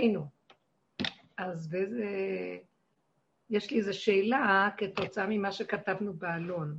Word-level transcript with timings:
ראינו. 0.00 0.26
אז 1.36 1.68
באיזה... 1.68 2.06
יש 3.50 3.70
לי 3.70 3.78
איזו 3.78 4.00
שאלה 4.00 4.68
כתוצאה 4.76 5.26
ממה 5.28 5.52
שכתבנו 5.52 6.12
בעלון. 6.12 6.78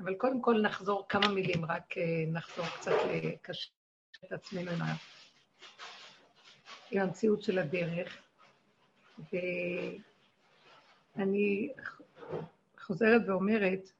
אבל 0.00 0.14
קודם 0.14 0.42
כל 0.42 0.60
נחזור 0.60 1.06
כמה 1.08 1.28
מילים, 1.28 1.64
רק 1.64 1.98
אה, 1.98 2.24
נחזור 2.32 2.66
קצת 2.66 2.92
לקשר 3.24 3.68
את 4.24 4.32
עצמנו 4.32 4.70
עם, 4.70 4.80
המציאות 6.92 7.42
של 7.42 7.58
הדרך. 7.58 8.22
ואני 11.16 11.72
חוזרת 12.78 13.22
ואומרת, 13.26 13.90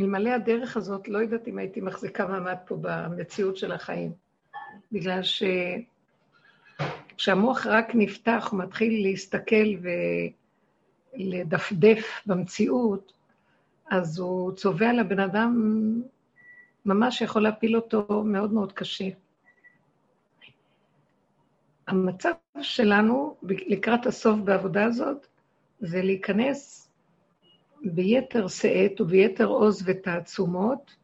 אלמלא 0.00 0.30
הדרך 0.30 0.76
הזאת, 0.76 1.08
לא 1.08 1.18
יודעת 1.18 1.48
אם 1.48 1.58
הייתי 1.58 1.80
מחזיקה 1.80 2.26
מעמד 2.26 2.56
פה 2.66 2.76
במציאות 2.80 3.56
של 3.56 3.72
החיים. 3.72 4.12
בגלל 4.92 5.22
שכשהמוח 7.22 7.66
רק 7.66 7.94
נפתח, 7.94 8.48
הוא 8.50 8.58
מתחיל 8.60 9.02
להסתכל 9.02 9.66
ולדפדף 11.14 12.22
במציאות, 12.26 13.12
אז 13.90 14.18
הוא 14.18 14.52
צובע 14.52 14.92
לבן 14.92 15.20
אדם, 15.20 15.54
ממש 16.86 17.20
יכול 17.20 17.42
להפיל 17.42 17.76
אותו 17.76 18.22
מאוד 18.24 18.52
מאוד 18.52 18.72
קשה. 18.72 19.08
המצב 21.86 22.32
שלנו 22.62 23.36
לקראת 23.42 24.06
הסוף 24.06 24.38
בעבודה 24.44 24.84
הזאת 24.84 25.26
זה 25.80 26.02
להיכנס 26.02 26.90
ביתר 27.82 28.48
שאת 28.48 29.00
וביתר 29.00 29.46
עוז 29.46 29.82
ותעצומות 29.86 30.96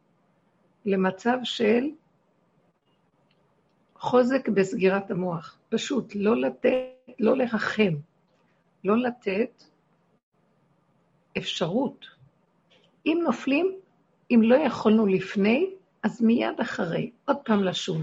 למצב 0.85 1.37
של 1.43 1.83
חוזק 3.95 4.49
בסגירת 4.49 5.11
המוח. 5.11 5.58
פשוט 5.69 6.11
לא 6.15 6.41
לתת, 6.41 6.71
לא 7.19 7.37
לרחם, 7.37 7.93
לא 8.83 8.97
לתת 8.97 9.63
אפשרות. 11.37 12.05
אם 13.05 13.19
נופלים, 13.23 13.75
אם 14.31 14.41
לא 14.43 14.55
יכולנו 14.55 15.05
לפני, 15.05 15.69
אז 16.03 16.21
מיד 16.21 16.59
אחרי, 16.61 17.11
עוד 17.25 17.37
פעם 17.45 17.63
לשוב. 17.63 18.01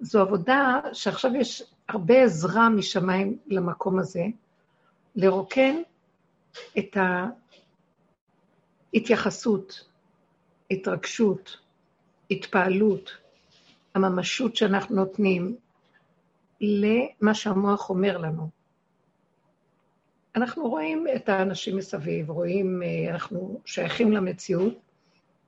זו 0.00 0.20
עבודה 0.20 0.80
שעכשיו 0.92 1.36
יש 1.36 1.62
הרבה 1.88 2.22
עזרה 2.22 2.68
משמיים 2.68 3.38
למקום 3.46 3.98
הזה, 3.98 4.24
לרוקן 5.16 5.76
את 6.78 6.96
ההתייחסות, 8.94 9.84
התרגשות, 10.70 11.56
התפעלות, 12.30 13.10
הממשות 13.94 14.56
שאנחנו 14.56 14.96
נותנים 14.96 15.56
למה 16.60 17.34
שהמוח 17.34 17.90
אומר 17.90 18.18
לנו. 18.18 18.48
אנחנו 20.36 20.68
רואים 20.68 21.06
את 21.16 21.28
האנשים 21.28 21.76
מסביב, 21.76 22.30
רואים, 22.30 22.82
אה, 22.82 23.10
אנחנו 23.10 23.60
שייכים 23.64 24.12
למציאות, 24.12 24.74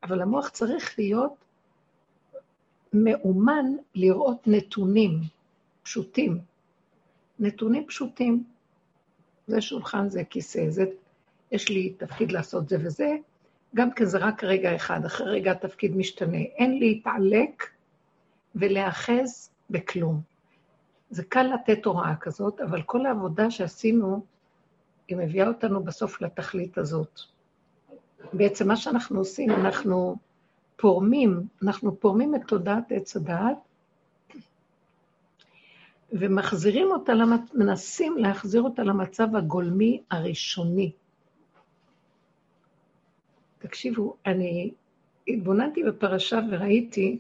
אבל 0.03 0.23
המוח 0.23 0.49
צריך 0.49 0.99
להיות 0.99 1.35
מאומן 2.93 3.67
לראות 3.95 4.43
נתונים 4.47 5.21
פשוטים. 5.83 6.39
נתונים 7.39 7.87
פשוטים. 7.87 8.45
זה 9.47 9.61
שולחן, 9.61 10.09
זה 10.09 10.25
כיסא, 10.25 10.71
זה, 10.71 10.85
יש 11.53 11.69
לי 11.69 11.95
תפקיד 11.99 12.33
לעשות 12.33 12.69
זה 12.69 12.77
וזה, 12.85 13.17
גם 13.75 13.93
כי 13.93 14.07
זה 14.07 14.19
רק 14.19 14.45
רגע 14.45 14.77
אחד, 14.77 15.05
אחרי 15.05 15.31
רגע 15.31 15.53
התפקיד 15.53 15.97
משתנה. 15.97 16.39
אין 16.39 16.79
להתעלק 16.79 17.71
ולהאחז 18.55 19.51
בכלום. 19.71 20.30
זה 21.11 21.25
קל 21.25 21.43
לתת 21.43 21.85
הוראה 21.85 22.17
כזאת, 22.17 22.61
אבל 22.61 22.83
כל 22.83 23.07
העבודה 23.07 23.51
שעשינו, 23.51 24.25
היא 25.09 25.17
מביאה 25.17 25.49
אותנו 25.49 25.85
בסוף 25.85 26.21
לתכלית 26.23 26.79
הזאת. 26.79 27.21
בעצם 28.33 28.69
מה 28.69 28.77
שאנחנו 28.77 29.19
עושים, 29.19 29.51
אנחנו 29.51 30.17
פורמים, 30.77 31.41
אנחנו 31.63 32.01
פורמים 32.01 32.35
את 32.35 32.41
תודעת 32.47 32.93
עץ 32.93 33.17
הדעת, 33.17 33.57
ומחזירים 36.13 36.91
אותה, 36.91 37.13
מנסים 37.55 38.19
להחזיר 38.19 38.63
אותה 38.63 38.83
למצב 38.83 39.37
הגולמי 39.37 40.03
הראשוני. 40.11 40.93
תקשיבו, 43.59 44.17
אני 44.27 44.71
התבוננתי 45.29 45.85
בפרשה 45.85 46.41
וראיתי 46.51 47.19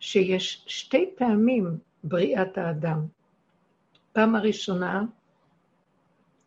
שיש 0.00 0.64
שתי 0.66 1.10
פעמים 1.16 1.78
בריאת 2.04 2.58
האדם. 2.58 3.06
פעם 4.12 4.34
הראשונה, 4.34 5.04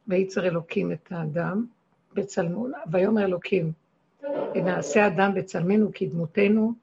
וייצר 0.08 0.48
אלוקים 0.48 0.92
את 0.92 1.12
האדם 1.12 1.66
בצלמו, 2.14 2.68
ויאמר 2.92 3.26
אלוקים, 3.26 3.72
נעשה 4.56 5.08
אדם 5.08 5.34
בצלמנו 5.34 5.92
כדמותנו, 5.94 6.74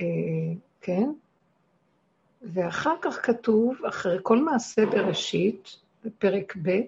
אה, 0.00 0.04
כן? 0.80 1.10
ואחר 2.42 2.94
כך 3.02 3.26
כתוב, 3.26 3.84
אחרי 3.88 4.18
כל 4.22 4.38
מעשה 4.38 4.86
בראשית, 4.86 5.76
בפרק 6.04 6.56
ב', 6.62 6.80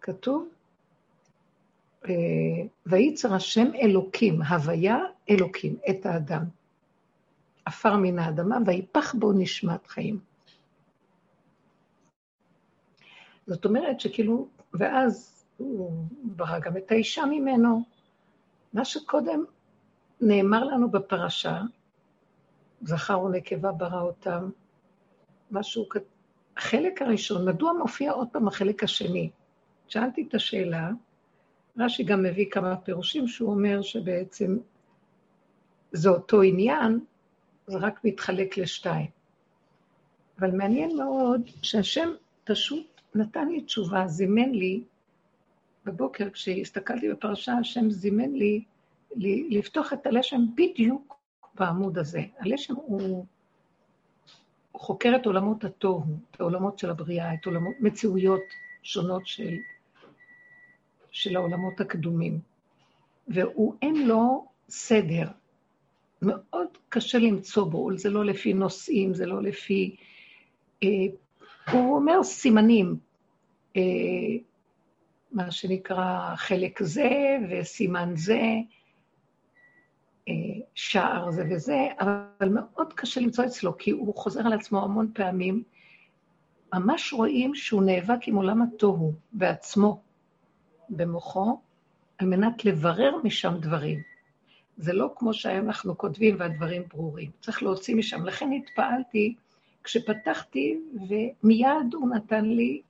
כתוב, 0.00 0.48
אה, 2.08 2.12
וייצר 2.86 3.34
השם 3.34 3.66
אלוקים, 3.74 4.42
הוויה 4.42 4.98
אלוקים, 5.30 5.76
את 5.90 6.06
האדם. 6.06 6.59
עפר 7.64 7.96
מן 7.96 8.18
האדמה, 8.18 8.58
ויפח 8.66 9.14
בו 9.14 9.32
נשמת 9.32 9.86
חיים. 9.86 10.20
זאת 13.46 13.64
אומרת 13.64 14.00
שכאילו, 14.00 14.48
ואז 14.74 15.44
הוא 15.56 16.04
ברא 16.22 16.58
גם 16.58 16.76
את 16.76 16.92
האישה 16.92 17.24
ממנו. 17.24 17.82
מה 18.72 18.84
שקודם 18.84 19.44
נאמר 20.20 20.64
לנו 20.64 20.90
בפרשה, 20.90 21.62
זכר 22.82 23.20
ונקבה 23.20 23.72
ברא 23.72 24.00
אותם, 24.00 24.50
משהו, 25.50 25.84
החלק 26.56 27.02
הראשון, 27.02 27.48
מדוע 27.48 27.72
מופיע 27.72 28.12
עוד 28.12 28.28
פעם 28.32 28.48
החלק 28.48 28.84
השני? 28.84 29.30
שאלתי 29.88 30.26
את 30.28 30.34
השאלה, 30.34 30.90
רש"י 31.78 32.04
גם 32.04 32.22
מביא 32.22 32.50
כמה 32.50 32.76
פירושים 32.76 33.28
שהוא 33.28 33.50
אומר 33.50 33.82
שבעצם 33.82 34.58
זה 35.92 36.08
אותו 36.08 36.42
עניין, 36.42 37.00
זה 37.70 37.78
רק 37.78 38.04
מתחלק 38.04 38.58
לשתיים. 38.58 39.06
אבל 40.38 40.50
מעניין 40.50 40.96
מאוד 40.96 41.40
שהשם 41.62 42.10
פשוט 42.44 43.00
נתן 43.14 43.48
לי 43.48 43.60
תשובה, 43.60 44.06
זימן 44.06 44.50
לי, 44.50 44.84
בבוקר 45.84 46.30
כשהסתכלתי 46.30 47.12
בפרשה, 47.12 47.52
השם 47.52 47.90
זימן 47.90 48.32
לי, 48.32 48.64
לי 49.16 49.48
לפתוח 49.50 49.92
את 49.92 50.06
הלשם 50.06 50.40
בדיוק 50.54 51.16
בעמוד 51.54 51.98
הזה. 51.98 52.22
הלשם 52.38 52.74
הוא, 52.74 53.26
הוא 54.72 54.80
חוקר 54.80 55.12
את 55.16 55.26
עולמות 55.26 55.64
התוהו, 55.64 56.04
את 56.30 56.40
העולמות 56.40 56.78
של 56.78 56.90
הבריאה, 56.90 57.34
את 57.34 57.46
עולמות, 57.46 57.74
מציאויות 57.80 58.42
שונות 58.82 59.26
של, 59.26 59.54
של 61.10 61.36
העולמות 61.36 61.80
הקדומים. 61.80 62.38
והוא, 63.28 63.74
אין 63.82 64.08
לו 64.08 64.46
סדר. 64.68 65.26
מאוד 66.22 66.66
קשה 66.88 67.18
למצוא 67.18 67.64
בו, 67.64 67.96
זה 67.96 68.10
לא 68.10 68.24
לפי 68.24 68.52
נושאים, 68.52 69.14
זה 69.14 69.26
לא 69.26 69.42
לפי... 69.42 69.96
אה, 70.82 70.88
הוא 71.72 71.96
אומר 71.96 72.22
סימנים, 72.22 72.96
אה, 73.76 73.82
מה 75.32 75.50
שנקרא 75.50 76.36
חלק 76.36 76.82
זה 76.82 77.38
וסימן 77.50 78.12
זה, 78.16 78.40
אה, 80.28 80.34
שער 80.74 81.30
זה 81.30 81.44
וזה, 81.50 81.86
אבל 82.00 82.48
מאוד 82.48 82.92
קשה 82.92 83.20
למצוא 83.20 83.44
אצלו, 83.44 83.78
כי 83.78 83.90
הוא 83.90 84.14
חוזר 84.14 84.46
על 84.46 84.52
עצמו 84.52 84.84
המון 84.84 85.10
פעמים. 85.14 85.62
ממש 86.74 87.12
רואים 87.12 87.54
שהוא 87.54 87.82
נאבק 87.82 88.28
עם 88.28 88.34
עולם 88.34 88.62
התוהו 88.62 89.12
בעצמו, 89.32 90.02
במוחו, 90.90 91.60
על 92.18 92.26
מנת 92.26 92.64
לברר 92.64 93.16
משם 93.24 93.54
דברים. 93.60 94.09
זה 94.80 94.92
לא 94.92 95.12
כמו 95.16 95.34
שהיום 95.34 95.66
אנחנו 95.66 95.98
כותבים 95.98 96.36
והדברים 96.38 96.82
ברורים. 96.92 97.30
צריך 97.40 97.62
להוציא 97.62 97.96
משם. 97.96 98.26
לכן 98.26 98.52
התפעלתי 98.52 99.34
כשפתחתי, 99.84 100.78
ומיד 101.08 101.94
הוא 101.94 102.10
נתן 102.10 102.44
לי 102.44 102.82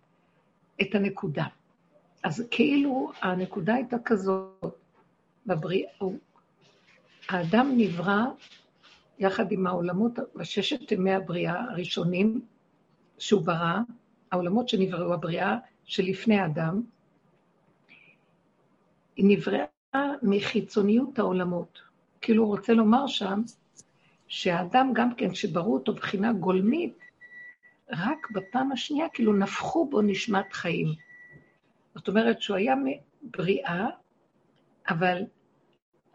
את 0.81 0.94
הנקודה. 0.94 1.44
אז 2.22 2.44
כאילו 2.50 3.12
הנקודה 3.22 3.75
הייתה 3.75 3.96
כזאת, 4.04 4.64
בבריאה, 5.46 5.90
האדם 7.28 7.72
נברא 7.76 8.25
יחד 9.19 9.52
עם 9.52 9.66
העולמות, 9.66 10.12
בששת 10.37 10.92
ימי 10.92 11.12
הבריאה 11.12 11.64
הראשונים 11.70 12.40
שהוא 13.19 13.42
ברא, 13.42 13.78
העולמות 14.32 14.69
שנבראו, 14.69 15.14
הבריאה 15.14 15.58
שלפני 15.84 16.38
האדם, 16.38 16.82
היא 19.16 19.25
נבראה 19.28 19.64
מחיצוניות 20.22 21.19
העולמות. 21.19 21.81
כאילו 22.20 22.42
הוא 22.42 22.50
רוצה 22.50 22.72
לומר 22.72 23.06
שם 23.06 23.42
שהאדם 24.28 24.90
גם 24.94 25.14
כן, 25.14 25.34
שבראו 25.34 25.75
אותו 25.75 25.94
בחינה 25.94 26.32
גולמית, 26.32 26.98
רק 27.92 28.31
בפעם 28.31 28.72
השנייה 28.72 29.08
כאילו 29.08 29.32
נפחו 29.32 29.88
בו 29.90 30.02
נשמת 30.02 30.52
חיים. 30.52 30.88
זאת 31.94 32.08
אומרת 32.08 32.42
שהוא 32.42 32.56
היה 32.56 32.75
בריאה, 33.22 33.87
אבל 34.88 35.22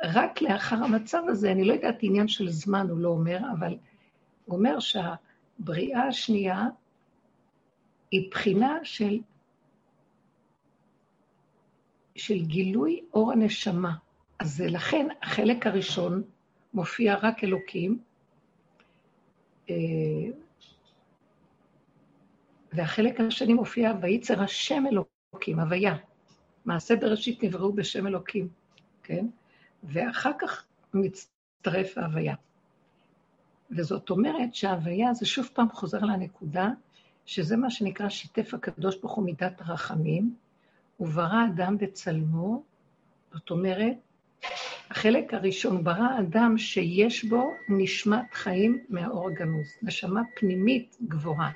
רק 0.03 0.41
לאחר 0.41 0.75
המצב 0.75 1.21
הזה, 1.27 1.51
אני 1.51 1.65
לא 1.65 1.73
יודעת 1.73 1.97
עניין 2.01 2.27
של 2.27 2.49
זמן, 2.49 2.87
הוא 2.89 2.99
לא 2.99 3.09
אומר, 3.09 3.37
אבל 3.59 3.77
הוא 4.45 4.57
אומר 4.57 4.77
שהבריאה 4.79 6.07
השנייה 6.07 6.63
היא 8.11 8.31
בחינה 8.31 8.77
של, 8.83 9.19
של 12.15 12.39
גילוי 12.39 13.01
אור 13.13 13.31
הנשמה. 13.31 13.93
אז 14.39 14.61
לכן 14.61 15.07
החלק 15.21 15.67
הראשון 15.67 16.23
מופיע 16.73 17.15
רק 17.21 17.43
אלוקים, 17.43 17.99
אה, 19.69 19.75
והחלק 22.73 23.19
השני 23.19 23.53
מופיע 23.53 23.93
וייצר 24.01 24.41
השם 24.41 24.83
אלוקים, 24.91 25.59
הוויה. 25.59 25.95
מעשה 26.65 26.95
בראשית 26.95 27.43
נבראו 27.43 27.73
בשם 27.73 28.07
אלוקים, 28.07 28.47
כן? 29.03 29.25
ואחר 29.83 30.31
כך 30.39 30.65
מצטרף 30.93 31.97
ההוויה. 31.97 32.35
וזאת 33.71 34.09
אומרת 34.09 34.55
שההוויה 34.55 35.13
זה 35.13 35.25
שוב 35.25 35.49
פעם 35.53 35.69
חוזר 35.69 35.99
לנקודה, 35.99 36.69
שזה 37.25 37.57
מה 37.57 37.69
שנקרא 37.69 38.09
שיתף 38.09 38.53
הקדוש 38.53 38.97
ברוך 38.97 39.13
הוא 39.13 39.25
מידת 39.25 39.61
הרחמים, 39.61 40.35
וברא 40.99 41.45
אדם 41.53 41.77
בצלמו, 41.77 42.63
זאת 43.33 43.51
אומרת, 43.51 43.97
החלק 44.89 45.33
הראשון, 45.33 45.83
ברא 45.83 46.19
אדם 46.19 46.57
שיש 46.57 47.25
בו 47.25 47.51
נשמת 47.69 48.33
חיים 48.33 48.83
מהאור 48.89 49.29
הגנוז, 49.29 49.67
נשמה 49.81 50.21
פנימית 50.35 50.97
גבוהה. 51.07 51.51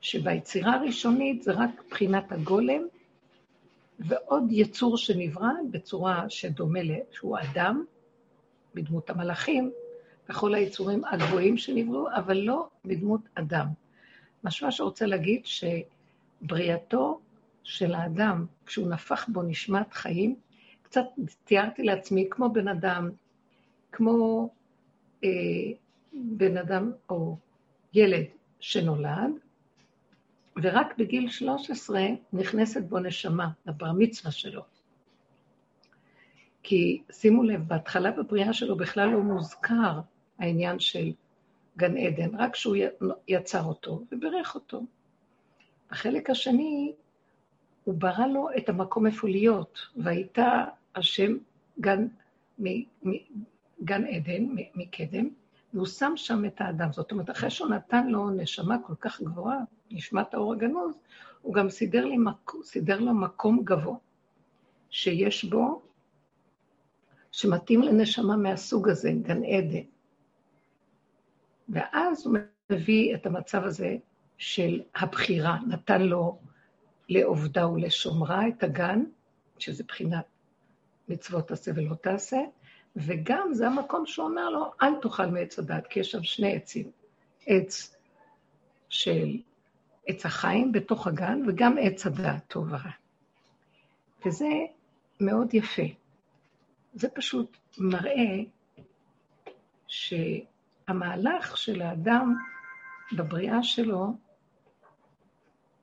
שביצירה 0.00 0.74
הראשונית 0.74 1.42
זה 1.42 1.52
רק 1.52 1.82
בחינת 1.90 2.32
הגולם, 2.32 2.82
ועוד 3.98 4.44
יצור 4.50 4.96
שנברא 4.96 5.50
בצורה 5.70 6.30
שדומה 6.30 6.80
שהוא 7.10 7.38
אדם, 7.38 7.84
בדמות 8.74 9.10
המלאכים, 9.10 9.72
וכל 10.28 10.54
היצורים 10.54 11.04
הגבוהים 11.04 11.56
שנבראו, 11.56 12.08
אבל 12.16 12.36
לא 12.36 12.68
בדמות 12.84 13.20
אדם. 13.34 13.66
משמע 14.44 14.70
שרוצה 14.70 15.06
להגיד 15.06 15.42
שבריאתו 15.46 17.20
של 17.66 17.94
האדם, 17.94 18.46
כשהוא 18.66 18.88
נפח 18.88 19.28
בו 19.28 19.42
נשמת 19.42 19.94
חיים, 19.94 20.36
קצת 20.82 21.04
תיארתי 21.44 21.82
לעצמי 21.82 22.26
כמו 22.30 22.52
בן 22.52 22.68
אדם, 22.68 23.10
כמו 23.92 24.48
אה, 25.24 25.28
בן 26.12 26.56
אדם 26.56 26.92
או 27.08 27.36
ילד 27.94 28.24
שנולד, 28.60 29.30
ורק 30.62 30.98
בגיל 30.98 31.30
13 31.30 32.00
נכנסת 32.32 32.82
בו 32.82 32.98
נשמה, 32.98 33.48
לבר 33.66 33.92
מצווה 33.92 34.30
שלו. 34.30 34.62
כי 36.62 37.02
שימו 37.10 37.42
לב, 37.42 37.68
בהתחלה 37.68 38.10
בבריאה 38.10 38.52
שלו 38.52 38.76
בכלל 38.76 39.08
לא 39.08 39.20
מוזכר 39.20 40.00
העניין 40.38 40.78
של 40.78 41.12
גן 41.76 41.96
עדן, 41.96 42.36
רק 42.36 42.56
שהוא 42.56 42.76
יצר 43.28 43.64
אותו 43.64 44.02
וברך 44.12 44.54
אותו. 44.54 44.82
בחלק 45.90 46.30
השני, 46.30 46.92
הוא 47.86 47.94
ברא 47.98 48.26
לו 48.26 48.48
את 48.58 48.68
המקום 48.68 49.06
איפה 49.06 49.28
להיות, 49.28 49.78
והייתה 49.96 50.64
השם 50.94 51.36
גן, 51.80 52.06
מ, 52.58 52.64
מ, 53.08 53.12
גן 53.84 54.06
עדן, 54.06 54.46
מקדם, 54.74 55.28
והוא 55.74 55.86
שם 55.86 56.12
שם 56.16 56.44
את 56.44 56.60
האדם. 56.60 56.92
זאת 56.92 57.12
אומרת, 57.12 57.30
אחרי 57.30 57.50
שהוא 57.50 57.68
נתן 57.68 58.06
לו 58.06 58.30
נשמה 58.30 58.76
כל 58.86 58.94
כך 59.00 59.22
גבוהה, 59.22 59.58
נשמת 59.90 60.34
האור 60.34 60.52
הגנוז, 60.52 60.94
הוא 61.42 61.54
גם 61.54 61.70
סידר, 61.70 62.04
לי. 62.04 62.16
סידר 62.62 63.00
לו 63.00 63.14
מקום 63.14 63.64
גבוה, 63.64 63.96
שיש 64.90 65.44
בו, 65.44 65.82
שמתאים 67.32 67.82
לנשמה 67.82 68.36
מהסוג 68.36 68.88
הזה, 68.88 69.12
גן 69.22 69.44
עדן. 69.44 69.86
ואז 71.68 72.26
הוא 72.26 72.38
מביא 72.70 73.14
את 73.14 73.26
המצב 73.26 73.64
הזה 73.64 73.96
של 74.38 74.80
הבחירה, 74.94 75.58
נתן 75.68 76.02
לו 76.02 76.38
לעובדה 77.08 77.68
ולשומרה 77.68 78.48
את 78.48 78.62
הגן, 78.62 79.04
שזה 79.58 79.84
בחינת 79.88 80.24
מצוות 81.08 81.48
תעשה 81.48 81.70
ולא 81.74 81.94
תעשה, 81.94 82.38
וגם 82.96 83.48
זה 83.52 83.66
המקום 83.66 84.06
שהוא 84.06 84.28
אומר 84.28 84.50
לו, 84.50 84.72
אל 84.82 84.94
תאכל 85.02 85.26
מעץ 85.26 85.58
הדת, 85.58 85.86
כי 85.86 86.00
יש 86.00 86.10
שם 86.10 86.22
שני 86.22 86.56
עצים. 86.56 86.90
עץ 87.46 87.96
של 88.88 89.38
עץ 90.06 90.26
החיים 90.26 90.72
בתוך 90.72 91.06
הגן, 91.06 91.42
וגם 91.48 91.76
עץ 91.80 92.06
הדעת 92.06 92.44
טוב 92.48 92.66
ורע. 92.68 92.90
וזה 94.26 94.48
מאוד 95.20 95.54
יפה. 95.54 95.82
זה 96.94 97.08
פשוט 97.08 97.56
מראה 97.78 98.38
שהמהלך 99.86 101.56
של 101.56 101.82
האדם 101.82 102.36
בבריאה 103.16 103.62
שלו 103.62 104.16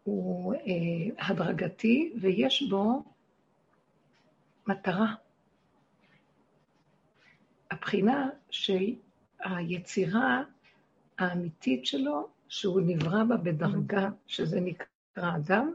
הוא 0.03 0.53
אה, 0.53 1.27
הדרגתי 1.29 2.13
ויש 2.21 2.63
בו 2.69 3.03
מטרה. 4.67 5.13
הבחינה 7.71 8.29
של 8.49 8.93
היצירה 9.39 10.43
האמיתית 11.17 11.85
שלו, 11.85 12.27
שהוא 12.47 12.81
נברא 12.85 13.23
בה 13.23 13.37
בדרגה, 13.37 14.09
שזה 14.27 14.59
נקרא 14.59 15.35
אדם, 15.35 15.73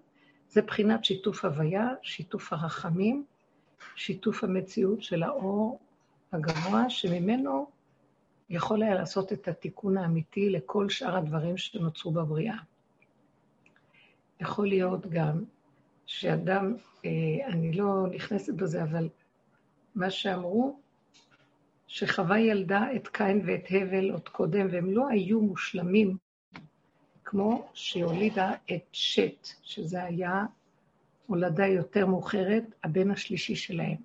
זה 0.49 0.63
בחינת 0.63 1.05
שיתוף 1.05 1.45
הוויה, 1.45 1.89
שיתוף 2.03 2.53
הרחמים, 2.53 3.25
שיתוף 3.97 4.45
המציאות 4.45 5.03
של 5.03 5.23
האור 5.23 5.79
הגבוה, 6.33 6.91
שממנו 6.91 7.71
יכול 8.51 8.83
היה 8.83 8.95
לעשות 8.95 9.33
את 9.33 9.49
התיקון 9.49 9.99
האמיתי 9.99 10.51
לכל 10.51 10.89
שאר 10.89 11.17
הדברים 11.17 11.57
שנוצרו 11.57 12.13
בבריאה. 12.13 12.57
יכול 14.41 14.69
להיות 14.69 15.07
גם 15.07 15.45
שאדם, 16.07 16.75
אה, 17.05 17.11
אני 17.47 17.73
לא 17.73 18.07
נכנסת 18.11 18.55
בזה, 18.55 18.83
אבל 18.83 19.09
מה 19.95 20.11
שאמרו, 20.11 20.81
שחווה 21.87 22.41
ילדה 22.41 22.87
את 22.97 23.09
קין 23.09 23.43
ואת 23.47 23.65
הבל 23.71 24.11
עוד 24.11 24.29
קודם, 24.29 24.67
והם 24.71 24.91
לא 24.91 25.09
היו 25.09 25.41
מושלמים 25.41 26.17
כמו 27.25 27.69
שהיא 27.75 28.05
הולידה 28.05 28.53
את 28.73 28.83
שת, 28.93 29.49
שזה 29.63 30.05
היה 30.05 30.47
הולדה 31.27 31.67
יותר 31.67 32.07
מאוחרת, 32.07 32.65
הבן 32.85 33.11
השלישי 33.11 33.57
שלהם, 33.57 33.97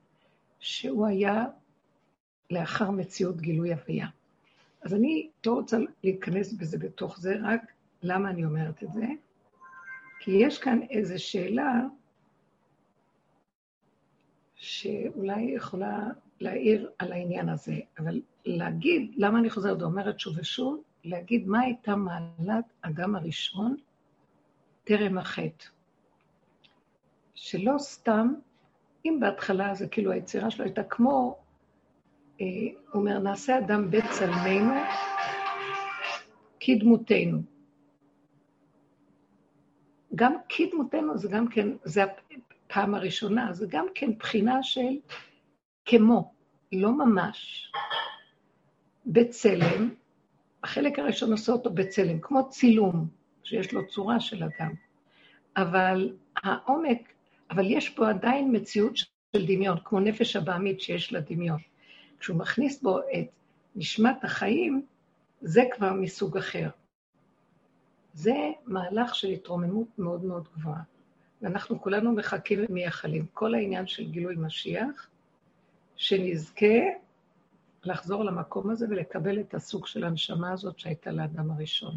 שהוא 0.60 1.08
היה 1.08 1.46
לאחר 2.52 2.92
מציאות 2.92 3.42
גילוי 3.42 3.74
הוויה. 3.74 4.08
אז 4.82 4.94
אני 4.94 5.30
לא 5.46 5.54
רוצה 5.54 5.78
להיכנס 6.04 6.54
בזה 6.54 6.78
בתוך 6.78 7.20
זה, 7.20 7.36
רק 7.44 7.62
למה 8.04 8.30
אני 8.30 8.46
אומרת 8.46 8.84
את 8.84 8.94
זה? 8.94 9.06
כי 10.25 10.32
יש 10.32 10.60
כאן 10.60 10.80
איזו 10.89 11.24
שאלה 11.24 11.82
שאולי 14.56 15.42
יכולה 15.42 16.00
להעיר 16.39 16.92
על 17.00 17.12
העניין 17.12 17.50
הזה, 17.50 17.75
אבל 18.00 18.22
להגיד, 18.46 19.12
למה 19.15 19.39
אני 19.39 19.50
חוזרת 19.50 19.82
ואומרת 19.82 20.20
שוב 20.20 20.38
ושוב? 20.38 20.84
להגיד 21.03 21.48
מה 21.48 21.60
הייתה 21.60 21.96
מעלת 21.96 22.65
אדם 22.82 23.15
הראשון 23.15 23.75
טרם 24.84 25.18
החטא. 25.18 25.65
שלא 27.36 27.77
סתם, 27.77 28.34
אם 29.06 29.18
בהתחלה 29.20 29.75
זה 29.75 29.88
כאילו 29.88 30.12
היצירה 30.12 30.51
שלו 30.51 30.65
הייתה 30.65 30.84
כמו, 30.84 31.38
אה, 32.42 32.46
הוא 32.92 33.01
אומר, 33.01 33.20
נעשה 33.20 33.60
אדם 33.60 33.92
בצלמנו 33.92 34.74
כדמותנו. 36.60 37.53
גם 40.15 40.34
כדמותנו 40.50 41.17
זה 41.17 41.27
גם 41.27 41.48
כן, 41.48 41.67
זה 41.84 42.03
הפעם 42.03 42.96
הראשונה, 42.96 43.53
זה 43.53 43.65
גם 43.70 43.86
כן 43.96 44.17
בחינה 44.17 44.63
של 44.63 44.98
כמו, 45.86 46.34
לא 46.72 46.91
ממש. 46.91 47.72
בצלם, 49.05 49.89
החלק 50.63 51.00
הראשון 51.00 51.32
עושה 51.32 51.51
אותו 51.51 51.70
בצלם, 51.70 52.20
כמו 52.20 52.50
צילום, 52.50 53.08
שיש 53.43 53.74
לו 53.74 53.88
צורה 53.88 54.20
של 54.20 54.43
אדם. 54.43 54.74
אבל 55.58 56.13
העומק, 56.43 57.13
אבל 57.51 57.72
יש 57.72 57.89
פה 57.89 58.10
עדיין 58.10 58.55
מציאות 58.55 58.98
של 58.98 59.46
דמיון, 59.48 59.77
כמו 59.84 60.00
נפש 60.00 60.36
הבעמית 60.36 60.82
שיש 60.82 61.13
לה 61.13 61.20
דמיון. 61.20 61.60
כשהוא 62.20 62.38
מכניס 62.38 62.82
בו 62.82 63.00
את 63.00 63.27
נשמת 63.75 64.24
החיים, 64.24 64.86
זה 65.41 65.63
כבר 65.75 65.93
מסוג 65.93 66.38
אחר. 66.38 66.70
זה 68.13 68.51
מהלך 68.65 69.15
של 69.15 69.27
התרוממות 69.27 69.88
מאוד 69.98 70.25
מאוד 70.25 70.48
גבוהה. 70.55 70.82
ואנחנו 71.41 71.82
כולנו 71.82 72.12
מחכים 72.12 72.60
ומייחלים. 72.70 73.25
כל 73.34 73.55
העניין 73.55 73.88
של 73.88 74.12
גילוי 74.12 74.36
משיח, 74.36 75.10
שנזכה 75.96 76.75
לחזור 77.84 78.24
למקום 78.24 78.70
הזה 78.70 78.86
ולקבל 78.89 79.39
את 79.39 79.53
הסוג 79.53 79.88
של 79.88 80.03
הנשמה 80.03 80.51
הזאת 80.51 80.79
שהייתה 80.79 81.12
לאדם 81.12 81.51
הראשון. 81.51 81.96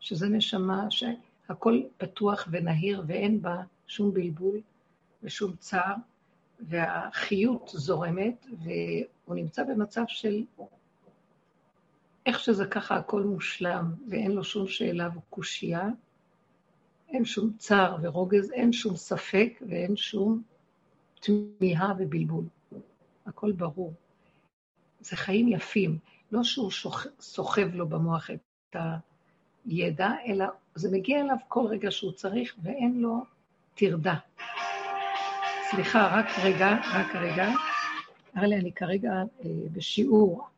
שזה 0.00 0.28
נשמה 0.28 0.90
שהכל 0.90 1.80
פתוח 1.98 2.48
ונהיר 2.50 3.02
ואין 3.06 3.42
בה 3.42 3.62
שום 3.86 4.14
בלבול 4.14 4.60
ושום 5.22 5.56
צער, 5.56 5.94
והחיות 6.60 7.70
זורמת, 7.74 8.46
והוא 8.58 9.34
נמצא 9.36 9.64
במצב 9.64 10.04
של 10.08 10.44
איך 12.26 12.40
שזה 12.40 12.66
ככה 12.66 12.96
הכל 12.96 13.22
מושלם, 13.22 13.94
ואין 14.08 14.30
לו 14.30 14.44
שום 14.44 14.66
שאלה 14.66 15.08
וקושייה, 15.16 15.88
אין 17.08 17.24
שום 17.24 17.52
צער 17.58 17.96
ורוגז, 18.02 18.52
אין 18.52 18.72
שום 18.72 18.96
ספק 18.96 19.52
ואין 19.68 19.96
שום 19.96 20.42
תמיהה 21.20 21.92
ובלבול. 21.98 22.44
הכל 23.26 23.52
ברור. 23.52 23.92
זה 25.00 25.16
חיים 25.16 25.48
יפים, 25.48 25.98
לא 26.32 26.42
שהוא 26.44 26.70
סוחב 27.20 27.74
לו 27.74 27.88
במוח 27.88 28.30
את 28.30 28.76
הידע, 29.66 30.10
אלא 30.26 30.44
זה 30.74 30.88
מגיע 30.92 31.20
אליו 31.20 31.36
כל 31.48 31.66
רגע 31.66 31.90
שהוא 31.90 32.12
צריך 32.12 32.56
ואין 32.62 33.00
לו 33.00 33.24
טרדה. 33.74 34.14
סליחה, 35.70 36.18
רק 36.18 36.26
רגע, 36.44 36.76
רק 36.94 37.14
רגע. 37.14 37.48
ארלי, 38.36 38.56
אני 38.56 38.72
כרגע 38.72 39.10
אה, 39.12 39.50
בשיעור. 39.72 40.48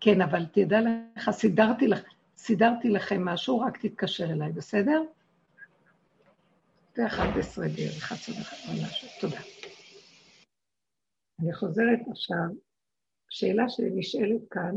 כן, 0.00 0.20
אבל 0.20 0.46
תדע 0.46 0.78
לך, 0.80 1.30
סידרתי, 1.30 1.88
לך, 1.88 2.00
סידרתי 2.36 2.88
לכם 2.88 3.24
משהו, 3.24 3.60
רק 3.60 3.86
תתקשר 3.86 4.24
אליי, 4.24 4.52
בסדר? 4.52 5.02
זה 6.94 7.06
11 7.06 7.66
בערך, 7.76 8.12
11 8.12 8.58
או 8.68 8.82
משהו. 8.82 9.08
תודה. 9.20 9.40
אני 11.40 11.52
חוזרת 11.52 11.98
עכשיו, 12.10 12.48
שאלה 13.30 13.68
שנשאלת 13.68 14.40
כאן, 14.50 14.74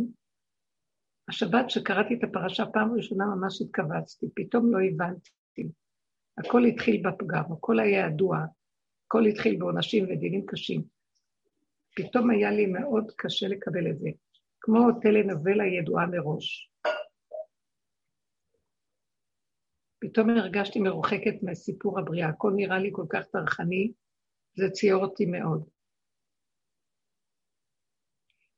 השבת 1.30 1.70
שקראתי 1.70 2.14
את 2.14 2.24
הפרשה 2.24 2.66
פעם 2.66 2.94
ראשונה 2.94 3.26
ממש 3.26 3.62
התכווצתי, 3.62 4.26
פתאום 4.36 4.72
לא 4.72 4.78
הבנתי. 4.82 5.32
הכל 6.38 6.66
התחיל 6.66 7.04
בפגם, 7.08 7.54
הכל 7.54 7.80
היה 7.80 8.08
ידוע, 8.08 8.46
הכל 9.06 9.26
התחיל 9.26 9.60
בעונשים 9.60 10.04
ודינים 10.04 10.46
קשים. 10.46 10.84
פתאום 11.96 12.30
היה 12.30 12.52
לי 12.52 12.66
מאוד 12.66 13.12
קשה 13.16 13.48
לקבל 13.48 13.92
את 13.92 14.00
זה, 14.00 14.10
כמו 14.62 14.80
טלנבלה 15.02 15.64
ידועה 15.66 16.06
מראש. 16.08 16.72
פתאום 20.00 20.30
הרגשתי 20.30 20.80
מרוחקת 20.80 21.44
מסיפור 21.44 22.00
הבריאה, 22.00 22.30
הכל 22.30 22.52
נראה 22.56 22.80
לי 22.80 22.90
כל 22.92 23.06
כך 23.10 23.26
טרחני, 23.28 23.94
זה 24.56 24.70
ציור 24.70 25.04
אותי 25.04 25.26
מאוד. 25.26 25.70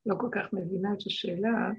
לא 0.05 0.15
כל 0.19 0.29
כך 0.31 0.53
מבינה 0.53 0.89
את 0.93 1.07
השאלה, 1.07 1.69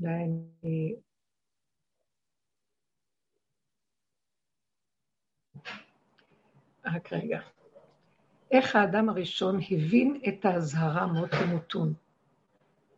אולי 0.00 0.14
אני... 0.14 1.09
רק 6.86 7.12
רגע. 7.12 7.40
איך 8.50 8.76
האדם 8.76 9.08
הראשון 9.08 9.60
הבין 9.70 10.20
את 10.28 10.44
האזהרה 10.44 11.06
מות 11.06 11.30
תמותון? 11.30 11.94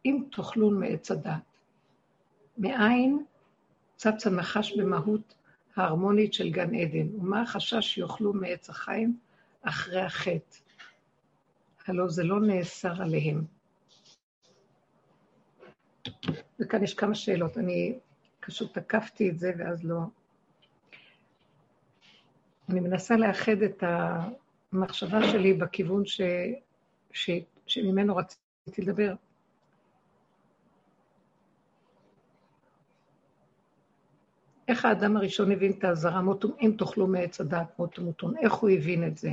אם 0.04 0.24
תאכלון 0.32 0.80
מעץ 0.80 1.10
הדת. 1.10 1.32
מאין 2.58 3.24
צץ 3.96 4.26
הנחש 4.26 4.72
במהות 4.78 5.34
ההרמונית 5.76 6.34
של 6.34 6.50
גן 6.50 6.74
עדן, 6.74 7.14
ומה 7.14 7.42
החשש 7.42 7.94
שיאכלו 7.94 8.32
מעץ 8.32 8.70
החיים 8.70 9.18
אחרי 9.62 10.00
החטא? 10.00 10.56
הלא 11.86 12.08
זה 12.08 12.24
לא 12.24 12.40
נאסר 12.40 13.02
עליהם. 13.02 13.44
וכאן 16.60 16.82
יש 16.82 16.94
כמה 16.94 17.14
שאלות, 17.14 17.58
אני 17.58 17.98
פשוט 18.40 18.78
תקפתי 18.78 19.30
את 19.30 19.38
זה 19.38 19.52
ואז 19.58 19.84
לא... 19.84 20.00
אני 22.68 22.80
מנסה 22.80 23.16
לאחד 23.16 23.62
את 23.62 23.84
המחשבה 24.72 25.28
שלי 25.32 25.52
בכיוון 25.52 26.06
ש... 26.06 26.20
ש... 27.12 27.30
שממנו 27.66 28.16
רציתי 28.16 28.82
לדבר. 28.82 29.14
איך 34.68 34.84
האדם 34.84 35.16
הראשון 35.16 35.52
הבין 35.52 35.72
את 35.78 35.84
האזהרה, 35.84 36.20
אם 36.60 36.74
תאכלו 36.78 37.06
מעץ 37.06 37.40
הדעת 37.40 37.78
מות 37.78 37.94
תמותון, 37.94 38.36
איך 38.36 38.52
הוא 38.52 38.70
הבין 38.70 39.06
את 39.06 39.16
זה? 39.16 39.30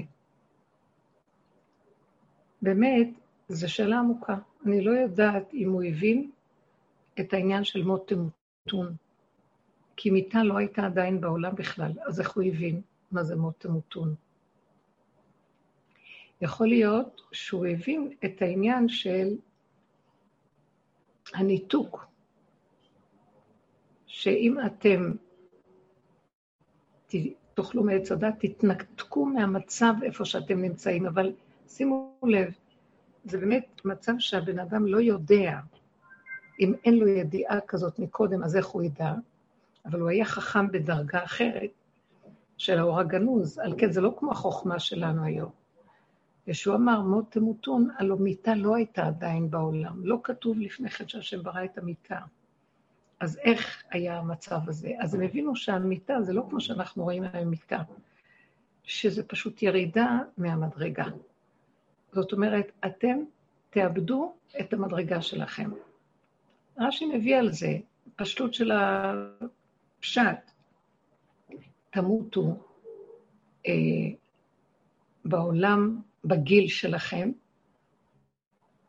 באמת, 2.62 3.08
זו 3.50 3.74
שאלה 3.74 4.00
עמוקה. 4.00 4.36
אני 4.66 4.82
לא 4.82 4.92
יודעת 4.92 5.54
אם 5.54 5.72
הוא 5.72 5.84
הבין 5.84 6.32
את 7.20 7.34
העניין 7.34 7.64
של 7.64 7.84
מות 7.84 8.08
תמותון, 8.08 8.96
כי 9.96 10.10
מיתה 10.12 10.44
לא 10.44 10.58
הייתה 10.58 10.86
עדיין 10.86 11.22
בעולם 11.22 11.56
בכלל, 11.56 11.92
אז 12.08 12.20
איך 12.20 12.32
הוא 12.36 12.44
הבין 12.44 12.82
מה 13.12 13.24
זה 13.24 13.36
מות 13.36 13.60
תמותון? 13.60 14.16
יכול 16.42 16.68
להיות 16.68 17.22
שהוא 17.32 17.66
הבין 17.66 18.12
את 18.26 18.42
העניין 18.42 18.90
של 18.90 19.28
הניתוק, 21.34 22.06
שאם 24.08 24.58
אתם 24.66 25.12
תאכלו 27.54 27.84
מעץ 27.84 28.12
הדת, 28.12 28.34
תתנתקו 28.40 29.26
מהמצב 29.26 29.94
איפה 30.04 30.26
שאתם 30.26 30.62
נמצאים, 30.62 31.06
אבל 31.06 31.34
שימו 31.68 32.20
לב, 32.24 32.54
זה 33.26 33.38
באמת 33.38 33.82
מצב 33.86 34.14
שהבן 34.20 34.60
אדם 34.60 34.86
לא 34.86 35.02
יודע. 35.02 35.60
אם 36.60 36.74
אין 36.86 36.96
לו 36.96 37.08
ידיעה 37.08 37.62
כזאת 37.62 38.00
מקודם, 38.00 38.44
אז 38.44 38.56
איך 38.56 38.66
הוא 38.66 38.84
ידע? 38.84 39.14
אבל 39.86 40.00
הוא 40.00 40.10
היה 40.10 40.26
חכם 40.26 40.72
בדרגה 40.72 41.24
אחרת 41.24 41.72
של 42.60 42.80
האור 42.80 43.00
הגנוז, 43.00 43.60
על 43.60 43.74
כן 43.78 43.92
זה 43.92 44.02
לא 44.02 44.16
כמו 44.20 44.32
החוכמה 44.32 44.80
שלנו 44.80 45.24
היום. 45.24 45.50
ישוע 46.48 46.76
אמר, 46.76 47.02
מות 47.02 47.32
תמותון, 47.32 47.90
הלא 47.98 48.18
מיתה 48.18 48.56
לא 48.56 48.76
הייתה 48.76 49.08
עדיין 49.08 49.52
בעולם. 49.52 50.06
לא 50.06 50.20
כתוב 50.24 50.60
לפני 50.60 50.90
כן 50.90 51.08
שהשם 51.08 51.44
ברא 51.44 51.64
את 51.64 51.78
המיתה. 51.78 52.20
אז 53.20 53.38
איך 53.44 53.84
היה 53.92 54.18
המצב 54.18 54.60
הזה? 54.68 54.92
אז 55.00 55.14
הם 55.14 55.22
הבינו 55.22 55.56
שהמיתה 55.56 56.22
זה 56.22 56.34
לא 56.34 56.46
כמו 56.50 56.62
שאנחנו 56.62 57.04
רואים 57.04 57.24
היום 57.34 57.50
מיתה, 57.50 57.82
שזה 58.84 59.24
פשוט 59.24 59.64
ירידה 59.64 60.20
מהמדרגה. 60.38 61.06
זאת 62.12 62.34
אומרת, 62.34 62.72
אתם 62.86 63.18
תאבדו 63.70 64.34
את 64.60 64.74
המדרגה 64.74 65.22
שלכם. 65.22 65.72
רש"י 66.80 67.06
מביא 67.06 67.38
על 67.38 67.52
זה, 67.52 67.78
פשטות 68.16 68.54
של 68.54 68.72
הפשט. 68.72 70.49
תמותו 71.90 72.58
אה, 73.68 73.74
בעולם, 75.26 76.02
בגיל 76.26 76.68
שלכם, 76.68 77.32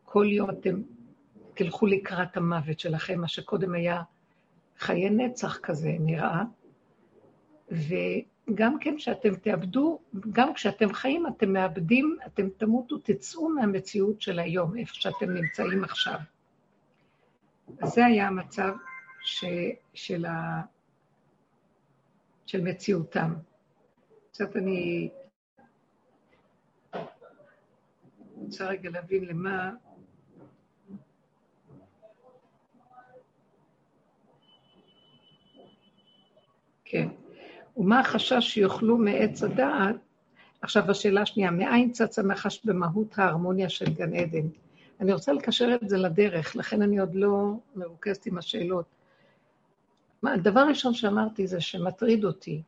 כל 0.05 0.25
יום 0.29 0.49
אתם 0.49 0.81
תלכו 1.53 1.85
לקראת 1.87 2.37
המוות 2.37 2.79
שלכם, 2.79 3.21
מה 3.21 3.27
שקודם 3.27 3.73
היה 3.73 4.01
חיי 4.77 5.09
נצח 5.09 5.57
כזה 5.57 5.95
נראה, 5.99 6.43
וגם 7.71 8.79
כן 8.79 8.99
שאתם 8.99 9.35
תאבדו, 9.35 9.99
גם 10.31 10.53
כשאתם 10.53 10.93
חיים 10.93 11.27
אתם 11.27 11.53
מאבדים, 11.53 12.17
אתם 12.27 12.49
תמותו, 12.57 12.97
תצאו 12.97 13.49
מהמציאות 13.49 14.21
של 14.21 14.39
היום, 14.39 14.77
איפה 14.77 14.93
שאתם 14.93 15.29
נמצאים 15.33 15.83
עכשיו. 15.83 16.19
זה 17.83 18.05
היה 18.05 18.27
המצב 18.27 18.73
ש, 19.23 19.45
של, 19.93 20.25
ה, 20.25 20.61
של 22.51 22.61
מציאותם. 22.61 23.33
קצת 24.31 24.55
אני 24.55 25.09
רוצה 28.35 28.67
רגע 28.67 28.89
להבין 28.89 29.25
למה... 29.25 29.71
כן. 36.85 37.07
ומה 37.77 37.99
החשש 37.99 38.39
שיאכלו 38.39 38.97
מעץ 38.97 39.43
הדעת? 39.43 39.95
עכשיו, 40.61 40.91
השאלה 40.91 41.21
השנייה, 41.21 41.51
מאין 41.51 41.91
צץ 41.91 42.19
הנחש 42.19 42.65
במהות 42.65 43.19
ההרמוניה 43.19 43.69
של 43.69 43.93
גן 43.93 44.13
עדן? 44.13 44.47
אני 44.99 45.13
רוצה 45.13 45.33
לקשר 45.33 45.77
את 45.81 45.89
זה 45.89 45.97
לדרך, 45.97 46.55
לכן 46.55 46.81
אני 46.81 46.99
עוד 46.99 47.15
לא 47.15 47.53
מרוכזת 47.75 48.25
עם 48.25 48.37
השאלות. 48.37 49.00
הדבר 50.23 50.59
הראשון 50.59 50.93
שאמרתי 50.93 51.47
זה 51.47 51.61
שמטריד 51.61 52.25
אותי. 52.25 52.61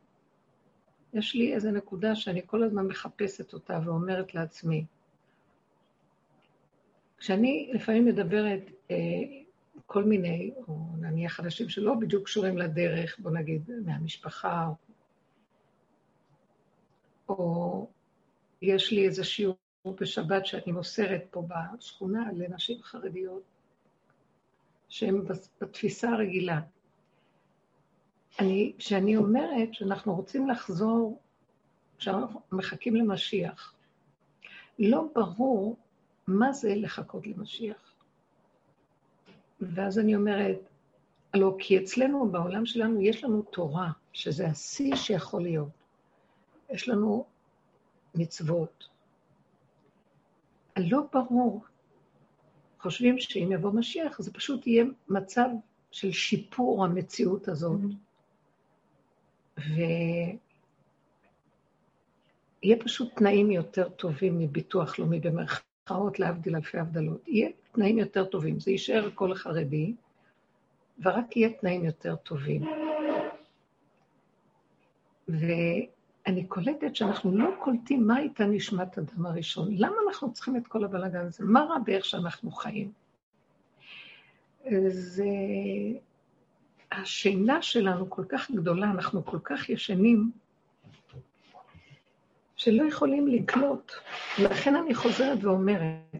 יש 1.14 1.34
לי 1.34 1.54
איזו 1.54 1.70
נקודה 1.70 2.14
שאני 2.14 2.40
כל 2.46 2.62
הזמן 2.62 2.86
מחפשת 2.86 3.52
אותה 3.52 3.80
ואומרת 3.84 4.34
לעצמי, 4.34 4.84
כשאני 7.18 7.70
לפעמים 7.74 8.04
מדברת 8.04 8.70
אה, 8.90 8.96
כל 9.86 10.04
מיני, 10.04 10.50
או 10.68 10.78
נניח 11.00 11.40
אנשים 11.40 11.68
שלא 11.68 11.94
בדיוק 11.94 12.24
קשורים 12.24 12.58
לדרך, 12.58 13.18
בוא 13.18 13.30
נגיד, 13.30 13.70
מהמשפחה, 13.84 14.68
או 17.28 17.88
יש 18.62 18.92
לי 18.92 19.06
איזה 19.06 19.24
שיעור 19.24 19.56
בשבת 20.00 20.46
שאני 20.46 20.72
מוסרת 20.72 21.24
פה 21.30 21.42
בשכונה 21.48 22.28
לנשים 22.32 22.82
חרדיות, 22.82 23.42
שהן 24.88 25.24
בתפיסה 25.60 26.10
הרגילה. 26.10 26.60
אני, 28.40 28.72
כשאני 28.78 29.16
אומרת 29.16 29.74
שאנחנו 29.74 30.14
רוצים 30.14 30.48
לחזור, 30.48 31.20
שאנחנו 31.98 32.40
מחכים 32.52 32.96
למשיח, 32.96 33.74
לא 34.78 35.04
ברור 35.14 35.76
מה 36.26 36.52
זה 36.52 36.74
לחכות 36.74 37.26
למשיח. 37.26 37.94
ואז 39.60 39.98
אני 39.98 40.16
אומרת, 40.16 40.58
הלוא 41.34 41.54
כי 41.58 41.78
אצלנו, 41.78 42.28
בעולם 42.28 42.66
שלנו, 42.66 43.00
יש 43.00 43.24
לנו 43.24 43.42
תורה, 43.42 43.90
שזה 44.12 44.46
השיא 44.46 44.96
שיכול 44.96 45.42
להיות. 45.42 45.68
יש 46.70 46.88
לנו 46.88 47.24
מצוות. 48.14 48.88
לא 50.76 51.00
ברור. 51.12 51.64
חושבים 52.80 53.18
שאם 53.18 53.52
יבוא 53.52 53.72
משיח, 53.72 54.20
זה 54.20 54.32
פשוט 54.32 54.66
יהיה 54.66 54.84
מצב 55.08 55.48
של 55.90 56.12
שיפור 56.12 56.84
המציאות 56.84 57.48
הזאת. 57.48 57.80
Mm-hmm. 57.80 58.13
ויהיה 59.58 60.36
פשוט 62.78 63.16
תנאים 63.16 63.50
יותר 63.50 63.88
טובים 63.88 64.38
מביטוח 64.38 64.98
לאומי, 64.98 65.20
במרכאות 65.20 66.18
להבדיל 66.18 66.56
אלפי 66.56 66.78
הבדלות. 66.78 67.28
יהיה 67.28 67.50
תנאים 67.72 67.98
יותר 67.98 68.24
טובים. 68.24 68.60
זה 68.60 68.70
יישאר 68.70 69.10
כל 69.14 69.32
החרדי, 69.32 69.94
ורק 71.02 71.36
יהיה 71.36 71.50
תנאים 71.60 71.84
יותר 71.84 72.16
טובים. 72.16 72.62
ואני 75.28 76.46
קולטת 76.48 76.96
שאנחנו 76.96 77.38
לא 77.38 77.50
קולטים 77.58 78.06
מה 78.06 78.16
הייתה 78.16 78.44
נשמת 78.44 78.98
אדם 78.98 79.26
הראשון. 79.26 79.68
למה 79.76 79.96
אנחנו 80.08 80.32
צריכים 80.32 80.56
את 80.56 80.66
כל 80.66 80.84
הבלאגן 80.84 81.26
הזה? 81.26 81.44
מה 81.44 81.60
רע 81.60 81.78
באיך 81.78 82.04
שאנחנו 82.04 82.50
חיים? 82.50 82.92
זה... 84.88 85.24
השינה 87.02 87.62
שלנו 87.62 88.10
כל 88.10 88.24
כך 88.28 88.50
גדולה, 88.50 88.90
אנחנו 88.90 89.24
כל 89.24 89.38
כך 89.44 89.68
ישנים, 89.68 90.30
שלא 92.56 92.84
יכולים 92.88 93.28
לקלוט. 93.28 93.92
לכן 94.38 94.76
אני 94.76 94.94
חוזרת 94.94 95.44
ואומרת, 95.44 96.16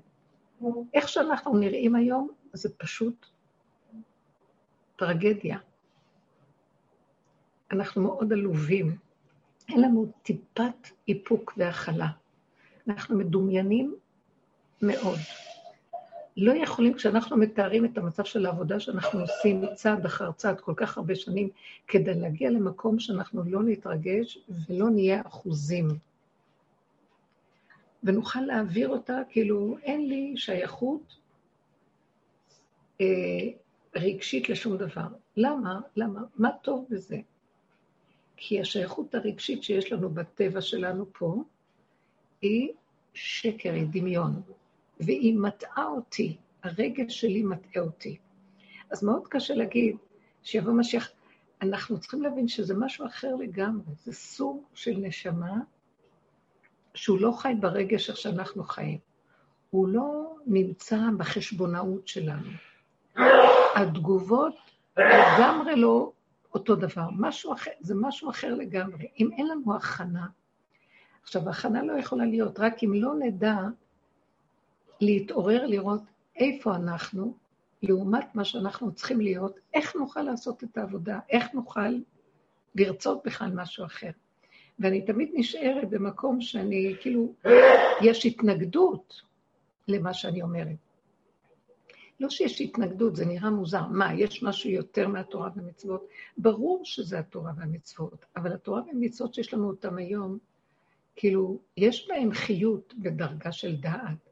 איך 0.94 1.08
שאנחנו 1.08 1.58
נראים 1.58 1.94
היום, 1.94 2.28
זה 2.52 2.68
פשוט 2.78 3.26
טרגדיה. 4.96 5.58
אנחנו 7.72 8.02
מאוד 8.02 8.32
עלובים. 8.32 8.96
אין 9.68 9.80
לנו 9.80 10.12
טיפת 10.22 10.88
איפוק 11.08 11.54
והכלה. 11.56 12.08
אנחנו 12.88 13.18
מדומיינים 13.18 13.94
מאוד. 14.82 15.18
לא 16.36 16.52
יכולים, 16.52 16.94
כשאנחנו 16.94 17.36
מתארים 17.36 17.84
את 17.84 17.98
המצב 17.98 18.24
של 18.24 18.46
העבודה 18.46 18.80
שאנחנו 18.80 19.20
עושים 19.20 19.62
צעד 19.74 20.04
אחר 20.06 20.32
צעד 20.32 20.60
כל 20.60 20.72
כך 20.76 20.96
הרבה 20.96 21.14
שנים, 21.14 21.48
כדי 21.86 22.14
להגיע 22.14 22.50
למקום 22.50 22.98
שאנחנו 22.98 23.42
לא 23.44 23.62
נתרגש 23.62 24.38
ולא 24.68 24.90
נהיה 24.90 25.22
אחוזים. 25.26 25.88
ונוכל 28.04 28.40
להעביר 28.40 28.88
אותה, 28.88 29.20
כאילו 29.28 29.76
אין 29.82 30.08
לי 30.08 30.34
שייכות 30.36 31.16
אה, 33.00 33.06
רגשית 33.96 34.48
לשום 34.48 34.76
דבר. 34.76 35.08
למה? 35.36 35.80
למה? 35.96 36.20
מה 36.36 36.50
טוב 36.62 36.86
בזה? 36.90 37.16
כי 38.36 38.60
השייכות 38.60 39.14
הרגשית 39.14 39.62
שיש 39.62 39.92
לנו 39.92 40.10
בטבע 40.10 40.60
שלנו 40.60 41.06
פה, 41.12 41.42
היא 42.42 42.68
שקר, 43.14 43.72
היא 43.72 43.86
דמיון, 43.90 44.42
והיא 45.00 45.38
מטעה 45.38 45.86
אותי, 45.86 46.36
הרגש 46.62 47.20
שלי 47.20 47.42
מטעה 47.42 47.82
אותי. 47.82 48.16
אז 48.90 49.04
מאוד 49.04 49.28
קשה 49.28 49.54
להגיד 49.54 49.96
שיבוא 50.42 50.72
משיח. 50.72 51.10
אנחנו 51.62 52.00
צריכים 52.00 52.22
להבין 52.22 52.48
שזה 52.48 52.74
משהו 52.74 53.06
אחר 53.06 53.34
לגמרי, 53.34 53.94
זה 54.04 54.12
סוג 54.12 54.64
של 54.74 54.94
נשמה 54.96 55.60
שהוא 56.94 57.20
לא 57.20 57.32
חי 57.32 57.54
ברגש 57.60 58.10
איך 58.10 58.16
שאנחנו 58.16 58.64
חיים. 58.64 58.98
הוא 59.70 59.88
לא 59.88 60.36
נמצא 60.46 60.98
בחשבונאות 61.18 62.08
שלנו. 62.08 62.50
התגובות 63.76 64.54
לגמרי 64.96 65.76
לא 65.76 66.12
אותו 66.54 66.76
דבר, 66.76 67.08
משהו 67.18 67.52
אחר, 67.52 67.70
זה 67.80 67.94
משהו 67.94 68.30
אחר 68.30 68.54
לגמרי. 68.54 69.06
אם 69.20 69.30
אין 69.32 69.46
לנו 69.48 69.76
הכנה, 69.76 70.26
עכשיו, 71.22 71.48
הכנה 71.50 71.82
לא 71.82 71.92
יכולה 71.92 72.24
להיות, 72.24 72.60
רק 72.60 72.84
אם 72.84 72.92
לא 72.94 73.14
נדע 73.14 73.56
להתעורר, 75.00 75.66
לראות 75.66 76.02
איפה 76.36 76.76
אנחנו, 76.76 77.36
לעומת 77.82 78.34
מה 78.34 78.44
שאנחנו 78.44 78.92
צריכים 78.92 79.20
להיות, 79.20 79.58
איך 79.74 79.96
נוכל 79.96 80.22
לעשות 80.22 80.64
את 80.64 80.78
העבודה, 80.78 81.18
איך 81.30 81.54
נוכל 81.54 81.98
לרצות 82.74 83.22
בכלל 83.24 83.50
משהו 83.54 83.84
אחר. 83.84 84.10
ואני 84.78 85.02
תמיד 85.02 85.30
נשארת 85.34 85.90
במקום 85.90 86.40
שאני, 86.40 86.94
כאילו, 87.00 87.34
יש 88.02 88.26
התנגדות 88.26 89.22
למה 89.88 90.14
שאני 90.14 90.42
אומרת. 90.42 90.76
לא 92.20 92.30
שיש 92.30 92.60
התנגדות, 92.60 93.16
זה 93.16 93.26
נראה 93.26 93.50
מוזר. 93.50 93.86
מה, 93.86 94.14
יש 94.14 94.42
משהו 94.42 94.70
יותר 94.70 95.08
מהתורה 95.08 95.50
והמצוות? 95.56 96.08
ברור 96.38 96.80
שזה 96.84 97.18
התורה 97.18 97.52
והמצוות, 97.56 98.24
אבל 98.36 98.52
התורה 98.52 98.82
והמצוות 98.86 99.34
שיש 99.34 99.54
לנו 99.54 99.68
אותם 99.68 99.96
היום, 99.96 100.38
כאילו, 101.16 101.58
יש 101.76 102.08
בהם 102.08 102.32
חיות 102.32 102.94
בדרגה 102.98 103.52
של 103.52 103.76
דעת, 103.76 104.30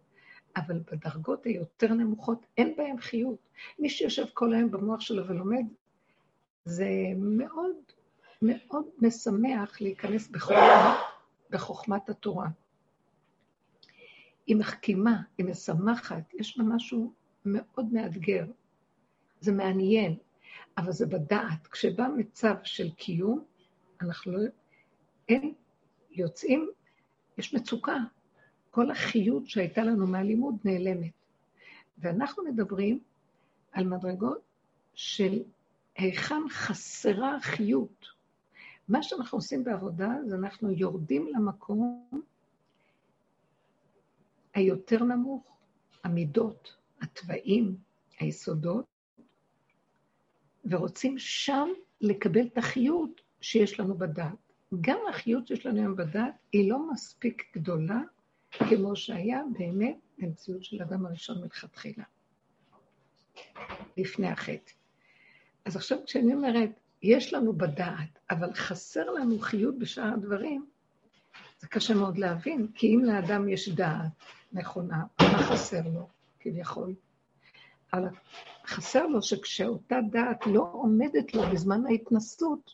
אבל 0.57 0.79
בדרגות 0.79 1.45
היותר 1.45 1.95
נמוכות 1.95 2.47
אין 2.57 2.75
בהם 2.77 2.99
חיות. 2.99 3.49
מי 3.79 3.91
שיושב 3.91 4.25
כל 4.35 4.55
היום 4.55 4.71
במוח 4.71 5.01
שלו 5.01 5.27
ולומד, 5.27 5.65
זה 6.65 6.89
מאוד 7.17 7.77
מאוד 8.43 8.85
משמח 8.99 9.81
להיכנס 9.81 10.29
בחוכמה, 10.29 11.03
בחוכמת 11.51 12.09
התורה. 12.09 12.49
היא 14.47 14.57
מחכימה, 14.57 15.23
היא 15.39 15.47
משמחת, 15.47 16.35
יש 16.35 16.59
בה 16.59 16.65
משהו 16.65 17.13
מאוד 17.45 17.93
מאתגר. 17.93 18.47
זה 19.41 19.53
מעניין, 19.53 20.17
אבל 20.79 20.93
זה 20.93 21.07
בדעת. 21.07 21.67
כשבא 21.67 22.07
מצב 22.17 22.55
של 22.65 22.91
קיום, 22.91 23.45
אנחנו 24.01 24.33
לא... 24.33 24.39
אין, 25.29 25.55
יוצאים, 26.11 26.71
יש 27.39 27.55
מצוקה. 27.55 27.97
כל 28.73 28.91
החיות 28.91 29.47
שהייתה 29.47 29.83
לנו 29.83 30.07
מהלימוד 30.07 30.57
נעלמת. 30.65 31.13
ואנחנו 31.99 32.45
מדברים 32.45 33.01
על 33.73 33.85
מדרגות 33.85 34.41
של 34.95 35.43
היכן 35.97 36.49
חסרה 36.51 37.41
חיות. 37.41 38.07
מה 38.89 39.03
שאנחנו 39.03 39.39
עושים 39.39 39.65
בעבודה 39.65 40.11
זה 40.27 40.37
אנחנו 40.37 40.71
יורדים 40.71 41.29
למקום 41.35 42.09
היותר 44.55 45.05
נמוך, 45.05 45.57
המידות, 46.05 46.77
התוואים, 47.01 47.77
היסודות, 48.19 48.85
ורוצים 50.65 51.19
שם 51.19 51.69
לקבל 52.01 52.47
את 52.47 52.59
החיות 52.59 53.21
שיש 53.41 53.81
לנו 53.81 53.95
בדת. 53.95 54.33
גם 54.81 54.99
החיות 55.11 55.47
שיש 55.47 55.67
לנו 55.67 55.81
היום 55.81 55.97
בדת 55.97 56.35
היא 56.53 56.71
לא 56.71 56.93
מספיק 56.93 57.43
גדולה 57.57 58.01
כמו 58.53 58.97
שהיה 58.97 59.43
באמת 59.59 59.97
במציאות 60.19 60.65
של 60.65 60.83
אדם 60.83 61.07
הראשון 61.07 61.41
מלכתחילה, 61.43 62.05
לפני 63.97 64.29
החטא. 64.29 64.73
אז 65.65 65.77
עכשיו 65.77 65.99
כשאני 66.07 66.35
אומרת, 66.35 66.71
יש 67.03 67.35
לנו 67.35 67.53
בדעת, 67.53 68.19
אבל 68.31 68.55
חסר 68.55 69.11
לנו 69.11 69.39
חיות 69.39 69.79
בשאר 69.79 70.13
הדברים, 70.15 70.67
זה 71.61 71.69
קשה 71.69 71.95
מאוד 71.95 72.19
להבין, 72.19 72.67
כי 72.75 72.95
אם 72.95 73.05
לאדם 73.05 73.49
יש 73.49 73.69
דעת 73.69 74.11
נכונה, 74.53 75.05
מה 75.21 75.39
חסר 75.39 75.89
לו, 75.95 76.09
כביכול? 76.41 76.95
אבל 77.93 78.09
חסר 78.67 79.07
לו 79.07 79.23
שכשאותה 79.23 79.97
דעת 80.11 80.47
לא 80.47 80.69
עומדת 80.73 81.35
לו 81.35 81.43
בזמן 81.53 81.87
ההתנסות, 81.87 82.71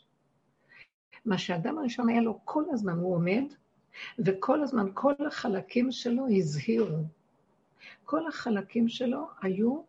מה 1.25 1.37
שהאדם 1.37 1.77
הראשון 1.77 2.09
היה 2.09 2.21
לו 2.21 2.39
כל 2.45 2.63
הזמן, 2.71 2.93
הוא 2.93 3.15
עומד, 3.15 3.43
וכל 4.19 4.61
הזמן 4.61 4.87
כל 4.93 5.13
החלקים 5.27 5.91
שלו 5.91 6.25
הזהירו. 6.37 7.03
כל 8.05 8.27
החלקים 8.27 8.87
שלו 8.87 9.27
היו 9.41 9.81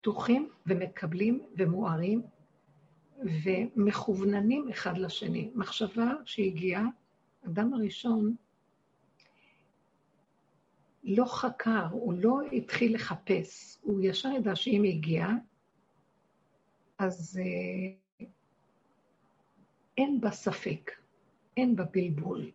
פתוחים 0.00 0.50
ומקבלים 0.66 1.46
ומוארים 1.56 2.22
ומכווננים 3.44 4.68
אחד 4.68 4.98
לשני. 4.98 5.50
מחשבה 5.54 6.12
שהגיעה, 6.24 6.86
אדם 7.46 7.74
הראשון 7.74 8.36
לא 11.04 11.24
חקר, 11.24 11.86
הוא 11.90 12.14
לא 12.14 12.40
התחיל 12.52 12.94
לחפש, 12.94 13.78
הוא 13.82 14.00
ישר 14.02 14.28
ידע 14.28 14.56
שאם 14.56 14.82
היא 14.82 14.94
הגיעה, 14.94 15.34
אז 16.98 17.40
אה, 17.42 18.26
אין 19.98 20.20
בה 20.20 20.30
ספק. 20.30 20.90
אין 21.56 21.76
בה 21.76 21.84
בלבול. 21.84 22.50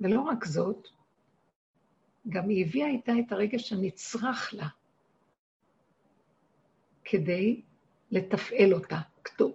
ולא 0.00 0.20
רק 0.20 0.44
זאת, 0.44 0.88
גם 2.28 2.48
היא 2.48 2.66
הביאה 2.66 2.88
איתה 2.88 3.12
את 3.26 3.32
הרגש 3.32 3.72
הנצרך 3.72 4.54
לה, 4.54 4.68
כדי 7.04 7.62
לתפעל 8.10 8.74
אותה. 8.74 9.00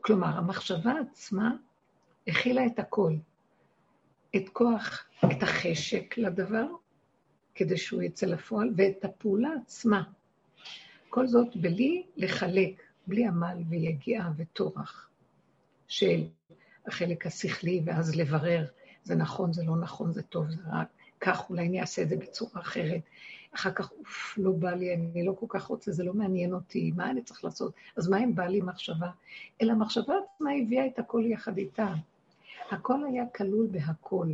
כלומר, 0.01 0.27
המחשבה 0.27 0.93
עצמה 0.99 1.55
הכילה 2.27 2.65
את 2.65 2.79
הכל. 2.79 3.13
את 4.35 4.49
כוח, 4.49 5.05
את 5.25 5.43
החשק 5.43 6.17
לדבר, 6.17 6.65
כדי 7.55 7.77
שהוא 7.77 8.01
יצא 8.01 8.25
לפועל, 8.25 8.73
ואת 8.77 9.05
הפעולה 9.05 9.49
עצמה. 9.63 10.03
כל 11.09 11.27
זאת 11.27 11.55
בלי 11.55 12.03
לחלק, 12.17 12.81
בלי 13.07 13.27
עמל 13.27 13.57
ויגיעה 13.69 14.31
וטורח 14.37 15.09
של 15.87 16.23
החלק 16.87 17.25
השכלי, 17.25 17.81
ואז 17.85 18.15
לברר, 18.15 18.65
זה 19.03 19.15
נכון, 19.15 19.53
זה 19.53 19.63
לא 19.63 19.75
נכון, 19.77 20.13
זה 20.13 20.23
טוב, 20.23 20.49
זה 20.49 20.61
רק 20.71 20.87
כך, 21.21 21.49
אולי 21.49 21.67
אני 21.67 21.81
אעשה 21.81 22.01
את 22.01 22.09
זה 22.09 22.15
בצורה 22.15 22.61
אחרת. 22.61 23.01
אחר 23.55 23.71
כך, 23.71 23.91
אוף, 23.91 24.37
לא 24.37 24.51
בא 24.51 24.71
לי, 24.71 24.93
אני 24.95 25.25
לא 25.25 25.35
כל 25.39 25.45
כך 25.49 25.63
רוצה, 25.63 25.91
זה 25.91 26.03
לא 26.03 26.13
מעניין 26.13 26.53
אותי, 26.53 26.91
מה 26.95 27.09
אני 27.09 27.23
צריך 27.23 27.43
לעשות? 27.43 27.73
אז 27.95 28.07
מה 28.07 28.23
אם 28.23 28.35
בא 28.35 28.47
לי 28.47 28.61
מחשבה? 28.61 29.09
אלא 29.61 29.71
המחשבה 29.71 30.13
עצמה 30.25 30.51
הביאה 30.61 30.87
את 30.87 30.99
הכל 30.99 31.23
יחד 31.25 31.57
איתה. 31.57 31.93
הכל 32.71 33.05
היה 33.05 33.25
כלול 33.35 33.67
בהכל. 33.71 34.27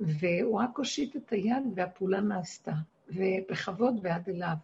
והוא 0.00 0.60
רק 0.60 0.78
הושיט 0.78 1.16
את 1.16 1.32
היד 1.32 1.62
והפעולה 1.74 2.20
נעשתה, 2.20 2.72
ובכבוד 3.08 3.94
ועד 4.02 4.28
אליו. 4.28 4.56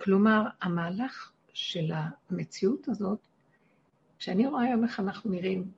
כלומר, 0.00 0.42
המהלך 0.62 1.32
של 1.52 1.92
המציאות 2.30 2.88
הזאת, 2.88 3.18
כשאני 4.20 4.46
רואה 4.46 4.62
היום 4.62 4.84
איך 4.84 5.00
אנחנו 5.00 5.30
נראים, 5.30 5.70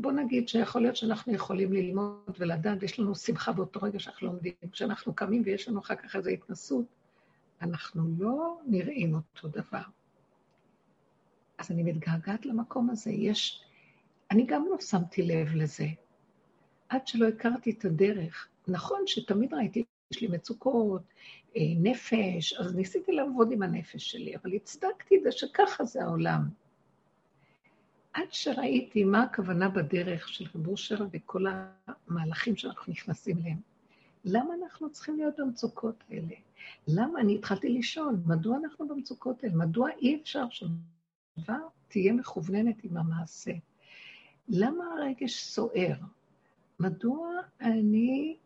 בוא 0.00 0.12
נגיד 0.12 0.48
שיכול 0.48 0.82
להיות 0.82 0.96
שאנחנו 0.96 1.32
יכולים 1.32 1.72
ללמוד 1.72 2.36
ולדעת, 2.38 2.78
ויש 2.80 3.00
לנו 3.00 3.14
שמחה 3.14 3.52
באותו 3.52 3.80
רגע 3.82 3.98
שאנחנו 3.98 4.26
לומדים. 4.26 4.52
כשאנחנו 4.72 5.14
קמים 5.14 5.42
ויש 5.44 5.68
לנו 5.68 5.80
אחר 5.80 5.94
כך 5.94 6.16
איזו 6.16 6.30
התנסות, 6.30 6.84
אנחנו 7.62 8.02
לא 8.18 8.60
נראים 8.66 9.14
אותו 9.14 9.48
דבר. 9.48 9.82
אז 11.58 11.70
אני 11.70 11.82
מתגעגעת 11.82 12.46
למקום 12.46 12.90
הזה. 12.90 13.10
יש, 13.10 13.64
אני 14.30 14.46
גם 14.46 14.66
לא 14.70 14.80
שמתי 14.80 15.22
לב 15.22 15.54
לזה. 15.54 15.86
עד 16.88 17.06
שלא 17.06 17.28
הכרתי 17.28 17.70
את 17.70 17.84
הדרך. 17.84 18.48
נכון 18.68 19.00
שתמיד 19.06 19.54
ראיתי, 19.54 19.84
יש 20.10 20.20
לי 20.20 20.28
מצוקות, 20.28 21.02
אה, 21.56 21.60
נפש, 21.76 22.52
אז 22.52 22.74
ניסיתי 22.74 23.12
לעבוד 23.12 23.52
עם 23.52 23.62
הנפש 23.62 24.10
שלי, 24.10 24.36
אבל 24.36 24.52
הצדקתי 24.52 25.16
את 25.16 25.22
זה 25.22 25.32
שככה 25.32 25.84
זה 25.84 26.04
העולם. 26.04 26.65
עד 28.16 28.32
שראיתי 28.32 29.04
מה 29.04 29.22
הכוונה 29.22 29.68
בדרך 29.68 30.28
של 30.28 30.44
רב 30.54 30.68
אושר 30.68 31.06
וכל 31.12 31.44
המהלכים 32.08 32.56
שאנחנו 32.56 32.92
נכנסים 32.92 33.38
אליהם. 33.38 33.60
למה 34.24 34.54
אנחנו 34.62 34.92
צריכים 34.92 35.16
להיות 35.16 35.34
במצוקות 35.38 36.04
האלה? 36.10 36.34
למה? 36.88 37.20
אני 37.20 37.34
התחלתי 37.34 37.68
לשאול, 37.68 38.16
מדוע 38.26 38.56
אנחנו 38.56 38.88
במצוקות 38.88 39.44
האלה? 39.44 39.54
מדוע 39.54 39.90
אי 39.90 40.20
אפשר 40.22 40.44
שדבר 40.50 41.58
תהיה 41.88 42.12
מכווננת 42.12 42.84
עם 42.84 42.96
המעשה? 42.96 43.52
למה 44.48 44.84
הרגש 44.84 45.42
סוער? 45.42 45.96
מדוע 46.80 47.28
אני... 47.60 48.36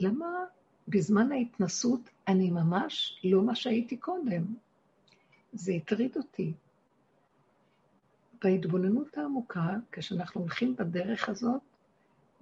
למה 0.00 0.26
בזמן 0.88 1.32
ההתנסות 1.32 2.00
אני 2.28 2.50
ממש 2.50 3.20
לא 3.24 3.42
מה 3.42 3.54
שהייתי 3.54 3.96
קודם? 3.96 4.54
זה 5.52 5.72
הטריד 5.72 6.16
אותי. 6.16 6.52
בהתבוננות 8.44 9.18
העמוקה, 9.18 9.70
כשאנחנו 9.92 10.40
הולכים 10.40 10.76
בדרך 10.76 11.28
הזאת, 11.28 11.60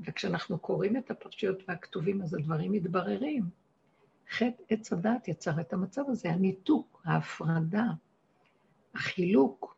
וכשאנחנו 0.01 0.59
קוראים 0.59 0.97
את 0.97 1.11
הפרשיות 1.11 1.59
והכתובים, 1.69 2.23
אז 2.23 2.35
הדברים 2.35 2.73
מתבררים. 2.73 3.51
חטא 4.31 4.63
עץ 4.69 4.93
הדת 4.93 5.29
יצר 5.29 5.61
את 5.61 5.73
המצב 5.73 6.03
הזה, 6.09 6.31
הניתוק, 6.31 7.03
ההפרדה, 7.05 7.87
החילוק. 8.95 9.77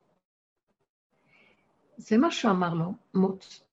זה 1.97 2.19
מה 2.19 2.31
שאמר 2.31 2.75
לו, 2.75 2.93
מוץ, 3.15 3.65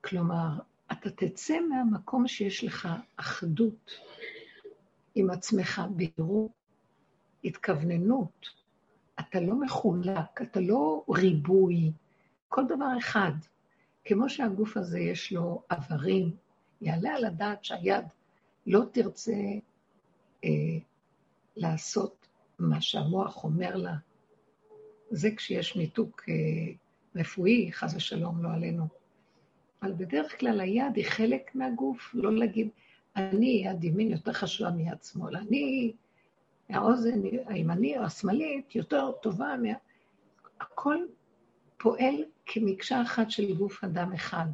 כלומר, 0.00 0.48
אתה 0.92 1.10
תצא 1.10 1.60
מהמקום 1.60 2.28
שיש 2.28 2.64
לך 2.64 2.88
אחדות 3.16 3.90
עם 5.14 5.30
עצמך, 5.30 5.82
בהירות, 5.96 6.50
התכווננות. 7.44 8.63
אתה 9.20 9.40
לא 9.40 9.54
מחולק, 9.60 10.42
אתה 10.42 10.60
לא 10.60 11.04
ריבוי, 11.08 11.92
כל 12.48 12.62
דבר 12.68 12.98
אחד. 12.98 13.32
כמו 14.04 14.28
שהגוף 14.28 14.76
הזה 14.76 15.00
יש 15.00 15.32
לו 15.32 15.62
איברים, 15.72 16.30
יעלה 16.80 17.14
על 17.14 17.24
הדעת 17.24 17.64
שהיד 17.64 18.04
לא 18.66 18.80
תרצה 18.92 19.36
אה, 20.44 20.50
לעשות 21.56 22.26
מה 22.58 22.80
שהמוח 22.80 23.44
אומר 23.44 23.76
לה. 23.76 23.94
זה 25.10 25.30
כשיש 25.36 25.76
ניתוק 25.76 26.22
אה, 26.28 26.34
רפואי, 27.16 27.72
חס 27.72 27.94
ושלום, 27.94 28.44
לא 28.44 28.48
עלינו. 28.48 28.86
אבל 29.82 29.92
בדרך 29.92 30.40
כלל 30.40 30.60
היד 30.60 30.96
היא 30.96 31.04
חלק 31.08 31.54
מהגוף, 31.54 32.10
לא 32.14 32.36
להגיד, 32.36 32.68
אני 33.16 33.62
יד 33.66 33.84
ימין 33.84 34.10
יותר 34.10 34.32
חשובה 34.32 34.70
מיד 34.70 35.02
שמאל, 35.02 35.36
אני, 35.36 35.92
האוזן 36.68 37.20
הימני 37.46 37.98
או 37.98 38.04
השמאלית 38.04 38.74
יותר 38.74 39.12
טובה 39.12 39.54
מה... 39.62 39.68
הכל 40.60 40.96
פועל 41.76 42.14
כמקשה 42.46 43.02
אחת 43.02 43.30
של 43.30 43.54
גוף 43.54 43.84
אדם 43.84 44.12
אחד. 44.12 44.46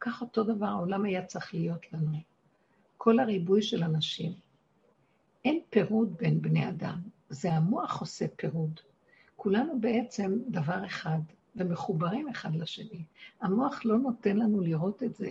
כך 0.00 0.22
אותו 0.22 0.44
דבר 0.44 0.66
העולם 0.66 1.04
היה 1.04 1.24
צריך 1.24 1.54
להיות 1.54 1.92
לנו. 1.92 2.18
כל 2.96 3.18
הריבוי 3.18 3.62
של 3.62 3.82
אנשים. 3.82 4.32
אין 5.44 5.60
פירוד 5.70 6.16
בין 6.16 6.42
בני 6.42 6.68
אדם, 6.68 6.98
זה 7.28 7.52
המוח 7.52 8.00
עושה 8.00 8.28
פירוד. 8.36 8.80
כולנו 9.36 9.80
בעצם 9.80 10.38
דבר 10.48 10.86
אחד, 10.86 11.18
ומחוברים 11.56 12.28
אחד 12.28 12.54
לשני. 12.54 13.04
המוח 13.40 13.84
לא 13.84 13.98
נותן 13.98 14.36
לנו 14.36 14.60
לראות 14.60 15.02
את 15.02 15.14
זה. 15.14 15.30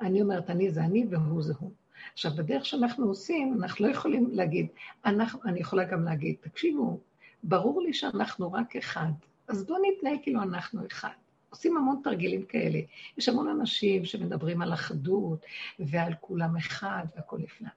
אני 0.00 0.22
אומרת, 0.22 0.50
אני 0.50 0.70
זה 0.70 0.84
אני 0.84 1.06
והוא 1.10 1.42
זה 1.42 1.52
הוא. 1.58 1.70
עכשיו, 2.12 2.32
בדרך 2.36 2.66
שאנחנו 2.66 3.06
עושים, 3.06 3.62
אנחנו 3.62 3.86
לא 3.86 3.92
יכולים 3.92 4.28
להגיד, 4.32 4.66
אנחנו, 5.04 5.40
אני 5.44 5.60
יכולה 5.60 5.84
גם 5.84 6.04
להגיד, 6.04 6.36
תקשיבו, 6.40 6.98
ברור 7.42 7.82
לי 7.82 7.92
שאנחנו 7.92 8.52
רק 8.52 8.76
אחד, 8.76 9.12
אז 9.48 9.66
בואו 9.66 9.78
נתנהג 9.82 10.18
כאילו 10.22 10.42
אנחנו 10.42 10.86
אחד. 10.86 11.10
עושים 11.52 11.76
המון 11.76 12.00
תרגילים 12.04 12.44
כאלה. 12.44 12.78
יש 13.18 13.28
המון 13.28 13.48
אנשים 13.48 14.04
שמדברים 14.04 14.62
על 14.62 14.72
אחדות 14.72 15.44
ועל 15.78 16.12
כולם 16.20 16.56
אחד 16.56 17.04
והכול 17.16 17.40
נפלא. 17.40 17.68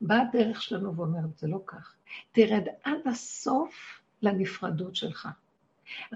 באה 0.00 0.22
הדרך 0.22 0.62
שלנו 0.62 0.96
ואומרת, 0.96 1.38
זה 1.38 1.46
לא 1.46 1.60
כך. 1.66 1.94
תרד 2.32 2.66
עד 2.84 3.00
הסוף 3.06 4.00
לנפרדות 4.22 4.96
שלך. 4.96 5.28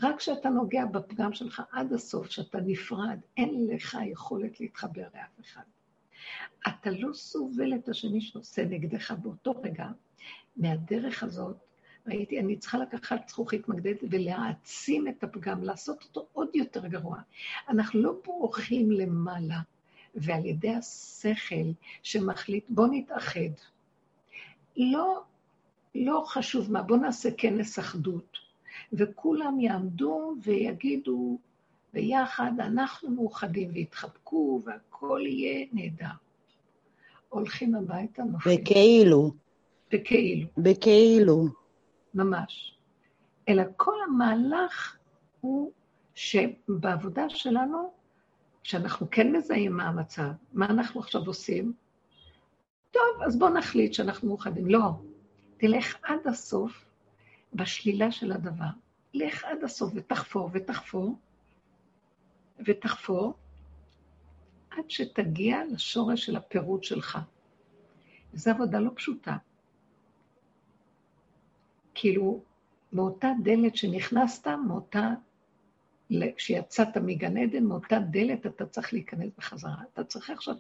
רק 0.03 0.17
כשאתה 0.19 0.49
נוגע 0.49 0.85
בפגם 0.85 1.33
שלך 1.33 1.63
עד 1.73 1.93
הסוף, 1.93 2.27
כשאתה 2.27 2.59
נפרד, 2.61 3.19
אין 3.37 3.67
לך 3.67 3.99
יכולת 4.07 4.61
להתחבר 4.61 5.05
לאף 5.15 5.41
אחד. 5.41 5.63
אתה 6.69 6.91
לא 6.91 7.13
סובל 7.13 7.75
את 7.75 7.89
השני 7.89 8.21
שעושה 8.21 8.65
נגדך 8.65 9.11
באותו 9.11 9.53
רגע. 9.63 9.87
מהדרך 10.57 11.23
הזאת, 11.23 11.57
ראיתי, 12.07 12.41
אני 12.41 12.57
צריכה 12.57 12.79
לקחת 12.79 13.29
זכוכית 13.29 13.69
מגדלת 13.69 13.99
ולהעצים 14.11 15.09
את 15.09 15.25
הפגם, 15.25 15.65
לעשות 15.65 16.03
אותו 16.03 16.27
עוד 16.33 16.49
יותר 16.55 16.87
גרוע. 16.87 17.19
אנחנו 17.69 18.03
לא 18.03 18.13
בורחים 18.25 18.91
למעלה, 18.91 19.61
ועל 20.15 20.47
ידי 20.47 20.75
השכל 20.75 21.73
שמחליט, 22.03 22.65
בוא 22.69 22.87
נתאחד. 22.91 23.53
לא, 24.77 25.23
לא 25.95 26.25
חשוב 26.27 26.73
מה, 26.73 26.83
בוא 26.83 26.97
נעשה 26.97 27.29
כנס 27.39 27.79
אחדות. 27.79 28.39
וכולם 28.93 29.61
יעמדו 29.61 30.35
ויגידו 30.43 31.39
ביחד, 31.93 32.53
אנחנו 32.59 33.11
מאוחדים 33.11 33.71
ויתחבקו 33.73 34.61
והכל 34.65 35.21
יהיה 35.27 35.67
נהדר. 35.73 36.15
הולכים 37.29 37.75
הביתה, 37.75 38.23
נופלים. 38.25 38.61
בכאילו. 38.61 39.33
בכאילו. 39.93 40.47
בכאילו. 40.57 41.45
ממש. 42.15 42.79
אלא 43.49 43.63
כל 43.77 43.95
המהלך 44.09 44.97
הוא 45.41 45.73
שבעבודה 46.15 47.29
שלנו, 47.29 47.93
כשאנחנו 48.63 49.07
כן 49.11 49.33
מזהים 49.33 49.77
מה 49.77 49.89
המצב, 49.89 50.31
מה 50.53 50.67
אנחנו 50.67 51.01
עכשיו 51.01 51.23
עושים? 51.27 51.73
טוב, 52.91 53.23
אז 53.27 53.39
בואו 53.39 53.51
נחליט 53.55 53.93
שאנחנו 53.93 54.29
מאוחדים. 54.29 54.67
לא, 54.67 54.91
תלך 55.57 55.97
עד 56.03 56.27
הסוף 56.27 56.85
בשלילה 57.55 58.11
של 58.13 58.33
הדבר. 58.33 58.71
לך 59.15 59.45
עד 59.45 59.65
הסוף 59.65 59.93
ותחפור 59.95 60.51
ותחפור 60.53 61.17
ותחפור 62.67 63.35
עד 64.71 64.91
שתגיע 64.91 65.63
לשורש 65.71 66.27
של 66.27 66.37
הפירוט 66.37 66.85
שלך. 66.85 67.19
וזו 68.35 68.51
עבודה 68.51 68.79
לא 68.79 68.91
פשוטה. 68.95 69.37
כאילו, 71.95 72.43
מאותה 72.93 73.29
דלת 73.43 73.77
שנכנסת, 73.77 74.47
מאותה 74.67 75.09
כשיצאת 76.37 76.97
מגן 76.97 77.37
עדן, 77.37 77.65
מאותה 77.65 77.99
דלת 77.99 78.47
אתה 78.47 78.67
צריך 78.67 78.93
להיכנס 78.93 79.31
בחזרה. 79.39 79.83
אתה 79.93 80.05
צריך 80.05 80.31
עכשיו 80.31 80.55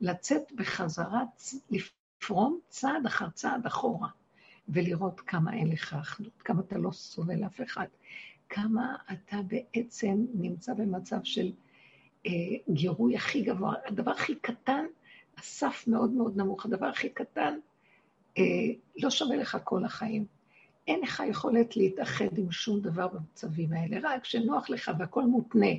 לצאת 0.00 0.52
בחזרה, 0.56 1.22
לפרום 1.70 2.60
צעד 2.68 3.06
אחר 3.06 3.30
צעד 3.30 3.66
אחורה, 3.66 4.08
ולראות 4.68 5.20
כמה 5.20 5.52
אין 5.52 5.68
לך 5.72 5.94
אחדות, 6.00 6.42
כמה 6.42 6.60
אתה 6.60 6.78
לא 6.78 6.90
סובל 6.90 7.44
אף 7.46 7.60
אחד, 7.60 7.86
כמה 8.48 8.96
אתה 9.12 9.36
בעצם 9.46 10.26
נמצא 10.34 10.74
במצב 10.74 11.18
של 11.24 11.52
אה, 12.26 12.30
גירוי 12.70 13.16
הכי 13.16 13.42
גבוה. 13.42 13.74
הדבר 13.86 14.10
הכי 14.10 14.34
קטן, 14.34 14.84
הסף 15.38 15.84
מאוד 15.86 16.10
מאוד 16.10 16.36
נמוך, 16.36 16.66
הדבר 16.66 16.86
הכי 16.86 17.08
קטן, 17.08 17.58
אה, 18.38 18.42
לא 18.96 19.10
שווה 19.10 19.36
לך 19.36 19.58
כל 19.64 19.84
החיים. 19.84 20.26
אין 20.86 21.00
לך 21.00 21.22
יכולת 21.28 21.76
להתאחד 21.76 22.38
עם 22.38 22.50
שום 22.50 22.80
דבר 22.80 23.08
במצבים 23.08 23.72
האלה, 23.72 23.98
רק 24.02 24.22
כשנוח 24.22 24.70
לך 24.70 24.90
והכל 24.98 25.22
מותנה. 25.24 25.72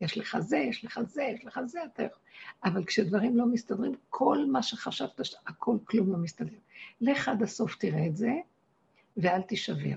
יש 0.00 0.18
לך 0.18 0.38
זה, 0.38 0.56
יש 0.56 0.84
לך 0.84 1.00
זה, 1.06 1.22
יש 1.22 1.44
לך 1.44 1.60
זה, 1.66 1.84
אתה 1.84 2.02
יכול. 2.02 2.18
אבל 2.64 2.84
כשדברים 2.84 3.36
לא 3.36 3.46
מסתדרים, 3.46 3.94
כל 4.08 4.46
מה 4.52 4.62
שחשבת, 4.62 5.20
הכל 5.46 5.76
כלום 5.84 6.12
לא 6.12 6.18
מסתדר. 6.18 6.56
לך 7.00 7.28
עד 7.28 7.42
הסוף 7.42 7.76
תראה 7.76 8.06
את 8.06 8.16
זה, 8.16 8.32
ואל 9.16 9.42
תישבר. 9.42 9.96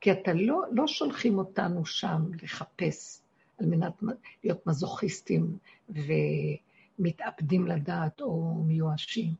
כי 0.00 0.12
אתה 0.12 0.32
לא, 0.32 0.62
לא 0.72 0.86
שולחים 0.86 1.38
אותנו 1.38 1.86
שם 1.86 2.22
לחפש 2.42 3.20
על 3.58 3.66
מנת 3.66 4.02
להיות 4.44 4.66
מזוכיסטים 4.66 5.58
ומתאבדים 6.98 7.66
לדעת 7.66 8.20
או 8.20 8.54
מיואשים. 8.66 9.34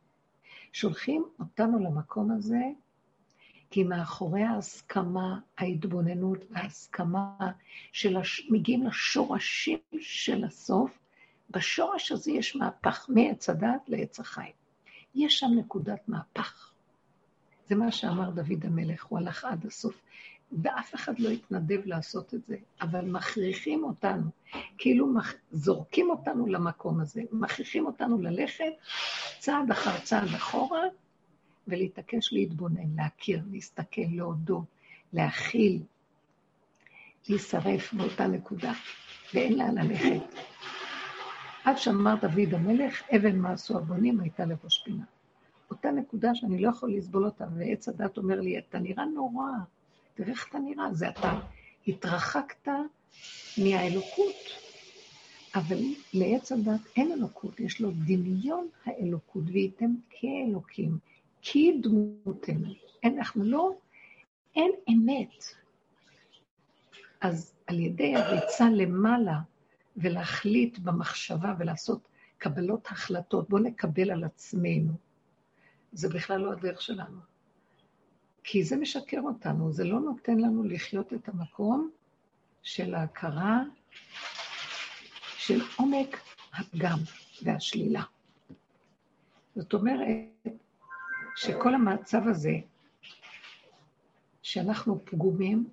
שולחים 0.72 1.24
אותנו 1.40 1.78
למקום 1.78 2.30
הזה 2.30 2.60
כי 3.70 3.84
מאחורי 3.84 4.42
ההסכמה, 4.42 5.38
ההתבוננות 5.58 6.44
וההסכמה 6.50 7.50
של 7.92 8.16
הש... 8.16 8.48
מגיעים 8.50 8.86
לשורשים 8.86 9.78
של 10.00 10.44
הסוף, 10.44 10.98
בשורש 11.50 12.12
הזה 12.12 12.32
יש 12.32 12.56
מהפך 12.56 13.06
מעץ 13.08 13.48
הדת 13.48 13.88
לעץ 13.88 14.20
החיים. 14.20 14.52
יש 15.14 15.38
שם 15.38 15.50
נקודת 15.56 16.08
מהפך. 16.08 16.73
זה 17.68 17.74
מה 17.74 17.92
שאמר 17.92 18.30
דוד 18.30 18.64
המלך, 18.64 19.04
הוא 19.04 19.18
הלך 19.18 19.44
עד 19.44 19.66
הסוף, 19.66 20.00
ואף 20.62 20.94
אחד 20.94 21.18
לא 21.18 21.28
התנדב 21.28 21.80
לעשות 21.84 22.34
את 22.34 22.46
זה, 22.46 22.56
אבל 22.80 23.04
מכריחים 23.04 23.84
אותנו, 23.84 24.30
כאילו 24.78 25.06
מח... 25.06 25.34
זורקים 25.52 26.10
אותנו 26.10 26.46
למקום 26.46 27.00
הזה, 27.00 27.22
מכריחים 27.32 27.86
אותנו 27.86 28.22
ללכת 28.22 28.72
צעד 29.38 29.70
אחר 29.70 30.00
צעד 30.00 30.28
אחורה, 30.28 30.82
ולהתעקש 31.68 32.32
להתבונן, 32.32 32.96
להכיר, 32.96 33.42
להסתכל, 33.50 34.02
להודות, 34.10 34.64
להכיל, 35.12 35.82
להישרף 37.28 37.92
באותה 37.92 38.26
נקודה, 38.26 38.72
ואין 39.34 39.58
לאן 39.58 39.78
ללכת. 39.78 40.22
עד 41.64 41.76
שאמר 41.78 42.14
דוד 42.14 42.54
המלך, 42.54 43.02
אבן 43.16 43.38
מה 43.38 43.52
עשו 43.52 43.78
הבונים 43.78 44.20
הייתה 44.20 44.44
לראש 44.44 44.82
פינה. 44.84 45.04
אותה 45.70 45.90
נקודה 45.90 46.34
שאני 46.34 46.58
לא 46.58 46.68
יכול 46.68 46.92
לסבול 46.92 47.24
אותה, 47.24 47.44
ועץ 47.56 47.88
הדת 47.88 48.16
אומר 48.16 48.40
לי, 48.40 48.58
אתה 48.58 48.78
נראה 48.78 49.04
נורא, 49.04 49.50
תראה 50.14 50.30
איך 50.30 50.46
אתה 50.48 50.58
נראה, 50.58 50.94
זה 50.94 51.08
אתה 51.08 51.40
התרחקת 51.86 52.68
מהאלוקות. 53.58 54.34
אבל 55.54 55.78
לעץ 56.14 56.52
הדת 56.52 56.80
אין 56.96 57.12
אלוקות, 57.12 57.60
יש 57.60 57.80
לו 57.80 57.90
דמיון 57.90 58.68
האלוקות, 58.84 59.42
וייתם 59.46 59.94
כאלוקים. 60.10 60.98
אין, 63.02 63.18
אנחנו 63.18 63.44
לא, 63.44 63.74
אין 64.56 64.70
אמת. 64.88 65.44
אז 67.20 67.52
על 67.66 67.80
ידי 67.80 68.16
הריצה 68.16 68.70
למעלה 68.70 69.38
ולהחליט 69.96 70.78
במחשבה 70.78 71.54
ולעשות 71.58 72.08
קבלות 72.38 72.86
החלטות, 72.86 73.48
בואו 73.48 73.62
נקבל 73.62 74.10
על 74.10 74.24
עצמנו. 74.24 74.92
זה 75.94 76.08
בכלל 76.08 76.40
לא 76.40 76.52
הדרך 76.52 76.82
שלנו. 76.82 77.20
כי 78.44 78.64
זה 78.64 78.76
משקר 78.76 79.20
אותנו, 79.20 79.72
זה 79.72 79.84
לא 79.84 80.00
נותן 80.00 80.38
לנו 80.38 80.64
לחיות 80.64 81.12
את 81.12 81.28
המקום 81.28 81.90
של 82.62 82.94
ההכרה 82.94 83.62
של 85.36 85.60
עומק 85.76 86.20
הפגם 86.54 86.98
והשלילה. 87.42 88.02
זאת 89.56 89.74
אומרת, 89.74 90.08
שכל 91.36 91.74
המצב 91.74 92.28
הזה, 92.28 92.52
שאנחנו 94.42 95.04
פגומים, 95.04 95.68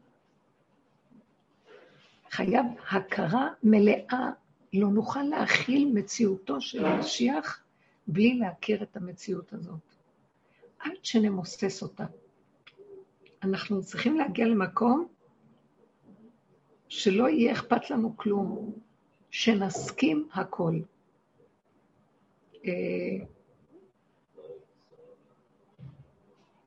חייב 2.32 2.66
הכרה 2.92 3.48
מלאה, 3.64 4.30
לא 4.74 4.88
נוכל 4.88 5.24
להכיל 5.24 5.92
מציאותו 5.94 6.62
של 6.62 6.86
המשיח 6.86 7.64
בלי 8.08 8.40
להכיר 8.40 8.84
את 8.84 8.98
המציאות 8.98 9.54
הזאת. 9.54 9.91
עד 10.84 10.92
שנמוסס 11.04 11.84
אותה. 11.84 12.06
אנחנו 13.44 13.84
צריכים 13.84 14.18
להגיע 14.18 14.46
למקום 14.46 15.08
שלא 16.88 17.30
יהיה 17.30 17.54
אכפת 17.54 17.90
לנו 17.90 18.18
כלום, 18.18 18.74
שנסכים 19.32 20.28
הכל. 20.34 20.80
אה, 22.66 23.26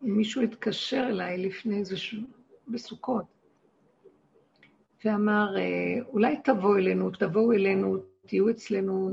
מישהו 0.03 0.43
התקשר 0.43 1.07
אליי 1.09 1.39
לפני 1.39 1.79
איזשהו, 1.79 2.23
בסוכות, 2.69 3.25
ואמר, 5.05 5.57
אה, 5.59 6.07
אולי 6.07 6.37
תבואו 6.45 6.77
אלינו, 6.77 7.11
תבואו 7.11 7.53
אלינו, 7.53 7.97
תהיו 8.27 8.51
אצלנו, 8.51 9.11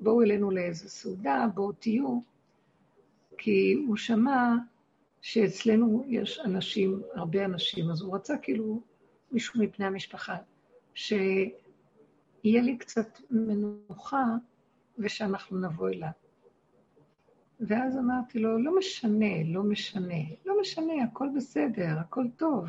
בואו 0.00 0.22
אלינו 0.22 0.50
לאיזו 0.50 0.88
סעודה, 0.88 1.46
בואו 1.54 1.72
תהיו, 1.72 2.20
כי 3.38 3.84
הוא 3.86 3.96
שמע 3.96 4.54
שאצלנו 5.20 6.04
יש 6.08 6.40
אנשים, 6.44 7.02
הרבה 7.14 7.44
אנשים, 7.44 7.90
אז 7.90 8.00
הוא 8.00 8.14
רצה 8.14 8.38
כאילו 8.38 8.82
מישהו 9.32 9.60
מבני 9.60 9.86
המשפחה, 9.86 10.36
שיהיה 10.94 11.62
לי 12.44 12.76
קצת 12.78 13.20
מנוחה 13.30 14.24
ושאנחנו 14.98 15.60
נבוא 15.60 15.88
אליו. 15.88 16.08
ואז 17.60 17.98
אמרתי 17.98 18.38
לו, 18.38 18.58
לא 18.58 18.78
משנה, 18.78 19.44
לא 19.44 19.62
משנה, 19.62 20.22
לא 20.46 20.60
משנה, 20.60 20.92
הכל 21.04 21.28
בסדר, 21.36 21.98
הכל 22.00 22.24
טוב. 22.36 22.68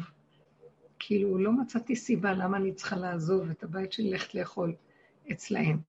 כאילו, 0.99 1.37
לא 1.37 1.51
מצאתי 1.51 1.95
סיבה 1.95 2.33
למה 2.33 2.57
אני 2.57 2.73
צריכה 2.73 2.95
לעזוב 2.95 3.49
את 3.49 3.63
הבית 3.63 3.91
שלי 3.91 4.09
ללכת 4.09 4.35
לאכול 4.35 4.75
אצלהם. 5.31 5.79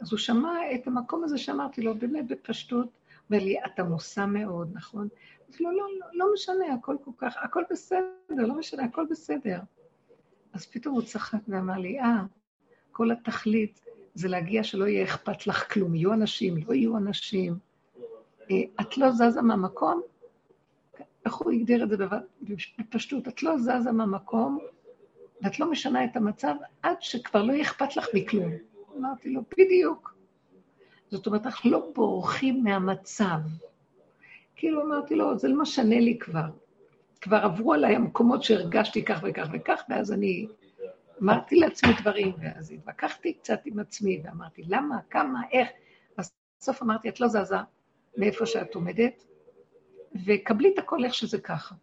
אז 0.00 0.12
הוא 0.12 0.18
שמע 0.18 0.50
את 0.74 0.86
המקום 0.86 1.24
הזה 1.24 1.38
שאמרתי 1.38 1.82
לו, 1.82 1.94
באמת 1.94 2.26
בפשטות, 2.26 2.88
אומר 3.30 3.44
לי, 3.44 3.56
אתה 3.66 3.84
מוסע 3.84 4.26
מאוד, 4.26 4.70
נכון? 4.74 5.08
אמרתי 5.48 5.62
לו, 5.64 5.70
לא, 5.70 5.86
לא, 6.00 6.06
לא 6.12 6.26
משנה, 6.34 6.74
הכל 6.74 6.96
כל 7.04 7.10
כך, 7.18 7.36
הכל 7.40 7.62
בסדר, 7.70 8.06
לא 8.28 8.54
משנה, 8.54 8.84
הכל 8.84 9.06
בסדר. 9.10 9.60
אז 10.52 10.66
פתאום 10.66 10.94
הוא 10.94 11.02
צחק 11.02 11.38
ואמר 11.48 11.78
לי, 11.78 12.00
אה, 12.00 12.22
כל 12.92 13.10
התכלית 13.10 13.80
זה 14.14 14.28
להגיע 14.28 14.64
שלא 14.64 14.84
יהיה 14.84 15.04
אכפת 15.04 15.46
לך 15.46 15.72
כלום. 15.72 15.94
יהיו 15.94 16.12
אנשים, 16.12 16.56
לא 16.56 16.74
יהיו 16.74 16.96
אנשים. 16.96 17.58
אה, 18.50 18.56
את 18.80 18.98
לא 18.98 19.10
זזה 19.12 19.42
מהמקום, 19.42 20.02
איך 21.24 21.34
הוא 21.34 21.52
הגדיר 21.52 21.84
את 21.84 21.88
זה 21.88 21.96
בפשטות? 22.78 23.28
את 23.28 23.42
לא 23.42 23.58
זזה 23.58 23.92
מהמקום, 23.92 24.58
ואת 25.42 25.60
לא 25.60 25.70
משנה 25.70 26.04
את 26.04 26.16
המצב 26.16 26.54
עד 26.82 26.96
שכבר 27.00 27.42
לא 27.42 27.52
יהיה 27.52 27.62
אכפת 27.62 27.96
לך 27.96 28.06
מכלום. 28.14 28.52
אמרתי 28.96 29.30
לו, 29.30 29.42
בדיוק. 29.58 30.17
זאת 31.10 31.26
אומרת, 31.26 31.46
אנחנו 31.46 31.70
לא 31.70 31.90
בורחים 31.94 32.64
מהמצב. 32.64 33.38
כאילו 34.56 34.82
אמרתי 34.82 35.14
לו, 35.14 35.38
זה 35.38 35.48
לא 35.48 35.62
משנה 35.62 36.00
לי 36.00 36.18
כבר. 36.18 36.50
כבר 37.20 37.36
עברו 37.36 37.72
עליי 37.72 37.96
המקומות 37.96 38.42
שהרגשתי 38.42 39.04
כך 39.04 39.20
וכך 39.22 39.48
וכך, 39.52 39.82
ואז 39.88 40.12
אני 40.12 40.46
אמרתי 41.22 41.56
לעצמי 41.56 41.92
דברים, 42.00 42.32
ואז 42.38 42.70
התווכחתי 42.70 43.32
קצת 43.32 43.60
עם 43.64 43.78
עצמי, 43.78 44.20
ואמרתי, 44.24 44.62
למה, 44.68 44.98
כמה, 45.10 45.40
איך? 45.52 45.68
בסוף 46.18 46.82
אמרתי, 46.82 47.08
את 47.08 47.20
לא 47.20 47.28
זזה 47.28 47.56
מאיפה 48.16 48.46
שאת 48.46 48.74
עומדת, 48.74 49.24
וקבלי 50.26 50.72
את 50.74 50.78
הכל 50.78 51.04
איך 51.04 51.14
שזה 51.14 51.40
ככה. 51.40 51.74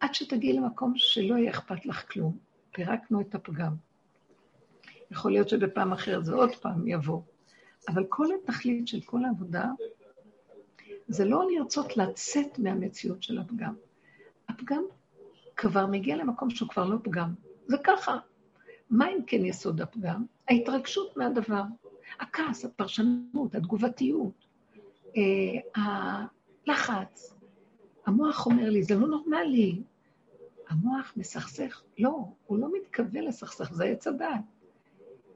עד 0.00 0.14
שתגיעי 0.14 0.52
למקום 0.52 0.92
שלא 0.96 1.34
יהיה 1.34 1.50
אכפת 1.50 1.86
לך 1.86 2.12
כלום. 2.12 2.38
פירקנו 2.72 3.20
את 3.20 3.34
הפגם. 3.34 3.87
יכול 5.10 5.32
להיות 5.32 5.48
שבפעם 5.48 5.92
אחרת 5.92 6.24
זה 6.24 6.34
עוד 6.34 6.54
פעם 6.54 6.88
יבוא. 6.88 7.20
אבל 7.88 8.04
כל 8.08 8.26
התכלית 8.34 8.88
של 8.88 9.00
כל 9.00 9.24
העבודה 9.24 9.64
זה 11.08 11.24
לא 11.24 11.50
לרצות 11.50 11.96
לצאת 11.96 12.58
מהמציאות 12.58 13.22
של 13.22 13.38
הפגם. 13.38 13.74
הפגם 14.48 14.82
כבר 15.56 15.86
מגיע 15.86 16.16
למקום 16.16 16.50
שהוא 16.50 16.68
כבר 16.68 16.84
לא 16.84 16.96
פגם. 17.02 17.34
זה 17.66 17.76
ככה. 17.84 18.18
מה 18.90 19.08
אם 19.08 19.18
כן 19.26 19.44
יסוד 19.44 19.80
הפגם? 19.80 20.24
ההתרגשות 20.48 21.16
מהדבר, 21.16 21.62
הכעס, 22.20 22.64
הפרשנות, 22.64 23.54
התגובתיות, 23.54 24.46
אה, 25.16 25.82
הלחץ. 26.66 27.34
המוח 28.06 28.46
אומר 28.46 28.70
לי, 28.70 28.82
זה 28.82 28.94
לא 28.94 29.08
נורמלי. 29.08 29.82
המוח 30.68 31.12
מסכסך, 31.16 31.82
לא, 31.98 32.24
הוא 32.46 32.58
לא 32.58 32.68
מתכוון 32.76 33.24
לסכסך, 33.24 33.72
זה 33.72 33.84
עץ 33.84 34.06
הדעת. 34.06 34.40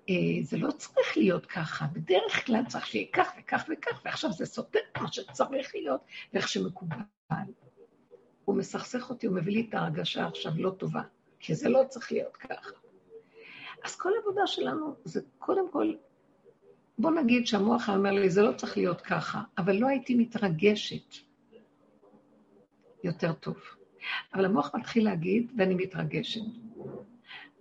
אה, 0.08 0.14
זה 0.42 0.58
לא 0.58 0.70
צריך 0.70 1.16
להיות 1.16 1.46
ככה, 1.46 1.86
בדרך 1.92 2.46
כלל 2.46 2.62
צריך 2.68 2.86
שיהיה 2.86 3.06
כך 3.12 3.32
וכך 3.38 3.64
וכך, 3.72 4.00
ועכשיו 4.04 4.32
זה 4.32 4.46
סותר 4.46 4.78
כמו 4.94 5.08
שצריך 5.12 5.74
להיות, 5.74 6.00
ואיך 6.32 6.48
שמקובל. 6.48 6.96
הוא 8.44 8.56
מסכסך 8.56 9.10
אותי, 9.10 9.26
הוא 9.26 9.36
מביא 9.36 9.52
לי 9.52 9.66
את 9.68 9.74
ההרגשה 9.74 10.26
עכשיו 10.26 10.52
לא 10.56 10.70
טובה, 10.70 11.02
כי 11.40 11.54
זה 11.54 11.68
לא 11.68 11.82
צריך 11.88 12.12
להיות 12.12 12.36
ככה. 12.36 12.70
אז 13.84 13.96
כל 13.96 14.10
העבודה 14.16 14.46
שלנו 14.46 14.94
זה 15.04 15.20
קודם 15.38 15.70
כל, 15.72 15.94
בוא 16.98 17.10
נגיד 17.10 17.46
שהמוח 17.46 17.88
היה 17.88 17.98
אומר 17.98 18.10
לי, 18.10 18.30
זה 18.30 18.42
לא 18.42 18.52
צריך 18.52 18.76
להיות 18.76 19.00
ככה, 19.00 19.42
אבל 19.58 19.76
לא 19.76 19.86
הייתי 19.88 20.14
מתרגשת. 20.14 21.14
יותר 23.04 23.32
טוב. 23.32 23.56
אבל 24.34 24.44
המוח 24.44 24.74
מתחיל 24.74 25.04
להגיד, 25.04 25.52
ואני 25.58 25.74
מתרגשת. 25.74 26.40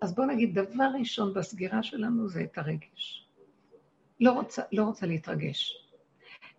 אז 0.01 0.15
בואו 0.15 0.27
נגיד, 0.27 0.59
דבר 0.59 0.89
ראשון 0.99 1.33
בסגירה 1.33 1.83
שלנו 1.83 2.29
זה 2.29 2.43
את 2.43 2.57
הרגש. 2.57 3.27
לא 4.19 4.31
רוצה, 4.31 4.61
לא 4.71 4.83
רוצה 4.83 5.05
להתרגש. 5.05 5.87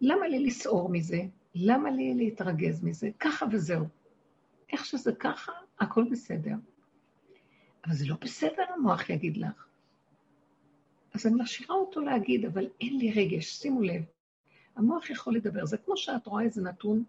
למה 0.00 0.28
לי 0.28 0.46
לסעור 0.46 0.88
מזה? 0.88 1.22
למה 1.54 1.90
לי 1.90 2.14
להתרגז 2.14 2.84
מזה? 2.84 3.10
ככה 3.18 3.46
וזהו. 3.52 3.86
איך 4.72 4.84
שזה 4.84 5.12
ככה, 5.12 5.52
הכל 5.80 6.04
בסדר. 6.10 6.54
אבל 7.86 7.94
זה 7.94 8.06
לא 8.06 8.16
בסדר, 8.20 8.62
המוח 8.76 9.10
יגיד 9.10 9.36
לך. 9.36 9.66
אז 11.14 11.26
אני 11.26 11.34
משאירה 11.38 11.74
אותו 11.74 12.00
להגיד, 12.00 12.44
אבל 12.44 12.68
אין 12.80 12.98
לי 12.98 13.12
רגש, 13.12 13.46
שימו 13.46 13.82
לב. 13.82 14.02
המוח 14.76 15.10
יכול 15.10 15.36
לדבר, 15.36 15.66
זה 15.66 15.76
כמו 15.76 15.96
שאת 15.96 16.26
רואה 16.26 16.44
איזה 16.44 16.62
נתון 16.62 17.04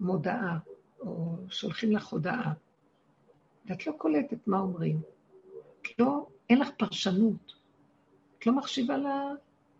במודעה, 0.00 0.58
או 1.00 1.36
שולחים 1.48 1.92
לך 1.92 2.06
הודעה, 2.06 2.52
ואת 3.66 3.86
לא 3.86 3.92
קולטת 3.92 4.46
מה 4.46 4.58
אומרים. 4.58 5.00
את 5.82 5.98
לא, 5.98 6.26
אין 6.50 6.58
לך 6.58 6.68
פרשנות. 6.78 7.52
את 8.38 8.46
לא 8.46 8.52
מחשיבה 8.52 8.96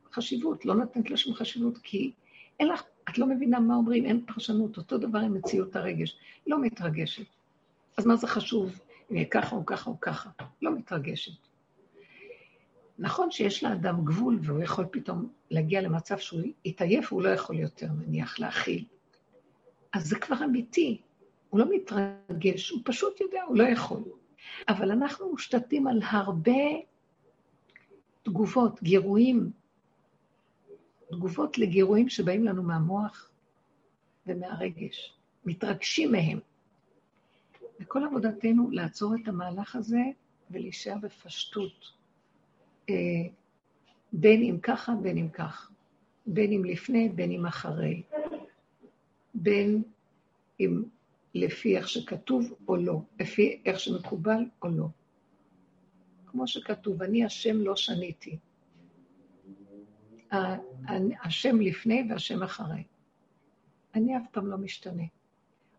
לחשיבות, 0.08 0.64
לא 0.64 0.74
נותנת 0.74 1.10
לה 1.10 1.16
שום 1.16 1.34
חשיבות, 1.34 1.78
כי 1.78 2.12
אין 2.60 2.68
לך, 2.68 2.82
את 3.10 3.18
לא 3.18 3.26
מבינה 3.26 3.60
מה 3.60 3.74
אומרים, 3.74 4.04
אין 4.04 4.24
פרשנות. 4.26 4.76
אותו 4.76 4.98
דבר 4.98 5.18
עם 5.18 5.34
מציאות 5.34 5.76
הרגש. 5.76 6.16
לא 6.46 6.60
מתרגשת. 6.60 7.26
אז 7.98 8.06
מה 8.06 8.16
זה 8.16 8.26
חשוב 8.26 8.80
ככה 9.30 9.56
או 9.56 9.66
ככה 9.66 9.90
או 9.90 10.00
ככה? 10.00 10.30
לא 10.62 10.74
מתרגשת. 10.74 11.32
נכון 12.98 13.30
שיש 13.30 13.64
לאדם 13.64 14.04
גבול 14.04 14.38
והוא 14.42 14.62
יכול 14.62 14.84
פתאום 14.90 15.28
להגיע 15.50 15.80
למצב 15.80 16.18
שהוא 16.18 16.40
יתעייף 16.64 17.12
והוא 17.12 17.22
לא 17.22 17.28
יכול 17.28 17.58
יותר, 17.58 17.86
נניח, 18.06 18.38
להכיל. 18.38 18.84
אז 19.92 20.08
זה 20.08 20.18
כבר 20.18 20.44
אמיתי, 20.44 21.00
הוא 21.52 21.60
לא 21.60 21.66
מתרגש, 21.70 22.70
הוא 22.70 22.80
פשוט 22.84 23.20
יודע, 23.20 23.42
הוא 23.42 23.56
לא 23.56 23.64
יכול. 23.64 24.02
אבל 24.68 24.90
אנחנו 24.90 25.30
מושתתים 25.30 25.86
על 25.86 26.00
הרבה 26.02 26.62
תגובות, 28.22 28.82
גירויים, 28.82 29.50
תגובות 31.10 31.58
לגירויים 31.58 32.08
שבאים 32.08 32.44
לנו 32.44 32.62
מהמוח 32.62 33.30
ומהרגש. 34.26 35.14
מתרגשים 35.44 36.12
מהם. 36.12 36.38
וכל 37.80 38.04
עבודתנו 38.04 38.70
לעצור 38.70 39.14
את 39.14 39.28
המהלך 39.28 39.76
הזה 39.76 40.02
ולהישאר 40.50 40.96
בפשטות. 41.02 41.92
אה, 42.90 42.94
בין 44.12 44.42
אם 44.42 44.58
ככה, 44.62 44.92
בין 45.02 45.18
אם 45.18 45.28
כך. 45.28 45.70
בין 46.26 46.52
אם 46.52 46.64
לפני, 46.64 47.08
בין 47.08 47.30
אם 47.30 47.46
אחרי. 47.46 48.02
בין 49.34 49.82
אם 50.60 50.82
לפי 51.34 51.76
איך 51.76 51.88
שכתוב 51.88 52.54
או 52.68 52.76
לא, 52.76 53.00
לפי 53.20 53.62
איך 53.64 53.80
שמקובל 53.80 54.44
או 54.62 54.68
לא. 54.68 54.86
כמו 56.26 56.46
שכתוב, 56.46 57.02
אני 57.02 57.24
השם 57.24 57.60
לא 57.60 57.76
שניתי. 57.76 58.38
השם 61.24 61.60
לפני 61.60 62.06
והשם 62.10 62.42
אחרי. 62.42 62.82
אני 63.94 64.16
אף 64.16 64.22
פעם 64.30 64.46
לא 64.46 64.58
משתנה. 64.58 65.02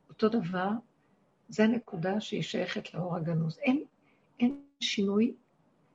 אותו 0.10 0.30
דבר, 0.30 0.70
זו 1.50 1.64
הנקודה 1.64 2.22
שהיא 2.22 2.42
שייכת 2.42 2.94
לאור 2.94 3.16
הגנוז. 3.16 3.58
אין, 3.58 3.84
אין 4.40 4.62
שינוי, 4.80 5.34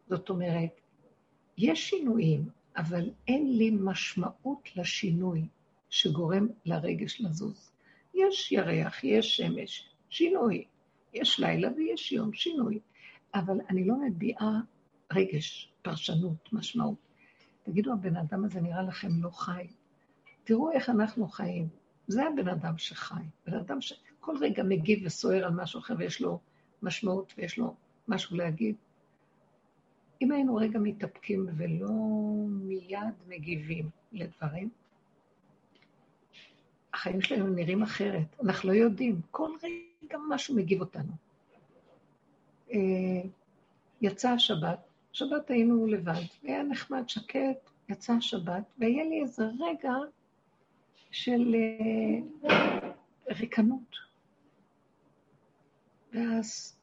זאת 0.09 0.31
אומרת, 0.31 0.81
יש 1.59 1.91
שינויים, 1.91 2.49
אבל 2.77 3.11
אין 3.29 3.57
לי 3.57 3.71
משמעות 3.71 4.69
לשינוי 4.77 5.49
שגורם 5.91 6.49
לרגש 6.65 7.21
לזוז. 7.21 7.71
יש 8.15 8.53
ירח, 8.53 9.05
יש 9.05 9.37
שמש, 9.37 9.89
שינוי. 10.11 10.65
יש 11.15 11.41
לילה 11.41 11.69
ויש 11.77 12.13
יום, 12.13 12.33
שינוי. 12.33 12.81
אבל 13.35 13.61
אני 13.71 13.87
לא 13.87 13.95
מביעה 13.97 14.61
רגש, 15.13 15.73
פרשנות, 15.83 16.53
משמעות. 16.53 16.99
תגידו, 17.63 17.93
הבן 17.93 18.17
אדם 18.17 18.45
הזה 18.45 18.61
נראה 18.61 18.83
לכם 18.83 19.09
לא 19.23 19.31
חי? 19.31 19.67
תראו 20.45 20.71
איך 20.73 20.91
אנחנו 20.91 21.29
חיים. 21.29 21.69
זה 22.07 22.23
הבן 22.27 22.49
אדם 22.49 22.79
שחי. 22.79 23.23
בן 23.47 23.55
אדם 23.55 23.81
שכל 23.81 24.37
רגע 24.41 24.63
מגיב 24.63 25.01
וסוער 25.07 25.45
על 25.45 25.53
משהו 25.53 25.81
אחר 25.81 25.95
ויש 25.99 26.21
לו 26.21 26.39
משמעות 26.83 27.35
ויש 27.39 27.59
לו 27.59 27.75
משהו 28.09 28.37
להגיד. 28.37 28.77
אם 30.23 30.33
היינו 30.33 30.57
רגע 30.57 30.79
מתאפקים 30.79 31.47
ולא 31.57 31.89
מיד 32.49 33.15
מגיבים 33.29 33.91
לדברים, 34.13 34.69
החיים 36.99 37.21
שלנו 37.21 37.47
נראים 37.47 37.83
אחרת. 37.83 38.41
אנחנו 38.45 38.69
לא 38.69 38.75
יודעים. 38.75 39.21
כל 39.31 39.51
רגע 39.63 40.19
משהו 40.29 40.57
מגיב 40.57 40.81
אותנו. 40.81 41.13
אה, 42.73 42.79
יצאה 44.01 44.33
השבת, 44.33 44.79
שבת 45.13 45.51
היינו 45.51 45.87
לבד, 45.87 46.23
היה 46.43 46.63
נחמד, 46.63 47.09
שקט, 47.09 47.71
יצאה 47.89 48.17
השבת, 48.17 48.63
והיה 48.79 49.05
לי 49.05 49.23
איזה 49.23 49.45
רגע 49.61 49.93
של 51.11 51.55
אה, 52.45 52.89
ריקנות. 53.29 53.97
ואז 56.13 56.77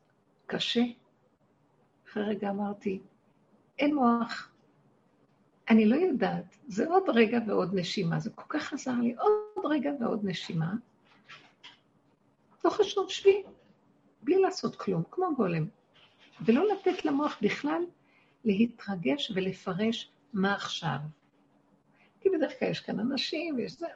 קשה. 0.46 0.84
אחרי 2.10 2.24
רגע 2.24 2.50
אמרתי, 2.50 3.00
אין 3.80 3.96
מוח. 3.96 4.52
אני 5.70 5.86
לא 5.86 5.96
יודעת, 5.96 6.56
זה 6.68 6.88
עוד 6.88 7.04
רגע 7.08 7.40
ועוד 7.48 7.70
נשימה, 7.74 8.20
זה 8.20 8.30
כל 8.30 8.46
כך 8.50 8.74
עזר 8.74 9.00
לי, 9.02 9.16
עוד 9.16 9.45
רגע 9.64 9.92
ועוד 10.00 10.20
נשימה. 10.24 10.74
לא 12.66 12.70
חשוב, 12.70 13.10
שבי, 13.10 13.44
בלי 14.22 14.42
לעשות 14.42 14.76
כלום, 14.76 15.04
כמו 15.12 15.36
גולם. 15.36 15.66
ולא 16.42 16.68
לתת 16.68 17.06
למוח 17.06 17.38
בכלל 17.42 17.82
להתרגש 18.46 19.32
ולפרש 19.36 20.12
מה 20.34 20.54
עכשיו. 20.54 20.98
כי 22.22 22.30
בדרך 22.30 22.60
כלל 22.60 22.70
יש 22.70 22.80
כאן 22.80 23.00
אנשים 23.00 23.56
ויש 23.56 23.80
זה. 23.80 23.88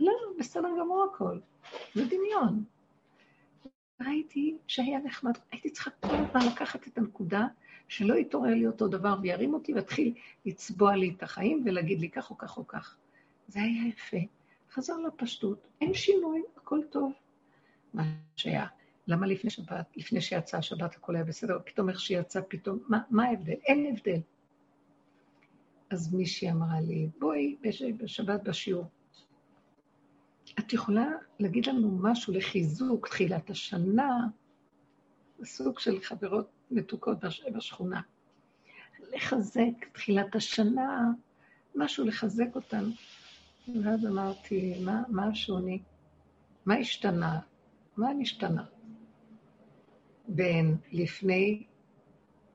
לא, 0.00 0.12
בסדר 0.38 0.68
גמור 0.80 1.06
הכל, 1.12 1.38
זה 1.94 2.04
דמיון. 2.04 2.64
ראיתי 4.00 4.56
שהיה 4.66 4.98
נחמד, 4.98 5.32
הייתי 5.50 5.70
צריכה 5.70 5.90
כל 5.90 6.14
הזמן 6.14 6.52
לקחת 6.52 6.86
את 6.88 6.98
הנקודה 6.98 7.46
שלא 7.88 8.14
יתעורר 8.14 8.54
לי 8.54 8.66
אותו 8.66 8.88
דבר 8.88 9.14
וירים 9.22 9.54
אותי 9.54 9.74
ויתחיל 9.74 10.14
לצבוע 10.44 10.96
לי 10.96 11.14
את 11.16 11.22
החיים 11.22 11.62
ולהגיד 11.64 12.00
לי 12.00 12.10
כך 12.10 12.30
או 12.30 12.38
כך 12.38 12.56
או 12.56 12.66
כך. 12.66 12.96
זה 13.48 13.60
היה 13.60 13.88
יפה. 13.88 14.16
חזר 14.74 14.96
לפשטות, 14.96 15.66
אין 15.80 15.94
שינוי, 15.94 16.42
הכל 16.56 16.80
טוב. 16.90 17.12
מה 17.94 18.02
שהיה. 18.36 18.66
למה 19.06 19.26
לפני 19.26 19.50
שבת, 19.50 19.96
לפני 19.96 20.20
שיצאה 20.20 20.60
השבת 20.60 20.94
הכל 20.94 21.14
היה 21.16 21.24
בסדר, 21.24 21.58
פתאום 21.64 21.88
איך 21.88 22.00
שיצא 22.00 22.40
פתאום, 22.48 22.78
מה, 22.88 22.98
מה 23.10 23.24
ההבדל? 23.24 23.52
אין 23.52 23.96
הבדל. 23.96 24.20
אז 25.90 26.14
מישהי 26.14 26.50
אמרה 26.50 26.80
לי, 26.80 27.08
בואי, 27.18 27.56
בשבת 27.96 28.42
בשיעור, 28.42 28.84
את 30.58 30.72
יכולה 30.72 31.08
להגיד 31.40 31.66
לנו 31.66 31.98
משהו 32.00 32.32
לחיזוק 32.32 33.08
תחילת 33.08 33.50
השנה, 33.50 34.26
סוג 35.44 35.78
של 35.78 36.00
חברות 36.00 36.48
מתוקות 36.70 37.18
בשכונה. 37.54 38.00
לחזק 39.12 39.92
תחילת 39.92 40.34
השנה, 40.34 41.10
משהו 41.74 42.04
לחזק 42.04 42.54
אותנו. 42.54 42.90
ואז 43.68 44.06
אמרתי, 44.06 44.84
מה, 44.84 45.02
מה 45.08 45.28
השוני? 45.28 45.82
מה 46.66 46.74
השתנה? 46.74 47.40
מה 47.96 48.12
נשתנה? 48.18 48.64
בין 50.28 50.76
לפני 50.92 51.66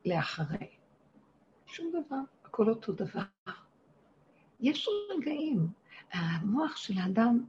לאחרי. 0.05 0.68
שום 1.66 1.91
דבר, 1.91 2.20
הכל 2.45 2.70
אותו 2.70 2.93
דבר. 2.93 3.22
יש 4.60 4.89
רגעים, 5.18 5.68
המוח 6.12 6.76
של 6.76 6.93
האדם 6.97 7.45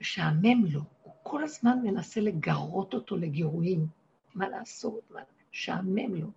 משעמם 0.00 0.66
לו, 0.66 0.80
הוא 1.02 1.12
כל 1.22 1.44
הזמן 1.44 1.78
מנסה 1.82 2.20
לגרות 2.20 2.94
אותו 2.94 3.16
לגירויים. 3.16 3.86
מה 4.34 4.48
לעשות, 4.48 5.10
מה, 5.10 5.20
שעמם 5.50 6.14
לו. 6.14 6.30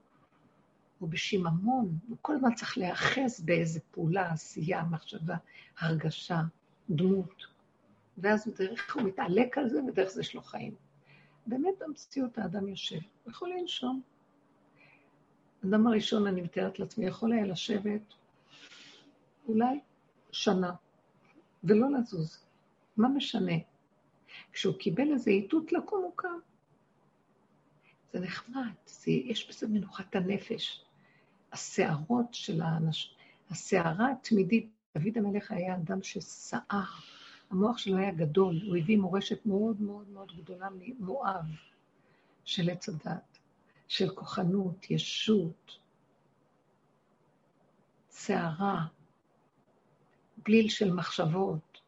הוא 0.99 1.09
בשיממון, 1.09 1.97
הוא 2.07 2.17
כל 2.21 2.35
הזמן 2.35 2.55
צריך 2.55 2.77
להיאחז 2.77 3.41
באיזה 3.41 3.79
פעולה, 3.91 4.31
עשייה, 4.31 4.83
מחשבה, 4.83 5.35
הרגשה, 5.79 6.41
דמות. 6.89 7.45
ואז 8.17 8.47
דרך 8.57 8.95
הוא 8.95 9.03
מתעלק 9.03 9.57
על 9.57 9.69
זה, 9.69 9.83
ודרך 9.83 10.09
זה 10.09 10.21
יש 10.21 10.35
לו 10.35 10.41
חיים. 10.41 10.75
באמת 11.47 11.73
במציאות 11.79 12.37
האדם 12.37 12.67
יושב, 12.67 12.99
הוא 13.23 13.31
יכול 13.31 13.49
לנשום. 13.49 14.01
האדם 15.63 15.87
הראשון, 15.87 16.27
אני 16.27 16.41
מתארת 16.41 16.79
לעצמי, 16.79 17.05
יכול 17.05 17.33
היה 17.33 17.45
לשבת 17.45 18.01
אולי 19.47 19.79
שנה, 20.31 20.73
ולא 21.63 21.87
לזוז. 21.91 22.45
מה 22.97 23.07
משנה? 23.09 23.53
כשהוא 24.53 24.75
קיבל 24.79 25.11
איזה 25.11 25.31
איתות 25.31 25.71
לקום, 25.71 26.03
הוא 26.03 26.13
קם. 26.15 26.39
זה 28.13 28.19
נחמד, 28.19 28.71
זה, 28.85 29.11
יש 29.11 29.49
בזה 29.49 29.67
מנוחת 29.67 30.15
הנפש. 30.15 30.85
הסערות 31.51 32.33
של 32.33 32.61
האנשים, 32.61 33.11
הסערה 33.49 34.11
התמידית, 34.11 34.69
דוד 34.97 35.17
המלך 35.17 35.51
היה 35.51 35.75
אדם 35.75 36.03
שסער. 36.03 36.85
המוח 37.51 37.77
שלו 37.77 37.97
היה 37.97 38.11
גדול, 38.11 38.59
הוא 38.67 38.77
הביא 38.77 38.97
מורשת 38.97 39.45
מאוד 39.45 39.81
מאוד 39.81 40.09
מאוד 40.09 40.31
גדולה 40.37 40.67
ממואב 40.79 41.45
של 42.45 42.69
עץ 42.69 42.89
הדת, 42.89 43.37
של 43.87 44.15
כוחנות, 44.15 44.91
ישות, 44.91 45.77
סערה, 48.09 48.85
בליל 50.45 50.69
של 50.69 50.93
מחשבות, 50.93 51.81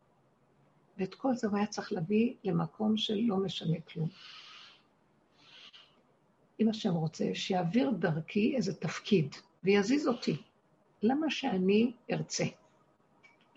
ואת 0.98 1.16
כל 1.16 1.36
זה 1.36 1.48
הוא 1.48 1.58
היה 1.58 1.68
צריך 1.68 1.92
להביא 1.94 2.34
למקום 2.44 2.98
של 2.98 3.16
לא 3.16 3.38
משנה 3.38 3.78
כלום. 3.82 4.10
אם 6.60 6.70
השם 6.70 6.94
רוצה, 6.94 7.26
שיעביר 7.34 7.90
דרכי 7.90 8.56
איזה 8.56 8.74
תפקיד 8.74 9.36
ויזיז 9.64 10.08
אותי. 10.08 10.42
למה 11.04 11.30
שאני 11.30 11.94
ארצה? 12.12 12.44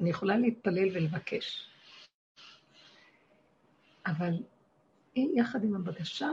אני 0.01 0.11
יכולה 0.11 0.37
להתפלל 0.37 0.89
ולבקש. 0.97 1.71
אבל 4.07 4.43
יחד 5.17 5.65
עם 5.65 5.75
הבקשה, 5.77 6.29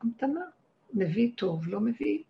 המתנה, 0.00 0.40
מביא 0.94 1.32
טוב, 1.36 1.68
לא 1.68 1.80
מביא. 1.80 2.22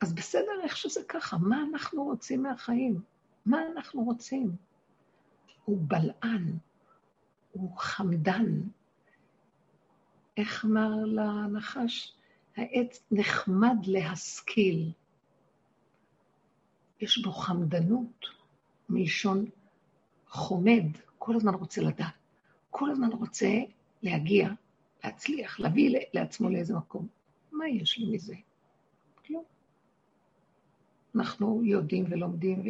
אז 0.00 0.14
בסדר, 0.14 0.60
איך 0.62 0.76
שזה 0.76 1.00
ככה, 1.08 1.36
מה 1.38 1.64
אנחנו 1.70 2.04
רוצים 2.04 2.42
מהחיים? 2.42 3.00
מה 3.46 3.58
אנחנו 3.72 4.02
רוצים? 4.02 4.56
הוא 5.64 5.78
בלען, 5.88 6.58
הוא 7.52 7.78
חמדן. 7.78 8.60
איך 10.36 10.64
אמר 10.64 10.90
לנחש? 11.04 12.14
העץ 12.56 13.04
נחמד 13.10 13.76
להשכיל. 13.86 14.92
יש 17.02 17.18
בו 17.18 17.32
חמדנות, 17.32 18.26
מלשון 18.88 19.44
חומד, 20.28 20.84
כל 21.18 21.36
הזמן 21.36 21.54
רוצה 21.54 21.80
לדעת, 21.80 22.12
כל 22.70 22.90
הזמן 22.90 23.12
רוצה 23.12 23.48
להגיע, 24.02 24.48
להצליח, 25.04 25.60
להביא 25.60 25.98
לעצמו 26.14 26.50
לאיזה 26.50 26.76
מקום. 26.76 27.06
מה 27.52 27.68
יש 27.68 27.98
לי 27.98 28.14
מזה? 28.14 28.34
כלום. 29.26 29.44
אנחנו 31.14 31.64
יודעים 31.64 32.04
ולומדים, 32.10 32.60
ו... 32.60 32.64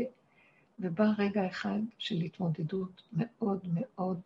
ובא 0.79 1.07
רגע 1.19 1.47
אחד 1.47 1.79
של 1.99 2.17
התמודדות 2.17 3.03
מאוד 3.13 3.67
מאוד, 3.75 4.21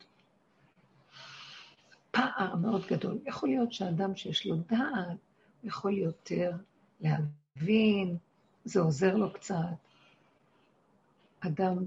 פער 2.11 2.57
מאוד 2.57 2.86
גדול. 2.86 3.18
יכול 3.26 3.48
להיות 3.48 3.72
שאדם 3.72 4.16
שיש 4.16 4.46
לו 4.46 4.57
דעת, 4.57 5.18
יכול 5.64 5.98
יותר 5.98 6.52
להבין, 7.00 8.16
זה 8.64 8.80
עוזר 8.80 9.16
לו 9.16 9.32
קצת. 9.32 9.86
אדם 11.47 11.78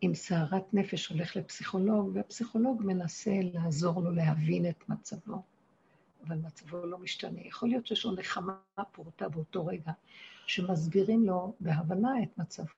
עם 0.00 0.14
סערת 0.14 0.74
נפש 0.74 1.06
הולך 1.06 1.36
לפסיכולוג, 1.36 2.10
והפסיכולוג 2.14 2.82
מנסה 2.84 3.32
לעזור 3.42 4.02
לו 4.02 4.10
להבין 4.10 4.68
את 4.68 4.88
מצבו, 4.88 5.42
אבל 6.26 6.36
מצבו 6.36 6.86
לא 6.86 6.98
משתנה. 6.98 7.40
יכול 7.46 7.68
להיות 7.68 7.86
שיש 7.86 8.04
לו 8.04 8.12
נחמה 8.12 8.54
פורטה 8.92 9.28
באותו 9.28 9.66
רגע, 9.66 9.92
שמסבירים 10.46 11.26
לו 11.26 11.54
בהבנה 11.60 12.22
את 12.22 12.38
מצבו. 12.38 12.76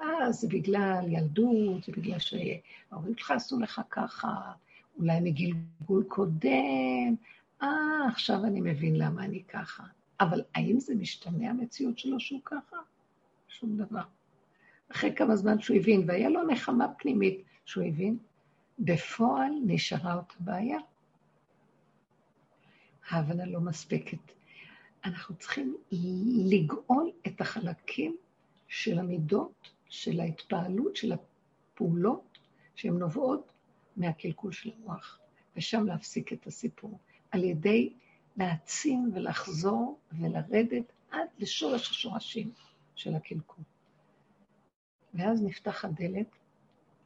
אה, 0.00 0.32
זה 0.32 0.48
בגלל 0.48 1.04
ילדות, 1.08 1.84
זה 1.84 1.92
בגלל 1.92 2.18
שההורים 2.18 3.16
שלך 3.16 3.30
עשו 3.30 3.60
לך 3.60 3.80
ככה, 3.90 4.52
אולי 4.98 5.20
מגלגול 5.20 6.04
קודם, 6.08 7.14
אה, 7.62 7.68
עכשיו 8.12 8.44
אני 8.44 8.60
מבין 8.60 8.96
למה 8.96 9.24
אני 9.24 9.42
ככה. 9.44 9.84
אבל 10.20 10.42
האם 10.54 10.80
זה 10.80 10.94
משתנה 10.94 11.50
המציאות 11.50 11.98
שלו 11.98 12.20
שהוא 12.20 12.40
ככה? 12.44 12.76
שום 13.48 13.76
דבר. 13.76 14.02
אחרי 14.90 15.14
כמה 15.14 15.36
זמן 15.36 15.60
שהוא 15.60 15.76
הבין, 15.76 16.04
והיה 16.06 16.28
לו 16.28 16.46
נחמה 16.46 16.88
פנימית 16.98 17.42
שהוא 17.64 17.84
הבין, 17.84 18.18
בפועל 18.78 19.52
נשארה 19.66 20.14
אותה 20.14 20.34
בעיה. 20.40 20.78
ההבנה 23.08 23.46
לא 23.46 23.60
מספקת. 23.60 24.18
אנחנו 25.04 25.36
צריכים 25.36 25.76
לגאול 26.50 27.10
את 27.26 27.40
החלקים 27.40 28.16
של 28.68 28.98
המידות, 28.98 29.70
של 29.88 30.20
ההתפעלות, 30.20 30.96
של 30.96 31.12
הפעולות, 31.12 32.38
שהן 32.74 32.98
נובעות 32.98 33.52
מהקלקול 33.96 34.52
של 34.52 34.70
המוח, 34.76 35.18
ושם 35.56 35.86
להפסיק 35.86 36.32
את 36.32 36.46
הסיפור. 36.46 36.98
על 37.30 37.44
ידי 37.44 37.92
להעצים 38.36 39.10
ולחזור 39.14 39.98
ולרדת 40.12 40.92
עד 41.10 41.28
לשורש 41.38 41.90
השורשים 41.90 42.50
של 42.94 43.14
הקלקול. 43.14 43.64
ואז 45.16 45.42
נפתח 45.42 45.84
הדלת 45.84 46.26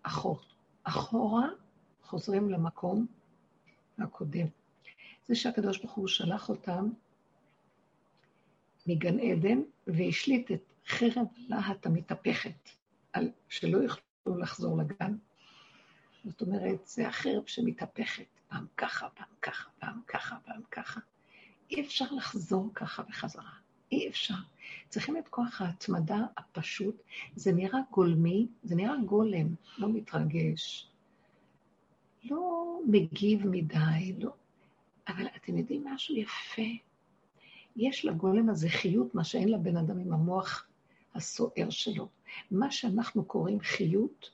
אחור. 0.02 0.40
אחורה 0.82 1.48
חוזרים 2.02 2.50
למקום 2.50 3.06
הקודם. 3.98 4.46
זה 5.26 5.34
שהקדוש 5.34 5.78
ברוך 5.78 5.92
הוא 5.92 6.08
שלח 6.08 6.48
אותם 6.48 6.88
מגן 8.86 9.18
עדן 9.18 9.58
והשליט 9.86 10.50
את 10.50 10.72
חרב 10.86 11.26
להט 11.48 11.86
המתהפכת, 11.86 12.70
שלא 13.48 13.78
יוכלו 13.78 14.38
לחזור 14.38 14.78
לגן. 14.78 15.16
זאת 16.24 16.40
אומרת, 16.40 16.86
זה 16.86 17.08
החרב 17.08 17.46
שמתהפכת, 17.46 18.24
פעם 18.48 18.66
ככה, 18.76 19.08
פעם 19.08 19.28
ככה, 19.42 19.70
פעם 19.78 20.00
ככה, 20.06 20.36
פעם 20.44 20.62
ככה. 20.70 21.00
אי 21.70 21.80
אפשר 21.80 22.04
לחזור 22.16 22.70
ככה 22.74 23.02
בחזרה. 23.02 23.52
אי 23.92 24.08
אפשר. 24.08 24.34
צריכים 24.88 25.16
את 25.16 25.28
כוח 25.28 25.60
ההתמדה 25.60 26.18
הפשוט. 26.36 27.02
זה 27.36 27.52
נראה 27.52 27.78
גולמי, 27.90 28.46
זה 28.62 28.74
נראה 28.74 28.96
גולם, 29.06 29.46
לא 29.78 29.88
מתרגש, 29.92 30.90
לא 32.24 32.78
מגיב 32.86 33.46
מדי, 33.46 34.14
לא... 34.18 34.30
אבל 35.08 35.26
אתם 35.36 35.58
יודעים 35.58 35.84
משהו 35.84 36.16
יפה? 36.16 36.62
יש 37.76 38.04
לגולם 38.04 38.50
הזה 38.50 38.68
חיות, 38.68 39.14
מה 39.14 39.24
שאין 39.24 39.48
לבן 39.48 39.76
אדם 39.76 39.98
עם 39.98 40.12
המוח 40.12 40.66
הסוער 41.14 41.70
שלו. 41.70 42.08
מה 42.50 42.70
שאנחנו 42.70 43.24
קוראים 43.24 43.60
חיות, 43.60 44.30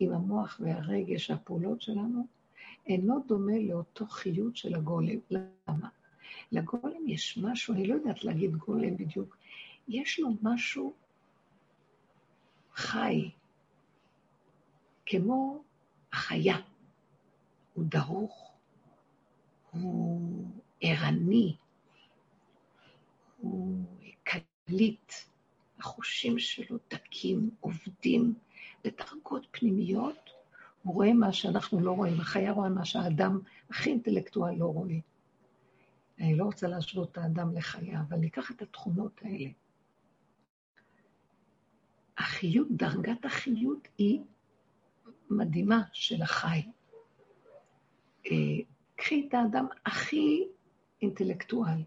עם 0.00 0.12
המוח 0.12 0.60
והרגש, 0.60 1.30
הפעולות 1.30 1.82
שלנו, 1.82 2.26
אינו 2.86 3.24
דומה 3.26 3.58
לאותו 3.58 4.06
חיות 4.06 4.56
של 4.56 4.74
הגולם. 4.74 5.18
למה? 5.30 5.88
לגולם 6.52 7.08
יש 7.08 7.38
משהו, 7.42 7.74
אני 7.74 7.86
לא 7.86 7.94
יודעת 7.94 8.24
להגיד 8.24 8.56
גולם 8.56 8.96
בדיוק, 8.96 9.36
יש 9.88 10.20
לו 10.20 10.28
משהו 10.42 10.92
חי, 12.74 13.30
כמו 15.06 15.62
החיה. 16.12 16.56
הוא 17.74 17.84
דרוך, 17.84 18.52
הוא 19.70 20.46
ערני, 20.80 21.56
הוא 23.38 23.84
קליט, 24.24 25.12
החושים 25.78 26.38
שלו 26.38 26.78
דקים, 26.90 27.50
עובדים 27.60 28.34
בדרגות 28.84 29.46
פנימיות, 29.50 30.30
הוא 30.82 30.94
רואה 30.94 31.12
מה 31.12 31.32
שאנחנו 31.32 31.80
לא 31.80 31.92
רואים, 31.92 32.20
החיה 32.20 32.52
רואה 32.52 32.68
מה 32.68 32.84
שהאדם 32.84 33.40
הכי 33.70 33.90
אינטלקטואל 33.90 34.54
לא 34.54 34.64
רואה. 34.64 34.94
אני 36.20 36.36
לא 36.36 36.44
רוצה 36.44 36.68
להשוות 36.68 37.12
את 37.12 37.18
האדם 37.18 37.56
לחיה, 37.56 38.00
אבל 38.08 38.16
ניקח 38.16 38.50
את 38.50 38.62
התכונות 38.62 39.20
האלה. 39.24 39.50
החיות, 42.18 42.68
דרגת 42.70 43.24
החיות 43.24 43.88
היא 43.98 44.20
מדהימה 45.30 45.82
של 45.92 46.22
החי. 46.22 46.62
אה, 48.26 48.32
קחי 48.96 49.26
את 49.28 49.34
האדם 49.34 49.66
הכי 49.86 50.44
אינטלקטואל, 51.02 51.82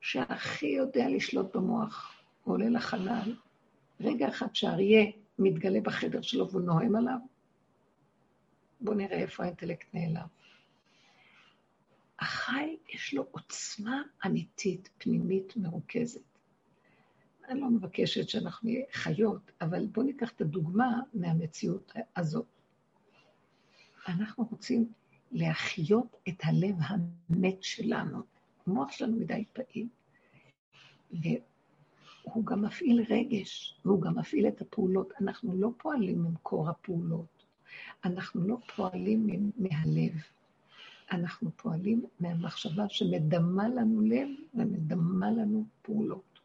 שהכי 0.00 0.66
יודע 0.66 1.08
לשלוט 1.08 1.56
במוח, 1.56 2.22
עולה 2.44 2.68
לחלל, 2.68 3.36
רגע 4.00 4.28
אחד 4.28 4.54
שאריה 4.54 5.04
מתגלה 5.38 5.80
בחדר 5.80 6.22
שלו 6.22 6.50
והוא 6.50 6.62
נוהם 6.62 6.96
עליו, 6.96 7.18
בואו 8.80 8.96
נראה 8.96 9.16
איפה 9.16 9.44
האינטלקט 9.44 9.94
נעלם. 9.94 10.26
החי 12.20 12.76
יש 12.88 13.14
לו 13.14 13.26
עוצמה 13.30 14.02
אמיתית, 14.26 14.88
פנימית, 14.98 15.56
מרוכזת. 15.56 16.20
אני 17.48 17.60
לא 17.60 17.70
מבקשת 17.70 18.28
שאנחנו 18.28 18.68
נהיה 18.68 18.84
חיות, 18.92 19.50
אבל 19.60 19.86
בואו 19.86 20.06
ניקח 20.06 20.30
את 20.30 20.40
הדוגמה 20.40 21.00
מהמציאות 21.14 21.92
הזאת. 22.16 22.46
אנחנו 24.08 24.44
רוצים 24.50 24.92
להחיות 25.32 26.16
את 26.28 26.42
הלב 26.42 26.74
המת 26.80 27.62
שלנו. 27.62 28.22
המוח 28.66 28.92
שלנו 28.92 29.16
מדי 29.16 29.44
פעיל, 29.52 29.88
והוא 31.10 32.44
גם 32.44 32.62
מפעיל 32.62 33.06
רגש, 33.08 33.80
והוא 33.84 34.02
גם 34.02 34.18
מפעיל 34.18 34.48
את 34.48 34.60
הפעולות. 34.60 35.12
אנחנו 35.20 35.60
לא 35.60 35.70
פועלים 35.78 36.22
ממקור 36.22 36.68
הפעולות, 36.68 37.44
אנחנו 38.04 38.48
לא 38.48 38.56
פועלים 38.76 39.50
מהלב, 39.56 40.12
אנחנו 41.12 41.50
פועלים 41.56 42.06
מהמחשבה 42.20 42.84
שמדמה 42.88 43.68
לנו 43.68 44.00
לב 44.00 44.28
ומדמה 44.54 45.30
לנו 45.30 45.64
פעולות. 45.82 46.38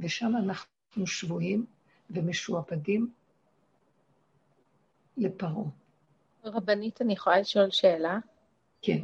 ושם 0.00 0.36
אנחנו 0.36 1.06
שבויים 1.06 1.66
ומשועבדים 2.10 3.10
לפרעה. 5.16 5.64
רבנית, 6.44 7.02
אני 7.02 7.12
יכולה 7.12 7.38
לשאול 7.38 7.70
שאלה? 7.70 8.18
כן. 8.82 8.98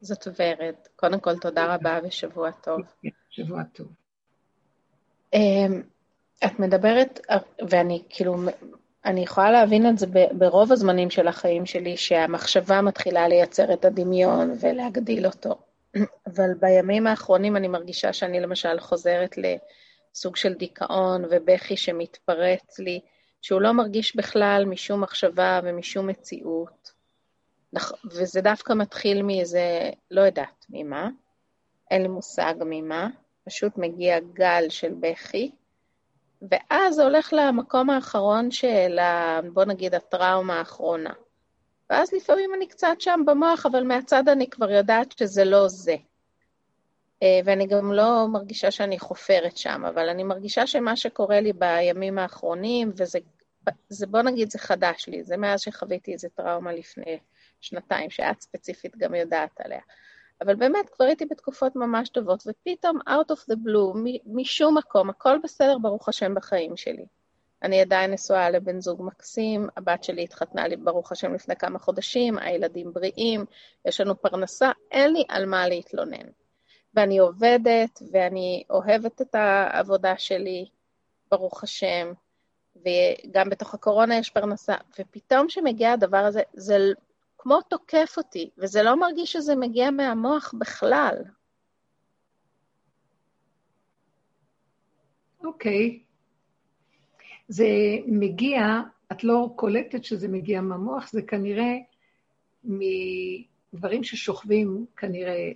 זאת 0.00 0.26
ורד. 0.38 0.74
קודם 0.96 1.20
כל, 1.20 1.38
תודה 1.38 1.74
רבה 1.74 1.98
ושבוע 2.04 2.50
טוב. 2.50 2.80
כן, 3.02 3.08
שבוע 3.30 3.62
טוב. 3.64 3.88
אמ, 5.34 5.82
את 6.44 6.58
מדברת, 6.58 7.20
ואני 7.70 8.02
כאילו, 8.08 8.36
אני 9.04 9.20
יכולה 9.20 9.50
להבין 9.50 9.88
את 9.88 9.98
זה 9.98 10.06
ברוב 10.32 10.72
הזמנים 10.72 11.10
של 11.10 11.28
החיים 11.28 11.66
שלי, 11.66 11.96
שהמחשבה 11.96 12.80
מתחילה 12.80 13.28
לייצר 13.28 13.72
את 13.72 13.84
הדמיון 13.84 14.56
ולהגדיל 14.60 15.26
אותו. 15.26 15.58
אבל 16.34 16.54
בימים 16.60 17.06
האחרונים 17.06 17.56
אני 17.56 17.68
מרגישה 17.68 18.12
שאני 18.12 18.40
למשל 18.40 18.80
חוזרת 18.80 19.36
לסוג 19.36 20.36
של 20.36 20.54
דיכאון 20.54 21.24
ובכי 21.30 21.76
שמתפרץ 21.76 22.78
לי, 22.78 23.00
שהוא 23.42 23.60
לא 23.60 23.72
מרגיש 23.72 24.16
בכלל 24.16 24.64
משום 24.68 25.00
מחשבה 25.00 25.60
ומשום 25.64 26.06
מציאות. 26.06 26.92
וזה 28.04 28.40
דווקא 28.40 28.72
מתחיל 28.72 29.22
מאיזה, 29.22 29.90
לא 30.10 30.20
יודעת 30.20 30.66
ממה, 30.70 31.08
אין 31.90 32.02
לי 32.02 32.08
מושג 32.08 32.54
ממה, 32.60 33.08
פשוט 33.44 33.72
מגיע 33.76 34.20
גל 34.32 34.64
של 34.68 34.94
בכי, 35.00 35.50
ואז 36.50 36.94
זה 36.94 37.02
הולך 37.02 37.32
למקום 37.36 37.90
האחרון 37.90 38.50
של, 38.50 38.98
בוא 39.52 39.64
נגיד, 39.64 39.94
הטראומה 39.94 40.58
האחרונה. 40.58 41.12
ואז 41.90 42.12
לפעמים 42.12 42.54
אני 42.54 42.66
קצת 42.66 43.00
שם 43.00 43.20
במוח, 43.26 43.66
אבל 43.66 43.82
מהצד 43.84 44.28
אני 44.28 44.50
כבר 44.50 44.70
יודעת 44.70 45.18
שזה 45.18 45.44
לא 45.44 45.68
זה. 45.68 45.96
אה, 47.22 47.40
ואני 47.44 47.66
גם 47.66 47.92
לא 47.92 48.26
מרגישה 48.28 48.70
שאני 48.70 48.98
חופרת 48.98 49.56
שם, 49.56 49.84
אבל 49.84 50.08
אני 50.08 50.22
מרגישה 50.22 50.66
שמה 50.66 50.96
שקורה 50.96 51.40
לי 51.40 51.52
בימים 51.52 52.18
האחרונים, 52.18 52.92
וזה, 52.96 53.18
זה, 53.88 54.06
בוא 54.06 54.22
נגיד, 54.22 54.50
זה 54.50 54.58
חדש 54.58 55.08
לי, 55.08 55.22
זה 55.22 55.36
מאז 55.36 55.60
שחוויתי 55.60 56.12
איזה 56.12 56.28
טראומה 56.34 56.72
לפני 56.72 57.18
שנתיים, 57.60 58.10
שאת 58.10 58.40
ספציפית 58.40 58.96
גם 58.96 59.14
יודעת 59.14 59.60
עליה. 59.60 59.80
אבל 60.42 60.54
באמת, 60.54 60.90
כבר 60.90 61.04
הייתי 61.04 61.26
בתקופות 61.26 61.76
ממש 61.76 62.08
טובות, 62.08 62.44
ופתאום, 62.46 62.98
out 63.08 63.32
of 63.32 63.52
the 63.52 63.56
blue, 63.56 63.98
משום 64.26 64.78
מקום, 64.78 65.10
הכל 65.10 65.38
בסדר, 65.44 65.78
ברוך 65.78 66.08
השם, 66.08 66.34
בחיים 66.34 66.76
שלי. 66.76 67.06
אני 67.62 67.80
עדיין 67.80 68.12
נשואה 68.12 68.50
לבן 68.50 68.80
זוג 68.80 69.02
מקסים, 69.02 69.68
הבת 69.76 70.04
שלי 70.04 70.24
התחתנה 70.24 70.68
לי, 70.68 70.76
ברוך 70.76 71.12
השם, 71.12 71.34
לפני 71.34 71.56
כמה 71.56 71.78
חודשים, 71.78 72.38
הילדים 72.38 72.92
בריאים, 72.92 73.44
יש 73.84 74.00
לנו 74.00 74.22
פרנסה, 74.22 74.70
אין 74.90 75.12
לי 75.12 75.24
על 75.28 75.46
מה 75.46 75.68
להתלונן. 75.68 76.26
ואני 76.94 77.18
עובדת, 77.18 78.02
ואני 78.12 78.64
אוהבת 78.70 79.20
את 79.20 79.34
העבודה 79.34 80.14
שלי, 80.18 80.66
ברוך 81.30 81.62
השם, 81.62 82.12
וגם 82.76 83.50
בתוך 83.50 83.74
הקורונה 83.74 84.18
יש 84.18 84.30
פרנסה, 84.30 84.74
ופתאום 84.98 85.46
כשמגיע 85.46 85.92
הדבר 85.92 86.16
הזה, 86.16 86.42
זה 86.52 86.92
כמו 87.42 87.60
תוקף 87.60 88.14
אותי, 88.16 88.50
וזה 88.58 88.82
לא 88.82 88.96
מרגיש 88.96 89.32
שזה 89.32 89.56
מגיע 89.56 89.90
מהמוח 89.90 90.54
בכלל. 90.58 91.16
אוקיי. 95.44 96.00
Okay. 96.00 96.04
זה 97.48 97.66
מגיע, 98.06 98.80
את 99.12 99.24
לא 99.24 99.52
קולטת 99.56 100.04
שזה 100.04 100.28
מגיע 100.28 100.60
מהמוח, 100.60 101.12
זה 101.12 101.22
כנראה 101.22 101.74
מדברים 102.64 104.04
ששוכבים, 104.04 104.86
כנראה 104.96 105.52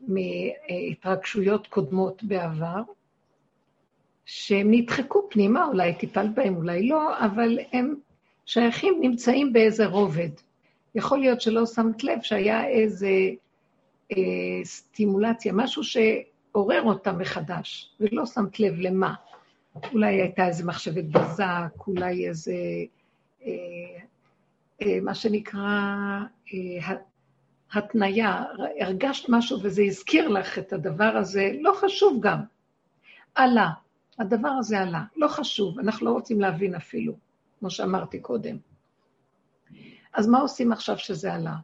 מהתרגשויות 0.00 1.66
קודמות 1.66 2.22
בעבר, 2.22 2.82
שהם 4.24 4.70
נדחקו 4.70 5.28
פנימה, 5.30 5.66
אולי 5.66 5.94
טיפלת 5.94 6.34
בהם, 6.34 6.56
אולי 6.56 6.88
לא, 6.88 7.18
אבל 7.18 7.58
הם 7.72 7.94
שייכים, 8.46 8.98
נמצאים 9.00 9.52
באיזה 9.52 9.86
רובד. 9.86 10.45
יכול 10.96 11.18
להיות 11.18 11.40
שלא 11.40 11.66
שמת 11.66 12.04
לב 12.04 12.22
שהיה 12.22 12.66
איזה 12.66 13.10
אה, 14.12 14.64
סטימולציה, 14.64 15.52
משהו 15.52 15.82
שעורר 15.84 16.82
אותה 16.82 17.12
מחדש, 17.12 17.96
ולא 18.00 18.26
שמת 18.26 18.60
לב 18.60 18.74
למה. 18.78 19.14
אולי 19.92 20.22
הייתה 20.22 20.46
איזה 20.46 20.64
מחשבת 20.64 21.04
בזק, 21.04 21.86
אולי 21.86 22.28
איזה, 22.28 22.52
אה, 23.46 23.52
אה, 24.82 24.98
מה 25.02 25.14
שנקרא, 25.14 25.68
אה, 26.54 26.96
התניה, 27.72 28.44
הרגשת 28.80 29.28
משהו 29.28 29.58
וזה 29.62 29.82
הזכיר 29.82 30.28
לך 30.28 30.58
את 30.58 30.72
הדבר 30.72 31.12
הזה, 31.16 31.50
לא 31.60 31.72
חשוב 31.80 32.20
גם. 32.22 32.40
עלה, 33.34 33.70
הדבר 34.18 34.48
הזה 34.48 34.80
עלה, 34.80 35.02
לא 35.16 35.28
חשוב, 35.28 35.78
אנחנו 35.78 36.06
לא 36.06 36.10
רוצים 36.10 36.40
להבין 36.40 36.74
אפילו, 36.74 37.12
כמו 37.58 37.70
שאמרתי 37.70 38.20
קודם. 38.20 38.56
אז 40.16 40.28
מה 40.28 40.38
עושים 40.38 40.72
עכשיו 40.72 40.98
שזה 40.98 41.34
עלה? 41.34 41.54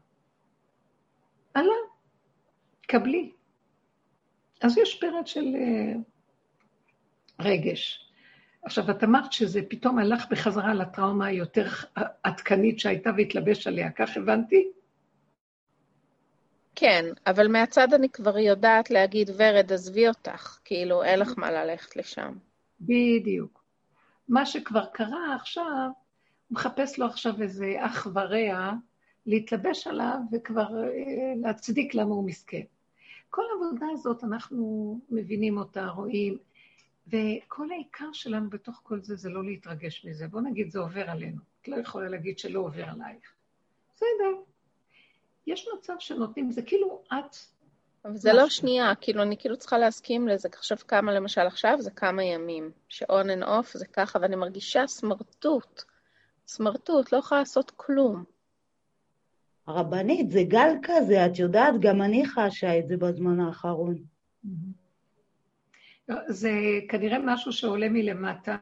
עלה, 1.54 1.72
קבלי. 2.86 3.32
אז 4.60 4.78
יש 4.78 5.00
פרק 5.00 5.26
של 5.26 5.44
uh, 5.44 5.98
רגש. 7.40 8.08
עכשיו, 8.62 8.90
את 8.90 9.04
אמרת 9.04 9.32
שזה 9.32 9.60
פתאום 9.68 9.98
הלך 9.98 10.24
בחזרה 10.30 10.74
לטראומה 10.74 11.26
היותר 11.26 11.66
עדכנית 12.22 12.80
שהייתה 12.80 13.10
והתלבש 13.16 13.66
עליה, 13.66 13.90
כך 13.90 14.16
הבנתי? 14.16 14.68
כן, 16.74 17.04
אבל 17.26 17.48
מהצד 17.48 17.94
אני 17.94 18.08
כבר 18.08 18.38
יודעת 18.38 18.90
להגיד, 18.90 19.30
ורד, 19.36 19.72
עזבי 19.72 20.08
אותך, 20.08 20.58
כאילו, 20.64 21.02
אין 21.02 21.18
לך 21.18 21.32
מה 21.36 21.50
ללכת 21.50 21.96
לשם. 21.96 22.32
בדיוק. 22.80 23.64
מה 24.28 24.46
שכבר 24.46 24.86
קרה 24.86 25.34
עכשיו, 25.34 25.90
מחפש 26.52 26.98
לו 26.98 27.06
עכשיו 27.06 27.42
איזה 27.42 27.74
אח 27.78 28.06
ורע 28.14 28.72
להתלבש 29.26 29.86
עליו 29.86 30.18
וכבר 30.32 30.84
אה, 30.84 31.32
להצדיק 31.36 31.94
למה 31.94 32.14
הוא 32.14 32.24
מסכן. 32.26 32.62
כל 33.30 33.42
העבודה 33.52 33.86
הזאת, 33.92 34.24
אנחנו 34.24 34.98
מבינים 35.10 35.58
אותה, 35.58 35.86
רואים, 35.86 36.38
וכל 37.08 37.70
העיקר 37.70 38.12
שלנו 38.12 38.50
בתוך 38.50 38.80
כל 38.82 39.00
זה, 39.02 39.16
זה 39.16 39.30
לא 39.30 39.44
להתרגש 39.44 40.04
מזה. 40.04 40.28
בוא 40.28 40.40
נגיד, 40.40 40.70
זה 40.70 40.78
עובר 40.78 41.10
עלינו. 41.10 41.40
את 41.62 41.68
לא 41.68 41.76
יכולה 41.76 42.08
להגיד 42.08 42.38
שלא 42.38 42.60
עובר 42.60 42.84
עלייך. 42.84 43.32
בסדר. 43.94 44.42
יש 45.46 45.68
מצב 45.78 45.94
שנותנים, 45.98 46.50
זה 46.50 46.62
כאילו 46.62 47.02
את... 47.08 47.36
אבל 48.04 48.16
זה 48.16 48.32
לא 48.32 48.48
שנייה, 48.48 48.94
כאילו, 49.00 49.22
אני 49.22 49.36
כאילו 49.36 49.56
צריכה 49.56 49.78
להסכים 49.78 50.28
לזה. 50.28 50.48
עכשיו 50.52 50.78
כמה, 50.88 51.12
למשל 51.12 51.40
עכשיו, 51.40 51.76
זה 51.80 51.90
כמה 51.90 52.24
ימים. 52.24 52.70
ש-on 52.88 53.26
and 53.38 53.44
off 53.44 53.78
זה 53.78 53.86
ככה, 53.86 54.18
ואני 54.22 54.36
מרגישה 54.36 54.86
סמרטוט. 54.86 55.82
סמרטוט, 56.46 57.12
לא 57.12 57.18
יכולה 57.18 57.40
לעשות 57.40 57.72
כלום. 57.76 58.24
הרבנית, 59.66 60.30
זה 60.30 60.42
גל 60.42 60.74
כזה, 60.82 61.26
את 61.26 61.38
יודעת, 61.38 61.74
גם 61.80 62.02
אני 62.02 62.26
חשה 62.26 62.78
את 62.78 62.88
זה 62.88 62.96
בזמן 62.96 63.40
האחרון. 63.40 63.94
זה 66.28 66.50
כנראה 66.88 67.18
משהו 67.18 67.52
שעולה 67.52 67.88
מלמטה, 67.88 68.56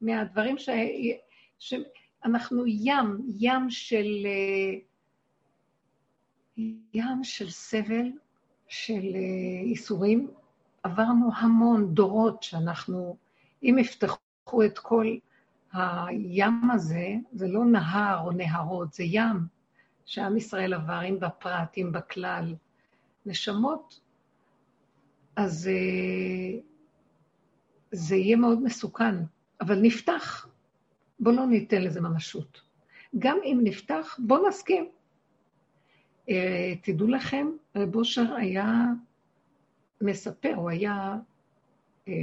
מהדברים 0.00 0.58
ש... 0.58 0.68
שאנחנו 1.58 2.64
ים, 2.66 3.18
ים 3.38 3.70
של... 3.70 4.26
ים 6.94 7.24
של 7.24 7.50
סבל, 7.50 8.10
של 8.68 9.16
איסורים. 9.64 10.30
עברנו 10.82 11.30
המון 11.36 11.94
דורות 11.94 12.42
שאנחנו, 12.42 13.16
אם 13.62 13.76
יפתחו 13.78 14.64
את 14.64 14.78
כל 14.78 15.06
הים 15.72 16.70
הזה, 16.70 17.14
זה 17.32 17.48
לא 17.48 17.64
נהר 17.64 18.20
או 18.24 18.32
נהרות, 18.32 18.92
זה 18.92 19.04
ים 19.04 19.46
שעם 20.06 20.36
ישראל 20.36 20.74
עבר, 20.74 21.04
אם 21.04 21.20
בפרט, 21.20 21.78
אם 21.78 21.92
בכלל. 21.92 22.54
נשמות, 23.26 24.00
אז 25.36 25.68
אה, 25.68 26.60
זה 27.92 28.16
יהיה 28.16 28.36
מאוד 28.36 28.62
מסוכן, 28.62 29.14
אבל 29.60 29.80
נפתח. 29.82 30.48
בואו 31.20 31.36
לא 31.36 31.46
ניתן 31.46 31.82
לזה 31.82 32.00
ממשות. 32.00 32.60
גם 33.18 33.38
אם 33.44 33.60
נפתח, 33.62 34.18
בואו 34.18 34.48
נסכים. 34.48 34.88
אה, 36.28 36.74
תדעו 36.82 37.08
לכם, 37.08 37.46
רב 37.76 37.96
אושר 37.96 38.34
היה 38.34 38.86
מספר, 40.00 40.54
הוא 40.54 40.70
היה 40.70 41.16
אה, 42.08 42.14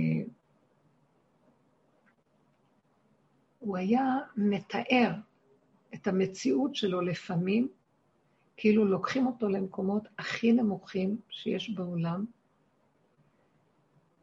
הוא 3.59 3.77
היה 3.77 4.17
מתאר 4.37 5.11
את 5.93 6.07
המציאות 6.07 6.75
שלו 6.75 7.01
לפעמים, 7.01 7.67
כאילו 8.57 8.85
לוקחים 8.85 9.27
אותו 9.27 9.49
למקומות 9.49 10.07
הכי 10.17 10.51
נמוכים 10.51 11.17
שיש 11.29 11.69
בעולם. 11.69 12.25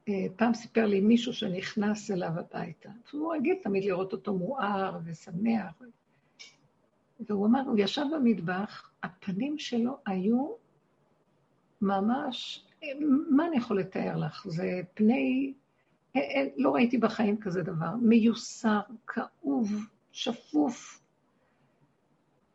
אה, 0.09 0.27
פעם 0.37 0.55
סיפר 0.55 0.87
לי 0.87 1.01
מישהו 1.01 1.33
שנכנס 1.33 2.11
אליו 2.11 2.31
הביתה, 2.39 2.91
הוא 3.13 3.35
רגיל 3.35 3.57
תמיד 3.63 3.85
לראות 3.85 4.13
אותו 4.13 4.35
מואר 4.35 4.99
ושמח. 5.05 5.83
והוא 7.21 7.47
אמר, 7.47 7.61
הוא 7.67 7.79
ישב 7.79 8.05
במטבח, 8.15 8.91
הפנים 9.03 9.59
שלו 9.59 9.99
היו 10.07 10.55
ממש, 11.81 12.65
מה 13.31 13.47
אני 13.47 13.57
יכול 13.57 13.81
לתאר 13.81 14.17
לך? 14.17 14.47
זה 14.49 14.81
פני, 14.95 15.53
אה, 15.53 15.59
אה, 15.59 15.66
לא 16.57 16.75
ראיתי 16.75 16.99
בחיים 16.99 17.41
כזה 17.41 17.63
דבר, 17.63 17.95
מיוסר, 18.03 18.81
כאוב, 19.07 19.73
שפוף, 20.13 21.01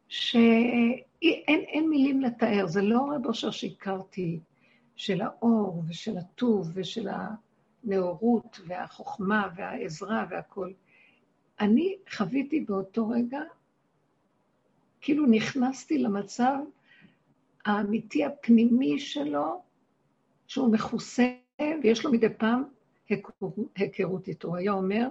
שאין 0.07 1.89
מילים 1.89 2.21
לתאר, 2.21 2.67
זה 2.67 2.81
לא 2.81 3.11
רב 3.11 3.25
אושר 3.25 3.51
שהכרתי, 3.51 4.39
של 4.95 5.21
האור 5.21 5.83
ושל 5.87 6.17
הטוב 6.17 6.71
ושל 6.73 7.07
הנאורות 7.83 8.59
והחוכמה 8.67 9.49
והעזרה 9.55 10.25
והכול. 10.29 10.73
אני 11.59 11.97
חוויתי 12.15 12.59
באותו 12.59 13.09
רגע, 13.09 13.41
כאילו 15.01 15.25
נכנסתי 15.25 15.97
למצב 15.97 16.57
האמיתי 17.65 18.25
הפנימי 18.25 18.99
שלו, 18.99 19.61
שהוא 20.47 20.73
מכוסה, 20.73 21.33
ויש 21.83 22.05
לו 22.05 22.11
מדי 22.11 22.33
פעם 22.37 22.63
היכרות 23.75 24.27
איתו. 24.27 24.47
הוא 24.47 24.57
היה 24.57 24.71
אומר 24.71 25.07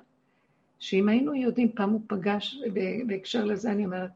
שאם 0.78 1.08
היינו 1.08 1.34
יודעים, 1.34 1.72
פעם 1.72 1.90
הוא 1.90 2.00
פגש, 2.06 2.56
בהקשר 3.06 3.44
לזה 3.44 3.72
אני 3.72 3.84
אומרת, 3.84 4.10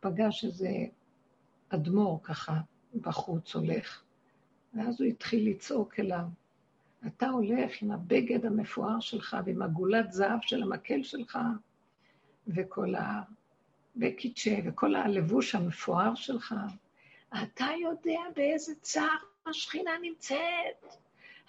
פגש 0.00 0.44
איזה 0.44 0.68
אדמו"ר 1.68 2.20
ככה 2.22 2.60
בחוץ 3.00 3.54
הולך, 3.54 4.02
ואז 4.74 5.00
הוא 5.00 5.08
התחיל 5.08 5.50
לצעוק 5.50 6.00
אליו, 6.00 6.24
אתה 7.06 7.28
הולך 7.28 7.82
עם 7.82 7.90
הבגד 7.90 8.46
המפואר 8.46 9.00
שלך 9.00 9.36
ועם 9.44 9.62
עגולת 9.62 10.12
זהב 10.12 10.38
של 10.42 10.62
המקל 10.62 11.02
שלך, 11.02 11.38
וכל 12.46 12.94
ה... 12.94 13.22
וקיצ'ה, 13.96 14.54
וכל 14.64 14.94
הלבוש 14.94 15.54
המפואר 15.54 16.14
שלך, 16.14 16.54
אתה 17.42 17.66
יודע 17.82 18.20
באיזה 18.36 18.72
צער 18.80 19.18
השכינה 19.46 19.90
נמצאת. 20.02 20.98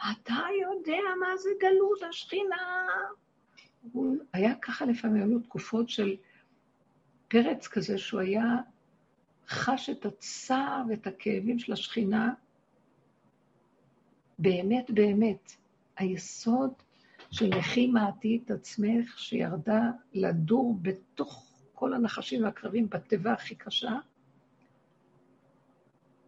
אתה 0.01 0.41
יודע 0.61 1.01
מה 1.19 1.37
זה 1.37 1.49
גלות 1.59 2.03
השכינה. 2.09 2.87
הוא 3.91 4.17
היה 4.33 4.55
ככה 4.55 4.85
לפעמים, 4.85 5.23
היו 5.23 5.39
תקופות 5.39 5.89
של 5.89 6.15
פרץ 7.27 7.67
כזה 7.67 7.97
שהוא 7.97 8.19
היה 8.19 8.43
חש 9.47 9.89
את 9.89 10.05
הצער 10.05 10.83
ואת 10.89 11.07
הכאבים 11.07 11.59
של 11.59 11.73
השכינה. 11.73 12.33
באמת, 14.39 14.91
באמת, 14.91 15.55
היסוד 15.97 16.73
של 17.31 17.49
לכי 17.57 17.87
מעטי 17.87 18.41
את 18.45 18.51
עצמך, 18.51 19.19
שירדה 19.19 19.81
לדור 20.13 20.77
בתוך 20.81 21.51
כל 21.73 21.93
הנחשים 21.93 22.43
והקרבים 22.43 22.89
בתיבה 22.89 23.33
הכי 23.33 23.55
קשה, 23.55 23.97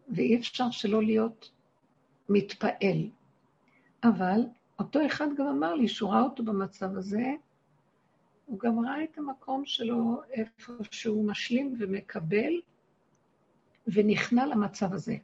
ואי 0.09 0.37
אפשר 0.37 0.71
שלא 0.71 1.03
להיות 1.03 1.51
מתפעל. 2.29 3.09
אבל 4.03 4.41
אותו 4.79 5.05
אחד 5.05 5.27
גם 5.37 5.47
אמר 5.47 5.73
לי, 5.73 5.87
שהוא 5.87 6.11
ראה 6.11 6.21
אותו 6.21 6.43
במצב 6.43 6.97
הזה, 6.97 7.33
הוא 8.45 8.59
גם 8.59 8.85
ראה 8.85 9.03
את 9.03 9.17
המקום 9.17 9.65
שלו 9.65 10.21
איפה 10.31 10.73
שהוא 10.91 11.27
משלים 11.27 11.75
ומקבל, 11.79 12.53
ונכנע 13.87 14.45
למצב 14.45 14.93
הזה. 14.93 15.15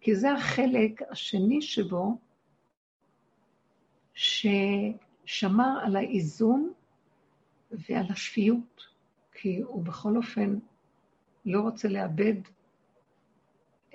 כי 0.00 0.16
זה 0.16 0.32
החלק 0.32 1.02
השני 1.10 1.62
שבו, 1.62 2.18
ששמר 4.14 5.78
על 5.82 5.96
האיזון 5.96 6.72
ועל 7.70 8.06
השפיות, 8.10 8.86
כי 9.32 9.60
הוא 9.60 9.84
בכל 9.84 10.16
אופן 10.16 10.58
לא 11.44 11.60
רוצה 11.60 11.88
לאבד 11.88 12.34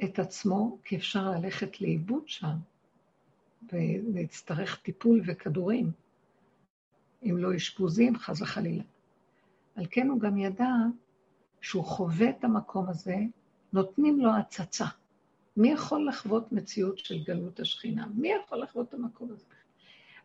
את 0.04 0.20
עצמו, 0.20 0.78
כי 0.84 0.96
אפשר 0.96 1.32
ללכת 1.32 1.82
לאיבוד 1.82 2.24
שם, 2.28 2.56
ולהצטרך 3.74 4.80
טיפול 4.82 5.22
וכדורים, 5.26 5.92
אם 7.24 7.38
לא 7.38 7.56
אשפוזים, 7.56 8.18
חס 8.18 8.42
וחלילה. 8.42 8.84
על 9.76 9.86
כן 9.92 10.10
הוא 10.10 10.20
גם 10.20 10.38
ידע 10.38 10.74
שהוא 11.62 11.84
חווה 11.84 12.30
את 12.30 12.44
המקום 12.44 12.90
הזה, 12.90 13.16
נותנים 13.74 14.20
לו 14.20 14.36
הצצה. 14.36 14.86
מי 15.58 15.72
יכול 15.72 16.08
לחוות 16.08 16.52
מציאות 16.52 16.98
של 16.98 17.24
גלות 17.24 17.60
השכינה? 17.60 18.08
מי 18.16 18.30
יכול 18.44 18.62
לחוות 18.62 18.90
את 18.90 18.94
המקום 18.94 19.32
הזה? 19.32 19.46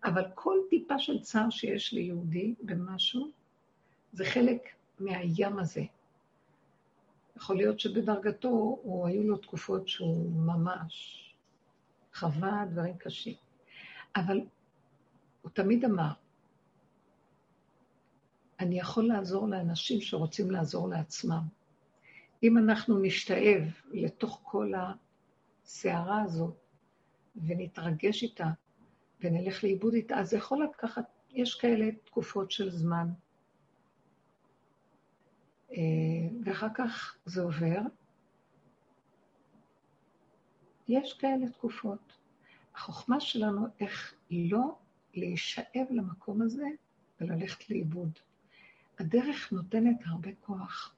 אבל 0.05 0.24
כל 0.35 0.59
טיפה 0.70 0.99
של 0.99 1.20
צער 1.20 1.51
שיש 1.51 1.93
ליהודי 1.93 2.55
במשהו, 2.62 3.30
זה 4.12 4.24
חלק 4.24 4.62
מהים 5.01 5.59
הזה. 5.59 5.85
יכול 7.37 7.57
להיות 7.57 7.80
שבדרגתו, 7.80 8.49
או 8.85 9.07
היו 9.07 9.22
לו 9.22 9.37
תקופות 9.37 9.89
שהוא 9.89 10.32
ממש 10.32 11.24
חווה 12.14 12.64
דברים 12.70 12.96
קשים. 12.98 13.34
אבל 14.16 14.40
הוא 15.42 15.50
תמיד 15.50 15.84
אמר, 15.84 16.12
אני 18.60 18.78
יכול 18.78 19.08
לעזור 19.08 19.48
לאנשים 19.48 20.00
שרוצים 20.00 20.50
לעזור 20.50 20.88
לעצמם. 20.88 21.42
אם 22.42 22.58
אנחנו 22.58 22.98
נשתאב 22.98 23.62
לתוך 23.92 24.40
כל 24.42 24.72
הסערה 25.64 26.22
הזאת 26.22 26.56
ונתרגש 27.36 28.22
איתה 28.22 28.48
ונלך 29.20 29.64
לאיבוד 29.64 29.94
איתה, 29.94 30.18
אז 30.18 30.34
יכול 30.34 30.64
לקחת, 30.64 31.04
יש 31.30 31.54
כאלה 31.54 31.90
תקופות 32.04 32.50
של 32.50 32.70
זמן. 32.70 33.08
אה, 35.72 35.78
ואחר 36.44 36.68
כך 36.74 37.16
זה 37.24 37.42
עובר. 37.42 37.80
יש 40.89 41.12
כאלה 41.12 41.51
תקופות. 41.51 42.12
החוכמה 42.74 43.20
שלנו 43.20 43.66
איך 43.80 44.14
לא 44.30 44.74
להישאב 45.14 45.87
למקום 45.91 46.43
הזה 46.43 46.66
וללכת 47.20 47.70
לאיבוד. 47.70 48.11
הדרך 48.99 49.53
נותנת 49.53 49.97
הרבה 50.07 50.30
כוח. 50.41 50.95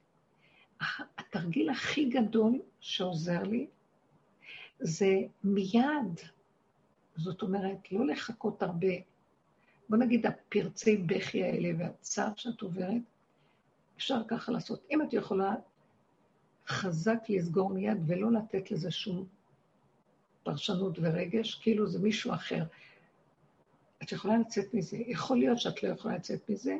התרגיל 1.17 1.69
הכי 1.69 2.05
גדול 2.05 2.59
שעוזר 2.79 3.43
לי 3.43 3.67
זה 4.79 5.15
מיד, 5.43 6.19
זאת 7.15 7.41
אומרת, 7.41 7.91
לא 7.91 8.07
לחכות 8.07 8.63
הרבה. 8.63 8.93
בוא 9.89 9.97
נגיד, 9.97 10.25
הפרצי 10.25 10.97
בכי 10.97 11.43
האלה 11.43 11.69
והצער 11.77 12.35
שאת 12.35 12.61
עוברת, 12.61 13.01
אפשר 13.97 14.21
ככה 14.27 14.51
לעשות. 14.51 14.85
אם 14.91 15.01
את 15.01 15.13
יכולה 15.13 15.55
חזק 16.67 17.19
לסגור 17.29 17.69
מיד 17.69 17.97
ולא 18.07 18.31
לתת 18.31 18.71
לזה 18.71 18.91
שום 18.91 19.25
פרשנות 20.47 20.99
ורגש, 21.01 21.55
כאילו 21.55 21.87
זה 21.87 21.99
מישהו 21.99 22.33
אחר. 22.33 22.63
את 24.03 24.11
יכולה 24.11 24.37
לצאת 24.37 24.73
מזה. 24.73 24.97
יכול 24.97 25.37
להיות 25.37 25.59
שאת 25.59 25.83
לא 25.83 25.89
יכולה 25.89 26.15
לצאת 26.15 26.49
מזה, 26.49 26.77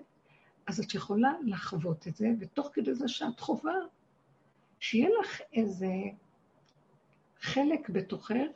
אז 0.68 0.80
את 0.80 0.94
יכולה 0.94 1.34
לחוות 1.46 2.08
את 2.08 2.16
זה, 2.16 2.28
ותוך 2.40 2.70
כדי 2.74 2.94
זה 2.94 3.08
שאת 3.08 3.40
חווה, 3.40 3.76
שיהיה 4.80 5.10
לך 5.22 5.42
איזה 5.54 5.92
חלק 7.40 7.90
בתוכך 7.90 8.48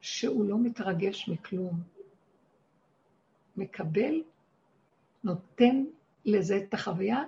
שהוא 0.00 0.44
לא 0.48 0.58
מתרגש 0.58 1.28
מכלום. 1.28 1.80
מקבל, 3.56 4.22
נותן 5.24 5.84
לזה 6.24 6.56
את 6.56 6.74
החוויה, 6.74 7.22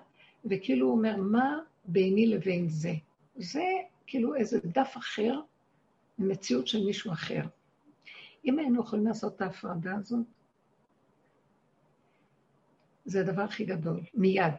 וכאילו 0.44 0.86
הוא 0.86 0.96
אומר, 0.96 1.16
מה 1.16 1.58
ביני 1.84 2.26
לבין 2.26 2.68
זה? 2.68 2.92
זה 3.36 3.64
כאילו 4.06 4.34
איזה 4.34 4.58
דף 4.64 4.94
אחר 4.96 5.40
ממציאות 6.20 6.66
של 6.66 6.84
מישהו 6.84 7.12
אחר. 7.12 7.42
אם 8.44 8.58
היינו 8.58 8.80
יכולים 8.80 9.06
לעשות 9.06 9.36
את 9.36 9.40
ההפרדה 9.40 9.96
הזאת, 9.96 10.26
זה 13.04 13.20
הדבר 13.20 13.42
הכי 13.42 13.64
גדול, 13.64 14.00
מיד. 14.14 14.54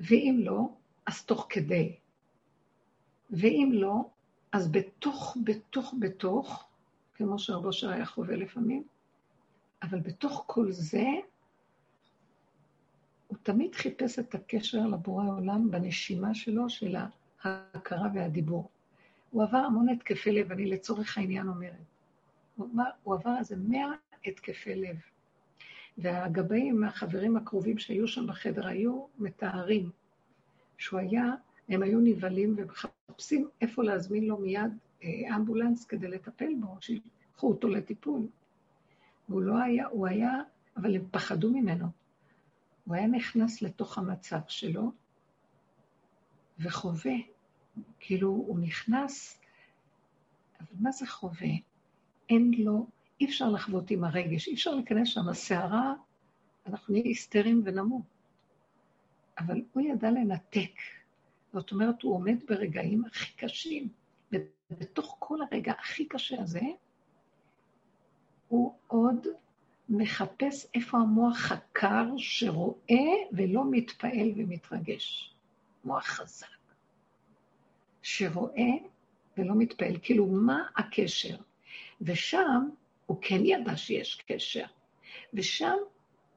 ואם 0.00 0.40
לא, 0.42 0.68
אז 1.06 1.24
תוך 1.24 1.46
כדי. 1.50 1.96
ואם 3.30 3.70
לא, 3.72 4.08
אז 4.52 4.72
בתוך, 4.72 5.36
בתוך, 5.44 5.94
בתוך, 6.00 6.68
כמו 7.14 7.38
שהרבו 7.38 7.72
שר 7.72 7.90
היה 7.90 8.06
חווה 8.06 8.36
לפעמים, 8.36 8.84
אבל 9.82 10.00
בתוך 10.00 10.44
כל 10.46 10.72
זה, 10.72 11.06
הוא 13.26 13.38
תמיד 13.42 13.74
חיפש 13.74 14.18
את 14.18 14.34
הקשר 14.34 14.86
לבורא 14.86 15.24
העולם 15.24 15.70
בנשימה 15.70 16.34
שלו 16.34 16.70
של 16.70 16.96
ההכרה 17.42 18.08
והדיבור. 18.14 18.70
הוא 19.30 19.42
עבר 19.42 19.58
המון 19.58 19.88
התקפי 19.88 20.32
לב, 20.32 20.52
אני 20.52 20.66
לצורך 20.66 21.18
העניין 21.18 21.48
אומרת. 21.48 21.74
הוא, 22.56 22.68
הוא 23.02 23.14
עבר 23.14 23.38
איזה 23.38 23.56
מאה 23.56 23.92
התקפי 24.26 24.74
לב. 24.74 24.96
והגבאים, 25.98 26.84
החברים 26.84 27.36
הקרובים 27.36 27.78
שהיו 27.78 28.08
שם 28.08 28.26
בחדר, 28.26 28.66
היו 28.66 29.06
מתארים 29.18 29.90
שהוא 30.78 31.00
היה 31.00 31.34
הם 31.68 31.82
היו 31.82 32.00
נבהלים 32.00 32.54
ומחפשים 32.58 33.48
איפה 33.60 33.84
להזמין 33.84 34.24
לו 34.24 34.38
מיד 34.38 34.78
אה, 35.02 35.36
אמבולנס 35.36 35.84
כדי 35.84 36.08
לטפל 36.08 36.54
בו, 36.60 36.76
שיקחו 36.80 37.48
אותו 37.48 37.68
לטיפול. 37.68 38.26
והוא 39.28 39.42
לא 39.42 39.58
היה, 39.58 39.86
הוא 39.86 40.06
היה, 40.06 40.42
אבל 40.76 40.96
הם 40.96 41.04
פחדו 41.10 41.50
ממנו. 41.50 41.86
הוא 42.84 42.94
היה 42.94 43.06
נכנס 43.06 43.62
לתוך 43.62 43.98
המצב 43.98 44.38
שלו 44.48 44.92
וחווה, 46.58 47.14
כאילו 48.00 48.28
הוא 48.28 48.58
נכנס, 48.58 49.40
אבל 50.60 50.76
מה 50.80 50.92
זה 50.92 51.06
חווה? 51.06 51.48
אין 52.30 52.50
לו, 52.58 52.86
אי 53.20 53.26
אפשר 53.26 53.50
לחוות 53.50 53.90
עם 53.90 54.04
הרגש, 54.04 54.48
אי 54.48 54.54
אפשר 54.54 54.74
להיכנס 54.74 55.08
שם, 55.08 55.28
הסערה, 55.28 55.94
אנחנו 56.66 56.94
נהיה 56.94 57.04
היסטריים 57.04 57.62
ונמות. 57.64 58.02
אבל 59.38 59.62
הוא 59.72 59.82
ידע 59.82 60.10
לנתק. 60.10 60.72
זאת 61.52 61.72
אומרת, 61.72 62.02
הוא 62.02 62.14
עומד 62.14 62.36
ברגעים 62.48 63.04
הכי 63.04 63.32
קשים, 63.36 63.88
ובתוך 64.70 65.16
כל 65.18 65.38
הרגע 65.42 65.72
הכי 65.78 66.04
קשה 66.08 66.42
הזה, 66.42 66.60
הוא 68.48 68.74
עוד 68.86 69.26
מחפש 69.88 70.66
איפה 70.74 70.98
המוח 70.98 71.52
הקר 71.52 72.06
שרואה 72.18 73.12
ולא 73.32 73.64
מתפעל 73.70 74.32
ומתרגש. 74.36 75.34
מוח 75.84 76.04
חזק, 76.04 76.55
שרואה 78.08 78.70
ולא 79.36 79.54
מתפעל. 79.54 79.96
כאילו, 80.02 80.26
מה 80.26 80.66
הקשר? 80.76 81.36
ושם 82.00 82.68
הוא 83.06 83.18
כן 83.20 83.40
ידע 83.44 83.76
שיש 83.76 84.22
קשר, 84.26 84.64
ושם 85.34 85.76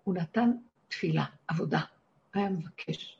הוא 0.03 0.15
נתן 0.15 0.51
תפילה, 0.87 1.25
עבודה. 1.47 1.79
היה 2.33 2.49
מבקש, 2.49 3.17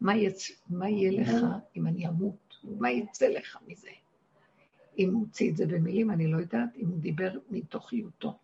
מה, 0.00 0.16
יצ... 0.16 0.50
מה 0.70 0.88
יהיה 0.88 1.20
לך 1.20 1.30
אם 1.76 1.86
אני 1.86 2.08
אמות? 2.08 2.56
מה 2.64 2.90
יצא 2.90 3.28
לך 3.28 3.58
מזה? 3.66 3.90
אם 4.98 5.14
הוא 5.14 5.20
הוציא 5.20 5.50
את 5.50 5.56
זה 5.56 5.66
במילים, 5.66 6.10
אני 6.10 6.26
לא 6.26 6.38
יודעת, 6.38 6.76
אם 6.76 6.86
הוא 6.86 6.98
דיבר 6.98 7.32
מתוך 7.50 7.92
היותו. 7.92 8.38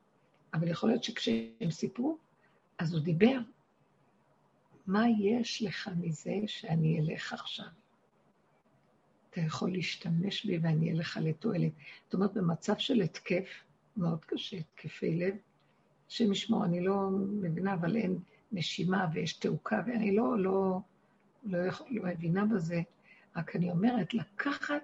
אבל 0.54 0.68
יכול 0.68 0.88
להיות 0.88 1.04
שכשהם 1.04 1.70
סיפרו, 1.70 2.18
אז 2.78 2.94
הוא 2.94 3.02
דיבר. 3.02 3.38
מה 4.86 5.04
יש 5.20 5.62
לך 5.62 5.90
מזה 6.00 6.34
שאני 6.46 7.00
אלך 7.00 7.32
עכשיו? 7.32 7.79
אתה 9.30 9.40
יכול 9.40 9.72
להשתמש 9.72 10.46
בי 10.46 10.58
ואני 10.58 10.86
אהיה 10.86 11.00
לך 11.00 11.18
לתועלת. 11.22 11.72
זאת 12.04 12.14
אומרת, 12.14 12.34
במצב 12.34 12.78
של 12.78 13.00
התקף, 13.00 13.48
מאוד 13.96 14.24
קשה, 14.24 14.56
התקפי 14.56 15.14
לב, 15.16 15.34
השם 16.08 16.32
ישמור, 16.32 16.64
אני 16.64 16.80
לא 16.80 17.10
מבינה, 17.12 17.74
אבל 17.74 17.96
אין 17.96 18.18
נשימה 18.52 19.06
ויש 19.12 19.32
תעוקה, 19.32 19.82
ואני 19.86 20.16
לא, 20.16 20.38
לא, 20.38 20.78
לא, 21.44 21.58
יכול, 21.58 21.86
לא 21.90 22.02
מבינה 22.04 22.44
בזה, 22.44 22.80
רק 23.36 23.56
אני 23.56 23.70
אומרת, 23.70 24.14
לקחת 24.14 24.82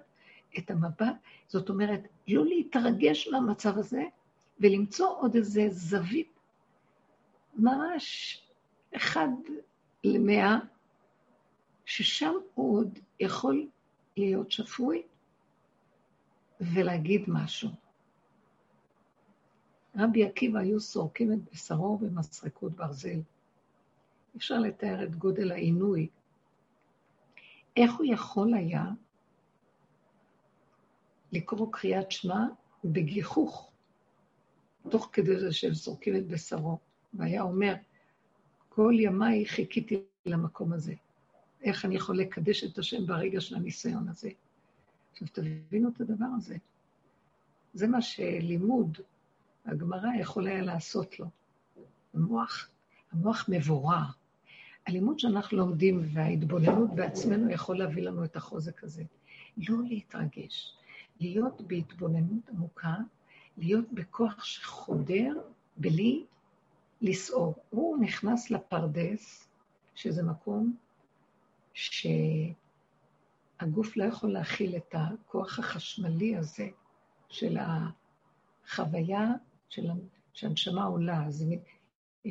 את 0.57 0.71
המבט, 0.71 1.15
זאת 1.47 1.69
אומרת, 1.69 2.01
לא 2.27 2.45
להתרגש 2.45 3.27
מהמצב 3.27 3.77
הזה, 3.77 4.03
ולמצוא 4.59 5.07
עוד 5.19 5.35
איזה 5.35 5.67
זווית, 5.69 6.39
ממש 7.55 8.41
אחד 8.95 9.27
למאה, 10.03 10.57
ששם 11.85 12.33
הוא 12.53 12.79
עוד 12.79 12.99
יכול 13.19 13.67
להיות 14.17 14.51
שפוי 14.51 15.03
ולהגיד 16.61 17.21
משהו. 17.27 17.69
רבי 19.95 20.25
עקיבא 20.25 20.59
היו 20.59 20.79
סורקים 20.79 21.33
את 21.33 21.37
בשרו 21.51 21.97
במסרקות 21.97 22.71
ברזל. 22.71 23.19
אפשר 24.37 24.59
לתאר 24.59 25.03
את 25.03 25.15
גודל 25.15 25.51
העינוי. 25.51 26.09
איך 27.77 27.93
הוא 27.93 28.05
יכול 28.09 28.53
היה 28.53 28.85
לקרוא 31.31 31.67
קריאת 31.71 32.11
שמע 32.11 32.45
בגיחוך, 32.83 33.71
תוך 34.89 35.09
כדי 35.13 35.39
זה 35.39 35.53
שהם 35.53 35.73
סורקים 35.73 36.15
את 36.15 36.27
בשרו, 36.27 36.77
והיה 37.13 37.41
אומר, 37.41 37.73
כל 38.69 38.93
ימיי 38.99 39.45
חיכיתי 39.45 40.03
למקום 40.25 40.73
הזה. 40.73 40.93
איך 41.61 41.85
אני 41.85 41.95
יכול 41.95 42.17
לקדש 42.17 42.63
את 42.63 42.77
השם 42.77 43.05
ברגע 43.05 43.41
של 43.41 43.55
הניסיון 43.55 44.09
הזה? 44.09 44.29
עכשיו, 45.11 45.27
תבינו 45.31 45.89
את 45.89 46.01
הדבר 46.01 46.25
הזה. 46.37 46.57
זה 47.73 47.87
מה 47.87 48.01
שלימוד 48.01 48.97
הגמרא 49.65 50.09
יכול 50.19 50.47
היה 50.47 50.61
לעשות 50.61 51.19
לו. 51.19 51.25
המוח, 52.13 52.69
המוח 53.11 53.45
מבורר. 53.49 54.05
הלימוד 54.87 55.19
שאנחנו 55.19 55.57
לומדים 55.57 56.01
וההתבוננות 56.13 56.95
בעצמנו 56.95 57.51
יכול 57.51 57.77
להביא 57.77 58.03
לנו 58.03 58.23
את 58.23 58.35
החוזק 58.35 58.83
הזה. 58.83 59.03
לא 59.57 59.77
להתרגש, 59.87 60.77
להיות 61.19 61.61
בהתבוננות 61.61 62.49
עמוקה, 62.49 62.95
להיות 63.57 63.85
בכוח 63.93 64.43
שחודר 64.43 65.33
בלי 65.77 66.25
לסעור. 67.01 67.55
הוא 67.69 67.97
נכנס 67.97 68.51
לפרדס, 68.51 69.47
שזה 69.95 70.23
מקום 70.23 70.75
שהגוף 71.77 72.57
לא 73.97 74.03
יכול 74.03 74.33
להכיל 74.33 74.75
את 74.75 74.95
הכוח 74.97 75.59
החשמלי 75.59 76.37
הזה 76.37 76.69
של 77.29 77.57
החוויה 78.65 79.27
של 79.69 79.89
שהנשמה 80.33 80.83
עולה, 80.83 81.25
אז 81.25 81.41
היא, 81.41 81.59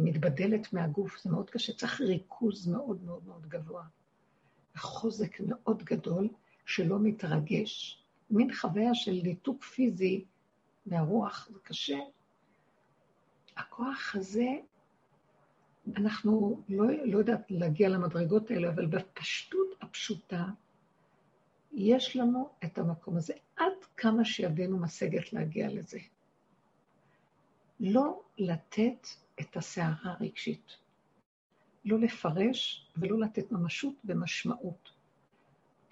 מתבדלת 0.02 0.72
מהגוף, 0.72 1.22
זה 1.22 1.30
מאוד 1.30 1.50
קשה, 1.50 1.72
צריך 1.72 2.00
ריכוז 2.00 2.68
מאוד 2.68 3.04
מאוד 3.04 3.26
מאוד 3.26 3.48
גבוה. 3.48 3.84
חוזק 4.76 5.40
מאוד 5.40 5.82
גדול 5.82 6.28
שלא 6.64 6.98
מתרגש. 6.98 8.02
מין 8.30 8.54
חוויה 8.54 8.94
של 8.94 9.20
ניתוק 9.22 9.64
פיזי 9.64 10.24
מהרוח, 10.86 11.48
זה 11.52 11.58
קשה. 11.62 11.98
הכוח 13.56 14.16
הזה, 14.16 14.48
אנחנו 15.96 16.62
לא, 16.68 16.84
לא 17.04 17.18
יודעת 17.18 17.50
להגיע 17.50 17.88
למדרגות 17.88 18.50
האלה, 18.50 18.68
אבל 18.68 18.86
בפשטות 18.86 19.68
הפשוטה, 19.80 20.44
יש 21.72 22.16
לנו 22.16 22.50
את 22.64 22.78
המקום 22.78 23.16
הזה, 23.16 23.34
עד 23.56 23.72
כמה 23.96 24.24
שידינו 24.24 24.78
משגת 24.78 25.32
להגיע 25.32 25.68
לזה. 25.68 25.98
לא 27.80 28.20
לתת 28.38 29.06
את 29.40 29.56
הסערה 29.56 30.14
הרגשית. 30.20 30.76
לא 31.84 31.98
לפרש 31.98 32.86
ולא 32.96 33.20
לתת 33.20 33.52
ממשות 33.52 33.94
ומשמעות, 34.04 34.90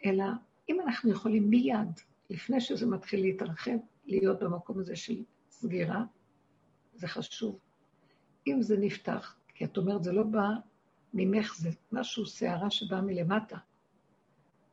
אלא 0.05 0.25
אם 0.69 0.81
אנחנו 0.81 1.11
יכולים 1.11 1.51
מיד, 1.51 2.01
לפני 2.31 2.61
שזה 2.61 2.87
מתחיל 2.87 3.21
להתרחב, 3.21 3.77
להיות 4.07 4.43
במקום 4.43 4.79
הזה 4.79 4.97
של 4.97 5.23
סגירה, 5.51 6.05
זה 6.95 7.09
חשוב. 7.09 7.59
אם 8.47 8.63
זה 8.63 8.77
נפתח, 8.77 9.37
כי 9.55 9.65
את 9.65 9.77
אומרת, 9.77 10.03
זה 10.05 10.13
לא 10.13 10.23
בא 10.23 10.49
ממך, 11.15 11.55
זה 11.59 11.71
משהו, 11.93 12.27
סערה 12.27 12.71
שבאה 12.71 13.01
מלמטה. 13.01 13.57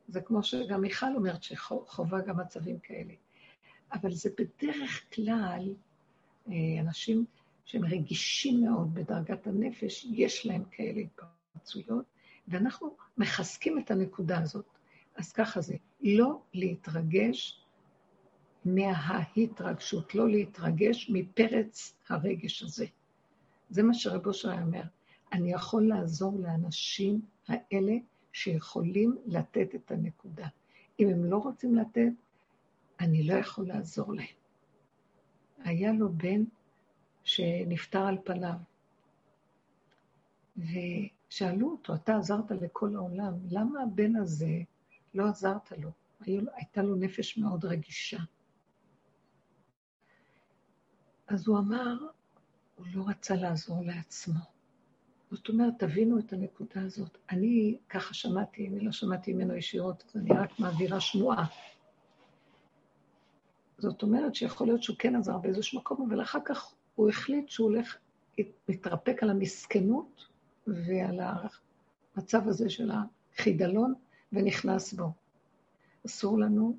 זה 0.08 0.20
כמו 0.20 0.42
שגם 0.42 0.80
מיכל 0.80 1.14
אומרת, 1.16 1.42
שחובה 1.42 2.20
גם 2.20 2.40
מצבים 2.40 2.78
כאלה. 2.78 3.14
אבל 3.92 4.12
זה 4.12 4.30
בדרך 4.38 5.14
כלל 5.14 5.74
אה, 6.48 6.80
אנשים 6.80 7.24
שהם 7.64 7.84
רגישים 7.84 8.64
מאוד 8.64 8.94
בדרגת 8.94 9.46
הנפש, 9.46 10.06
יש 10.10 10.46
להם 10.46 10.64
כאלה 10.70 11.00
התפרצויות, 11.00 12.04
ואנחנו 12.48 12.96
מחזקים 13.18 13.78
את 13.78 13.90
הנקודה 13.90 14.38
הזאת. 14.38 14.66
אז 15.16 15.32
ככה 15.32 15.60
זה, 15.60 15.74
לא 16.00 16.40
להתרגש 16.54 17.64
מההתרגשות, 18.64 20.14
לא 20.14 20.28
להתרגש 20.28 21.10
מפרץ 21.10 21.98
הרגש 22.08 22.62
הזה. 22.62 22.86
זה 23.72 23.82
מה 23.82 23.94
שרב 23.94 24.26
אושר 24.26 24.52
אומר. 24.62 24.82
אני 25.32 25.52
יכול 25.52 25.88
לעזור 25.88 26.38
לאנשים 26.38 27.20
האלה 27.48 27.92
שיכולים 28.32 29.18
לתת 29.26 29.74
את 29.74 29.90
הנקודה. 29.90 30.48
אם 31.00 31.08
הם 31.08 31.24
לא 31.24 31.36
רוצים 31.36 31.74
לתת, 31.74 32.12
אני 33.00 33.22
לא 33.22 33.34
יכול 33.34 33.68
לעזור 33.68 34.14
להם. 34.14 34.34
היה 35.58 35.92
לו 35.92 36.12
בן 36.12 36.44
שנפטר 37.24 38.06
על 38.06 38.18
פניו, 38.24 38.54
ושאלו 40.56 41.70
אותו, 41.70 41.94
אתה 41.94 42.16
עזרת 42.16 42.50
לכל 42.50 42.96
העולם, 42.96 43.34
למה 43.50 43.82
הבן 43.82 44.16
הזה 44.16 44.62
לא 45.14 45.28
עזרת 45.28 45.72
לו? 45.72 45.90
הייתה 46.20 46.82
לו 46.82 46.96
נפש 46.96 47.38
מאוד 47.38 47.64
רגישה. 47.64 48.20
אז 51.26 51.48
הוא 51.48 51.58
אמר, 51.58 51.96
הוא 52.76 52.86
לא 52.94 53.04
רצה 53.08 53.34
לעזור 53.34 53.84
לעצמו. 53.84 54.40
זאת 55.30 55.48
אומרת, 55.48 55.74
תבינו 55.78 56.18
את 56.18 56.32
הנקודה 56.32 56.82
הזאת. 56.82 57.18
אני 57.30 57.78
ככה 57.88 58.14
שמעתי, 58.14 58.68
אני 58.68 58.80
לא 58.80 58.92
שמעתי 58.92 59.32
ממנו 59.32 59.56
ישירות, 59.56 60.04
אז 60.08 60.16
אני 60.16 60.30
רק 60.30 60.58
מעבירה 60.58 61.00
שמועה. 61.00 61.46
זאת 63.78 64.02
אומרת 64.02 64.34
שיכול 64.34 64.66
להיות 64.66 64.82
שהוא 64.82 64.96
כן 64.98 65.16
עזר 65.16 65.38
באיזשהו 65.38 65.78
מקום, 65.80 66.08
אבל 66.10 66.22
אחר 66.22 66.38
כך 66.44 66.74
הוא 66.94 67.08
החליט 67.08 67.48
שהוא 67.48 67.68
הולך 67.68 67.96
להתרפק 68.68 69.22
על 69.22 69.30
המסכנות 69.30 70.26
ועל 70.66 71.20
המצב 72.16 72.48
הזה 72.48 72.70
של 72.70 72.90
החידלון, 72.90 73.94
ונכנס 74.32 74.92
בו. 74.92 75.12
אסור 76.06 76.38
לנו, 76.38 76.76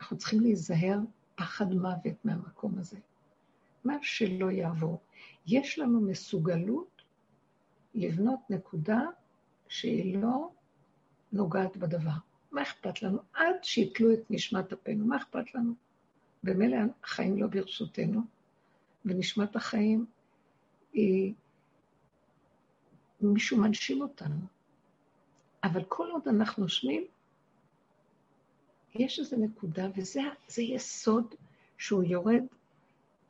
אנחנו 0.00 0.18
צריכים 0.18 0.40
להיזהר 0.40 0.98
פחד 1.34 1.72
מוות 1.72 2.24
מהמקום 2.24 2.78
הזה. 2.78 2.98
מה 3.84 3.96
שלא 4.02 4.50
יעבור. 4.50 5.00
יש 5.46 5.78
לנו 5.78 6.00
מסוגלות 6.00 7.02
לבנות 7.94 8.40
נקודה 8.50 9.00
שהיא 9.68 10.18
לא 10.18 10.50
נוגעת 11.32 11.76
בדבר. 11.76 12.10
מה 12.52 12.62
אכפת 12.62 13.02
לנו? 13.02 13.18
עד 13.32 13.56
שיתלו 13.62 14.12
את 14.12 14.30
נשמת 14.30 14.72
אפינו, 14.72 15.06
מה 15.06 15.16
אכפת 15.16 15.54
לנו? 15.54 15.74
במילא 16.42 16.76
החיים 17.04 17.42
לא 17.42 17.46
ברשותנו, 17.46 18.20
ונשמת 19.04 19.56
החיים 19.56 20.06
היא... 20.92 21.34
מישהו 23.20 23.58
מנשים 23.58 24.02
אותנו. 24.02 24.40
אבל 25.64 25.84
כל 25.88 26.10
עוד 26.10 26.28
אנחנו 26.28 26.62
נושמים, 26.62 27.04
יש 28.94 29.18
איזו 29.18 29.36
נקודה, 29.36 29.86
וזה 29.96 30.62
יסוד 30.62 31.34
שהוא 31.78 32.02
יורד, 32.02 32.42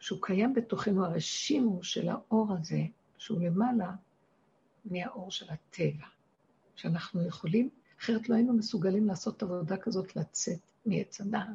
שהוא 0.02 0.18
קיים 0.22 0.54
בתוכנו, 0.54 1.04
הרשימו 1.04 1.84
של 1.84 2.08
האור 2.08 2.52
הזה, 2.52 2.82
שהוא 3.18 3.40
למעלה 3.40 3.90
מהאור 4.84 5.30
של 5.30 5.46
הטבע, 5.50 6.06
שאנחנו 6.76 7.26
יכולים, 7.26 7.70
אחרת 8.00 8.28
לא 8.28 8.34
היינו 8.34 8.52
מסוגלים 8.52 9.06
לעשות 9.06 9.42
עבודה 9.42 9.76
כזאת 9.76 10.16
לצאת 10.16 10.60
מעץ 10.86 11.20
הדעת. 11.20 11.46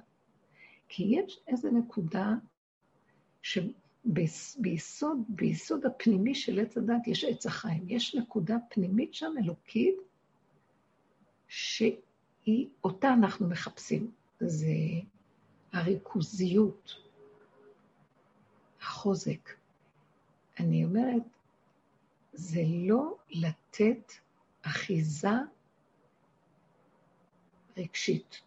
כי 0.89 1.03
יש 1.03 1.39
איזו 1.47 1.71
נקודה 1.71 2.33
שביסוד, 3.41 5.17
ביסוד 5.29 5.85
הפנימי 5.85 6.35
של 6.35 6.59
עץ 6.59 6.77
הדת 6.77 7.07
יש 7.07 7.23
עץ 7.23 7.45
החיים. 7.45 7.83
יש 7.87 8.15
נקודה 8.15 8.57
פנימית 8.69 9.13
שם, 9.13 9.33
אלוקית, 9.43 9.95
שהיא, 11.47 12.67
אותה 12.83 13.13
אנחנו 13.13 13.47
מחפשים. 13.47 14.11
זה 14.39 14.73
הריכוזיות, 15.73 17.06
החוזק. 18.87 19.49
אני 20.59 20.85
אומרת, 20.85 21.23
זה 22.33 22.61
לא 22.67 23.17
לתת 23.29 24.11
אחיזה 24.61 25.29
רגשית, 27.77 28.41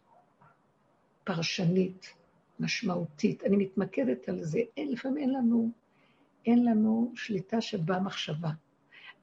פרשנית, 1.25 2.15
משמעותית. 2.61 3.45
אני 3.45 3.57
מתמקדת 3.57 4.29
על 4.29 4.45
זה. 4.45 4.61
אין, 4.77 4.93
לפעמים 4.93 5.19
אין 5.19 5.31
לנו, 5.31 5.71
אין 6.47 6.65
לנו 6.65 7.13
שליטה 7.17 7.61
שבמחשבה, 7.61 8.51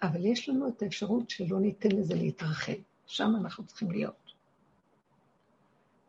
אבל 0.01 0.25
יש 0.25 0.49
לנו 0.49 0.67
את 0.67 0.81
האפשרות 0.81 1.29
שלא 1.29 1.59
ניתן 1.59 1.91
לזה 1.91 2.15
להתרחב. 2.15 2.73
שם 3.05 3.33
אנחנו 3.41 3.65
צריכים 3.65 3.91
להיות. 3.91 4.33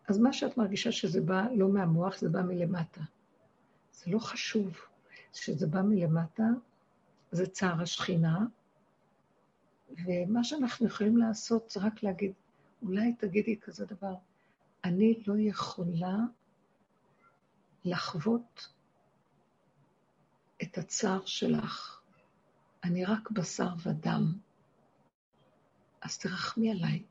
אז 0.08 0.18
מה 0.18 0.32
שאת 0.32 0.56
מרגישה 0.56 0.92
שזה 0.92 1.20
בא 1.20 1.42
לא 1.56 1.68
מהמוח, 1.68 2.18
זה 2.18 2.28
בא 2.28 2.42
מלמטה. 2.42 3.00
זה 3.92 4.10
לא 4.10 4.18
חשוב 4.18 4.87
שזה 5.32 5.66
בא 5.66 5.82
מלמטה, 5.82 6.46
זה 7.30 7.46
צער 7.46 7.82
השכינה, 7.82 8.38
ומה 10.06 10.44
שאנחנו 10.44 10.86
יכולים 10.86 11.16
לעשות 11.16 11.70
זה 11.70 11.80
רק 11.80 12.02
להגיד, 12.02 12.32
אולי 12.82 13.12
תגידי 13.12 13.60
כזה 13.60 13.86
דבר, 13.86 14.14
אני 14.84 15.22
לא 15.26 15.34
יכולה 15.38 16.16
לחוות 17.84 18.68
את 20.62 20.78
הצער 20.78 21.24
שלך. 21.26 22.00
אני 22.84 23.04
רק 23.04 23.30
בשר 23.30 23.68
ודם. 23.82 24.38
אז 26.00 26.18
תרחמי 26.18 26.70
עליי. 26.70 27.02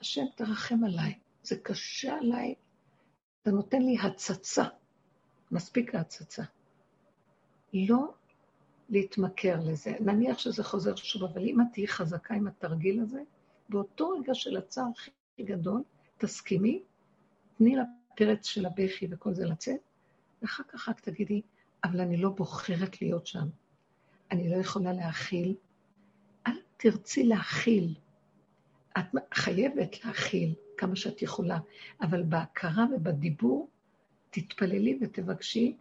השם, 0.00 0.24
תרחם 0.34 0.84
עליי. 0.84 1.18
זה 1.42 1.56
קשה 1.62 2.14
עליי. 2.14 2.54
אתה 3.42 3.50
נותן 3.50 3.82
לי 3.82 3.96
הצצה. 3.98 4.64
מספיק 5.50 5.94
ההצצה. 5.94 6.42
לא 7.72 8.14
להתמכר 8.88 9.60
לזה. 9.64 9.94
נניח 10.00 10.38
שזה 10.38 10.64
חוזר 10.64 10.96
שוב, 10.96 11.24
אבל 11.24 11.42
אם 11.42 11.60
את 11.60 11.66
תהיי 11.72 11.88
חזקה 11.88 12.34
עם 12.34 12.46
התרגיל 12.46 13.00
הזה, 13.00 13.22
באותו 13.68 14.08
רגע 14.08 14.34
של 14.34 14.56
הצער 14.56 14.84
הכי 14.96 15.42
גדול, 15.42 15.82
תסכימי, 16.18 16.82
תני 17.58 17.76
לפרץ 17.76 18.46
של 18.46 18.66
הבכי 18.66 19.06
וכל 19.10 19.34
זה 19.34 19.46
לצאת, 19.46 19.80
ואחר 20.42 20.62
כך 20.68 20.88
רק 20.88 21.00
תגידי, 21.00 21.42
אבל 21.84 22.00
אני 22.00 22.16
לא 22.16 22.28
בוחרת 22.28 23.02
להיות 23.02 23.26
שם. 23.26 23.48
אני 24.30 24.50
לא 24.50 24.56
יכולה 24.56 24.92
להכיל. 24.92 25.54
אל 26.46 26.52
תרצי 26.76 27.24
להכיל. 27.24 27.94
את 28.98 29.04
חייבת 29.34 30.04
להכיל 30.04 30.54
כמה 30.76 30.96
שאת 30.96 31.22
יכולה, 31.22 31.58
אבל 32.00 32.22
בהכרה 32.22 32.84
ובדיבור, 32.94 33.68
תתפללי 34.30 34.98
ותבקשי, 35.00 35.76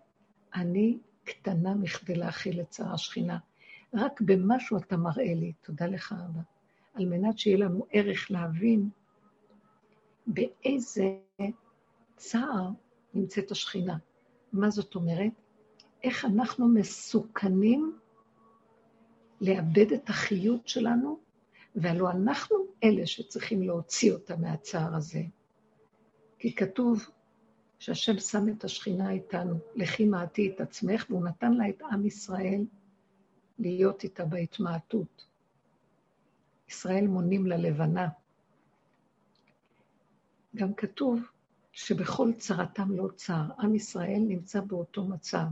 אני 0.55 0.97
קטנה 1.23 1.73
מכדי 1.73 2.15
להכיל 2.15 2.61
את 2.61 2.69
צער 2.69 2.93
השכינה. 2.93 3.37
רק 3.93 4.21
במשהו 4.21 4.77
אתה 4.77 4.97
מראה 4.97 5.33
לי, 5.33 5.53
תודה 5.61 5.85
לך 5.85 6.15
אבא, 6.29 6.41
על 6.93 7.05
מנת 7.05 7.39
שיהיה 7.39 7.57
לנו 7.57 7.85
ערך 7.91 8.31
להבין 8.31 8.89
באיזה 10.27 11.17
צער 12.15 12.69
נמצאת 13.13 13.51
השכינה. 13.51 13.97
מה 14.53 14.69
זאת 14.69 14.95
אומרת? 14.95 15.31
איך 16.03 16.25
אנחנו 16.25 16.67
מסוכנים 16.67 17.99
לאבד 19.41 19.91
את 19.93 20.09
החיות 20.09 20.67
שלנו, 20.67 21.19
והלוא 21.75 22.11
אנחנו 22.11 22.55
אלה 22.83 23.07
שצריכים 23.07 23.63
להוציא 23.63 24.13
אותה 24.13 24.35
מהצער 24.35 24.95
הזה. 24.95 25.21
כי 26.39 26.55
כתוב 26.55 27.09
שהשם 27.81 28.19
שם 28.19 28.49
את 28.49 28.63
השכינה 28.63 29.11
איתנו, 29.11 29.59
לכי 29.75 30.05
מעטי 30.05 30.51
את 30.55 30.61
עצמך, 30.61 31.05
והוא 31.09 31.25
נתן 31.25 31.53
לה 31.53 31.69
את 31.69 31.81
עם 31.81 32.05
ישראל 32.05 32.65
להיות 33.59 34.03
איתה 34.03 34.25
בהתמעטות. 34.25 35.25
ישראל 36.69 37.07
מונים 37.07 37.47
ללבנה. 37.47 38.09
גם 40.55 40.73
כתוב 40.73 41.19
שבכל 41.71 42.33
צרתם 42.37 42.91
לא 42.91 43.09
צר. 43.15 43.43
עם 43.59 43.75
ישראל 43.75 44.21
נמצא 44.27 44.61
באותו 44.61 45.05
מצב. 45.05 45.45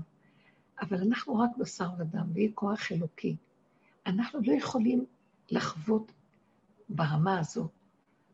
אבל 0.82 0.98
אנחנו 1.02 1.40
רק 1.40 1.50
בשר 1.58 1.90
ודם, 1.98 2.28
והיא 2.34 2.52
כוח 2.56 2.92
אלוקי. 2.92 3.36
אנחנו 4.06 4.40
לא 4.44 4.54
יכולים 4.54 5.06
לחוות 5.52 6.12
ברמה 6.90 7.40
הזאת. 7.40 7.72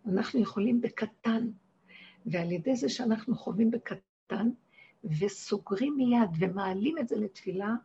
אנחנו 0.06 0.40
יכולים 0.40 0.82
בקטן, 0.82 1.48
ועל 2.26 2.52
ידי 2.52 2.76
זה 2.76 2.90
שאנחנו 2.90 3.36
חווים 3.36 3.72
בקטן, 3.72 4.50
וסוגרים 5.04 5.98
מיד 5.98 6.30
ומעלים 6.40 6.98
את 6.98 7.08
זה 7.08 7.16
לתפילה, 7.16 7.76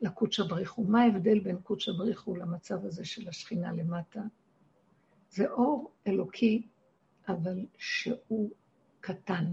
לקודש 0.00 0.40
הבריחו. 0.40 0.84
מה 0.84 1.02
ההבדל 1.02 1.40
בין 1.40 1.58
קודש 1.62 1.88
הבריחו 1.88 2.36
למצב 2.36 2.86
הזה 2.86 3.04
של 3.04 3.28
השכינה 3.28 3.72
למטה? 3.72 4.20
זה 5.30 5.50
אור 5.50 5.92
אלוקי, 6.06 6.66
אבל 7.28 7.66
שהוא 7.78 8.50
קטן. 9.00 9.44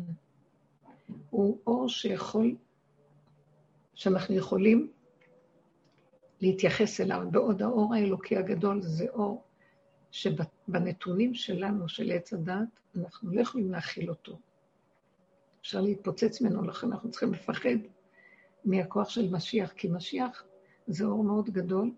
הוא 1.30 1.58
אור 1.68 1.90
שיכול, 1.90 2.56
שאנחנו 3.94 4.36
יכולים 4.36 4.92
להתייחס 6.42 7.02
אליו, 7.02 7.28
בעוד 7.32 7.62
האור 7.62 7.96
האלוקי 7.96 8.38
הגדול 8.38 8.82
זה 8.82 9.10
אור 9.10 9.44
שבנתונים 10.12 11.34
שלנו, 11.34 11.90
של 11.90 12.12
עץ 12.12 12.34
הדת, 12.34 12.80
אנחנו 12.96 13.32
לא 13.32 13.42
יכולים 13.42 13.72
להכיל 13.72 14.10
אותו. 14.10 14.40
אפשר 15.62 15.82
להתפוצץ 15.82 16.42
ממנו, 16.42 16.64
לכן 16.64 16.88
אנחנו 16.88 17.12
צריכים 17.12 17.34
לפחד 17.34 17.78
מהכוח 18.66 19.10
של 19.10 19.30
משיח, 19.32 19.72
כי 19.72 19.88
משיח 19.88 20.44
זה 20.88 21.06
אור 21.06 21.24
מאוד 21.24 21.50
גדול, 21.50 21.92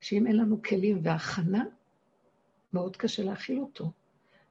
שאם 0.00 0.26
אין 0.26 0.36
לנו 0.36 0.62
כלים 0.62 0.98
והכנה, 1.02 1.64
מאוד 2.72 2.96
קשה 2.96 3.22
להכיל 3.22 3.60
אותו. 3.60 3.92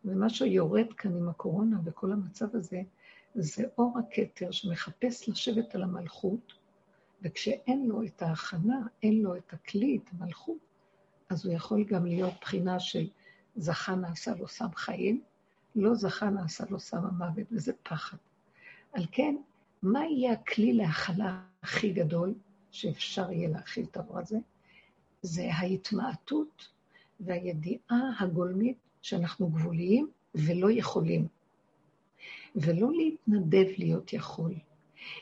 ומה 0.05 0.29
שיורד 0.29 0.93
כאן 0.97 1.17
עם 1.17 1.29
הקורונה 1.29 1.77
וכל 1.85 2.11
המצב 2.11 2.55
הזה, 2.55 2.81
זה 3.35 3.63
אור 3.77 3.99
הכתר 3.99 4.51
שמחפש 4.51 5.29
לשבת 5.29 5.75
על 5.75 5.83
המלכות, 5.83 6.53
וכשאין 7.21 7.87
לו 7.87 8.03
את 8.03 8.21
ההכנה, 8.21 8.77
אין 9.03 9.21
לו 9.21 9.35
את 9.35 9.53
הכלי, 9.53 9.99
את 10.03 10.09
המלכות, 10.13 10.72
אז 11.29 11.45
הוא 11.45 11.53
יכול 11.53 11.83
גם 11.83 12.05
להיות 12.05 12.33
בחינה 12.41 12.79
של 12.79 13.07
זכה 13.55 13.95
נעשה 13.95 14.35
לו 14.35 14.47
סם 14.47 14.67
חיים, 14.75 15.21
לא 15.75 15.95
זכה 15.95 16.29
נעשה 16.29 16.63
לו 16.69 16.79
סם 16.79 17.05
המוות, 17.05 17.47
וזה 17.51 17.73
פחד. 17.83 18.17
על 18.93 19.05
כן, 19.11 19.35
מה 19.81 20.05
יהיה 20.05 20.33
הכלי 20.33 20.73
להכלה 20.73 21.41
הכי 21.63 21.93
גדול 21.93 22.33
שאפשר 22.71 23.31
יהיה 23.31 23.49
להכיל 23.49 23.85
את 23.91 23.97
הרוע 23.97 24.21
הזה? 24.21 24.37
זה 25.21 25.53
ההתמעטות 25.53 26.67
והידיעה 27.19 27.99
הגולמית 28.19 28.77
שאנחנו 29.01 29.47
גבוליים 29.47 30.09
ולא 30.35 30.71
יכולים. 30.71 31.27
ולא 32.55 32.91
להתנדב 32.91 33.67
להיות 33.77 34.13
יכול, 34.13 34.53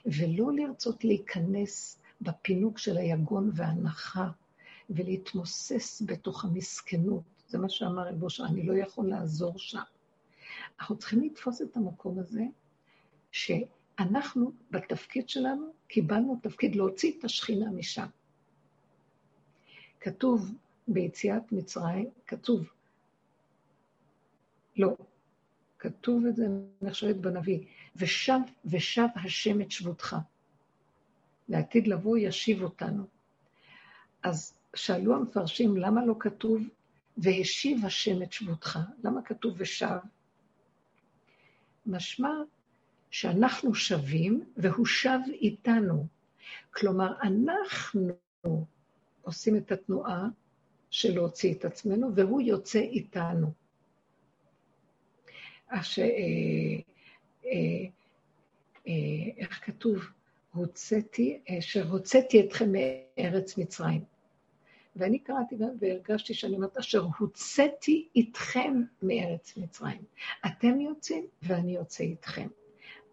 ולא 0.06 0.54
לרצות 0.54 1.04
להיכנס 1.04 2.00
בפינוק 2.22 2.78
של 2.78 2.98
היגון 2.98 3.52
והנחה, 3.54 4.30
ולהתמוסס 4.96 6.02
בתוך 6.06 6.46
המסכנות. 6.46 7.24
זה 7.48 7.58
מה 7.58 7.70
שאמר 7.70 8.08
רב 8.08 8.24
אושר, 8.24 8.46
אני 8.46 8.64
לא 8.64 8.74
יכול 8.74 9.10
לעזור 9.10 9.54
שם. 9.58 9.82
אנחנו 10.80 10.98
צריכים 10.98 11.24
לתפוס 11.24 11.62
את 11.62 11.78
המקום 11.78 12.20
הזה, 12.20 12.44
שאנחנו 13.32 14.52
בתפקיד 14.72 15.30
שלנו 15.30 15.74
קיבלנו 15.88 16.40
תפקיד 16.44 16.76
להוציא 16.76 17.20
את 17.20 17.24
השכינה 17.24 17.72
משם. 17.72 18.08
כתוב 20.00 20.52
ביציאת 20.88 21.52
מצרים, 21.52 22.10
כתוב, 22.28 22.70
לא, 24.78 24.96
כתוב 25.80 26.26
את 26.26 26.36
זה, 26.36 26.46
אני 26.82 26.92
חושבת 26.92 27.16
בנביא, 27.16 27.60
ושב 27.96 28.40
ושב 28.66 29.08
השם 29.16 29.62
את 29.62 29.72
שבותך. 29.72 30.16
לעתיד 31.50 31.88
לבוא 31.88 32.18
ישיב 32.18 32.64
אותנו. 32.64 33.04
אז 34.24 34.54
שאלו 34.76 35.16
המפרשים, 35.16 35.78
למה 35.78 36.06
לא 36.06 36.16
כתוב 36.20 36.62
והשיב 37.18 37.86
השם 37.86 38.24
את 38.24 38.32
שבותך? 38.32 38.80
למה 39.04 39.22
כתוב 39.22 39.54
ושב? 39.58 39.98
משמע 41.86 42.30
שאנחנו 43.10 43.76
שווים 43.76 44.44
והוא 44.58 44.86
שב 44.86 45.20
איתנו. 45.34 46.08
כלומר, 46.72 47.14
אנחנו 47.24 48.14
עושים 49.22 49.58
את 49.58 49.72
התנועה 49.72 50.28
של 50.90 51.14
להוציא 51.14 51.54
את 51.54 51.66
עצמנו, 51.66 52.16
והוא 52.16 52.42
יוצא 52.42 52.80
איתנו. 52.80 53.54
אש, 55.68 56.00
אה, 56.00 56.06
אה, 57.46 57.86
אה, 58.88 58.94
איך 59.38 59.66
כתוב? 59.66 60.00
הוצאתי, 60.54 61.42
שהוצאתי 61.60 62.42
אתכם 62.42 62.72
מארץ 62.72 63.58
מצרים. 63.58 64.11
ואני 64.96 65.20
קראתי 65.20 65.56
והרגשתי 65.80 66.34
שאני 66.34 66.56
אומרת, 66.56 66.78
אשר 66.78 67.06
הוצאתי 67.20 68.08
איתכם 68.16 68.82
מארץ 69.02 69.58
מצרים. 69.58 70.02
אתם 70.46 70.82
יוצאים 70.82 71.28
ואני 71.44 71.76
יוצא 71.76 72.04
איתכם. 72.04 72.48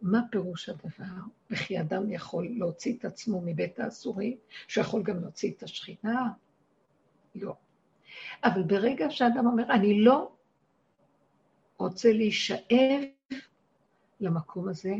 מה 0.03 0.20
פירוש 0.31 0.68
הדבר? 0.68 1.20
וכי 1.51 1.81
אדם 1.81 2.11
יכול 2.11 2.49
להוציא 2.59 2.95
את 2.99 3.05
עצמו 3.05 3.41
מבית 3.45 3.81
האסורי, 3.81 4.37
שיכול 4.68 5.03
גם 5.03 5.20
להוציא 5.20 5.53
את 5.53 5.62
השכינה? 5.62 6.29
לא. 7.35 7.55
אבל 8.45 8.62
ברגע 8.62 9.11
שאדם 9.11 9.47
אומר, 9.47 9.72
אני 9.72 10.01
לא 10.01 10.33
רוצה 11.76 12.12
להישאב 12.12 13.03
למקום 14.20 14.68
הזה, 14.68 14.95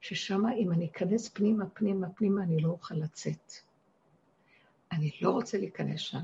ששם 0.00 0.46
אם 0.46 0.72
אני 0.72 0.86
אכנס 0.86 1.28
פנימה, 1.28 1.68
פנימה, 1.68 2.10
פנימה, 2.10 2.42
אני 2.42 2.60
לא 2.62 2.68
אוכל 2.68 2.94
לצאת. 2.94 3.52
אני 4.92 5.10
לא 5.20 5.30
רוצה 5.30 5.58
להיכנס 5.58 6.00
שם. 6.00 6.18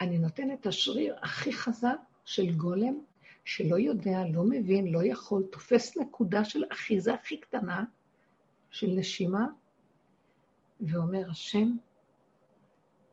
אני 0.00 0.18
נותן 0.18 0.52
את 0.52 0.66
השריר 0.66 1.16
הכי 1.22 1.52
חזק 1.52 1.98
של 2.24 2.52
גולם, 2.56 3.00
שלא 3.44 3.76
יודע, 3.78 4.18
לא 4.32 4.44
מבין, 4.44 4.92
לא 4.92 5.04
יכול, 5.04 5.42
תופס 5.52 5.96
נקודה 5.96 6.44
של 6.44 6.64
אחיזה 6.72 7.14
הכי 7.14 7.40
קטנה, 7.40 7.84
של 8.70 8.86
נשימה, 8.86 9.46
ואומר, 10.80 11.30
השם, 11.30 11.76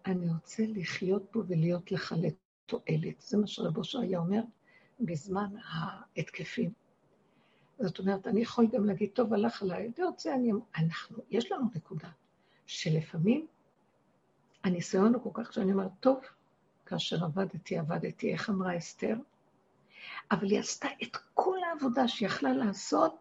אני 0.06 0.28
רוצה 0.34 0.64
לחיות 0.68 1.28
פה 1.32 1.44
ולהיות 1.48 1.92
לך 1.92 2.16
לתועלת. 2.22 3.22
זה 3.22 3.38
מה 3.38 3.48
שרב 3.48 3.78
אושר 3.78 4.00
היה 4.00 4.20
אומר 4.20 4.42
בזמן 5.00 5.50
ההתקפים. 5.72 6.72
זאת 7.80 8.00
אומרת, 8.00 8.28
אני 8.28 8.42
יכול 8.42 8.68
גם 8.72 8.86
להגיד, 8.86 9.10
טוב, 9.14 9.34
הלך 9.34 9.62
עליי, 9.62 9.92
אני 9.98 10.06
רוצה, 10.06 10.36
אני... 10.36 10.52
אנחנו, 10.78 11.18
יש 11.30 11.52
לנו 11.52 11.66
נקודה 11.76 12.10
שלפעמים 12.66 13.48
הניסיון 14.64 15.14
הוא 15.14 15.34
כל 15.34 15.44
כך 15.44 15.54
שאני 15.54 15.72
אומרת, 15.72 15.92
טוב, 16.00 16.20
כאשר 16.86 17.24
עבדתי, 17.24 17.78
עבדתי, 17.78 18.34
איך 18.34 18.50
אמרה 18.50 18.78
אסתר? 18.78 19.16
אבל 20.32 20.48
היא 20.48 20.60
עשתה 20.60 20.88
את 21.04 21.18
כל 21.34 21.58
העבודה 21.70 22.08
שיכלה 22.08 22.54
לעשות, 22.54 23.16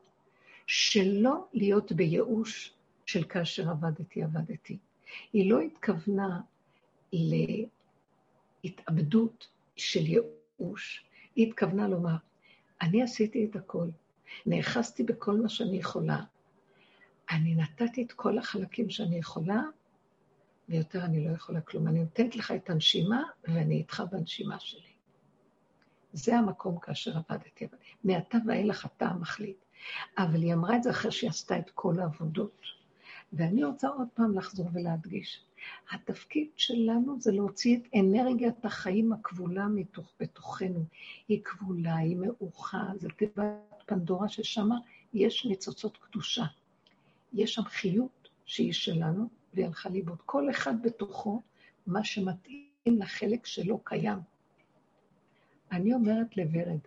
שלא 0.66 1.46
להיות 1.52 1.92
בייאוש 1.92 2.74
של 3.06 3.24
כאשר 3.24 3.70
עבדתי, 3.70 4.22
עבדתי. 4.22 4.78
היא 5.32 5.50
לא 5.50 5.60
התכוונה 5.60 6.40
להתאבדות 8.64 9.48
של 9.76 10.06
ייאוש, 10.06 11.04
היא 11.36 11.48
התכוונה 11.48 11.88
לומר, 11.88 12.16
אני 12.82 13.02
עשיתי 13.02 13.44
את 13.44 13.56
הכל, 13.56 13.88
נאחזתי 14.46 15.02
בכל 15.02 15.40
מה 15.40 15.48
שאני 15.48 15.76
יכולה, 15.76 16.20
אני 17.30 17.54
נתתי 17.54 18.02
את 18.02 18.12
כל 18.12 18.38
החלקים 18.38 18.90
שאני 18.90 19.16
יכולה, 19.16 19.62
ויותר 20.72 21.04
אני 21.04 21.24
לא 21.24 21.30
יכולה 21.30 21.60
כלום. 21.60 21.88
אני 21.88 22.00
נותנת 22.00 22.36
לך 22.36 22.50
את 22.50 22.70
הנשימה, 22.70 23.22
ואני 23.48 23.76
איתך 23.76 24.02
בנשימה 24.10 24.60
שלי. 24.60 24.92
זה 26.12 26.36
המקום 26.36 26.78
כאשר 26.78 27.16
עבדתי. 27.16 27.66
מעתה 28.04 28.38
ואילך 28.46 28.86
אתה 28.86 29.06
המחליט. 29.06 29.56
אבל 30.18 30.42
היא 30.42 30.54
אמרה 30.54 30.76
את 30.76 30.82
זה 30.82 30.90
אחרי 30.90 31.12
שהיא 31.12 31.30
עשתה 31.30 31.58
את 31.58 31.70
כל 31.70 32.00
העבודות. 32.00 32.60
ואני 33.32 33.64
רוצה 33.64 33.88
עוד 33.88 34.08
פעם 34.14 34.38
לחזור 34.38 34.68
ולהדגיש. 34.72 35.44
התפקיד 35.90 36.48
שלנו 36.56 37.20
זה 37.20 37.32
להוציא 37.32 37.76
את 37.76 37.82
אנרגיית 37.94 38.64
החיים 38.64 39.12
הכבולה 39.12 39.68
מתוך, 39.68 40.12
בתוכנו. 40.20 40.84
היא 41.28 41.42
כבולה, 41.44 41.96
היא 41.96 42.16
מאוחה, 42.16 42.82
זה 42.96 43.08
תיבת 43.08 43.82
פנדורה 43.86 44.28
ששם 44.28 44.68
יש 45.14 45.46
ניצוצות 45.46 45.96
קדושה. 45.96 46.44
יש 47.32 47.54
שם 47.54 47.62
חיות 47.62 48.28
שהיא 48.46 48.72
שלנו, 48.72 49.28
והיא 49.54 49.66
הלכה 49.66 49.88
לאיבוד. 49.88 50.18
כל 50.26 50.50
אחד 50.50 50.82
בתוכו, 50.82 51.42
מה 51.86 52.04
שמתאים 52.04 52.68
לחלק 52.86 53.46
שלו 53.46 53.78
קיים. 53.84 54.18
אני 55.72 55.94
אומרת 55.94 56.36
לוורד, 56.36 56.78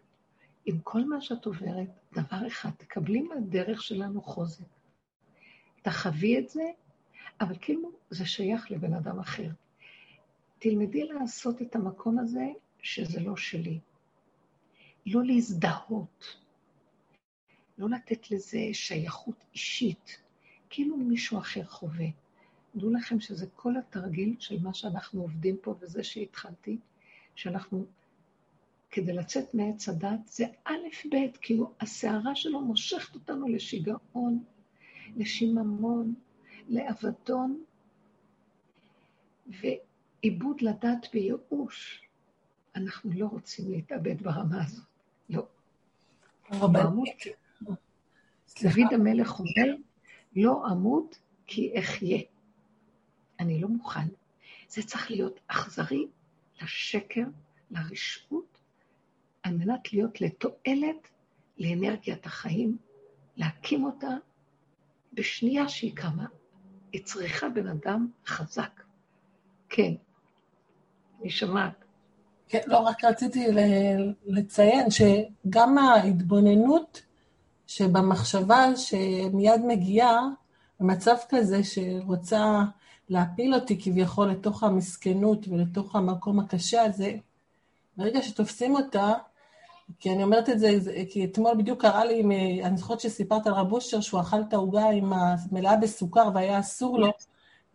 עם 0.66 0.80
כל 0.80 1.04
מה 1.06 1.22
שאת 1.22 1.46
עוברת, 1.46 1.90
דבר 2.14 2.48
אחד, 2.48 2.70
תקבלי 2.78 3.22
מהדרך 3.22 3.82
שלנו 3.82 4.22
חוזק. 4.22 4.66
תחווי 5.82 6.40
את 6.40 6.50
זה, 6.50 6.64
אבל 7.42 7.56
כאילו 7.62 7.92
זה 8.10 8.26
שייך 8.26 8.72
לבן 8.72 8.94
אדם 8.94 9.20
אחר. 9.20 9.50
תלמדי 10.60 11.04
לעשות 11.04 11.62
את 11.62 11.76
המקום 11.76 12.20
הזה 12.20 12.46
שזה 12.82 13.20
לא 13.20 13.38
שלי. 13.38 13.80
לא 15.06 15.24
להזדהות, 15.24 16.38
לא 17.78 17.90
לתת 17.90 18.32
לזה 18.32 18.60
שייכות 18.74 19.46
אישית, 19.54 20.22
כאילו 20.70 20.98
מישהו 20.98 21.40
אחר 21.40 21.64
חווה. 21.64 22.06
דעו 22.76 22.90
לכם 22.90 23.20
שזה 23.20 23.48
כל 23.56 23.78
התרגיל 23.78 24.36
של 24.40 24.64
מה 24.64 24.74
שאנחנו 24.74 25.22
עובדים 25.22 25.58
פה, 25.62 25.76
וזה 25.80 26.04
שהתחלתי, 26.04 26.78
שאנחנו, 27.36 27.86
כדי 28.92 29.14
לצאת 29.14 29.54
מעץ 29.54 29.90
הדת, 29.90 30.28
זה 30.28 30.46
א', 30.66 31.08
ב', 31.12 31.38
כי 31.42 31.60
הסערה 31.80 32.36
שלו 32.36 32.62
מושכת 32.62 33.16
אותנו 33.16 33.48
לשיגעון, 33.48 34.44
לשיממון, 35.18 36.14
לאבדון, 36.70 37.64
ועיבוד 39.48 40.62
לדת 40.62 41.08
וייאוש. 41.14 42.02
אנחנו 42.76 43.12
לא 43.14 43.26
רוצים 43.26 43.72
להתאבד 43.72 44.22
ברמה 44.22 44.64
הזאת, 44.66 44.86
לא. 45.30 45.48
דוד 48.64 48.94
המלך 48.94 49.40
אומר, 49.40 49.76
לא 50.36 50.64
אמות 50.72 51.20
כי 51.48 51.80
אחיה. 51.80 52.22
אני 53.40 53.62
לא 53.62 53.68
מוכן. 53.68 54.08
זה 54.70 54.84
צריך 54.84 55.12
להיות 55.12 55.40
אכזרי 55.48 56.08
לשקר, 56.62 57.24
לרשעות, 57.72 58.58
על 59.44 59.54
מנת 59.54 59.94
להיות 59.94 60.22
לתועלת 60.22 61.08
לאנרגיית 61.58 62.26
החיים, 62.26 62.78
להקים 63.38 63.86
אותה 63.86 64.10
בשנייה 65.14 65.70
שהיא 65.70 65.96
קמה. 65.96 66.26
היא 66.92 67.04
צריכה 67.04 67.50
בן 67.50 67.68
אדם 67.68 68.08
חזק. 68.26 68.82
כן, 69.70 69.94
אני 71.22 71.30
שומעת. 71.30 71.86
כן, 72.48 72.62
לא, 72.66 72.78
רק 72.78 73.04
רציתי 73.04 73.48
לציין 74.26 74.88
שגם 74.90 75.78
ההתבוננות 75.78 77.02
שבמחשבה 77.68 78.76
שמיד 78.76 79.62
מגיעה, 79.68 80.22
במצב 80.80 81.16
כזה 81.30 81.64
שרוצה 81.64 82.62
להפיל 83.10 83.56
אותי 83.56 83.82
כביכול 83.82 84.30
לתוך 84.30 84.64
המסכנות 84.64 85.48
ולתוך 85.48 85.96
המקום 85.96 86.40
הקשה 86.40 86.82
הזה, 86.82 87.16
ברגע 87.98 88.22
שתופסים 88.22 88.76
אותה, 88.76 89.14
כי 90.00 90.12
אני 90.12 90.24
אומרת 90.24 90.50
את 90.50 90.60
זה, 90.60 90.70
כי 91.10 91.26
אתמול 91.26 91.58
בדיוק 91.58 91.82
קרה 91.82 92.06
לי, 92.06 92.24
אני 92.64 92.78
זוכרת 92.78 93.00
שסיפרת 93.00 93.48
על 93.48 93.54
רב 93.54 93.74
אושר 93.74 94.02
שהוא 94.02 94.22
אכל 94.22 94.42
את 94.42 94.54
העוגה 94.54 94.90
עם 94.90 95.14
המלאה 95.14 95.76
בסוכר 95.78 96.30
והיה 96.34 96.60
אסור 96.60 97.00
לו 97.00 97.12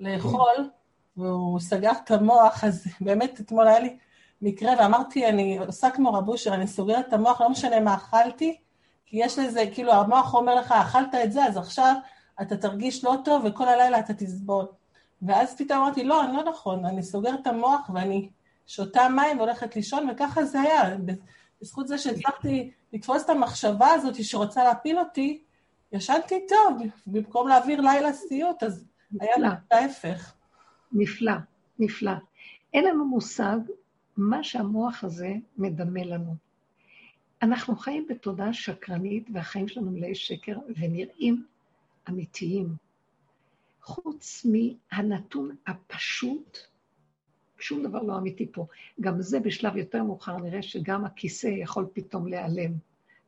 לאכול, 0.01 0.71
והוא 1.17 1.61
סגר 1.61 1.93
את 2.05 2.11
המוח, 2.11 2.65
אז 2.65 2.87
באמת 3.01 3.41
אתמול 3.41 3.69
היה 3.69 3.81
לי 3.81 3.97
מקרה, 4.43 4.73
ואמרתי, 4.79 5.27
אני 5.27 5.59
עושה 5.59 5.91
כמו 5.91 6.13
רב 6.13 6.29
אושר, 6.29 6.55
אני 6.55 6.67
סוגרת 6.67 7.09
את 7.09 7.13
המוח, 7.13 7.41
לא 7.41 7.51
משנה 7.51 7.81
מה 7.81 7.95
אכלתי, 7.95 8.57
כי 9.07 9.25
יש 9.25 9.39
לזה, 9.39 9.65
כאילו 9.75 9.93
המוח 9.93 10.35
אומר 10.35 10.55
לך, 10.55 10.73
אכלת 10.73 11.15
את 11.25 11.33
זה, 11.33 11.45
אז 11.45 11.57
עכשיו 11.57 11.95
אתה 12.43 12.57
תרגיש 12.57 13.05
לא 13.05 13.17
טוב 13.25 13.43
וכל 13.45 13.69
הלילה 13.69 13.99
אתה 13.99 14.15
תסבול. 14.15 14.67
ואז 15.23 15.57
פתאום 15.59 15.79
אמרתי, 15.79 16.05
לא, 16.05 16.25
אני 16.25 16.37
לא 16.37 16.45
נכון, 16.45 16.85
אני 16.85 17.03
סוגרת 17.03 17.41
את 17.43 17.47
המוח 17.47 17.91
ואני 17.95 18.29
שותה 18.67 19.09
מים 19.09 19.39
והולכת 19.39 19.77
לישון, 19.77 20.09
וככה 20.11 20.45
זה 20.45 20.61
היה. 20.61 20.97
בזכות 21.63 21.89
זה 21.89 21.99
שהצלחתי 21.99 22.71
לתפוס 22.93 23.25
את 23.25 23.31
המחשבה 23.31 23.89
הזאת 23.89 24.25
שרוצה 24.25 24.65
להפיל 24.65 24.99
אותי, 24.99 25.43
ישנתי 25.93 26.47
טוב, 26.49 26.83
במקום 27.07 27.49
להעביר 27.49 27.81
לילה 27.81 28.13
סיוט, 28.13 28.63
אז 28.63 28.85
היה 29.21 29.37
לי 29.39 29.49
את 29.49 29.73
ההפך. 29.73 30.33
נפלא, 30.93 31.33
נפלא. 31.79 32.13
אין 32.75 32.85
לנו 32.85 33.05
מושג 33.05 33.59
מה 34.17 34.45
שהמוח 34.45 35.05
הזה 35.05 35.35
מדמה 35.59 36.05
לנו. 36.05 36.35
אנחנו 37.43 37.77
חיים 37.77 38.07
בתודעה 38.09 38.53
שקרנית, 38.53 39.29
והחיים 39.33 39.69
שלנו 39.69 39.91
מלאי 39.91 40.15
שקר, 40.15 40.59
ונראים 40.77 41.45
אמיתיים. 42.09 42.90
חוץ 43.83 44.47
מהנתון 44.47 45.57
הפשוט, 45.67 46.59
שום 47.59 47.83
דבר 47.83 48.03
לא 48.03 48.19
אמיתי 48.19 48.53
פה. 48.53 48.67
גם 49.01 49.23
זה 49.23 49.41
בשלב 49.41 49.77
יותר 49.77 50.03
מאוחר 50.03 50.37
נראה 50.37 50.63
שגם 50.63 51.05
הכיסא 51.05 51.47
יכול 51.47 51.87
פתאום 51.93 52.29
להיעלם, 52.29 52.73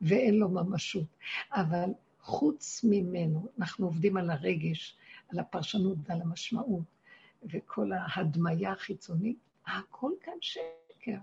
ואין 0.00 0.34
לו 0.34 0.48
ממשות. 0.48 1.06
אבל 1.52 1.90
חוץ 2.20 2.84
ממנו, 2.84 3.48
אנחנו 3.58 3.86
עובדים 3.86 4.16
על 4.16 4.30
הרגש, 4.30 4.96
על 5.28 5.38
הפרשנות 5.38 5.98
ועל 6.06 6.20
המשמעות, 6.20 6.84
וכל 7.42 7.90
ההדמיה 7.92 8.72
החיצונית, 8.72 9.38
הכל 9.66 10.10
כאן 10.20 10.34
שקר. 10.40 11.18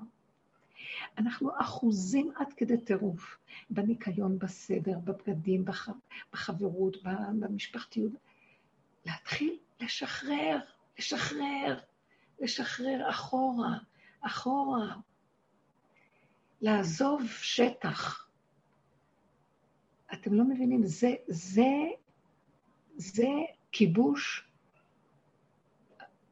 אנחנו 1.17 1.51
אחוזים 1.61 2.31
עד 2.35 2.53
כדי 2.53 2.77
טירוף, 2.77 3.37
בניקיון, 3.69 4.39
בסדר, 4.39 4.99
בבגדים, 4.99 5.65
בח... 5.65 5.89
בחברות, 6.33 6.97
במשפחתיות. 7.39 8.11
להתחיל 9.05 9.57
לשחרר, 9.79 10.59
לשחרר, 10.99 11.79
לשחרר 12.39 13.09
אחורה, 13.09 13.77
אחורה. 14.21 14.95
לעזוב 16.61 17.21
שטח. 17.41 18.27
אתם 20.13 20.33
לא 20.33 20.43
מבינים, 20.43 20.85
זה, 20.85 21.15
זה, 21.27 21.67
זה 22.95 23.27
כיבוש 23.71 24.47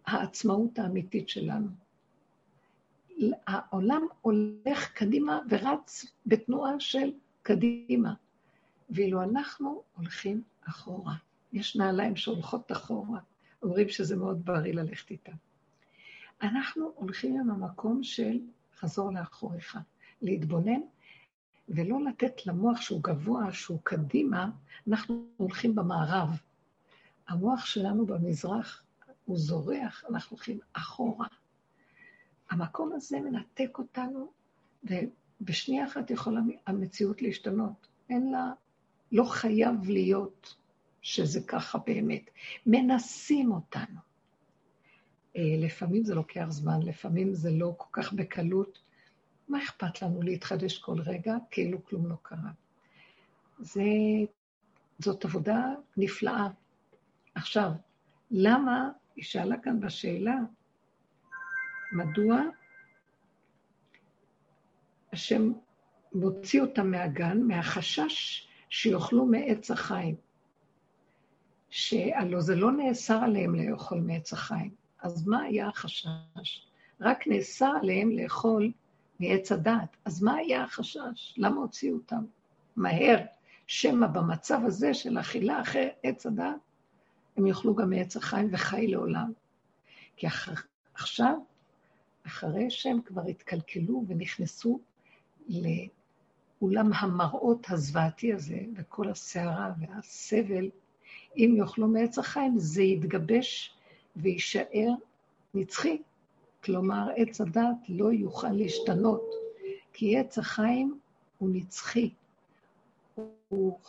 העצמאות 0.05 0.79
האמיתית 0.79 1.29
שלנו. 1.29 1.67
העולם 3.47 4.01
הולך 4.21 4.91
קדימה 4.93 5.39
ורץ 5.49 6.05
בתנועה 6.25 6.79
של 6.79 7.11
קדימה, 7.41 8.13
ואילו 8.89 9.23
אנחנו 9.23 9.83
הולכים 9.95 10.43
אחורה. 10.69 11.13
יש 11.53 11.75
נעליים 11.75 12.15
שהולכות 12.15 12.71
אחורה, 12.71 13.19
אומרים 13.63 13.89
שזה 13.89 14.15
מאוד 14.15 14.45
בריא 14.45 14.73
ללכת 14.73 15.11
איתן. 15.11 15.35
אנחנו 16.41 16.91
הולכים 16.95 17.39
עם 17.39 17.49
המקום 17.49 18.03
של 18.03 18.39
חזור 18.79 19.13
לאחוריך, 19.13 19.77
להתבונן 20.21 20.81
ולא 21.69 22.03
לתת 22.03 22.45
למוח 22.45 22.81
שהוא 22.81 23.03
גבוה, 23.03 23.53
שהוא 23.53 23.79
קדימה, 23.83 24.49
אנחנו 24.87 25.25
הולכים 25.37 25.75
במערב. 25.75 26.29
המוח 27.27 27.65
שלנו 27.65 28.05
במזרח 28.05 28.83
הוא 29.25 29.37
זורח, 29.37 30.03
אנחנו 30.09 30.37
הולכים 30.37 30.59
אחורה. 30.73 31.27
המקום 32.49 32.91
הזה 32.93 33.19
מנתק 33.19 33.77
אותנו, 33.77 34.31
ובשנייה 34.83 35.85
אחת 35.87 36.11
יכולה 36.11 36.41
המציאות 36.67 37.21
להשתנות. 37.21 37.87
אין 38.09 38.31
לה, 38.31 38.51
לא 39.11 39.23
חייב 39.23 39.89
להיות 39.89 40.55
שזה 41.01 41.41
ככה 41.47 41.77
באמת. 41.77 42.29
מנסים 42.65 43.51
אותנו. 43.51 43.99
אה, 45.35 45.55
לפעמים 45.57 46.03
זה 46.03 46.15
לוקח 46.15 46.45
זמן, 46.49 46.81
לפעמים 46.81 47.33
זה 47.33 47.51
לא 47.51 47.73
כל 47.77 48.01
כך 48.01 48.13
בקלות. 48.13 48.79
מה 49.47 49.63
אכפת 49.63 50.01
לנו 50.01 50.21
להתחדש 50.21 50.77
כל 50.77 50.99
רגע 51.01 51.35
כאילו 51.51 51.85
כלום 51.85 52.07
לא 52.07 52.15
קרה? 52.21 52.51
זה, 53.59 53.83
זאת 54.99 55.25
עבודה 55.25 55.65
נפלאה. 55.97 56.47
עכשיו, 57.35 57.71
למה, 58.31 58.89
היא 59.15 59.23
שאלה 59.23 59.55
כאן 59.57 59.79
בשאלה, 59.79 60.35
מדוע 61.91 62.41
השם 65.13 65.51
מוציא 66.13 66.61
אותם 66.61 66.91
מהגן, 66.91 67.41
מהחשש 67.41 68.47
שיאכלו 68.69 69.25
מעץ 69.25 69.71
החיים. 69.71 70.15
שהלוא 71.69 72.41
זה 72.41 72.55
לא 72.55 72.71
נאסר 72.71 73.23
עליהם 73.23 73.55
לאכול 73.55 73.99
מעץ 73.99 74.33
החיים. 74.33 74.71
אז 75.01 75.27
מה 75.27 75.41
היה 75.41 75.67
החשש? 75.67 76.67
רק 77.01 77.27
נאסר 77.27 77.71
עליהם 77.81 78.11
לאכול 78.11 78.71
מעץ 79.19 79.51
הדת. 79.51 79.97
אז 80.05 80.23
מה 80.23 80.35
היה 80.35 80.63
החשש? 80.63 81.33
למה 81.37 81.55
הוציאו 81.55 81.95
אותם 81.95 82.25
מהר? 82.75 83.17
שמא 83.67 84.07
במצב 84.07 84.59
הזה 84.65 84.93
של 84.93 85.19
אכילה 85.19 85.61
אחרי 85.61 85.89
עץ 86.03 86.25
הדת, 86.25 86.45
הם 87.37 87.47
יאכלו 87.47 87.75
גם 87.75 87.89
מעץ 87.89 88.17
החיים 88.17 88.49
וחי 88.51 88.87
לעולם. 88.87 89.31
כי 90.15 90.27
אח... 90.27 90.65
עכשיו, 90.93 91.37
אחרי 92.27 92.69
שהם 92.69 93.01
כבר 93.01 93.21
התקלקלו 93.21 94.05
ונכנסו 94.07 94.79
לאולם 95.49 96.93
המראות 96.93 97.65
הזוועתי 97.69 98.33
הזה, 98.33 98.59
וכל 98.75 99.09
הסערה 99.09 99.71
והסבל, 99.79 100.69
אם 101.37 101.55
יאכלו 101.57 101.87
מעץ 101.87 102.19
החיים, 102.19 102.59
זה 102.59 102.83
יתגבש 102.83 103.73
ויישאר 104.15 104.91
נצחי. 105.53 106.01
כלומר, 106.63 107.07
עץ 107.15 107.41
הדת 107.41 107.89
לא 107.89 108.13
יוכל 108.13 108.51
להשתנות, 108.51 109.31
כי 109.93 110.17
עץ 110.17 110.37
החיים 110.37 110.99
הוא 111.37 111.49
נצחי. 111.53 112.09
הוא 113.49 113.79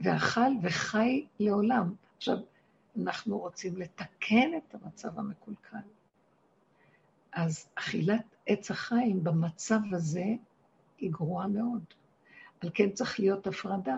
ואכל 0.00 0.50
וחי 0.62 1.26
לעולם. 1.40 1.94
עכשיו, 2.16 2.36
אנחנו 2.96 3.38
רוצים 3.38 3.76
לתקן 3.76 4.50
את 4.56 4.74
המצב 4.74 5.18
המקולקל. 5.18 5.76
אז 7.32 7.66
אכילת 7.74 8.36
עץ 8.46 8.70
החיים 8.70 9.24
במצב 9.24 9.78
הזה 9.92 10.24
היא 10.98 11.10
גרועה 11.10 11.46
מאוד. 11.46 11.84
על 12.60 12.70
כן 12.74 12.90
צריך 12.90 13.20
להיות 13.20 13.46
הפרדה 13.46 13.96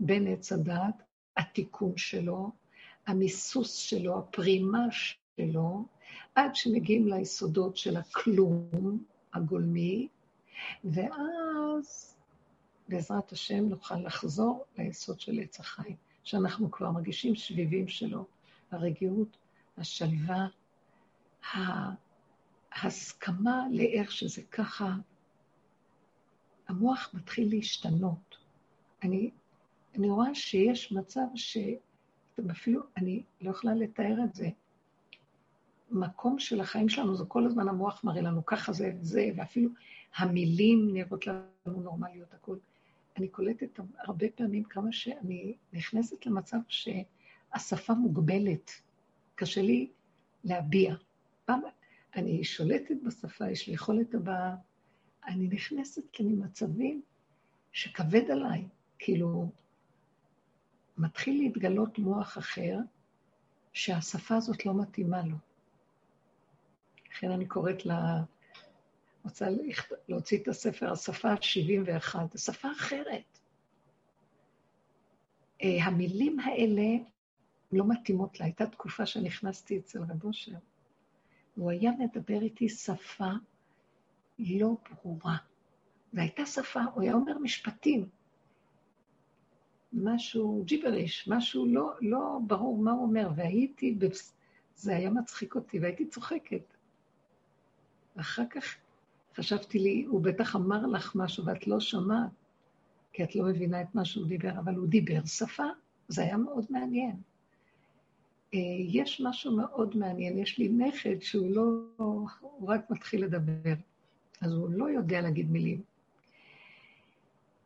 בין 0.00 0.26
עץ 0.26 0.52
הדעת, 0.52 1.02
התיקון 1.40 1.96
שלו, 1.96 2.50
המיסוס 3.06 3.74
שלו, 3.74 4.18
הפרימה 4.18 4.86
שלו, 4.90 5.84
עד 6.34 6.54
שמגיעים 6.54 7.08
ליסודות 7.08 7.76
של 7.76 7.96
הכלום 7.96 9.04
הגולמי, 9.34 10.08
ואז 10.84 12.16
בעזרת 12.88 13.32
השם 13.32 13.68
נוכל 13.68 13.96
לחזור 13.96 14.64
ליסוד 14.78 15.20
של 15.20 15.38
עץ 15.40 15.60
החיים, 15.60 15.96
שאנחנו 16.24 16.70
כבר 16.70 16.90
מרגישים 16.90 17.34
שביבים 17.34 17.88
שלו, 17.88 18.26
הרגיעות, 18.70 19.36
השלווה, 19.78 20.46
ההסכמה 22.72 23.64
לאיך 23.72 24.12
שזה 24.12 24.42
ככה. 24.42 24.94
המוח 26.68 27.10
מתחיל 27.14 27.50
להשתנות. 27.50 28.36
אני, 29.02 29.30
אני 29.94 30.10
רואה 30.10 30.34
שיש 30.34 30.92
מצב 30.92 31.26
שאתם 31.34 32.50
אפילו, 32.50 32.80
אני 32.96 33.22
לא 33.40 33.50
יכולה 33.50 33.74
לתאר 33.74 34.16
את 34.24 34.34
זה. 34.34 34.48
מקום 35.90 36.38
של 36.38 36.60
החיים 36.60 36.88
שלנו 36.88 37.16
זה 37.16 37.24
כל 37.24 37.46
הזמן 37.46 37.68
המוח 37.68 38.04
מראה 38.04 38.20
לנו 38.20 38.46
ככה 38.46 38.72
זה 38.72 38.92
וזה, 39.00 39.30
ואפילו 39.36 39.70
המילים 40.16 40.94
נראות 40.94 41.26
לנו 41.26 41.80
נורמליות, 41.80 42.34
הכול. 42.34 42.58
אני 43.16 43.28
קולטת 43.28 43.80
הרבה 43.98 44.26
פעמים 44.34 44.64
כמה 44.64 44.92
שאני 44.92 45.54
נכנסת 45.72 46.26
למצב 46.26 46.58
שהשפה 46.68 47.94
מוגבלת, 47.94 48.70
קשה 49.34 49.62
לי 49.62 49.90
להביע. 50.44 50.94
פעם 51.44 51.60
אני 52.16 52.44
שולטת 52.44 52.94
בשפה, 53.04 53.50
יש 53.50 53.68
לי 53.68 53.74
יכולת 53.74 54.14
הבאה, 54.14 54.54
אני 55.26 55.48
נכנסת 55.48 56.20
למצבים 56.20 57.02
שכבד 57.72 58.30
עליי, 58.30 58.64
כאילו, 58.98 59.50
מתחיל 61.00 61.42
להתגלות 61.42 61.98
מוח 61.98 62.38
אחר, 62.38 62.78
שהשפה 63.72 64.36
הזאת 64.36 64.66
לא 64.66 64.74
מתאימה 64.74 65.22
לו. 65.22 65.36
לכן 67.10 67.30
אני 67.30 67.46
קוראת 67.46 67.86
לה, 67.86 68.22
רוצה 69.24 69.46
להוציא 70.08 70.38
את 70.42 70.48
הספר, 70.48 70.92
השפה 70.92 71.30
ה-71, 71.30 72.16
זו 72.34 72.44
שפה 72.44 72.72
אחרת. 72.72 73.38
אה, 75.62 75.84
המילים 75.84 76.40
האלה 76.40 77.04
לא 77.72 77.84
מתאימות 77.88 78.40
לה. 78.40 78.46
הייתה 78.46 78.66
תקופה 78.66 79.06
שנכנסתי 79.06 79.78
אצל 79.78 79.98
רב 79.98 80.24
אושר, 80.24 80.56
הוא 81.54 81.70
היה 81.70 81.90
מדבר 81.98 82.42
איתי 82.42 82.68
שפה 82.68 83.30
לא 84.38 84.76
ברורה. 84.90 85.36
והייתה 86.12 86.46
שפה, 86.46 86.80
הוא 86.94 87.02
היה 87.02 87.14
אומר 87.14 87.38
משפטים, 87.38 88.08
משהו 89.92 90.62
ג'יבריש, 90.66 91.28
משהו 91.28 91.66
לא, 91.66 91.92
לא 92.00 92.38
ברור 92.46 92.78
מה 92.78 92.90
הוא 92.92 93.02
אומר, 93.02 93.30
והייתי, 93.36 93.98
זה 94.76 94.96
היה 94.96 95.10
מצחיק 95.10 95.54
אותי, 95.54 95.78
והייתי 95.78 96.06
צוחקת. 96.06 96.74
אחר 98.16 98.42
כך 98.50 98.64
חשבתי 99.36 99.78
לי, 99.78 100.04
הוא 100.08 100.20
בטח 100.20 100.56
אמר 100.56 100.86
לך 100.86 101.16
משהו 101.16 101.44
ואת 101.44 101.66
לא 101.66 101.80
שמעת, 101.80 102.30
כי 103.12 103.24
את 103.24 103.36
לא 103.36 103.44
מבינה 103.44 103.82
את 103.82 103.94
מה 103.94 104.04
שהוא 104.04 104.26
דיבר, 104.26 104.50
אבל 104.58 104.74
הוא 104.74 104.86
דיבר 104.86 105.24
שפה, 105.26 105.66
זה 106.08 106.22
היה 106.22 106.36
מאוד 106.36 106.64
מעניין. 106.70 107.16
אה, 108.54 108.58
יש 108.78 109.20
משהו 109.24 109.56
מאוד 109.56 109.96
מעניין, 109.96 110.38
יש 110.38 110.58
לי 110.58 110.68
נכד 110.68 111.20
שהוא 111.20 111.50
לא, 111.50 111.62
הוא 111.96 112.28
רק 112.68 112.90
מתחיל 112.90 113.24
לדבר, 113.24 113.74
אז 114.40 114.52
הוא 114.52 114.70
לא 114.70 114.90
יודע 114.90 115.20
להגיד 115.20 115.50
מילים. 115.50 115.82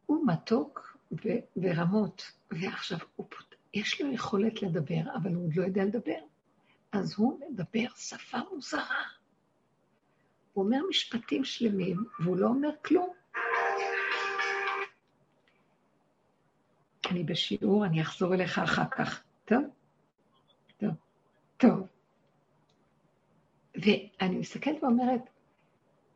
הוא 0.07 0.27
מתוק 0.27 0.94
ברמות, 1.57 2.33
ועכשיו 2.51 2.99
הוא, 3.17 3.27
יש 3.75 4.01
לו 4.01 4.13
יכולת 4.13 4.63
לדבר, 4.63 5.01
אבל 5.17 5.35
הוא 5.35 5.45
עוד 5.47 5.57
לא 5.57 5.63
יודע 5.63 5.85
לדבר. 5.85 6.19
אז 6.93 7.15
הוא 7.17 7.41
מדבר 7.51 7.87
שפה 7.97 8.39
מוזרה. 8.53 9.03
הוא 10.53 10.65
אומר 10.65 10.79
משפטים 10.89 11.45
שלמים, 11.45 12.05
והוא 12.21 12.37
לא 12.37 12.47
אומר 12.47 12.69
כלום. 12.85 13.15
אני 17.11 17.25
בשיעור, 17.25 17.85
אני 17.85 18.03
אחזור 18.03 18.35
אליך 18.35 18.59
אחר 18.59 18.89
כך. 18.91 19.23
טוב? 19.45 19.65
טוב. 20.77 20.91
טוב. 21.57 21.87
ואני 23.75 24.37
מסתכלת 24.39 24.83
ואומרת, 24.83 25.21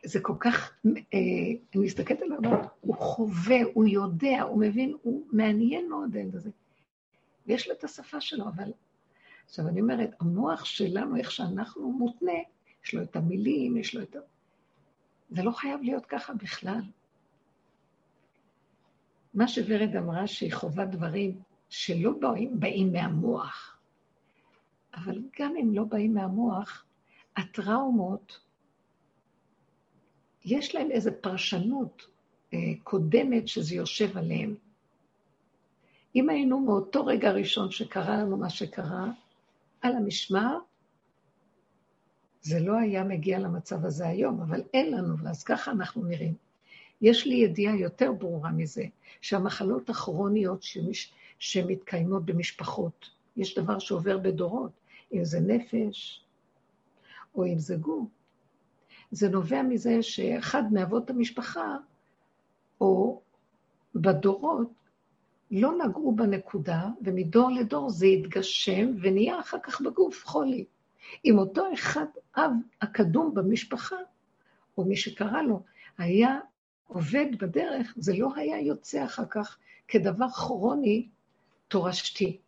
זה 0.04 0.20
כל 0.20 0.34
כך, 0.40 0.72
אה, 0.86 1.18
אני 1.74 1.84
מסתכלת 1.84 2.22
עליו, 2.22 2.38
הוא 2.80 2.94
חווה, 2.96 3.56
הוא 3.74 3.86
יודע, 3.86 4.42
הוא 4.42 4.60
מבין, 4.60 4.96
הוא 5.02 5.26
מעניין 5.32 5.88
מאוד 5.88 6.16
הילד 6.16 6.36
הזה. 6.36 6.50
ויש 7.46 7.68
לו 7.68 7.74
את 7.74 7.84
השפה 7.84 8.20
שלו, 8.20 8.44
אבל... 8.48 8.72
עכשיו, 9.46 9.68
אני 9.68 9.80
אומרת, 9.80 10.10
המוח 10.20 10.64
שלנו, 10.64 11.16
איך 11.16 11.30
שאנחנו 11.30 11.92
מותנה, 11.92 12.32
יש 12.84 12.94
לו 12.94 13.02
את 13.02 13.16
המילים, 13.16 13.76
יש 13.76 13.94
לו 13.94 14.02
את 14.02 14.16
ה... 14.16 14.18
זה 15.30 15.42
לא 15.42 15.50
חייב 15.50 15.82
להיות 15.82 16.06
ככה 16.06 16.34
בכלל. 16.34 16.80
מה 19.34 19.48
שוורד 19.48 19.96
אמרה, 19.96 20.26
שהיא 20.26 20.52
חווה 20.52 20.84
דברים 20.84 21.40
שלא 21.68 22.10
באים, 22.20 22.60
באים 22.60 22.92
מהמוח, 22.92 23.78
אבל 24.94 25.22
גם 25.38 25.54
אם 25.56 25.74
לא 25.74 25.84
באים 25.84 26.14
מהמוח, 26.14 26.84
הטראומות, 27.36 28.40
יש 30.50 30.74
להם 30.74 30.90
איזו 30.90 31.10
פרשנות 31.20 32.06
אה, 32.54 32.58
קודמת 32.82 33.48
שזה 33.48 33.74
יושב 33.74 34.18
עליהם. 34.18 34.54
אם 36.14 36.28
היינו 36.28 36.60
מאותו 36.60 37.06
רגע 37.06 37.32
ראשון 37.32 37.70
שקרה 37.70 38.16
לנו 38.16 38.36
מה 38.36 38.50
שקרה, 38.50 39.10
על 39.80 39.96
המשמר, 39.96 40.58
זה 42.42 42.60
לא 42.60 42.76
היה 42.78 43.04
מגיע 43.04 43.38
למצב 43.38 43.84
הזה 43.84 44.08
היום, 44.08 44.40
אבל 44.40 44.62
אין 44.74 44.92
לנו, 44.94 45.18
ואז 45.18 45.44
ככה 45.44 45.70
אנחנו 45.70 46.04
נראים. 46.04 46.34
יש 47.00 47.26
לי 47.26 47.34
ידיעה 47.34 47.76
יותר 47.76 48.12
ברורה 48.12 48.50
מזה, 48.50 48.84
שהמחלות 49.20 49.90
הכרוניות 49.90 50.62
שמש, 50.62 51.12
שמתקיימות 51.38 52.26
במשפחות, 52.26 53.10
יש 53.36 53.58
דבר 53.58 53.78
שעובר 53.78 54.18
בדורות, 54.18 54.72
אם 55.12 55.24
זה 55.24 55.40
נפש 55.40 56.24
או 57.34 57.44
אם 57.44 57.58
זה 57.58 57.76
גוף. 57.76 58.17
זה 59.10 59.28
נובע 59.28 59.62
מזה 59.62 60.02
שאחד 60.02 60.72
מאבות 60.72 61.10
המשפחה, 61.10 61.76
או 62.80 63.20
בדורות, 63.94 64.68
לא 65.50 65.72
נגעו 65.84 66.16
בנקודה, 66.16 66.88
ומדור 67.00 67.50
לדור 67.50 67.90
זה 67.90 68.06
התגשם 68.06 68.86
ונהיה 69.02 69.40
אחר 69.40 69.58
כך 69.62 69.80
בגוף 69.80 70.26
חולי. 70.26 70.64
אם 71.24 71.38
אותו 71.38 71.72
אחד, 71.74 72.06
אב 72.36 72.50
הקדום 72.82 73.34
במשפחה, 73.34 73.96
או 74.78 74.84
מי 74.84 74.96
שקרא 74.96 75.42
לו, 75.42 75.62
היה 75.98 76.38
עובד 76.86 77.26
בדרך, 77.40 77.94
זה 77.96 78.12
לא 78.16 78.28
היה 78.36 78.60
יוצא 78.60 79.04
אחר 79.04 79.24
כך 79.30 79.58
כדבר 79.88 80.30
כרוני 80.30 81.08
תורשתי, 81.68 82.38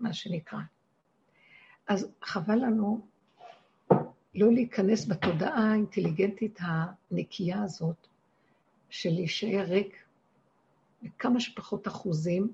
מה 0.00 0.12
שנקרא. 0.12 0.58
אז 1.88 2.08
חבל 2.22 2.56
לנו 2.56 3.06
לא 4.36 4.52
להיכנס 4.52 5.08
בתודעה 5.08 5.70
האינטליגנטית 5.70 6.58
הנקייה 6.60 7.62
הזאת, 7.62 8.06
של 8.90 9.10
להישאר 9.10 9.64
ריק 9.68 10.04
בכמה 11.02 11.40
שפחות 11.40 11.88
אחוזים, 11.88 12.52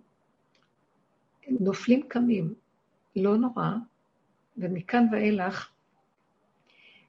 נופלים 1.49 2.09
קמים, 2.09 2.55
לא 3.17 3.37
נורא, 3.37 3.71
ומכאן 4.57 5.07
ואילך 5.13 5.71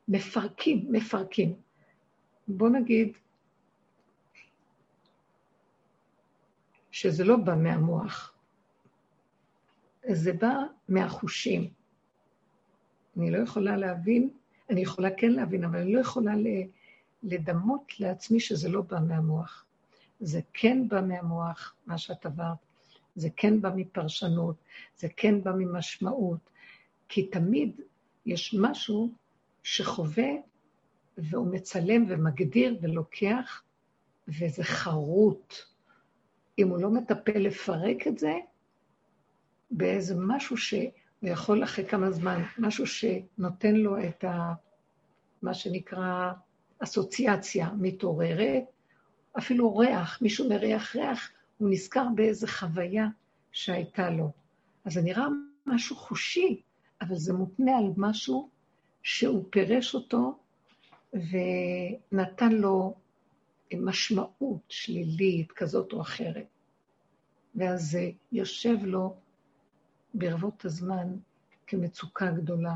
מפרקים, 0.08 0.88
מפרקים. 0.92 1.54
בוא 2.48 2.70
נגיד 2.70 3.18
שזה 6.92 7.24
לא 7.24 7.38
בא 7.38 7.56
מהמוח, 7.56 8.34
זה 10.12 10.34
בא 10.34 10.54
מהחושים. 10.90 11.70
אני 13.18 13.32
לא 13.32 13.38
יכולה 13.38 13.78
להבין, 13.78 14.30
אני 14.70 14.82
יכולה 14.82 15.10
כן 15.18 15.32
להבין, 15.32 15.64
אבל 15.64 15.80
אני 15.80 15.94
לא 15.94 16.00
יכולה 16.00 16.34
לדמות 17.24 18.00
לעצמי 18.00 18.40
שזה 18.40 18.70
לא 18.70 18.82
בא 18.82 19.00
מהמוח. 19.08 19.66
זה 20.20 20.40
כן 20.54 20.88
בא 20.88 21.02
מהמוח, 21.02 21.76
מה 21.86 21.98
שאת 21.98 22.26
עברת, 22.26 22.58
זה 23.16 23.30
כן 23.36 23.62
בא 23.62 23.70
מפרשנות, 23.76 24.56
זה 24.98 25.08
כן 25.18 25.44
בא 25.44 25.52
ממשמעות, 25.52 26.50
כי 27.10 27.28
תמיד 27.28 27.82
יש 28.26 28.56
משהו 28.60 29.12
שחווה 29.64 30.30
והוא 31.18 31.52
מצלם 31.52 32.06
ומגדיר 32.10 32.80
ולוקח, 32.82 33.64
וזה 34.28 34.64
חרוט. 34.64 35.54
אם 36.60 36.70
הוא 36.70 36.82
לא 36.82 36.90
מטפל 36.90 37.38
לפרק 37.40 38.08
את 38.08 38.18
זה, 38.18 38.34
באיזה 39.72 40.16
משהו 40.18 40.58
שהוא 40.58 40.84
יכול 41.24 41.64
אחרי 41.64 41.86
כמה 41.86 42.12
זמן, 42.12 42.44
משהו 42.58 42.88
שנותן 42.88 43.76
לו 43.76 44.04
את 44.08 44.24
ה... 44.24 44.54
מה 45.42 45.54
שנקרא 45.54 46.32
אסוציאציה 46.80 47.70
מתעוררת, 47.78 48.64
אפילו 49.38 49.78
ריח, 49.78 50.22
מישהו 50.22 50.50
מריח 50.50 50.96
ריח, 50.96 51.32
הוא 51.58 51.70
נזכר 51.70 52.08
באיזה 52.16 52.48
חוויה 52.48 53.08
שהייתה 53.52 54.10
לו. 54.10 54.32
אז 54.86 54.94
זה 54.94 55.02
נראה 55.02 55.28
משהו 55.66 55.96
חושי, 55.96 56.62
אבל 57.02 57.16
זה 57.16 57.34
מותנה 57.34 57.78
על 57.78 57.90
משהו 57.98 58.50
שהוא 59.04 59.44
פירש 59.50 59.96
אותו 59.96 60.40
ונתן 61.14 62.52
לו 62.52 62.94
משמעות 63.78 64.62
שלילית 64.70 65.52
כזאת 65.52 65.94
או 65.94 66.02
אחרת. 66.02 66.48
ואז 67.56 67.92
זה 67.92 68.12
יושב 68.32 68.78
לו 68.84 69.16
ברבות 70.14 70.66
הזמן 70.66 71.08
כמצוקה 71.68 72.32
גדולה, 72.32 72.76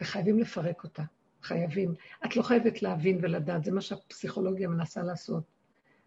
וחייבים 0.00 0.38
לפרק 0.38 0.84
אותה. 0.84 1.02
חייבים. 1.42 1.94
את 2.26 2.36
לא 2.36 2.42
חייבת 2.42 2.82
להבין 2.82 3.18
ולדעת, 3.22 3.64
זה 3.64 3.72
מה 3.72 3.80
שהפסיכולוגיה 3.80 4.68
מנסה 4.68 5.02
לעשות. 5.02 5.44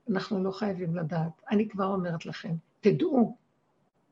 אנחנו 0.10 0.44
לא 0.44 0.52
חייבים 0.52 0.96
לדעת. 0.96 1.42
אני 1.52 1.70
כבר 1.70 1.86
אומרת 1.86 2.26
לכם, 2.26 2.56
תדעו 2.80 3.38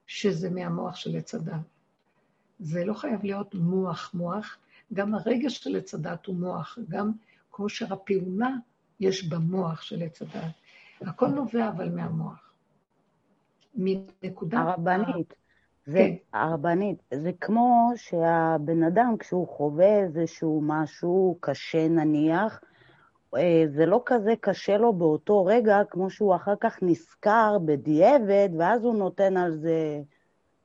שזה 0.07 0.49
מהמוח 0.49 0.95
של 0.95 1.17
עץ 1.17 1.35
הדת. 1.35 1.55
זה 2.59 2.85
לא 2.85 2.93
חייב 2.93 3.23
להיות 3.23 3.55
מוח 3.55 4.11
מוח, 4.13 4.57
גם 4.93 5.15
הרגש 5.15 5.57
של 5.57 5.75
עץ 5.75 5.93
הדת 5.93 6.25
הוא 6.25 6.35
מוח, 6.35 6.77
גם 6.89 7.11
כושר 7.49 7.93
הפעולה 7.93 8.49
יש 8.99 9.23
במוח 9.23 9.81
של 9.81 10.03
עץ 10.03 10.21
הדת. 10.21 10.53
הכל 11.01 11.27
נובע 11.27 11.69
אבל 11.69 11.89
מהמוח. 11.89 12.53
מנקודה... 13.75 14.59
הרבנית. 14.59 15.33
זה 15.91 15.97
כן. 15.97 16.37
הרבנית, 16.37 16.97
זה 17.13 17.31
כמו 17.41 17.91
שהבן 17.95 18.83
אדם, 18.83 19.15
כשהוא 19.19 19.47
חווה 19.47 19.99
איזשהו 19.99 20.61
משהו 20.63 21.37
קשה 21.39 21.87
נניח, 21.87 22.61
אה, 23.35 23.63
זה 23.75 23.85
לא 23.85 24.01
כזה 24.05 24.33
קשה 24.41 24.77
לו 24.77 24.93
באותו 24.93 25.45
רגע, 25.45 25.81
כמו 25.89 26.09
שהוא 26.09 26.35
אחר 26.35 26.53
כך 26.59 26.79
נזכר 26.81 27.57
בדיעבד, 27.65 28.49
ואז 28.57 28.83
הוא 28.83 28.95
נותן 28.95 29.37
על 29.37 29.57
זה 29.57 30.01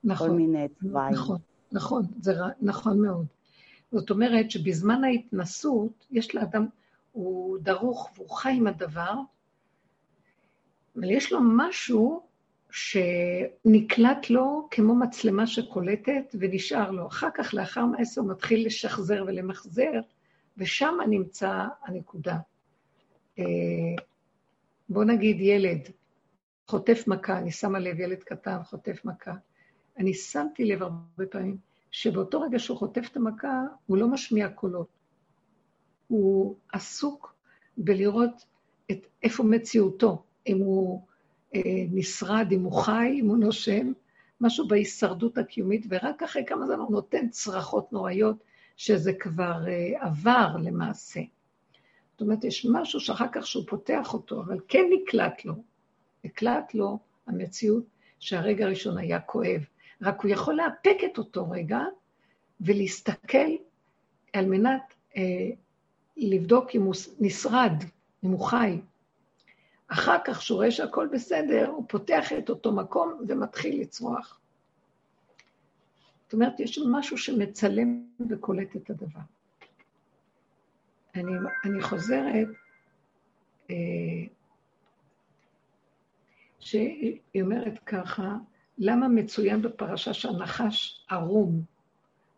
נכון, 0.05 0.29
כל 0.29 0.35
מיני 0.35 0.69
צבעים. 0.69 1.15
נכון, 1.15 1.39
נכון, 1.73 2.03
זה 2.21 2.35
נכון 2.63 3.01
מאוד. 3.01 3.27
זאת 3.93 4.11
אומרת 4.11 4.51
שבזמן 4.51 5.05
ההתנסות, 5.05 6.07
יש 6.11 6.35
לאדם, 6.35 6.67
הוא 7.13 7.59
דרוך 7.59 8.11
והוא 8.17 8.31
חי 8.31 8.53
עם 8.57 8.67
הדבר, 8.67 9.15
אבל 10.97 11.11
יש 11.11 11.33
לו 11.33 11.41
משהו 11.43 12.23
שנקלט 12.75 14.31
לו 14.31 14.69
כמו 14.71 14.95
מצלמה 14.95 15.47
שקולטת 15.47 16.35
ונשאר 16.41 16.91
לו. 16.91 17.07
אחר 17.07 17.29
כך, 17.35 17.55
לאחר 17.55 17.85
מעשר, 17.87 18.21
הוא 18.21 18.31
מתחיל 18.31 18.67
לשחזר 18.67 19.25
ולמחזר, 19.27 20.01
ושם 20.57 20.95
נמצא 21.09 21.67
הנקודה. 21.83 22.39
אה, 23.39 23.45
בוא 24.89 25.05
נגיד 25.05 25.41
ילד 25.41 25.81
חוטף 26.69 27.05
מכה, 27.07 27.39
אני 27.39 27.51
שמה 27.51 27.79
לב, 27.79 28.01
ילד 28.01 28.23
קטן 28.23 28.63
חוטף 28.63 29.05
מכה. 29.05 29.35
אני 29.99 30.15
שמתי 30.15 30.65
לב 30.65 30.83
הרבה 30.83 31.27
פעמים 31.31 31.57
שבאותו 31.91 32.41
רגע 32.41 32.59
שהוא 32.59 32.79
חוטף 32.79 33.09
את 33.13 33.17
המכה, 33.17 33.63
הוא 33.87 33.97
לא 33.97 34.09
משמיע 34.09 34.49
קולות. 34.49 34.89
הוא 36.09 36.57
עסוק 36.73 37.35
בלראות 37.77 38.45
את 38.91 39.07
איפה 39.23 39.43
מציאותו, 39.43 40.23
אם 40.47 40.59
הוא 40.59 41.03
נשרד, 41.91 42.49
אם 42.53 42.63
הוא 42.63 42.73
חי, 42.73 43.17
אם 43.21 43.29
הוא 43.29 43.37
נושם, 43.37 43.93
משהו 44.41 44.69
בהישרדות 44.69 45.39
הקיומית, 45.39 45.87
ורק 45.89 46.23
אחרי 46.23 46.45
כמה 46.47 46.67
זמן 46.67 46.79
הוא 46.79 46.93
נותן 46.93 47.29
צרחות 47.29 47.93
נוראיות, 47.93 48.37
שזה 48.77 49.13
כבר 49.13 49.69
אה, 49.69 50.07
עבר 50.07 50.57
למעשה. 50.63 51.21
זאת 52.13 52.21
אומרת, 52.21 52.45
יש 52.45 52.67
משהו 52.71 53.01
שאחר 53.01 53.27
כך 53.33 53.47
שהוא 53.47 53.65
פותח 53.69 54.15
אותו, 54.15 54.41
אבל 54.41 54.61
כן 54.69 54.85
נקלט 54.93 55.45
לו. 55.45 55.55
נקלט 56.25 56.75
לו 56.75 56.99
המציאות 57.27 57.85
שהרגע 58.19 58.65
הראשון 58.65 58.99
היה 58.99 59.21
כואב. 59.21 59.65
רק 60.03 60.23
הוא 60.23 60.31
יכול 60.31 60.55
לאפק 60.55 60.97
את 61.05 61.19
אותו 61.19 61.51
רגע 61.51 61.81
ולהסתכל 62.61 63.49
על 64.33 64.47
מנת 64.47 64.95
אה, 65.17 65.51
לבדוק 66.17 66.71
אם 66.75 66.83
הוא 66.83 66.95
נשרד, 67.21 67.73
אם 68.25 68.31
הוא 68.31 68.47
חי. 68.47 68.79
אחר 69.89 70.17
כך, 70.25 70.39
כשהוא 70.39 70.57
רואה 70.57 70.71
שהכל 70.71 71.09
בסדר, 71.13 71.69
הוא 71.69 71.85
פותח 71.89 72.33
את 72.39 72.51
אותו 72.51 72.73
מקום 72.73 73.25
ומתחיל 73.29 73.81
לצרוח. 73.81 74.41
זאת 76.25 76.33
אומרת, 76.33 76.61
יש 76.61 76.79
משהו 76.91 77.19
שמצלם 77.19 78.07
וקולט 78.29 78.77
את 78.77 78.91
הדבר. 78.91 79.21
אני, 81.15 81.33
אני 81.65 81.83
חוזרת, 81.83 82.49
אה, 83.71 83.77
שהיא 86.61 87.43
אומרת 87.43 87.79
ככה, 87.87 88.37
למה 88.79 89.09
מצוין 89.09 89.63
בפרשה 89.63 90.15
שהנחש 90.15 91.07
ערום? 91.11 91.63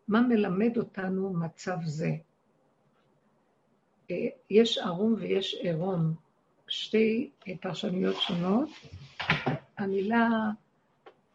מה 0.07 0.21
מלמד 0.21 0.77
אותנו 0.77 1.33
מצב 1.33 1.77
זה? 1.85 2.11
אה, 4.11 4.27
יש 4.49 4.77
ערום 4.77 5.15
ויש 5.17 5.53
עירום, 5.53 6.13
שתי 6.67 7.29
פרשנויות 7.61 8.15
שונות. 8.15 8.69
המילה 9.77 10.29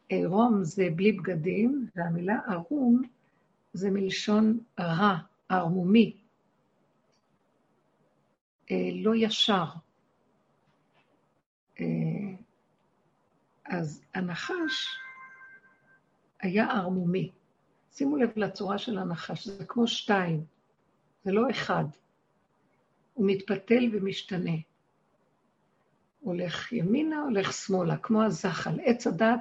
עירום 0.09 0.65
זה 0.65 0.89
בלי 0.97 1.13
בגדים, 1.13 1.89
והמילה 1.97 2.39
ערום 2.49 3.03
זה 3.73 3.91
מלשון 3.91 4.59
רע, 4.81 5.19
ערמומי, 5.49 6.17
אה, 8.71 8.91
לא 8.93 9.13
ישר. 9.17 9.65
אה, 11.81 11.87
אז 13.65 14.03
הנחש 14.15 14.87
היה 16.41 16.71
ערמומי. 16.71 17.31
שימו 17.93 18.17
לב 18.17 18.31
לצורה 18.37 18.79
של 18.79 18.99
הנחש, 18.99 19.49
זה 19.49 19.65
כמו 19.65 19.89
שתיים, 19.89 20.45
זה 21.25 21.33
לא 21.33 21.51
אחד. 21.51 21.85
הוא 23.15 23.27
מתפתל 23.27 23.89
ומשתנה. 23.93 24.57
הולך 26.23 26.73
ימינה, 26.73 27.21
הולך 27.21 27.53
שמאלה, 27.53 27.97
כמו 27.97 28.23
הזחל. 28.23 28.81
עץ 28.85 29.07
הדת, 29.07 29.41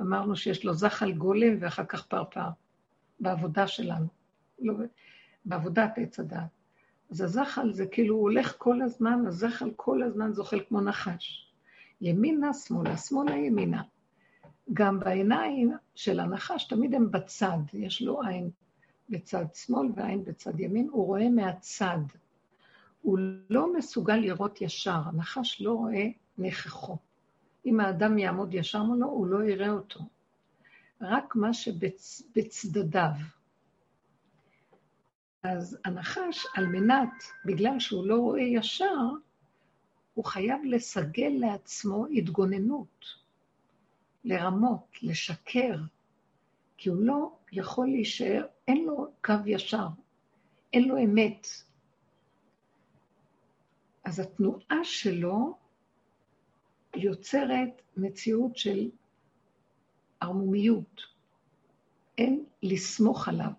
אמרנו 0.00 0.36
שיש 0.36 0.64
לו 0.64 0.74
זחל 0.74 1.12
גולם 1.12 1.56
ואחר 1.60 1.84
כך 1.84 2.06
פרפר, 2.06 2.48
בעבודה 3.20 3.66
שלנו, 3.66 4.06
לא, 4.58 4.74
בעבודת 5.44 5.92
עץ 5.96 6.20
הדת. 6.20 6.40
אז 7.10 7.20
הזחל 7.20 7.72
זה 7.72 7.86
כאילו, 7.86 8.14
הוא 8.14 8.22
הולך 8.22 8.54
כל 8.58 8.82
הזמן, 8.82 9.24
הזחל 9.26 9.70
כל 9.76 10.02
הזמן 10.02 10.32
זוחל 10.32 10.60
כמו 10.68 10.80
נחש. 10.80 11.50
ימינה, 12.00 12.54
שמאלה, 12.54 12.96
שמאלה, 12.96 13.36
ימינה. 13.36 13.82
גם 14.72 15.00
בעיניים 15.00 15.72
של 15.94 16.20
הנחש, 16.20 16.64
תמיד 16.64 16.94
הם 16.94 17.10
בצד, 17.10 17.58
יש 17.72 18.02
לו 18.02 18.22
עין 18.22 18.50
בצד 19.08 19.44
שמאל 19.54 19.88
ועין 19.96 20.24
בצד 20.24 20.60
ימין, 20.60 20.88
הוא 20.90 21.06
רואה 21.06 21.28
מהצד. 21.28 21.98
הוא 23.06 23.18
לא 23.50 23.74
מסוגל 23.76 24.16
לראות 24.16 24.60
ישר, 24.60 25.00
הנחש 25.04 25.60
לא 25.60 25.72
רואה 25.72 26.06
נכחו. 26.38 26.96
אם 27.66 27.80
האדם 27.80 28.18
יעמוד 28.18 28.54
ישר 28.54 28.82
מולו, 28.82 29.06
הוא 29.06 29.26
לא 29.26 29.44
יראה 29.44 29.70
אותו. 29.70 30.00
רק 31.00 31.36
מה 31.36 31.54
שבצדדיו. 31.54 33.10
אז 35.42 35.78
הנחש, 35.84 36.46
על 36.54 36.66
מנת, 36.66 37.22
בגלל 37.44 37.80
שהוא 37.80 38.06
לא 38.06 38.16
רואה 38.16 38.40
ישר, 38.40 38.98
הוא 40.14 40.24
חייב 40.24 40.60
לסגל 40.64 41.32
לעצמו 41.38 42.06
התגוננות, 42.06 43.04
לרמות, 44.24 44.98
לשקר, 45.02 45.76
כי 46.76 46.88
הוא 46.88 47.02
לא 47.02 47.36
יכול 47.52 47.86
להישאר, 47.86 48.46
אין 48.68 48.84
לו 48.84 49.08
קו 49.24 49.34
ישר, 49.46 49.86
אין 50.72 50.88
לו 50.88 50.98
אמת. 50.98 51.46
אז 54.06 54.20
התנועה 54.20 54.84
שלו 54.84 55.56
יוצרת 56.96 57.82
מציאות 57.96 58.56
של 58.56 58.90
ערמומיות. 60.20 61.02
אין 62.18 62.44
לסמוך 62.62 63.28
עליו. 63.28 63.50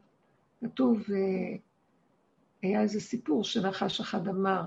כתוב, 0.62 1.02
אה, 1.12 1.58
היה 2.62 2.82
איזה 2.82 3.00
סיפור 3.00 3.44
שנחש 3.44 4.00
אחד 4.00 4.28
אמר 4.28 4.64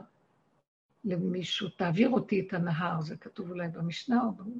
למישהו, 1.04 1.68
תעביר 1.68 2.10
אותי 2.10 2.40
את 2.40 2.52
הנהר, 2.52 3.00
זה 3.00 3.16
כתוב 3.16 3.50
אולי 3.50 3.68
במשנה 3.68 4.24
או 4.24 4.32
במ... 4.32 4.50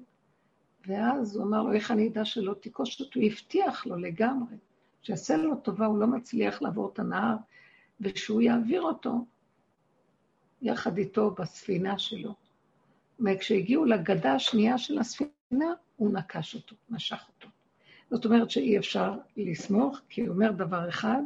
ואז 0.86 1.36
הוא 1.36 1.44
אמר 1.44 1.62
לו, 1.62 1.72
איך 1.72 1.90
אני 1.90 2.09
אדע 2.09 2.24
שלא 2.24 2.55
תיכוש 2.55 3.01
אותו? 3.01 3.20
הוא 3.20 3.28
הבטיח 3.28 3.86
לו 3.86 3.97
לגמרי, 3.97 4.56
שיעשה 5.02 5.36
לו 5.36 5.56
טובה, 5.56 5.86
הוא 5.86 5.98
לא 5.98 6.06
מצליח 6.06 6.62
לעבור 6.62 6.90
את 6.92 6.98
הנהר, 6.98 7.36
ושהוא 8.01 8.40
יעביר 8.40 8.82
אותו 8.82 9.24
יחד 10.62 10.98
איתו 10.98 11.30
בספינה 11.30 11.98
שלו. 11.98 12.34
וכשהגיעו 13.20 13.84
לגדה 13.84 14.34
השנייה 14.34 14.78
של 14.78 14.98
הספינה, 14.98 15.72
הוא 15.96 16.12
נקש 16.12 16.54
אותו, 16.54 16.76
משך 16.90 17.24
אותו. 17.28 17.48
זאת 18.10 18.24
אומרת 18.24 18.50
שאי 18.50 18.78
אפשר 18.78 19.14
לסמוך, 19.36 20.00
כי 20.08 20.20
הוא 20.20 20.34
אומר 20.34 20.52
דבר 20.52 20.88
אחד 20.88 21.22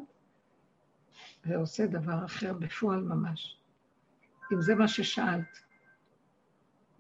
ועושה 1.47 1.87
דבר 1.87 2.25
אחר 2.25 2.53
בפועל 2.53 3.03
ממש. 3.03 3.57
אם 4.53 4.61
זה 4.61 4.75
מה 4.75 4.89
ששאלת, 4.89 5.59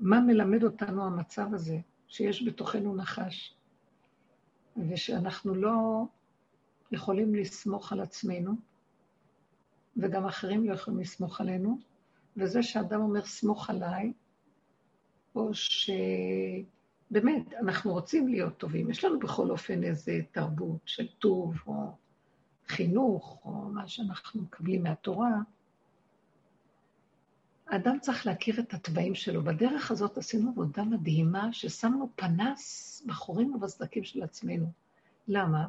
מה 0.00 0.20
מלמד 0.20 0.64
אותנו 0.64 1.04
המצב 1.06 1.54
הזה, 1.54 1.78
שיש 2.08 2.48
בתוכנו 2.48 2.96
נחש, 2.96 3.54
ושאנחנו 4.88 5.54
לא 5.54 6.04
יכולים 6.92 7.34
לסמוך 7.34 7.92
על 7.92 8.00
עצמנו, 8.00 8.54
וגם 9.96 10.26
אחרים 10.26 10.68
לא 10.68 10.74
יכולים 10.74 11.00
לסמוך 11.00 11.40
עלינו, 11.40 11.78
וזה 12.36 12.62
שאדם 12.62 13.00
אומר, 13.00 13.24
סמוך 13.24 13.70
עליי, 13.70 14.12
או 15.34 15.50
שבאמת, 15.54 17.54
אנחנו 17.60 17.92
רוצים 17.92 18.28
להיות 18.28 18.58
טובים. 18.58 18.90
יש 18.90 19.04
לנו 19.04 19.18
בכל 19.18 19.50
אופן 19.50 19.84
איזו 19.84 20.12
תרבות 20.32 20.80
של 20.84 21.06
טוב, 21.18 21.54
או 21.66 21.92
חינוך, 22.68 23.40
או 23.44 23.52
מה 23.52 23.88
שאנחנו 23.88 24.42
מקבלים 24.42 24.82
מהתורה. 24.82 25.38
האדם 27.66 27.98
צריך 28.00 28.26
להכיר 28.26 28.60
את 28.60 28.74
התוואים 28.74 29.14
שלו. 29.14 29.44
בדרך 29.44 29.90
הזאת 29.90 30.18
עשינו 30.18 30.50
עבודה 30.50 30.84
מדהימה, 30.84 31.52
ששמנו 31.52 32.10
פנס 32.16 33.02
בחורים 33.06 33.54
ובסדקים 33.54 34.04
של 34.04 34.22
עצמנו. 34.22 34.66
למה? 35.28 35.66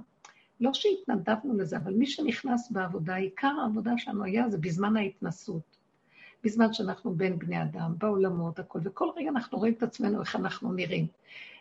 לא 0.60 0.74
שהתנדבנו 0.74 1.58
לזה, 1.58 1.78
אבל 1.78 1.94
מי 1.94 2.08
שנכנס 2.08 2.72
בעבודה, 2.72 3.16
עיקר 3.16 3.56
העבודה 3.62 3.92
שלנו 3.98 4.24
היה 4.24 4.50
זה 4.50 4.58
בזמן 4.58 4.98
ההתנסות. 4.98 5.78
בזמן 6.44 6.74
שאנחנו 6.74 7.16
בין 7.16 7.40
בני 7.40 7.62
אדם, 7.62 7.96
בעולמות, 7.98 8.60
הכול, 8.60 8.82
וכל 8.84 9.10
רגע 9.16 9.30
אנחנו 9.30 9.58
רואים 9.58 9.74
את 9.74 9.84
עצמנו 9.84 10.22
איך 10.22 10.36
אנחנו 10.36 10.74
נראים. 10.74 11.08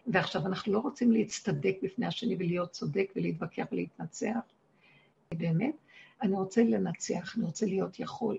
ועכשיו 0.06 0.46
אנחנו 0.46 0.72
לא 0.72 0.78
רוצים 0.78 1.12
להצטדק 1.12 1.76
בפני 1.82 2.06
השני 2.06 2.34
ולהיות 2.34 2.70
צודק 2.70 3.12
ולהתווכח 3.16 3.64
ולהתנצח. 3.72 4.38
באמת, 5.34 5.74
אני 6.22 6.32
רוצה 6.32 6.62
לנצח, 6.62 7.36
אני 7.36 7.44
רוצה 7.44 7.66
להיות 7.66 8.00
יכול. 8.00 8.38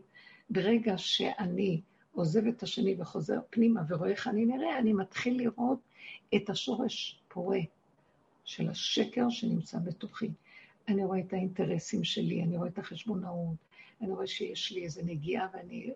ברגע 0.50 0.98
שאני 0.98 1.82
עוזב 2.14 2.48
את 2.48 2.64
השני 2.64 2.96
וחוזר 3.00 3.40
פנימה 3.50 3.82
ורואה 3.88 4.10
איך 4.10 4.28
אני 4.28 4.46
נראה, 4.46 4.80
אני 4.80 4.94
מתחיל 4.94 5.38
לראות 5.38 5.80
את 6.36 6.50
השורש 6.50 7.20
פורה 7.28 7.60
של 8.46 8.70
השקר 8.70 9.30
שנמצא 9.30 9.78
בתוכי. 9.80 10.30
אני 10.88 11.06
רואה 11.06 11.20
את 11.20 11.34
האינטרסים 11.34 12.04
שלי, 12.04 12.44
אני 12.44 12.58
רואה 12.58 12.70
את 12.70 12.78
החשבונאות, 12.78 13.56
אני 14.02 14.12
רואה 14.12 14.28
שיש 14.28 14.72
לי 14.72 14.84
איזו 14.84 15.02
נגיעה 15.06 15.48
ואני 15.54 15.92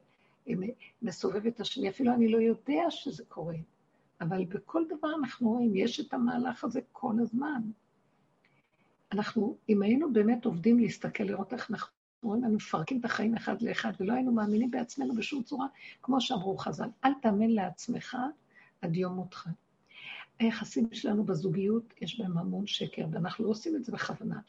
מסובב 1.01 1.45
את 1.45 1.59
השני, 1.59 1.89
אפילו 1.89 2.13
אני 2.13 2.27
לא 2.27 2.37
יודע 2.37 2.83
שזה 2.89 3.23
קורה, 3.27 3.55
אבל 4.21 4.45
בכל 4.45 4.83
דבר 4.97 5.09
אנחנו 5.19 5.49
רואים, 5.49 5.75
יש 5.75 5.99
את 5.99 6.13
המהלך 6.13 6.63
הזה 6.63 6.79
כל 6.91 7.13
הזמן. 7.21 7.61
אנחנו, 9.11 9.57
אם 9.69 9.81
היינו 9.81 10.13
באמת 10.13 10.45
עובדים 10.45 10.79
להסתכל, 10.79 11.23
לראות 11.23 11.53
איך 11.53 11.71
אנחנו 11.71 11.93
רואים, 12.23 12.43
היינו 12.43 12.55
מפרקים 12.55 12.99
את 12.99 13.05
החיים 13.05 13.35
אחד 13.35 13.61
לאחד, 13.61 13.91
ולא 13.99 14.13
היינו 14.13 14.31
מאמינים 14.31 14.71
בעצמנו 14.71 15.15
בשום 15.15 15.43
צורה, 15.43 15.67
כמו 16.01 16.21
שאמרו 16.21 16.57
חז"ל, 16.57 16.89
אל 17.05 17.11
תאמן 17.21 17.49
לעצמך 17.49 18.17
עד 18.81 18.95
יום 18.95 19.13
מותך. 19.13 19.49
היחסים 20.39 20.87
שלנו 20.91 21.23
בזוגיות, 21.23 21.93
יש 22.01 22.19
בהם 22.19 22.37
המון 22.37 22.67
שקר, 22.67 23.05
ואנחנו 23.11 23.45
לא 23.45 23.49
עושים 23.49 23.75
את 23.75 23.83
זה 23.83 23.91
בכוונה. 23.91 24.39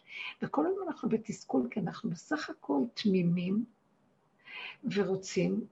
וכל 0.42 0.66
הזמן 0.66 0.82
אנחנו 0.88 1.08
בתסכול, 1.08 1.68
כי 1.70 1.80
אנחנו 1.80 2.10
בסך 2.10 2.50
הכל 2.50 2.80
תמימים, 2.94 3.64
ורוצים, 4.84 5.66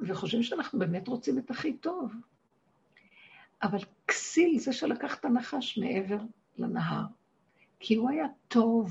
וחושבים 0.00 0.42
שאנחנו 0.42 0.78
באמת 0.78 1.08
רוצים 1.08 1.38
את 1.38 1.50
הכי 1.50 1.72
טוב. 1.72 2.12
אבל 3.62 3.78
כסיל 4.08 4.58
זה 4.58 4.72
שלקח 4.72 5.18
את 5.20 5.24
הנחש 5.24 5.78
מעבר 5.78 6.18
לנהר, 6.56 7.04
כי 7.80 7.94
הוא 7.94 8.10
היה 8.10 8.26
טוב, 8.48 8.90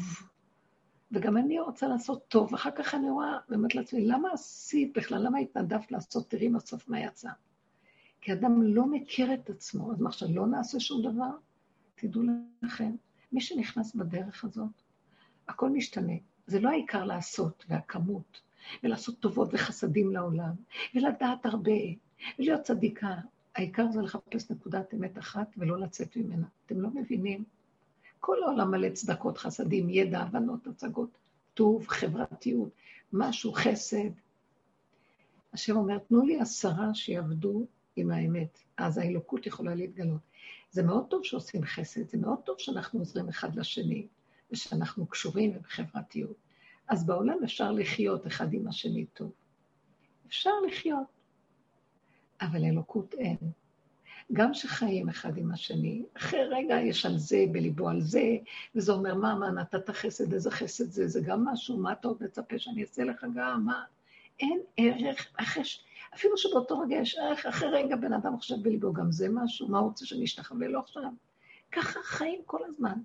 וגם 1.12 1.38
אני 1.38 1.60
רוצה 1.60 1.88
לעשות 1.88 2.28
טוב, 2.28 2.54
אחר 2.54 2.72
כך 2.72 2.96
אני 2.96 3.10
רואה, 3.10 3.38
ואומרת 3.50 3.76
לעצמי, 3.76 4.06
למה 4.06 4.30
עשית 4.34 4.98
בכלל, 4.98 5.26
למה 5.26 5.40
התנדבת 5.40 5.92
לעשות, 5.92 6.30
תראי 6.30 6.50
בסוף 6.50 6.90
מה 6.90 7.00
יצא. 7.00 7.30
כי 8.22 8.34
אדם 8.34 8.62
לא 8.64 8.86
מכיר 8.86 9.34
את 9.34 9.50
עצמו, 9.50 9.92
אז 9.92 10.02
מה 10.02 10.10
עכשיו, 10.10 10.28
לא 10.32 10.48
נעשה 10.48 10.80
שום 10.80 11.02
דבר? 11.02 11.32
תדעו 11.96 12.22
לכם, 12.62 12.96
מי 13.32 13.42
שנכנס 13.42 13.96
בדרך 13.96 14.44
הזאת, 14.44 14.82
הכל 15.48 15.70
משתנה. 15.70 16.14
זה 16.48 16.60
לא 16.60 16.70
העיקר 16.70 17.04
לעשות, 17.04 17.66
והכמות, 17.70 18.42
ולעשות 18.84 19.20
טובות 19.20 19.50
וחסדים 19.54 20.12
לעולם, 20.12 20.54
ולדעת 20.96 21.46
הרבה, 21.46 21.72
ולהיות 22.40 22.62
צדיקה. 22.62 23.16
העיקר 23.56 23.92
זה 23.92 24.02
לחפש 24.02 24.52
נקודת 24.52 24.94
אמת 24.94 25.18
אחת 25.18 25.48
ולא 25.58 25.80
לצאת 25.80 26.18
ממנה. 26.18 26.48
אתם 26.66 26.82
לא 26.82 26.90
מבינים? 26.90 27.44
כל 28.20 28.44
העולם 28.44 28.72
מלא 28.72 28.90
צדקות, 28.90 29.38
חסדים, 29.38 29.90
ידע, 29.90 30.20
הבנות, 30.20 30.68
הצגות, 30.68 31.18
טוב, 31.54 31.88
חברתיות, 31.88 32.70
משהו, 33.14 33.54
חסד. 33.54 34.10
השם 35.54 35.76
אומר, 35.76 35.98
תנו 35.98 36.26
לי 36.26 36.40
עשרה 36.40 36.94
שיעבדו 36.94 37.66
עם 37.96 38.12
האמת, 38.12 38.60
אז 38.78 38.98
האלוקות 38.98 39.48
יכולה 39.48 39.76
להתגלות. 39.76 40.22
זה 40.72 40.84
מאוד 40.84 41.06
טוב 41.10 41.24
שעושים 41.24 41.64
חסד, 41.64 42.10
זה 42.10 42.18
מאוד 42.18 42.40
טוב 42.40 42.56
שאנחנו 42.60 43.00
עוזרים 43.00 43.30
אחד 43.30 43.56
לשני, 43.56 44.08
ושאנחנו 44.52 45.06
קשורים 45.06 45.52
ובחברתיות. 45.56 46.43
אז 46.94 47.06
בעולם 47.06 47.38
אפשר 47.44 47.72
לחיות 47.72 48.28
אחד 48.28 48.54
עם 48.54 48.68
השני 48.68 49.06
טוב. 49.06 49.32
אפשר 50.28 50.50
לחיות, 50.68 51.08
אבל 52.42 52.64
אלוקות 52.66 53.14
אין. 53.14 53.38
גם 54.34 54.54
שחיים 54.54 55.10
אחד 55.10 55.38
עם 55.38 55.52
השני, 55.52 56.04
אחרי 56.18 56.44
רגע 56.44 56.76
יש 56.76 57.06
על 57.06 57.18
זה, 57.18 57.46
בליבו 57.52 57.90
על 57.90 58.02
זה, 58.02 58.38
וזה 58.76 58.92
אומר, 58.92 59.16
מה, 59.16 59.36
מה, 59.36 59.52
נתת 59.52 59.90
חסד, 59.90 60.34
איזה 60.34 60.52
חסד 60.52 60.90
זה, 60.90 61.08
זה 61.08 61.22
גם 61.22 61.46
משהו, 61.46 61.78
מה 61.78 61.92
אתה 61.92 62.08
עוד 62.08 62.24
מצפה 62.24 62.60
שאני 62.60 62.82
אעשה 62.82 63.04
לך 63.04 63.26
גם, 63.36 63.66
מה? 63.66 63.84
אין 64.40 64.60
ערך, 64.78 65.28
אחרי, 65.38 65.64
אפילו 66.16 66.38
שבאותו 66.38 66.80
רגע 66.80 66.96
יש 66.96 67.18
ערך, 67.18 67.46
אחרי 67.46 67.70
רגע 67.70 67.96
בן 67.96 68.14
אדם 68.14 68.38
חושב 68.38 68.56
בליבו, 68.62 68.94
גם 68.94 69.12
זה 69.12 69.28
משהו, 69.30 69.68
מה 69.68 69.80
הוא 69.80 69.88
רוצה 69.88 70.06
שאני 70.06 70.24
אשתחווה 70.24 70.68
לו 70.68 70.80
עכשיו? 70.80 71.10
ככה 71.72 72.00
חיים 72.04 72.42
כל 72.46 72.60
הזמן. 72.66 73.00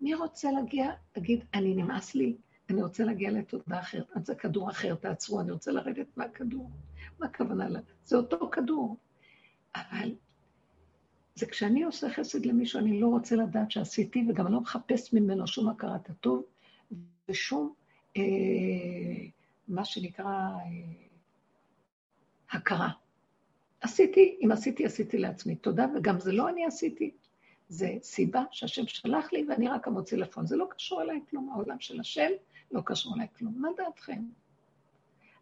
מי 0.00 0.14
רוצה 0.14 0.50
להגיע, 0.52 0.90
תגיד, 1.12 1.44
אני 1.54 1.74
נמאס 1.74 2.14
לי, 2.14 2.36
אני 2.70 2.82
רוצה 2.82 3.04
להגיע 3.04 3.30
לתודעה 3.30 3.80
אחרת, 3.80 4.10
אז 4.14 4.26
זה 4.26 4.34
כדור 4.34 4.70
אחר, 4.70 4.94
תעצרו, 4.94 5.40
אני 5.40 5.50
רוצה 5.50 5.72
לרדת 5.72 6.06
מהכדור. 6.16 6.70
מה 7.18 7.26
הכוונה 7.26 7.68
לה? 7.68 7.80
זה 8.04 8.16
אותו 8.16 8.50
כדור. 8.50 8.96
אבל 9.76 10.14
זה 11.34 11.46
כשאני 11.46 11.82
עושה 11.84 12.10
חסד 12.10 12.46
למישהו, 12.46 12.80
אני 12.80 13.00
לא 13.00 13.06
רוצה 13.06 13.36
לדעת 13.36 13.70
שעשיתי, 13.70 14.26
וגם 14.28 14.52
לא 14.52 14.60
מחפש 14.60 15.12
ממנו 15.12 15.46
שום 15.46 15.68
הכרת 15.68 16.10
הטוב, 16.10 16.44
ושום, 17.28 17.72
אה, 18.16 18.22
מה 19.68 19.84
שנקרא, 19.84 20.26
אה, 20.26 20.60
הכרה. 22.50 22.90
עשיתי, 23.80 24.38
אם 24.44 24.52
עשיתי, 24.52 24.84
עשיתי 24.86 25.18
לעצמי. 25.18 25.56
תודה, 25.56 25.86
וגם 25.96 26.20
זה 26.20 26.32
לא 26.32 26.48
אני 26.48 26.66
עשיתי, 26.66 27.10
זה 27.68 27.94
סיבה 28.02 28.42
שהשם 28.50 28.86
שלח 28.86 29.32
לי 29.32 29.46
ואני 29.48 29.68
רק 29.68 29.88
המוציא 29.88 30.18
לפון. 30.18 30.46
זה 30.46 30.56
לא 30.56 30.66
קשור 30.70 31.02
אליי 31.02 31.20
כלום, 31.30 31.50
העולם 31.52 31.80
של 31.80 32.00
השם 32.00 32.30
לא 32.72 32.82
קשור 32.84 33.14
אליי 33.14 33.26
כלום. 33.38 33.54
מה 33.62 33.68
דעתכם? 33.76 34.24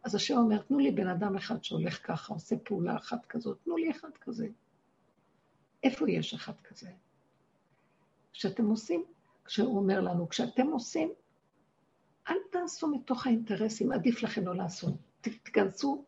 אז 0.04 0.14
השם 0.14 0.36
אומר, 0.36 0.62
תנו 0.62 0.78
לי 0.78 0.90
בן 0.90 1.08
אדם 1.08 1.36
אחד 1.36 1.64
שהולך 1.64 2.06
ככה, 2.06 2.34
עושה 2.34 2.56
פעולה 2.56 2.96
אחת 2.96 3.26
כזאת, 3.26 3.58
תנו 3.64 3.76
לי 3.76 3.90
אחד 3.90 4.10
כזה. 4.20 4.48
איפה 5.82 6.10
יש 6.10 6.34
אחד 6.34 6.60
כזה? 6.60 6.90
כשאתם 8.32 8.66
עושים, 8.66 9.04
כשהוא 9.44 9.76
אומר 9.78 10.00
לנו, 10.00 10.28
כשאתם 10.28 10.66
עושים, 10.66 11.12
אל 12.28 12.36
תעשו 12.50 12.88
מתוך 12.88 13.26
האינטרסים, 13.26 13.92
עדיף 13.92 14.22
לכם 14.22 14.44
לא 14.46 14.56
לעשות. 14.56 14.94
תיכנסו 15.20 16.04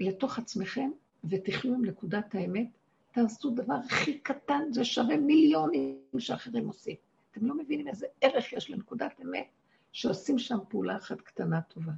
לתוך 0.00 0.38
עצמכם 0.38 0.90
ותחיו 1.24 1.74
עם 1.74 1.84
נקודת 1.84 2.34
האמת, 2.34 2.68
תעשו 3.12 3.50
דבר 3.50 3.74
הכי 3.74 4.18
קטן, 4.18 4.62
זה 4.70 4.84
שווה 4.84 5.16
מיליונים 5.16 5.98
שאחרים 6.18 6.66
עושים. 6.66 6.96
אתם 7.30 7.46
לא 7.46 7.54
מבינים 7.54 7.88
איזה 7.88 8.06
ערך 8.20 8.52
יש 8.52 8.70
לנקודת 8.70 9.20
אמת, 9.20 9.46
שעושים 9.92 10.38
שם 10.38 10.58
פעולה 10.68 10.96
אחת 10.96 11.20
קטנה 11.20 11.60
טובה. 11.60 11.92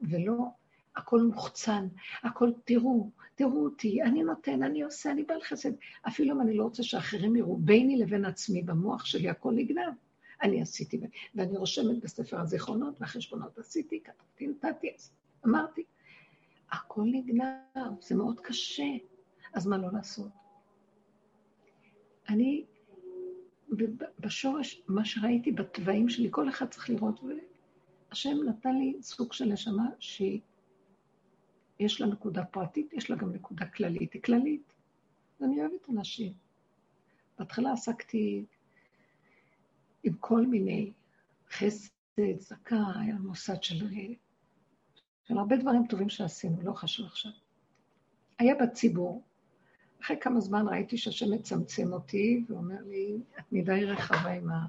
ולא 0.00 0.48
הכל 0.96 1.22
מוחצן, 1.22 1.88
הכל 2.22 2.50
תראו, 2.64 3.10
תראו 3.34 3.64
אותי, 3.64 4.02
אני 4.02 4.22
נותן, 4.22 4.62
אני 4.62 4.82
עושה, 4.82 5.10
אני 5.10 5.22
בעל 5.22 5.40
חסד. 5.42 5.70
אפילו 6.08 6.34
אם 6.34 6.40
אני 6.40 6.56
לא 6.56 6.64
רוצה 6.64 6.82
שאחרים 6.82 7.36
יראו, 7.36 7.56
ביני 7.56 7.96
לבין 7.98 8.24
עצמי, 8.24 8.62
במוח 8.62 9.04
שלי 9.04 9.28
הכל 9.28 9.52
נגנב. 9.54 9.92
אני 10.42 10.62
עשיתי, 10.62 11.00
ואני 11.34 11.56
רושמת 11.56 12.00
בספר 12.00 12.40
הזיכרונות 12.40 13.00
והחשבונות, 13.00 13.58
עשיתי, 13.58 14.00
כתבתי, 14.04 14.46
נתתי, 14.46 14.88
אמרתי. 15.46 15.84
הכל 16.70 17.04
נגנב, 17.12 18.00
זה 18.00 18.14
מאוד 18.14 18.40
קשה, 18.40 18.84
אז 19.54 19.66
מה 19.66 19.78
לא 19.78 19.88
לעשות? 19.92 20.30
אני, 22.28 22.64
בשורש, 24.20 24.82
מה 24.88 25.04
שראיתי 25.04 25.52
בתוואים 25.52 26.08
שלי, 26.08 26.28
כל 26.30 26.48
אחד 26.48 26.66
צריך 26.68 26.90
לראות, 26.90 27.20
והשם 27.22 28.36
נתן 28.48 28.78
לי 28.78 28.96
סוג 29.02 29.32
של 29.32 29.44
נשמה 29.44 29.86
שהיא, 29.98 30.40
יש 31.78 32.00
לה 32.00 32.06
נקודה 32.06 32.44
פרטית, 32.44 32.92
יש 32.92 33.10
לה 33.10 33.16
גם 33.16 33.32
נקודה 33.32 33.66
כללית, 33.66 34.12
היא 34.12 34.22
כללית. 34.22 34.72
ואני 35.40 35.60
אוהבת 35.60 35.88
אנשים. 35.90 36.32
בהתחלה 37.38 37.72
עסקתי 37.72 38.44
עם 40.04 40.12
כל 40.20 40.46
מיני 40.46 40.92
חסד, 41.50 41.90
צדקה, 42.38 42.82
היה 43.00 43.14
מוסד 43.14 43.62
של 43.62 43.86
של 45.24 45.38
הרבה 45.38 45.56
דברים 45.56 45.86
טובים 45.86 46.08
שעשינו, 46.08 46.62
לא 46.62 46.72
חשוב 46.72 47.06
עכשיו. 47.06 47.32
היה 48.38 48.54
בציבור, 48.54 49.22
אחרי 50.02 50.16
כמה 50.20 50.40
זמן 50.40 50.68
ראיתי 50.68 50.98
שהשם 50.98 51.30
מצמצם 51.30 51.92
אותי 51.92 52.44
ואומר 52.48 52.82
לי, 52.86 53.16
את 53.38 53.52
מדי 53.52 53.84
רחבה 53.84 54.30
עם, 54.30 54.50
ה... 54.50 54.66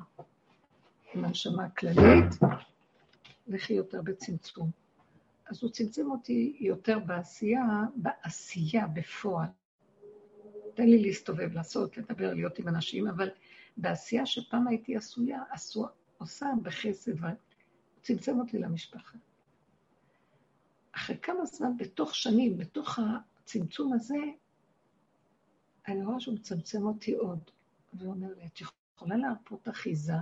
עם 1.14 1.26
הנשמה 1.26 1.66
הכללית, 1.66 2.40
לכי 3.48 3.74
יותר 3.74 4.02
בצמצום. 4.02 4.72
אז 5.46 5.64
הוא 5.64 5.72
צמצם 5.72 6.12
אותי 6.12 6.58
יותר 6.60 7.00
בעשייה, 7.00 7.64
בעשייה, 7.96 8.88
בפועל. 8.88 9.48
תן 10.74 10.86
לי 10.86 11.02
להסתובב, 11.02 11.54
לעשות, 11.54 11.98
לדבר, 11.98 12.34
להיות 12.34 12.60
עם 12.60 12.68
אנשים, 12.68 13.08
אבל 13.08 13.30
בעשייה 13.78 14.26
שפעם 14.26 14.68
הייתי 14.68 14.96
עשויה, 14.96 15.44
עשו, 15.50 15.86
עושה 16.18 16.48
בחסד, 16.64 17.24
הוא 17.24 17.30
צמצם 18.02 18.40
אותי 18.40 18.58
למשפחה. 18.58 19.18
אחרי 20.92 21.18
כמה 21.22 21.46
זמן, 21.46 21.78
בתוך 21.78 22.16
שנים, 22.16 22.58
בתוך 22.58 23.00
הצמצום 23.00 23.94
הזה, 23.94 24.16
אני 25.88 26.06
רואה 26.06 26.20
שהוא 26.20 26.36
מצמצם 26.36 26.86
אותי 26.86 27.14
עוד. 27.14 27.40
והוא 27.94 28.14
אומר 28.14 28.34
לי, 28.38 28.46
את 28.46 28.62
יכולה 28.62 29.18
להרפות 29.18 29.70
אחיזה? 29.70 30.14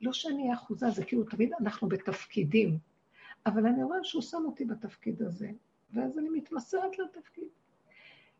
לא 0.00 0.12
שאני 0.12 0.54
אחוזה, 0.54 0.90
זה 0.90 1.04
כאילו 1.04 1.24
תמיד 1.24 1.52
אנחנו 1.60 1.88
בתפקידים, 1.88 2.78
אבל 3.46 3.66
אני 3.66 3.82
רואה 3.82 3.98
שהוא 4.02 4.22
שם 4.22 4.42
אותי 4.44 4.64
בתפקיד 4.64 5.22
הזה, 5.22 5.50
ואז 5.92 6.18
אני 6.18 6.28
מתמסרת 6.28 6.98
לתפקיד. 6.98 7.48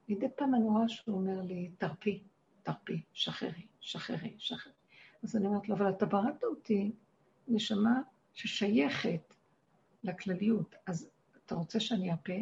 מדי 0.09 0.27
פעם 0.37 0.55
אני 0.55 0.65
רואה 0.65 0.89
שהוא 0.89 1.17
אומר 1.17 1.41
לי, 1.41 1.71
תרפי, 1.79 2.23
תרפי, 2.63 3.03
שחררי, 3.13 3.67
שחררי, 3.81 4.35
שחררי. 4.39 4.75
אז 5.23 5.37
אני 5.37 5.47
אומרת 5.47 5.69
לו, 5.69 5.75
אבל 5.75 5.91
אתה 5.91 6.07
בראת 6.07 6.45
אותי 6.45 6.93
נשמה 7.49 8.03
ששייכת 8.35 9.35
לכלליות, 10.05 10.75
אז 10.87 11.11
אתה 11.47 11.55
רוצה 11.55 11.81
שאני 11.81 12.13
ארפה? 12.13 12.33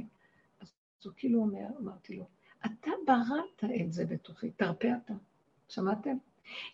אז 0.60 0.72
הוא 1.04 1.12
כאילו 1.16 1.40
אומר, 1.40 1.66
אמרתי 1.80 2.16
לו, 2.16 2.28
אתה 2.66 2.90
בראת 3.06 3.64
את 3.80 3.92
זה 3.92 4.04
בתוכי, 4.04 4.50
תרפה 4.50 4.88
אתה. 5.04 5.14
שמעתם? 5.68 6.16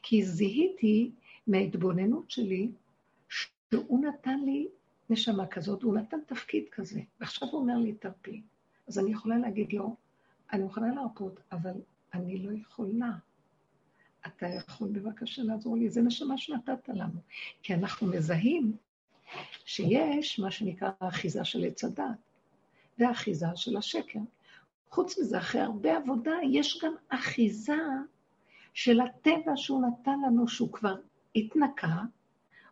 כי 0.03 0.25
זיהיתי 0.25 1.11
מההתבוננות 1.47 2.31
שלי 2.31 2.71
שהוא 3.29 4.05
נתן 4.05 4.41
לי 4.41 4.69
נשמה 5.11 5.47
כזאת, 5.47 5.83
הוא 5.83 5.95
נתן 5.95 6.19
תפקיד 6.27 6.65
כזה, 6.73 7.01
ועכשיו 7.21 7.49
הוא 7.49 7.61
אומר 7.61 7.79
לי, 7.79 7.93
תרפי. 7.93 8.43
אז 8.89 8.99
אני 8.99 9.11
יכולה 9.11 9.39
להגיד 9.39 9.73
לו, 9.73 9.97
אני 10.53 10.63
מוכנה 10.63 10.95
להרפות, 10.95 11.41
אבל 11.53 11.75
אני 12.15 12.39
לא 12.39 12.53
יכולה. 12.53 13.13
אתה 14.27 14.47
יכול 14.47 14.89
בבקשה 14.89 15.43
לעזור 15.43 15.77
לי, 15.77 15.91
זה 15.91 16.03
נשמה 16.03 16.39
שנתת 16.39 16.89
לנו. 16.89 17.21
כי 17.63 17.75
אנחנו 17.75 18.07
מזהים 18.07 18.77
שיש 19.65 20.39
מה 20.39 20.51
שנקרא 20.51 20.91
האחיזה 21.01 21.45
של 21.45 21.65
עץ 21.65 21.85
הדת, 21.85 22.05
והאחיזה 22.99 23.47
של 23.55 23.77
השקר. 23.77 24.21
חוץ 24.91 25.19
מזה, 25.19 25.39
אחרי 25.39 25.61
הרבה 25.61 25.97
עבודה, 25.97 26.35
יש 26.51 26.81
גם 26.85 26.95
אחיזה 27.09 27.77
של 28.75 29.01
הטבע 29.01 29.53
שהוא 29.57 29.83
נתן 29.87 30.21
לנו, 30.27 30.49
שהוא 30.49 30.73
כבר 30.73 30.95
התנקה, 31.37 31.97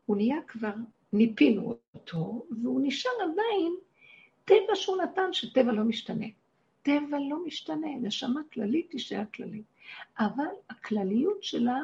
הוא 0.07 0.17
נהיה 0.17 0.43
כבר 0.47 0.75
ניפינו 1.13 1.77
אותו, 1.95 2.47
והוא 2.63 2.81
נשאר 2.85 3.11
עדיין 3.23 3.75
טבע 4.45 4.75
שהוא 4.75 5.03
נתן, 5.03 5.33
שטבע 5.33 5.73
לא 5.73 5.85
משתנה. 5.85 6.27
טבע 6.83 7.19
לא 7.31 7.45
משתנה, 7.47 7.87
נשמה 8.01 8.41
כללית 8.53 8.91
תישאר 8.91 9.23
כללית. 9.35 9.65
אבל 10.19 10.55
הכלליות 10.71 11.43
שלה 11.43 11.83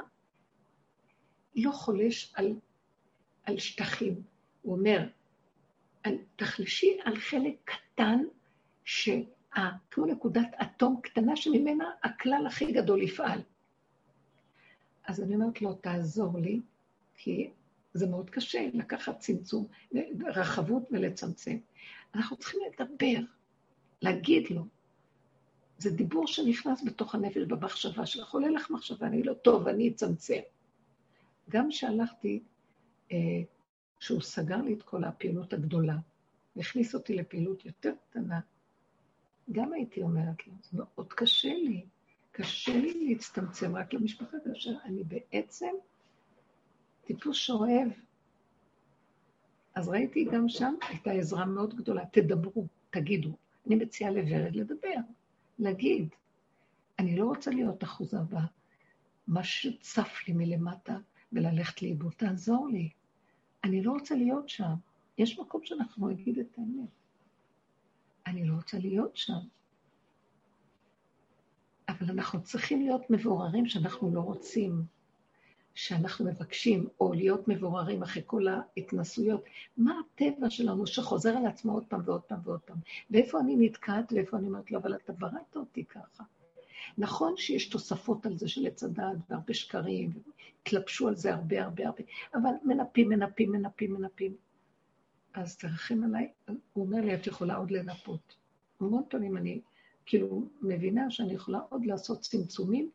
לא 1.55 1.71
חולש 1.71 2.33
על, 2.35 2.53
על 3.45 3.59
שטחים. 3.59 4.23
הוא 4.63 4.77
אומר, 4.77 5.09
תחלשי 6.37 6.99
על 7.05 7.17
חלק 7.17 7.55
קטן, 7.65 8.19
שה, 8.85 9.21
כמו 9.91 10.07
נקודת 10.07 10.49
אטום 10.63 11.01
קטנה 11.03 11.37
שממנה 11.37 11.91
הכלל 12.03 12.47
הכי 12.47 12.73
גדול 12.73 13.03
יפעל. 13.03 13.41
אז 15.07 15.23
אני 15.23 15.35
אומרת 15.35 15.63
לו, 15.63 15.75
תעזור 15.75 16.39
לי, 16.39 16.61
כי 17.15 17.51
זה 17.95 18.07
מאוד 18.07 18.31
קשה 18.31 18.69
לקחת 18.73 19.19
צמצום, 19.19 19.67
רחבות 20.27 20.83
ולצמצם. 20.91 21.57
אנחנו 22.15 22.37
צריכים 22.37 22.61
לדבר, 22.67 23.21
להגיד 24.03 24.51
לו. 24.51 24.65
זה 25.79 25.91
דיבור 25.91 26.27
שנכנס 26.27 26.85
בתוך 26.85 27.15
הנפש, 27.15 27.43
במחשבה 27.43 28.07
שלך. 28.07 28.31
עולה 28.31 28.51
לך 28.51 28.71
מחשבה, 28.71 29.07
אני 29.07 29.23
לא 29.23 29.35
טוב, 29.35 29.69
אני 29.69 29.89
אצמצם. 29.89 30.41
גם 31.49 31.69
כשהלכתי, 31.71 32.41
אה, 33.13 33.17
שהוא 34.01 34.21
סגר 34.21 34.57
לי 34.57 34.75
את 34.75 34.83
כל 34.83 35.05
הפעילות 35.05 35.53
הגדולה, 35.53 35.97
והכניס 36.57 36.95
אותי 36.95 37.15
לפעילות 37.15 37.65
יותר 37.65 37.93
קטנה, 38.11 38.41
גם 39.53 39.73
הייתי 39.73 40.03
אומרת 40.03 40.47
לו, 40.47 40.53
זה 40.63 40.79
מאוד 40.79 41.13
קשה 41.13 41.55
לי. 41.55 41.85
קשה 42.33 42.73
לי 42.73 43.09
להצטמצם 43.09 43.77
רק 43.77 43.93
למשפחה, 43.93 44.37
כאשר 44.45 44.71
אני 44.85 45.05
בעצם 45.05 45.75
טיפוס 47.05 47.37
שאוהב. 47.37 47.89
אז 49.75 49.89
ראיתי 49.89 50.25
גם 50.25 50.49
שם, 50.49 50.75
הייתה 50.89 51.11
עזרה 51.11 51.45
מאוד 51.45 51.75
גדולה, 51.75 52.05
תדברו, 52.07 52.67
תגידו. 52.91 53.37
אני 53.67 53.75
מציעה 53.75 54.11
לוורד 54.11 54.57
לדבר, 54.57 54.95
להגיד. 55.59 56.09
אני 56.99 57.17
לא 57.17 57.25
רוצה 57.25 57.51
להיות 57.51 57.85
אחוזה 57.85 58.19
במה 59.29 59.45
שצף 59.45 60.09
לי 60.29 60.35
מלמטה 60.35 60.99
וללכת 61.33 61.83
לאיבוד, 61.83 62.13
תעזור 62.17 62.69
לי. 62.69 62.91
אני 63.65 63.83
לא 63.83 63.93
רוצה 63.93 64.15
להיות 64.15 64.49
שם. 64.49 64.75
יש 65.19 65.39
מקום 65.39 65.65
שאנחנו 65.65 66.09
נגיד 66.09 66.39
את 66.39 66.59
האמת. 66.59 67.00
אני 68.31 68.45
לא 68.45 68.55
רוצה 68.55 68.79
להיות 68.79 69.17
שם. 69.17 69.39
אבל 71.89 72.11
אנחנו 72.11 72.43
צריכים 72.43 72.83
להיות 72.83 73.11
מבוררים 73.11 73.67
שאנחנו 73.67 74.15
לא 74.15 74.21
רוצים, 74.21 74.85
שאנחנו 75.75 76.25
מבקשים, 76.25 76.89
או 77.01 77.13
להיות 77.13 77.49
מבוררים 77.49 78.03
אחרי 78.03 78.23
כל 78.27 78.47
ההתנסויות. 78.49 79.45
מה 79.77 80.01
הטבע 80.01 80.51
שלנו 80.51 80.87
שחוזר 80.87 81.37
על 81.37 81.47
עצמו 81.47 81.73
עוד 81.73 81.85
פעם 81.89 82.01
ועוד 82.05 82.23
פעם 82.23 82.39
ועוד 82.45 82.61
פעם? 82.61 82.77
ואיפה 83.11 83.41
אני 83.41 83.57
נתקעת 83.59 84.13
ואיפה 84.13 84.37
אני 84.37 84.47
אומרת 84.47 84.71
לו, 84.71 84.79
אבל 84.79 84.95
אתה 84.95 85.13
בראת 85.13 85.57
אותי 85.57 85.85
ככה. 85.85 86.25
נכון 86.99 87.37
שיש 87.37 87.69
תוספות 87.69 88.27
על 88.27 88.37
זה 88.37 88.49
של 88.49 88.67
עץ 88.67 88.83
הדעת 88.83 89.17
והרבה 89.31 89.55
שקרים, 89.55 90.11
התלבשו 90.63 91.09
על 91.09 91.17
זה 91.17 91.35
הרבה 91.35 91.63
הרבה 91.63 91.87
הרבה, 91.87 92.03
אבל 92.35 92.51
מנפים, 92.65 93.09
מנפים, 93.09 93.53
מנפים, 93.53 93.95
מנפים. 93.95 94.37
אז 95.35 95.57
תרחם 95.57 96.05
עליי, 96.05 96.33
הוא 96.73 96.87
אומר 96.87 97.01
לי, 97.01 97.15
את 97.15 97.27
יכולה 97.27 97.57
עוד 97.57 97.71
לנפות. 97.71 98.37
המון 98.81 99.03
פעמים 99.09 99.37
אני 99.37 99.61
כאילו 100.07 100.49
מבינה 100.63 101.11
שאני 101.11 101.35
יכולה 101.35 101.59
עוד 101.69 101.87
לעשות 101.87 102.21
צמצומים, 102.21 102.91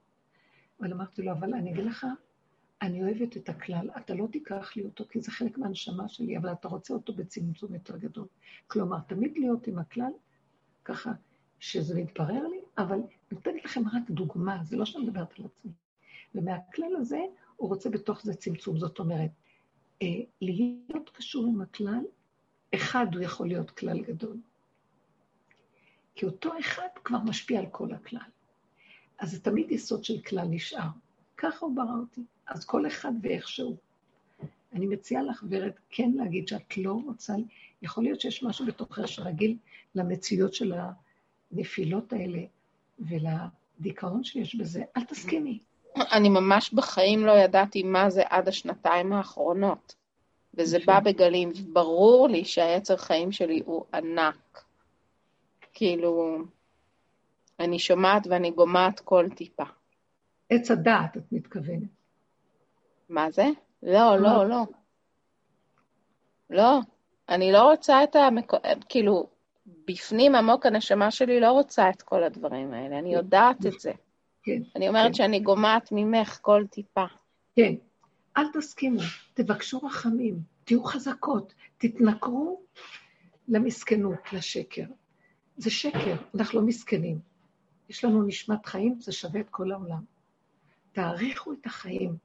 אבל 0.79 0.93
אמרתי 0.93 1.21
לו, 1.21 1.31
אבל 1.31 1.53
אני 1.53 1.71
אגיד 1.71 1.85
לך, 1.85 2.07
אני 2.81 3.03
אוהבת 3.03 3.37
את 3.37 3.49
הכלל, 3.49 3.89
אתה 3.97 4.13
לא 4.13 4.27
תיקח 4.31 4.75
לי 4.75 4.83
אותו, 4.83 5.05
כי 5.09 5.21
זה 5.21 5.31
חלק 5.31 5.57
מהנשמה 5.57 6.07
שלי, 6.07 6.37
אבל 6.37 6.51
אתה 6.51 6.67
רוצה 6.67 6.93
אותו 6.93 7.13
בצמצום 7.13 7.73
יותר 7.73 7.97
גדול. 7.97 8.27
כלומר, 8.67 8.99
תמיד 8.99 9.37
להיות 9.37 9.67
עם 9.67 9.79
הכלל, 9.79 10.11
ככה, 10.85 11.11
שזה 11.59 12.01
מתברר 12.01 12.47
לי, 12.47 12.59
אבל 12.77 12.99
נותנת 13.31 13.65
לכם 13.65 13.87
רק 13.87 14.09
דוגמה, 14.09 14.63
זה 14.63 14.77
לא 14.77 14.85
שאני 14.85 15.03
מדברת 15.03 15.39
על 15.39 15.45
עצמי. 15.45 15.71
ומהכלל 16.35 16.95
הזה, 16.95 17.19
הוא 17.55 17.69
רוצה 17.69 17.89
בתוך 17.89 18.23
זה 18.23 18.33
צמצום. 18.33 18.77
זאת 18.77 18.99
אומרת, 18.99 19.31
אה, 20.01 20.07
להיות 20.41 21.09
קשור 21.09 21.45
עם 21.45 21.61
הכלל, 21.61 22.03
אחד 22.75 23.15
הוא 23.15 23.23
יכול 23.23 23.47
להיות 23.47 23.71
כלל 23.71 24.01
גדול. 24.01 24.37
כי 26.15 26.25
אותו 26.25 26.59
אחד 26.59 26.87
כבר 27.03 27.17
משפיע 27.17 27.59
על 27.59 27.65
כל 27.71 27.93
הכלל. 27.93 28.19
אז 29.19 29.31
זה 29.31 29.41
תמיד 29.41 29.71
יסוד 29.71 30.03
של 30.03 30.21
כלל 30.21 30.47
נשאר. 30.49 30.87
ככה 31.37 31.65
הוא 31.65 31.75
ברא 31.75 31.95
אותי. 31.99 32.21
אז 32.47 32.65
כל 32.65 32.87
אחד 32.87 33.11
ואיכשהו. 33.21 33.75
אני 34.73 34.85
מציעה 34.85 35.23
לך, 35.23 35.43
ורד, 35.49 35.71
כן 35.89 36.11
להגיד 36.15 36.47
שאת 36.47 36.77
לא 36.77 36.93
רוצה, 37.05 37.33
יכול 37.81 38.03
להיות 38.03 38.21
שיש 38.21 38.43
משהו 38.43 38.65
בתוכך 38.65 39.07
שרגיל 39.07 39.57
למציאות 39.95 40.53
של 40.53 40.73
הנפילות 41.51 42.13
האלה 42.13 42.41
ולדיכאון 42.99 44.23
שיש 44.23 44.55
בזה, 44.55 44.83
אל 44.97 45.03
תסכימי. 45.03 45.59
אני 45.95 46.29
ממש 46.29 46.73
בחיים 46.73 47.25
לא 47.25 47.31
ידעתי 47.31 47.83
מה 47.83 48.09
זה 48.09 48.23
עד 48.29 48.47
השנתיים 48.47 49.13
האחרונות. 49.13 49.95
וזה 50.57 50.77
בא 50.85 50.99
בגלים. 50.99 51.51
ברור 51.73 52.27
לי 52.27 52.45
שהיצר 52.45 52.97
חיים 52.97 53.31
שלי 53.31 53.61
הוא 53.65 53.85
ענק. 53.93 54.63
כאילו, 55.73 56.37
אני 57.59 57.79
שומעת 57.79 58.27
ואני 58.29 58.51
גומעת 58.51 58.99
כל 58.99 59.25
טיפה. 59.35 59.63
עץ 60.49 60.71
הדעת, 60.71 61.17
את 61.17 61.23
מתכוונת. 61.31 61.89
מה 63.09 63.31
זה? 63.31 63.45
לא, 63.83 64.17
לא, 64.17 64.49
לא. 64.49 64.63
לא, 66.49 66.79
אני 67.29 67.51
לא 67.51 67.71
רוצה 67.71 68.03
את 68.03 68.15
המק... 68.15 68.51
כאילו, 68.89 69.27
בפנים 69.87 70.35
עמוק 70.35 70.65
הנשמה 70.65 71.11
שלי 71.11 71.39
לא 71.39 71.51
רוצה 71.51 71.89
את 71.89 72.01
כל 72.01 72.23
הדברים 72.23 72.73
האלה, 72.73 72.99
אני 72.99 73.13
יודעת 73.13 73.65
את 73.65 73.79
זה. 73.79 73.91
כן. 74.43 74.61
אני 74.75 74.87
אומרת 74.87 75.07
כן. 75.07 75.13
שאני 75.13 75.39
גומעת 75.39 75.89
ממך 75.91 76.39
כל 76.41 76.63
טיפה. 76.71 77.05
כן. 77.55 77.73
אל 78.37 78.51
תסכימו, 78.53 79.01
תבקשו 79.33 79.79
רחמים, 79.79 80.39
תהיו 80.63 80.83
חזקות, 80.83 81.53
תתנכרו 81.77 82.61
למסכנות, 83.47 84.33
לשקר. 84.33 84.85
זה 85.57 85.69
שקר, 85.69 86.15
אנחנו 86.35 86.59
לא 86.59 86.65
מסכנים. 86.65 87.19
יש 87.89 88.05
לנו 88.05 88.23
נשמת 88.23 88.65
חיים, 88.65 89.01
זה 89.01 89.11
שווה 89.11 89.41
את 89.41 89.49
כל 89.49 89.71
העולם. 89.71 90.03
תעריכו 90.91 91.53
את 91.53 91.65
החיים. 91.65 92.17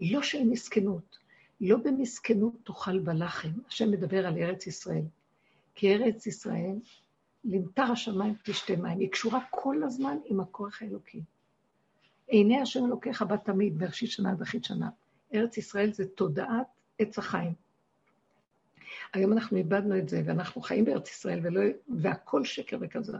לא 0.00 0.22
של 0.22 0.44
מסכנות. 0.44 1.18
לא 1.60 1.76
במסכנות 1.76 2.54
תאכל 2.64 2.98
בלחם. 2.98 3.48
השם 3.68 3.90
מדבר 3.90 4.26
על 4.26 4.38
ארץ 4.38 4.66
ישראל. 4.66 5.04
כי 5.74 5.94
ארץ 5.94 6.26
ישראל, 6.26 6.76
למטר 7.44 7.82
השמיים 7.82 8.34
תשתה 8.42 8.76
מים. 8.76 8.98
היא 8.98 9.10
קשורה 9.10 9.40
כל 9.50 9.82
הזמן 9.82 10.16
עם 10.24 10.40
הכוח 10.40 10.82
האלוקי. 10.82 11.22
עיני 12.34 12.60
השם 12.60 12.86
אלוקיך 12.86 13.22
בה 13.22 13.36
תמיד, 13.36 13.78
בראשית 13.78 14.10
שנה 14.10 14.34
ובחית 14.34 14.64
שנה. 14.64 14.88
ארץ 15.34 15.56
ישראל 15.58 15.92
זה 15.92 16.06
תודעת 16.06 16.66
עץ 16.98 17.18
החיים. 17.18 17.54
היום 19.12 19.32
אנחנו 19.32 19.56
איבדנו 19.56 19.98
את 19.98 20.08
זה, 20.08 20.22
ואנחנו 20.26 20.62
חיים 20.62 20.84
בארץ 20.84 21.10
ישראל, 21.10 21.40
ולא, 21.42 21.60
והכל 21.88 22.44
שקר 22.44 22.78
וכזב. 22.80 23.18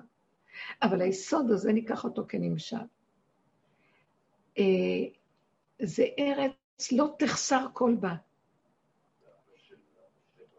אבל 0.82 1.00
היסוד 1.00 1.50
הזה, 1.50 1.72
ניקח 1.72 2.04
אותו 2.04 2.24
כנמשל. 2.28 2.76
אה, 4.58 4.64
זה 5.82 6.04
ארץ 6.18 6.92
לא 6.92 7.14
תחסר 7.18 7.66
כל 7.72 7.94
בה. 8.00 8.14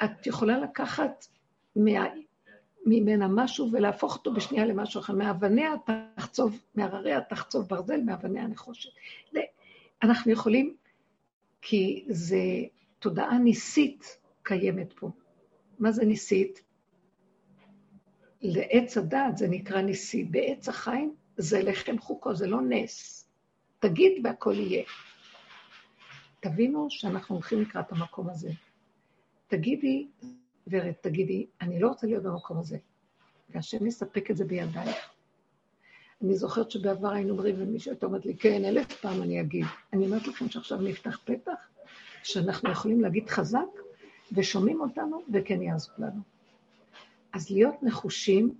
את 0.03 0.27
יכולה 0.27 0.59
לקחת 0.59 1.25
מה, 1.75 2.05
ממנה 2.85 3.27
משהו 3.27 3.69
ולהפוך 3.71 4.15
אותו 4.15 4.33
בשנייה 4.33 4.65
למשהו 4.65 4.99
אחר. 5.01 5.13
מאבניה 5.13 5.73
תחצוב, 6.15 6.59
מהרריה 6.75 7.21
תחצוב 7.21 7.67
ברזל, 7.67 8.01
מאבניה 8.01 8.47
נחושת. 8.47 8.89
אנחנו 10.03 10.31
יכולים, 10.31 10.75
כי 11.61 12.05
זה 12.09 12.41
תודעה 12.99 13.37
ניסית 13.37 14.17
קיימת 14.43 14.93
פה. 14.93 15.09
מה 15.79 15.91
זה 15.91 16.05
ניסית? 16.05 16.61
לעץ 18.41 18.97
הדעת 18.97 19.37
זה 19.37 19.47
נקרא 19.47 19.81
ניסי. 19.81 20.23
בעץ 20.23 20.69
החיים 20.69 21.15
זה 21.37 21.63
לחם 21.63 21.99
חוקו, 21.99 22.35
זה 22.35 22.47
לא 22.47 22.61
נס. 22.61 23.27
תגיד 23.79 24.11
והכל 24.23 24.53
יהיה. 24.53 24.83
תבינו 26.39 26.87
שאנחנו 26.89 27.35
הולכים 27.35 27.61
לקראת 27.61 27.91
המקום 27.91 28.29
הזה. 28.29 28.49
תגידי, 29.47 30.07
ורד, 30.67 30.91
תגידי, 31.01 31.47
אני 31.61 31.79
לא 31.79 31.87
רוצה 31.87 32.07
להיות 32.07 32.23
במקום 32.23 32.57
הזה, 32.57 32.77
והשם 33.49 33.85
יספק 33.85 34.31
את 34.31 34.37
זה 34.37 34.45
בידייך. 34.45 35.09
אני 36.21 36.35
זוכרת 36.35 36.71
שבעבר 36.71 37.11
היינו 37.11 37.31
אומרים, 37.31 37.55
ומישהו 37.57 37.91
הייתה 37.91 38.05
אומרת 38.05 38.25
לי, 38.25 38.37
כן, 38.37 38.65
אלף 38.65 39.01
פעם 39.01 39.21
אני 39.21 39.41
אגיד. 39.41 39.65
אני 39.93 40.05
אומרת 40.05 40.27
לכם 40.27 40.49
שעכשיו 40.49 40.81
נפתח 40.81 41.19
פתח, 41.25 41.69
שאנחנו 42.23 42.71
יכולים 42.71 43.01
להגיד 43.01 43.29
חזק, 43.29 43.59
ושומעים 44.31 44.81
אותנו, 44.81 45.21
וכן 45.33 45.61
יעזור 45.61 45.95
לנו. 45.97 46.21
אז 47.33 47.49
להיות 47.51 47.83
נחושים, 47.83 48.55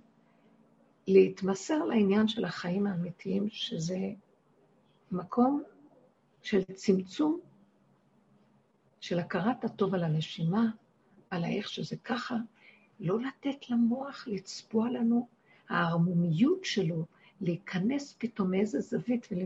להתמסר 1.08 1.84
לעניין 1.84 2.28
של 2.28 2.44
החיים 2.44 2.86
האמיתיים, 2.86 3.48
שזה 3.50 3.98
מקום 5.12 5.62
של 6.42 6.62
צמצום, 6.74 7.40
של 9.00 9.18
הכרת 9.18 9.64
הטוב 9.64 9.94
על 9.94 10.04
הנשימה, 10.04 10.66
על 11.36 11.44
האיך 11.44 11.68
שזה 11.68 11.96
ככה, 12.04 12.36
לא 13.00 13.18
לתת 13.20 13.70
למוח 13.70 14.24
לצבוע 14.28 14.90
לנו, 14.90 15.28
הערמומיות 15.68 16.64
שלו, 16.64 17.04
להיכנס 17.40 18.16
פתאום 18.18 18.50
מאיזה 18.50 18.80
זווית 18.80 19.28
ול, 19.30 19.38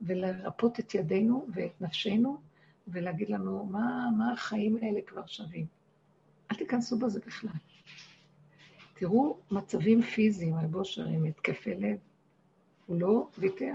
ולרפות 0.00 0.80
את 0.80 0.94
ידינו 0.94 1.46
ואת 1.54 1.80
נפשנו, 1.80 2.40
ולהגיד 2.88 3.30
לנו, 3.30 3.66
מה, 3.66 4.08
מה 4.18 4.32
החיים 4.32 4.78
האלה 4.82 5.00
כבר 5.06 5.26
שווים? 5.26 5.66
אל 6.50 6.56
תיכנסו 6.56 6.98
בזה 6.98 7.20
בכלל. 7.26 7.50
תראו 8.94 9.38
מצבים 9.50 10.02
פיזיים, 10.02 10.54
רב 10.54 10.74
אושר 10.74 11.06
עם 11.06 11.24
התקפי 11.24 11.74
לב. 11.74 11.98
הוא 12.86 13.00
לא 13.00 13.28
ויתר, 13.38 13.72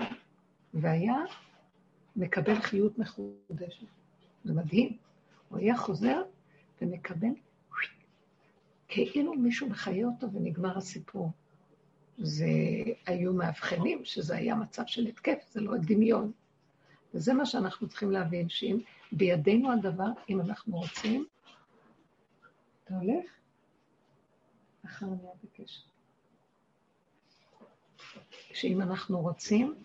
והיה 0.74 1.16
מקבל 2.16 2.62
חיות 2.62 3.00
מחודשת. 3.00 3.88
זה 4.44 4.54
מדהים. 4.54 4.98
הוא 5.50 5.60
היה 5.60 5.78
חוזר 5.78 6.22
ומקבל 6.82 7.28
כאילו 8.96 9.34
מישהו 9.34 9.70
מחיה 9.70 10.08
אותו 10.08 10.34
ונגמר 10.34 10.78
הסיפור. 10.78 11.32
זה 12.18 12.48
היו 13.06 13.34
מאבחנים 13.34 14.06
שזה 14.06 14.36
היה 14.36 14.56
מצב 14.56 14.84
של 14.86 15.06
התקף, 15.06 15.46
זה 15.52 15.62
לא 15.62 15.74
דמיון. 15.78 16.32
וזה 17.14 17.34
מה 17.34 17.46
שאנחנו 17.46 17.88
צריכים 17.88 18.12
להבין, 18.12 18.50
שאם 18.50 18.80
בידינו 19.12 19.72
הדבר, 19.72 20.10
אם 20.30 20.42
אנחנו 20.42 20.78
רוצים, 20.78 21.26
אתה 22.84 22.94
הולך? 22.96 23.32
אחר 24.86 25.06
נהיה 25.06 25.32
בקשר. 25.44 25.82
שאם 28.54 28.82
אנחנו 28.82 29.20
רוצים, 29.20 29.76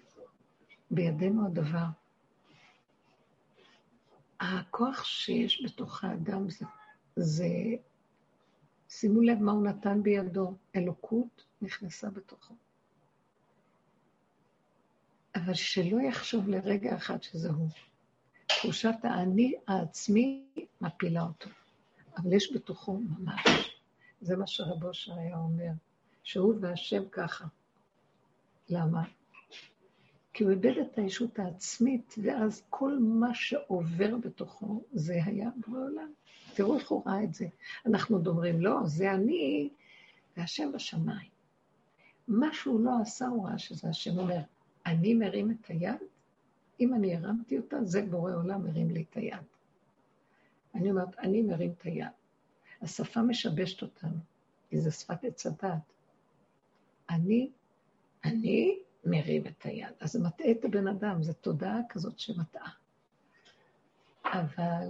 בידינו 0.91 1.47
הדבר. 1.47 1.87
הכוח 4.41 5.05
שיש 5.05 5.65
בתוך 5.65 6.05
האדם 6.05 6.51
זה, 6.51 6.67
זה, 7.17 7.47
שימו 8.91 9.21
לב 9.21 9.39
מה 9.39 9.53
הוא 9.53 9.65
נתן 9.65 10.03
בידו, 10.03 10.55
אלוקות 10.77 11.45
נכנסה 11.63 12.11
בתוכו. 12.11 12.55
אבל 15.35 15.55
שלא 15.55 16.01
יחשוב 16.01 16.49
לרגע 16.49 16.97
אחד 16.97 17.23
שזה 17.23 17.51
הוא. 17.51 17.69
תחושת 18.47 18.95
האני 19.03 19.55
העצמי 19.69 20.45
מפילה 20.81 21.23
אותו, 21.23 21.51
אבל 22.17 22.33
יש 22.33 22.53
בתוכו 22.55 22.99
ממש. 22.99 23.77
זה 24.21 24.37
מה 24.37 24.47
שרבו 24.47 24.89
אושר 24.89 25.15
היה 25.15 25.37
אומר, 25.37 25.71
שהוא 26.23 26.55
והשם 26.61 27.09
ככה. 27.09 27.45
למה? 28.69 29.03
כי 30.41 30.45
הוא 30.45 30.53
איבד 30.53 30.79
את 30.79 30.99
הישות 30.99 31.39
העצמית, 31.39 32.15
ואז 32.23 32.63
כל 32.71 32.99
מה 32.99 33.35
שעובר 33.35 34.17
בתוכו, 34.17 34.83
זה 34.93 35.21
היה 35.25 35.51
בורא 35.57 35.81
עולם. 35.81 36.13
תראו 36.55 36.79
איך 36.79 36.91
הוא 36.91 37.03
ראה 37.07 37.25
את 37.25 37.35
זה. 37.35 37.47
אנחנו 37.87 38.19
דומרים, 38.19 38.61
לא, 38.61 38.79
זה 38.85 39.13
אני, 39.13 39.69
והשם 40.37 40.73
בשמיים. 40.73 41.29
מה 42.29 42.53
שהוא 42.53 42.81
לא 42.81 42.91
עשה, 43.03 43.27
הוא 43.27 43.47
ראה 43.49 43.59
שזה 43.59 43.89
השם 43.89 44.19
אומר, 44.19 44.41
אני 44.87 45.15
מרים 45.15 45.51
את 45.51 45.67
היד, 45.67 46.01
אם 46.81 46.95
אני 46.95 47.17
הרמתי 47.17 47.59
אותה, 47.59 47.85
זה 47.85 48.03
בורא 48.03 48.35
עולם 48.35 48.65
מרים 48.65 48.91
לי 48.91 49.05
את 49.11 49.17
היד. 49.17 49.45
אני 50.75 50.91
אומרת, 50.91 51.19
אני 51.19 51.43
מרים 51.43 51.73
את 51.79 51.83
היד. 51.83 52.07
השפה 52.83 53.23
משבשת 53.23 53.83
אותנו, 53.83 54.17
כי 54.69 54.81
זה 54.81 54.91
שפת 54.91 55.25
עץ 55.25 55.47
הדת. 55.47 55.93
אני, 57.11 57.51
אני 58.25 58.79
מרים 59.05 59.47
את 59.47 59.63
היד. 59.65 59.93
אז 60.01 60.13
זה 60.13 60.21
מטעה 60.21 60.51
את 60.51 60.65
הבן 60.65 60.89
אדם, 60.89 61.23
זו 61.23 61.33
תודעה 61.33 61.79
כזאת 61.89 62.19
שמטעה. 62.19 62.71
אבל 64.25 64.89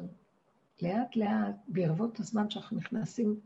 לאט 0.82 1.16
לאט, 1.16 1.54
בערבות 1.68 2.20
הזמן 2.20 2.50
שאנחנו 2.50 2.76
נכנסים 2.76 3.40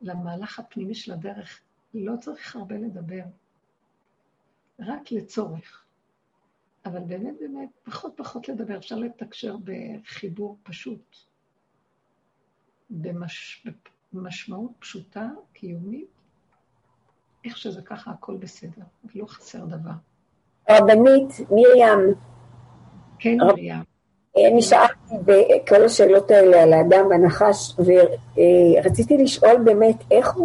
למהלך 0.00 0.58
הפנימי 0.58 0.94
של 0.94 1.12
הדרך, 1.12 1.60
לא 1.94 2.12
צריך 2.20 2.56
הרבה 2.56 2.76
לדבר, 2.76 3.22
רק 4.78 5.12
לצורך. 5.12 5.84
אבל 6.84 7.00
באמת 7.00 7.34
באמת, 7.40 7.68
פחות 7.82 8.12
פחות 8.16 8.48
לדבר, 8.48 8.76
אפשר 8.76 8.96
לתקשר 8.96 9.56
בחיבור 9.64 10.58
פשוט, 10.62 11.16
במש... 12.90 13.66
במשמעות 14.12 14.72
פשוטה, 14.78 15.30
קיומית, 15.52 16.17
איך 17.48 17.56
שזה 17.56 17.82
ככה, 17.82 18.10
הכל 18.10 18.36
בסדר, 18.36 18.82
לא 19.14 19.26
חסר 19.26 19.64
דבר. 19.64 19.90
רבנית 20.70 21.40
מרים. 21.50 22.14
כן, 23.18 23.36
מרים. 23.36 23.74
אני 24.36 24.62
שאלתי 24.62 25.14
בכל 25.24 25.84
השאלות 25.84 26.30
האלה 26.30 26.62
על 26.62 26.72
האדם 26.72 27.06
והנחש, 27.10 27.76
ורציתי 27.78 29.16
לשאול 29.16 29.56
באמת, 29.64 29.96
איך 30.10 30.36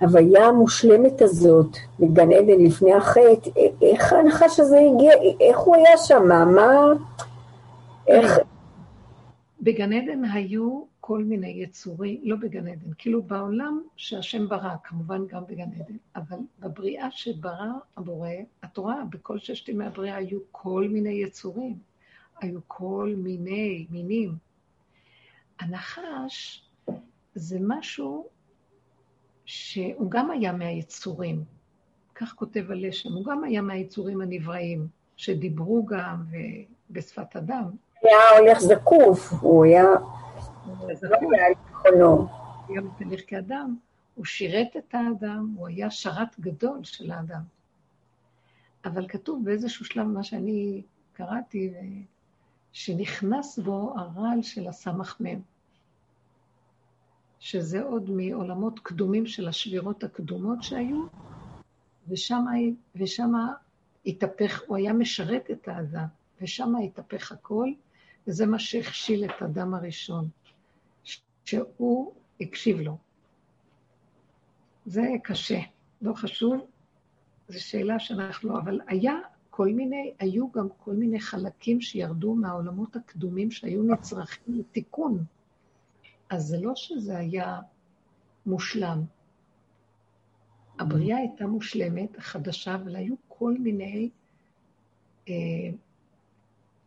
בהוויה 0.00 0.46
המושלמת 0.46 1.22
הזאת, 1.22 1.76
בגן 2.00 2.32
עדן 2.32 2.64
לפני 2.64 2.94
החטא, 2.94 3.50
איך 3.82 4.12
הנחש 4.12 4.60
הזה 4.60 4.78
הגיע, 4.94 5.12
איך 5.40 5.58
הוא 5.58 5.76
היה 5.76 5.96
שם, 5.96 6.22
מה... 6.28 6.92
איך... 8.08 8.38
בגן 9.60 9.92
עדן 9.92 10.24
היו 10.24 10.80
כל 11.06 11.24
מיני 11.24 11.48
יצורים, 11.48 12.20
לא 12.22 12.36
בגן 12.36 12.68
עדן, 12.68 12.90
כאילו 12.98 13.22
בעולם 13.22 13.82
שהשם 13.96 14.48
ברא, 14.48 14.74
כמובן 14.84 15.26
גם 15.26 15.46
בגן 15.46 15.68
עדן, 15.80 15.96
אבל 16.16 16.38
בבריאה 16.60 17.10
שברא 17.10 17.66
הבורא, 17.96 18.28
את 18.64 18.76
רואה, 18.76 19.04
בכל 19.10 19.38
ששת 19.38 19.68
ימי 19.68 19.86
הבריאה 19.86 20.16
היו 20.16 20.38
כל 20.50 20.88
מיני 20.90 21.10
יצורים. 21.10 21.78
היו 22.40 22.60
כל 22.66 23.14
מיני 23.16 23.86
מינים. 23.90 24.34
הנחש 25.60 26.66
זה 27.34 27.58
משהו 27.60 28.26
שהוא 29.44 30.10
גם 30.10 30.30
היה 30.30 30.52
מהיצורים, 30.52 31.44
כך 32.14 32.32
כותב 32.34 32.70
הלשם, 32.70 33.12
הוא 33.12 33.24
גם 33.24 33.44
היה 33.44 33.62
מהיצורים 33.62 34.20
הנבראים, 34.20 34.86
שדיברו 35.16 35.84
גם 35.86 36.24
בשפת 36.90 37.36
אדם. 37.36 37.70
היה 38.02 38.38
הולך 38.38 38.58
זקוף, 38.58 39.32
הוא 39.40 39.64
היה... 39.64 39.84
זקוף. 40.92 41.22
הוא 41.92 42.28
היה 42.68 42.80
מתהלך 42.80 43.20
כאדם, 43.26 43.76
הוא 44.14 44.24
שירת 44.24 44.76
את 44.78 44.94
האדם, 44.94 45.54
הוא 45.56 45.68
היה 45.68 45.90
שרת 45.90 46.40
גדול 46.40 46.84
של 46.84 47.10
האדם. 47.10 47.42
אבל 48.84 49.08
כתוב 49.08 49.44
באיזשהו 49.44 49.84
שלב, 49.84 50.06
מה 50.06 50.22
שאני 50.22 50.82
קראתי, 51.12 51.74
שנכנס 52.72 53.58
בו 53.58 53.94
הרעל 53.96 54.42
של 54.42 54.68
הסמ"ם, 54.68 55.40
שזה 57.38 57.82
עוד 57.82 58.10
מעולמות 58.10 58.80
קדומים 58.80 59.26
של 59.26 59.48
השבירות 59.48 60.04
הקדומות 60.04 60.62
שהיו, 60.62 61.06
ושם, 62.08 62.44
ושם 62.96 63.32
התהפך, 64.06 64.62
הוא 64.66 64.76
היה 64.76 64.92
משרת 64.92 65.50
את 65.50 65.68
האדם, 65.68 66.06
ושם 66.42 66.74
התהפך 66.84 67.32
הכל, 67.32 67.68
וזה 68.26 68.46
מה 68.46 68.58
שהכשיל 68.58 69.24
את 69.24 69.42
האדם 69.42 69.74
הראשון, 69.74 70.28
שהוא 71.44 72.12
הקשיב 72.40 72.80
לו. 72.80 72.96
זה 74.86 75.02
קשה, 75.22 75.60
לא 76.02 76.14
חשוב, 76.14 76.66
זו 77.48 77.64
שאלה 77.64 77.98
שאנחנו, 77.98 78.58
אבל 78.58 78.80
היה 78.86 79.14
כל 79.50 79.68
מיני, 79.68 80.14
היו 80.18 80.50
גם 80.50 80.68
כל 80.78 80.94
מיני 80.94 81.20
חלקים 81.20 81.80
שירדו 81.80 82.34
מהעולמות 82.34 82.96
הקדומים 82.96 83.50
שהיו 83.50 83.82
נצרכים 83.82 84.54
לתיקון. 84.54 85.24
אז 86.30 86.46
זה 86.46 86.56
לא 86.60 86.72
שזה 86.74 87.18
היה 87.18 87.60
מושלם. 88.46 89.02
הבריאה 90.78 91.18
הייתה 91.18 91.46
מושלמת, 91.46 92.16
חדשה, 92.18 92.74
אבל 92.74 92.96
היו 92.96 93.14
כל 93.28 93.54
מיני 93.58 94.10
אה, 95.28 95.34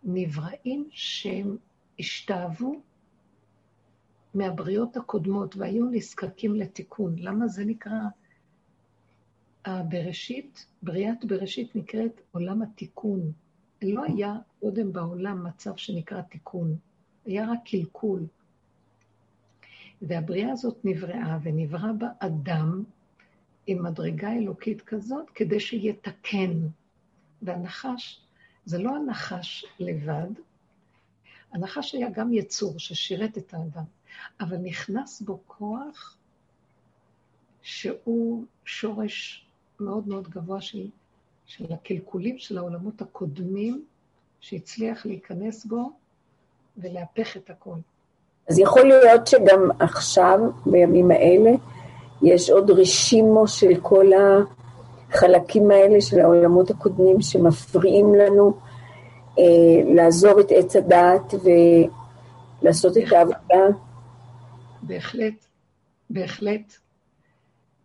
נבראים 0.04 0.88
שהם 0.92 1.58
השתאבו 2.00 2.82
מהבריאות 4.34 4.98
הקודמות 4.98 5.56
והיו 5.56 5.86
נזקקים 5.86 6.56
לתיקון. 6.56 7.16
למה 7.18 7.48
זה 7.48 7.66
נקרא 7.66 8.00
הבראשית, 9.66 10.66
בריאת 10.82 11.26
בראשית 11.26 11.76
נקראת 11.76 12.22
עולם 12.32 12.62
התיקון. 12.62 13.32
לא 13.82 14.04
היה 14.04 14.36
קודם 14.60 14.94
בעולם 14.94 15.48
מצב 15.48 15.76
שנקרא 15.76 16.22
תיקון, 16.22 16.76
היה 17.26 17.52
רק 17.52 17.60
קלקול. 17.66 18.26
והבריאה 20.02 20.52
הזאת 20.52 20.78
נבראה, 20.84 21.38
ונברא 21.44 21.92
בה 21.92 22.08
אדם 22.20 22.84
עם 23.68 23.84
מדרגה 23.84 24.32
אלוקית 24.32 24.82
כזאת, 24.82 25.30
כדי 25.30 25.60
שיתקן. 25.60 26.68
והנחש, 27.42 28.22
זה 28.66 28.78
לא 28.78 28.96
הנחש 28.96 29.66
לבד, 29.80 30.30
הנחש 31.54 31.96
היה 31.96 32.10
גם 32.10 32.34
יצור 32.34 32.80
ששירת 32.80 33.38
את 33.38 33.54
האדם, 33.54 33.84
אבל 34.40 34.58
נכנס 34.58 35.22
בו 35.22 35.40
כוח 35.48 36.18
שהוא 37.62 38.46
שורש 38.66 39.46
מאוד 39.80 40.08
מאוד 40.08 40.28
גבוה 40.28 40.62
של, 40.62 40.88
של 41.46 41.74
הקלקולים 41.74 42.38
של 42.38 42.58
העולמות 42.58 43.02
הקודמים, 43.02 43.86
שהצליח 44.40 45.06
להיכנס 45.06 45.66
בו 45.66 45.92
ולהפך 46.78 47.38
את 47.38 47.50
הכל. 47.50 47.76
אז 48.50 48.60
יכול 48.60 48.84
להיות 48.84 49.28
שגם 49.28 49.70
עכשיו, 49.80 50.40
בימים 50.66 51.12
האלה, 51.12 51.52
יש 52.22 52.50
עוד 52.50 52.72
רשימו 52.72 53.48
של 53.48 53.82
כל 53.82 54.06
החלקים 55.10 55.72
האלה 55.72 56.02
של 56.02 56.20
העולמות 56.20 56.70
הקודמים 56.70 57.22
שמפריעים 57.22 58.16
לנו 58.16 58.54
אה, 59.40 59.44
לעזוב 59.96 60.40
את 60.40 60.52
עץ 60.52 60.76
הדעת 60.76 61.34
ולעשות 62.62 62.98
את 62.98 63.12
העבודה. 63.12 63.78
בהחלט, 64.88 65.46
בהחלט, 66.10 66.74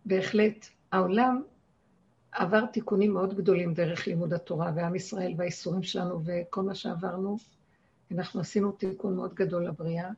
בהחלט. 0.05 0.65
העולם 0.91 1.41
עבר 2.31 2.65
תיקונים 2.65 3.13
מאוד 3.13 3.33
גדולים 3.33 3.73
דרך 3.73 4.07
לימוד 4.07 4.33
התורה 4.33 4.71
ועם 4.75 4.95
ישראל 4.95 5.33
והאיסורים 5.37 5.83
שלנו 5.83 6.21
וכל 6.25 6.61
מה 6.61 6.75
שעברנו. 6.75 7.37
אנחנו 8.11 8.41
עשינו 8.41 8.71
תיקון 8.71 9.15
מאוד 9.15 9.33
גדול 9.33 9.67
לבריאה. 9.67 10.09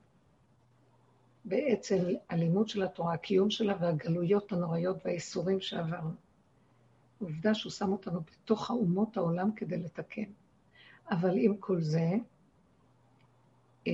בעצם 1.45 1.97
הלימוד 2.29 2.69
של 2.69 2.83
התורה, 2.83 3.13
הקיום 3.13 3.49
שלה 3.49 3.75
והגלויות 3.79 4.51
הנוראיות 4.51 4.97
והאיסורים 5.05 5.61
שעברנו. 5.61 6.11
עובדה 7.19 7.53
שהוא 7.53 7.71
שם 7.71 7.91
אותנו 7.91 8.21
בתוך 8.21 8.69
האומות 8.69 9.17
העולם 9.17 9.51
כדי 9.51 9.77
לתקן. 9.77 10.31
אבל 11.11 11.37
עם 11.37 11.57
כל 11.57 11.81
זה, 11.81 12.09
אה, 13.87 13.93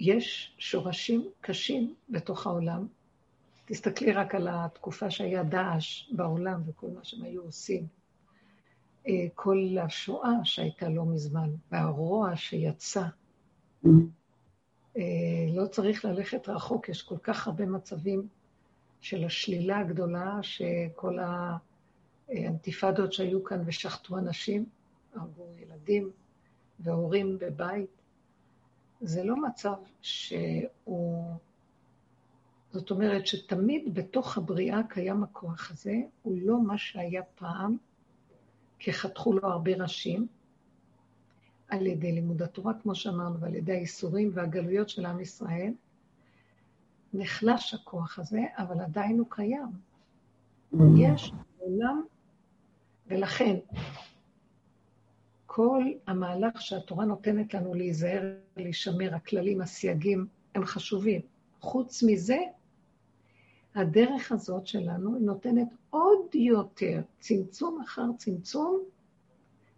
יש 0.00 0.54
שורשים 0.58 1.28
קשים 1.40 1.94
בתוך 2.08 2.46
העולם. 2.46 2.86
תסתכלי 3.64 4.12
רק 4.12 4.34
על 4.34 4.48
התקופה 4.50 5.10
שהיה 5.10 5.42
דאעש 5.42 6.10
בעולם 6.12 6.62
וכל 6.66 6.86
מה 6.86 7.04
שהם 7.04 7.22
היו 7.22 7.42
עושים. 7.42 7.86
אה, 9.08 9.26
כל 9.34 9.76
השואה 9.82 10.32
שהייתה 10.44 10.88
לא 10.88 11.04
מזמן, 11.04 11.50
והרוע 11.72 12.36
שיצא. 12.36 13.04
אה, 14.96 15.02
לא 15.54 15.66
צריך 15.66 16.04
ללכת 16.04 16.48
רחוק, 16.48 16.88
יש 16.88 17.02
כל 17.02 17.18
כך 17.22 17.46
הרבה 17.46 17.66
מצבים 17.66 18.28
של 19.00 19.24
השלילה 19.24 19.78
הגדולה, 19.78 20.38
שכל 20.42 21.18
האנטיפדות 22.28 23.12
שהיו 23.12 23.44
כאן 23.44 23.62
ושחטו 23.66 24.18
אנשים, 24.18 24.66
הרגו 25.14 25.46
ילדים 25.58 26.10
והורים 26.80 27.38
בבית, 27.38 27.97
זה 29.00 29.24
לא 29.24 29.36
מצב 29.36 29.74
שהוא... 30.02 31.34
זאת 32.70 32.90
אומרת 32.90 33.26
שתמיד 33.26 33.94
בתוך 33.94 34.38
הבריאה 34.38 34.80
קיים 34.88 35.22
הכוח 35.22 35.70
הזה, 35.70 35.94
הוא 36.22 36.38
לא 36.42 36.62
מה 36.62 36.78
שהיה 36.78 37.22
פעם, 37.22 37.76
כי 38.78 38.92
חתכו 38.92 39.32
לו 39.32 39.48
הרבה 39.48 39.72
ראשים, 39.76 40.26
על 41.68 41.86
ידי 41.86 42.12
לימוד 42.12 42.42
התורה, 42.42 42.72
כמו 42.82 42.94
שאמרנו, 42.94 43.40
ועל 43.40 43.54
ידי 43.54 43.72
האיסורים 43.72 44.30
והגלויות 44.34 44.88
של 44.88 45.06
עם 45.06 45.20
ישראל, 45.20 45.72
נחלש 47.14 47.74
הכוח 47.74 48.18
הזה, 48.18 48.40
אבל 48.56 48.80
עדיין 48.80 49.18
הוא 49.18 49.26
קיים. 49.30 49.68
יש 50.96 51.32
עולם, 51.58 52.02
ולכן 53.06 53.56
כל 55.58 55.84
המהלך 56.06 56.62
שהתורה 56.62 57.04
נותנת 57.04 57.54
לנו 57.54 57.74
להיזהר, 57.74 58.22
להישמר, 58.56 59.14
הכללים, 59.14 59.60
הסייגים, 59.60 60.26
הם 60.54 60.64
חשובים. 60.64 61.20
חוץ 61.60 62.02
מזה, 62.02 62.38
הדרך 63.74 64.32
הזאת 64.32 64.66
שלנו 64.66 65.18
נותנת 65.18 65.68
עוד 65.90 66.34
יותר 66.34 67.00
צמצום 67.20 67.80
אחר 67.80 68.06
צמצום, 68.16 68.82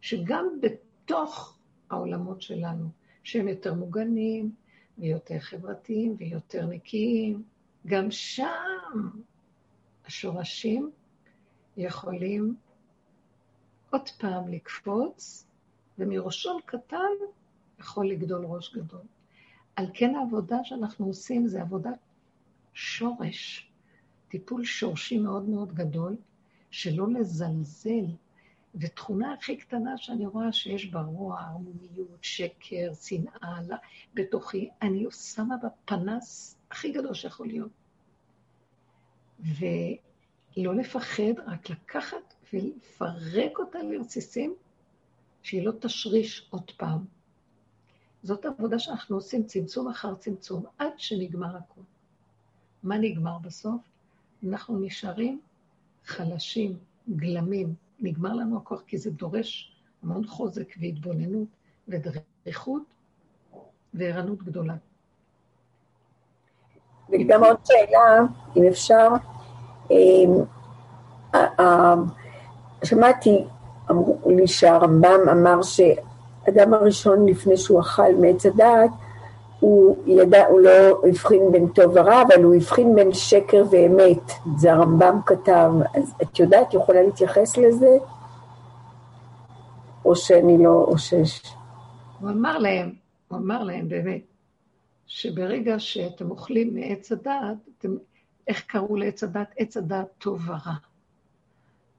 שגם 0.00 0.46
בתוך 0.62 1.58
העולמות 1.90 2.42
שלנו, 2.42 2.88
שהם 3.22 3.48
יותר 3.48 3.74
מוגנים 3.74 4.54
ויותר 4.98 5.38
חברתיים 5.38 6.14
ויותר 6.18 6.66
נקיים, 6.66 7.42
גם 7.86 8.10
שם 8.10 9.08
השורשים 10.06 10.90
יכולים 11.76 12.54
עוד 13.90 14.08
פעם 14.18 14.48
לקפוץ, 14.48 15.49
ומראשון 16.00 16.60
קטן 16.66 17.12
יכול 17.78 18.08
לגדול 18.08 18.44
ראש 18.44 18.74
גדול. 18.74 19.00
על 19.76 19.86
כן 19.94 20.14
העבודה 20.14 20.56
שאנחנו 20.64 21.06
עושים 21.06 21.46
זה 21.46 21.62
עבודת 21.62 21.98
שורש, 22.74 23.70
טיפול 24.28 24.64
שורשי 24.64 25.18
מאוד 25.18 25.48
מאוד 25.48 25.74
גדול, 25.74 26.16
שלא 26.70 27.08
לזלזל 27.08 28.06
ותכונה 28.74 29.32
הכי 29.32 29.56
קטנה 29.56 29.98
שאני 29.98 30.26
רואה 30.26 30.52
שיש 30.52 30.90
בה 30.90 31.00
רוע, 31.00 31.40
ערמומיות, 31.40 32.18
שקר, 32.22 32.92
שנאה, 32.94 33.60
בתוכי, 34.14 34.68
אני 34.82 35.06
שמה 35.10 35.56
בפנס 35.56 36.56
הכי 36.70 36.92
גדול 36.92 37.14
שיכול 37.14 37.46
להיות. 37.46 37.70
ולא 39.40 40.74
לפחד, 40.74 41.38
רק 41.46 41.70
לקחת 41.70 42.34
ולפרק 42.52 43.58
אותה 43.58 43.82
לרסיסים, 43.82 44.54
שהיא 45.42 45.66
לא 45.66 45.72
תשריש 45.80 46.48
עוד 46.50 46.70
פעם. 46.76 47.04
זאת 48.22 48.44
עבודה 48.44 48.78
שאנחנו 48.78 49.16
עושים, 49.16 49.44
צמצום 49.44 49.88
אחר 49.88 50.14
צמצום, 50.14 50.64
עד 50.78 50.92
שנגמר 50.96 51.56
הכול. 51.56 51.84
מה 52.82 52.98
נגמר 52.98 53.38
בסוף? 53.38 53.80
אנחנו 54.48 54.78
נשארים 54.78 55.40
חלשים, 56.04 56.78
גלמים, 57.16 57.74
נגמר 58.00 58.32
לנו 58.32 58.56
הכוח, 58.56 58.82
כי 58.86 58.98
זה 58.98 59.10
דורש 59.10 59.76
המון 60.02 60.26
חוזק 60.26 60.74
והתבוננות 60.80 61.48
ודריכות 61.88 62.82
וערנות 63.94 64.42
גדולה. 64.42 64.74
וגם 67.08 67.44
עוד 67.44 67.56
שאלה, 67.64 68.20
אם 68.56 68.62
אפשר, 68.68 69.08
אמ, 69.90 70.28
שמעתי, 72.84 73.30
אמרו 73.30 73.59
לי 74.36 74.46
שהרמב"ם 74.46 75.28
אמר 75.32 75.62
שאדם 75.62 76.74
הראשון 76.74 77.28
לפני 77.28 77.56
שהוא 77.56 77.80
אכל 77.80 78.14
מעץ 78.20 78.46
הדעת, 78.46 78.90
הוא 79.60 79.96
ידע, 80.06 80.46
הוא 80.46 80.60
לא 80.60 81.02
הבחין 81.08 81.52
בין 81.52 81.68
טוב 81.68 81.92
ורע, 81.94 82.22
אבל 82.22 82.44
הוא 82.44 82.54
הבחין 82.54 82.94
בין 82.94 83.12
שקר 83.12 83.64
ואמת. 83.70 84.32
זה 84.56 84.72
הרמב"ם 84.72 85.20
כתב. 85.26 85.70
אז 85.94 86.14
את 86.22 86.38
יודעת, 86.38 86.74
יכולה 86.74 87.02
להתייחס 87.02 87.56
לזה? 87.56 87.98
או 90.04 90.16
שאני 90.16 90.64
לא, 90.64 90.84
או 90.88 90.98
ש... 90.98 91.14
הוא 92.20 92.30
אמר 92.30 92.58
להם, 92.58 92.92
הוא 93.28 93.38
אמר 93.38 93.62
להם 93.62 93.88
באמת, 93.88 94.22
שברגע 95.06 95.78
שאתם 95.78 96.30
אוכלים 96.30 96.74
מעץ 96.74 97.12
הדעת, 97.12 97.56
אתם, 97.78 97.88
איך 98.48 98.62
קראו 98.66 98.96
לעץ 98.96 99.24
הדעת? 99.24 99.48
עץ 99.56 99.76
הדעת 99.76 100.06
טוב 100.18 100.40
ורע. 100.48 100.74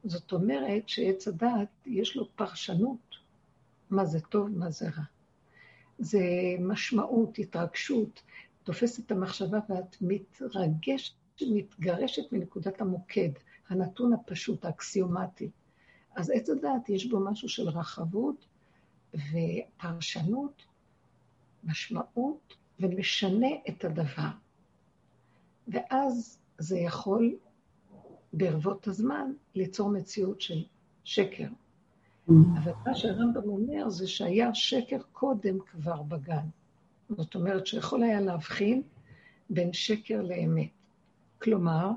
זאת 0.03 0.31
אומרת 0.31 0.89
שעץ 0.89 1.27
הדעת 1.27 1.69
יש 1.85 2.15
לו 2.15 2.35
פרשנות, 2.35 3.15
מה 3.89 4.05
זה 4.05 4.19
טוב, 4.19 4.49
מה 4.49 4.71
זה 4.71 4.85
רע. 4.85 5.03
זה 5.99 6.19
משמעות, 6.59 7.39
התרגשות, 7.39 8.21
תופס 8.63 8.99
את 8.99 9.11
המחשבה 9.11 9.59
ואת 9.69 9.95
מתרגשת, 10.01 11.13
מתגרשת 11.41 12.31
מנקודת 12.31 12.81
המוקד, 12.81 13.29
הנתון 13.69 14.13
הפשוט, 14.13 14.65
האקסיומטי. 14.65 15.49
אז 16.15 16.29
עץ 16.29 16.49
הדעת 16.49 16.89
יש 16.89 17.05
בו 17.05 17.19
משהו 17.19 17.49
של 17.49 17.69
רחבות 17.69 18.45
ופרשנות, 19.13 20.63
משמעות, 21.63 22.53
ומשנה 22.79 23.47
את 23.69 23.85
הדבר. 23.85 24.29
ואז 25.67 26.39
זה 26.57 26.77
יכול 26.77 27.35
ברבות 28.33 28.87
הזמן 28.87 29.31
ליצור 29.55 29.89
מציאות 29.89 30.41
של 30.41 30.63
שקר. 31.03 31.47
Mm. 32.29 32.33
אבל 32.63 32.71
מה 32.85 32.95
שהרמב"ם 32.95 33.49
אומר 33.49 33.89
זה 33.89 34.07
שהיה 34.07 34.53
שקר 34.53 34.97
קודם 35.11 35.59
כבר 35.59 36.01
בגן. 36.01 36.45
זאת 37.09 37.35
אומרת 37.35 37.67
שיכול 37.67 38.03
היה 38.03 38.21
להבחין 38.21 38.81
בין 39.49 39.73
שקר 39.73 40.21
לאמת. 40.21 40.69
כלומר, 41.41 41.91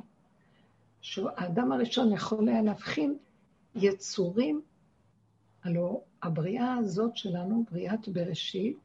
שהאדם 1.00 1.72
הראשון 1.72 2.12
יכול 2.12 2.48
היה 2.48 2.62
להבחין 2.62 3.16
יצורים, 3.74 4.62
הלוא 5.64 6.00
הבריאה 6.22 6.74
הזאת 6.74 7.16
שלנו, 7.16 7.64
בריאת 7.70 8.08
בראשית, 8.08 8.78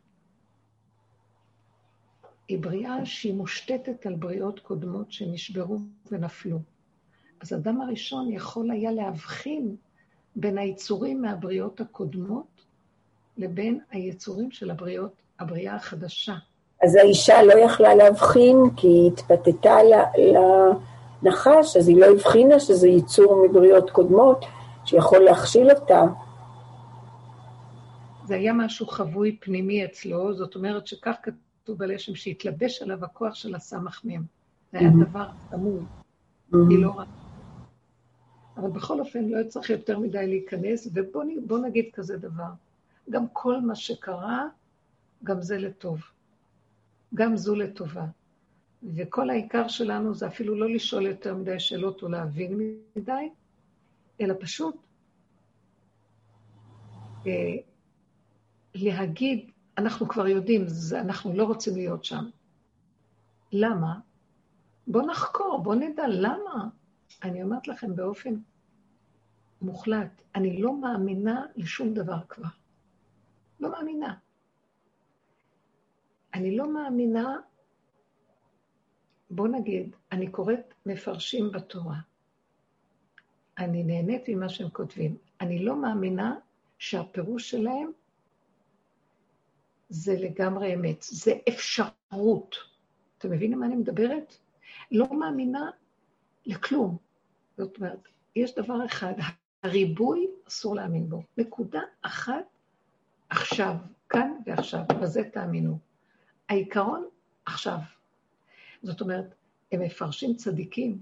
היא 2.48 2.60
בריאה 2.60 3.06
שהיא 3.06 3.34
מושתתת 3.34 4.06
על 4.06 4.16
בריאות 4.16 4.60
קודמות 4.60 5.12
שנשברו 5.12 5.78
ונפלו. 6.12 6.60
אז 7.42 7.54
אדם 7.54 7.82
הראשון 7.82 8.32
יכול 8.32 8.72
היה 8.72 8.92
להבחין 8.92 9.76
בין 10.36 10.58
היצורים 10.58 11.22
מהבריאות 11.22 11.82
הקודמות 11.82 12.62
לבין 13.38 13.80
היצורים 13.92 14.52
של 14.52 14.72
הבריאות, 14.72 15.14
הבריאה 15.40 15.76
החדשה. 15.76 16.36
אז 16.84 16.96
האישה 16.96 17.44
לא 17.44 17.54
יכלה 17.54 17.96
להבחין 17.96 18.56
כי 18.78 18.88
היא 18.88 19.12
התפתתה 19.12 19.76
לנחש, 21.24 21.78
אז 21.78 21.88
היא 21.88 21.98
לא 21.98 22.06
הבחינה 22.06 22.60
שזה 22.60 22.88
ייצור 22.88 23.46
מבריאות 23.50 23.90
קודמות, 23.90 24.46
שיכול 24.86 25.20
להכשיל 25.20 25.72
אותה. 25.72 26.02
זה 28.26 28.36
היה 28.36 28.54
משהו 28.54 28.88
חבוי 28.88 29.38
פנימי 29.40 29.86
אצלו, 29.86 30.34
זאת 30.34 30.56
אומרת 30.56 30.88
שכך 30.88 31.16
כתוב 31.24 31.78
בלשם, 31.78 32.16
שהתלבש 32.16 32.82
עליו 32.82 33.06
הכוח 33.06 33.36
של 33.36 33.56
הסמ"ך 33.56 34.02
מ'. 34.06 34.22
זה 34.72 34.80
היה 34.80 34.90
דבר 35.08 35.26
תמוי, 35.50 35.80
היא 36.54 36.80
לא 36.80 36.92
רע. 36.98 37.04
אבל 38.62 38.70
בכל 38.70 39.00
אופן 39.00 39.26
לא 39.26 39.44
צריך 39.48 39.70
יותר 39.70 40.00
מדי 40.00 40.28
להיכנס, 40.28 40.88
ובואו 40.94 41.58
נגיד 41.58 41.90
כזה 41.94 42.18
דבר. 42.18 42.52
גם 43.10 43.26
כל 43.34 43.62
מה 43.62 43.76
שקרה, 43.76 44.48
גם 45.24 45.42
זה 45.42 45.58
לטוב. 45.58 46.02
גם 47.14 47.38
זו 47.38 47.56
לטובה. 47.56 48.06
וכל 48.84 49.30
העיקר 49.30 49.68
שלנו 49.68 50.14
זה 50.14 50.28
אפילו 50.28 50.56
לא 50.56 50.70
לשאול 50.70 51.06
יותר 51.06 51.36
מדי 51.36 51.60
שאלות 51.60 52.04
או 52.04 52.08
להבין 52.10 52.60
מדי, 52.96 53.30
אלא 54.22 54.34
פשוט 54.40 54.76
אה, 57.28 57.56
להגיד, 58.76 59.52
אנחנו 59.78 60.08
כבר 60.08 60.28
יודעים, 60.28 60.68
זה, 60.68 61.02
אנחנו 61.02 61.34
לא 61.34 61.44
רוצים 61.44 61.76
להיות 61.76 62.06
שם. 62.06 62.30
למה? 63.52 64.00
בואו 64.88 65.06
נחקור, 65.06 65.60
בואו 65.64 65.76
נדע 65.76 66.08
למה. 66.08 66.68
אני 67.24 67.44
אומרת 67.44 67.68
לכם 67.68 67.96
באופן 67.96 68.36
מוחלט, 69.62 70.22
אני 70.36 70.62
לא 70.62 70.82
מאמינה 70.82 71.46
לשום 71.56 71.94
דבר 71.94 72.20
כבר. 72.30 72.48
לא 73.60 73.72
מאמינה. 73.72 74.16
אני 76.34 76.58
לא 76.58 76.74
מאמינה, 76.74 77.38
בוא 79.30 79.48
נגיד, 79.48 79.96
אני 80.12 80.32
קוראת 80.32 80.74
מפרשים 80.86 81.52
בתורה. 81.52 82.00
אני 83.58 83.84
נהנית 83.84 84.30
ממה 84.30 84.50
שהם 84.50 84.70
כותבים. 84.70 85.18
אני 85.42 85.66
לא 85.66 85.76
מאמינה 85.76 86.36
שהפירוש 86.78 87.50
שלהם 87.50 87.92
זה 89.90 90.14
לגמרי 90.20 90.76
אמת, 90.76 91.02
זה 91.02 91.32
אפשרות. 91.50 92.56
אתם 93.18 93.32
מבינים 93.32 93.60
מה 93.60 93.66
אני 93.66 93.76
מדברת? 93.76 94.38
לא 94.92 95.20
מאמינה 95.20 95.70
לכלום. 96.46 96.98
זאת 97.58 97.78
אומרת, 97.78 98.00
יש 98.36 98.56
דבר 98.56 98.86
אחד, 98.86 99.14
הריבוי 99.64 100.28
אסור 100.48 100.76
להאמין 100.76 101.10
בו. 101.10 101.24
נקודה 101.38 101.82
אחת 102.02 102.46
עכשיו, 103.30 103.76
כאן 104.10 104.32
ועכשיו, 104.46 104.82
בזה 105.02 105.24
תאמינו. 105.34 105.80
העיקרון 106.50 107.08
עכשיו. 107.46 107.78
זאת 108.84 109.02
אומרת, 109.02 109.36
הם 109.72 109.82
מפרשים 109.82 110.36
צדיקים, 110.36 111.02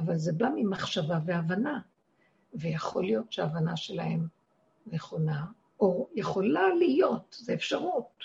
אבל 0.00 0.16
זה 0.16 0.32
בא 0.32 0.48
ממחשבה 0.56 1.18
והבנה, 1.26 1.80
ויכול 2.54 3.04
להיות 3.04 3.32
שההבנה 3.32 3.76
שלהם 3.76 4.26
נכונה, 4.86 5.46
או 5.80 6.08
יכולה 6.14 6.74
להיות, 6.74 7.36
זו 7.40 7.52
אפשרות. 7.52 8.24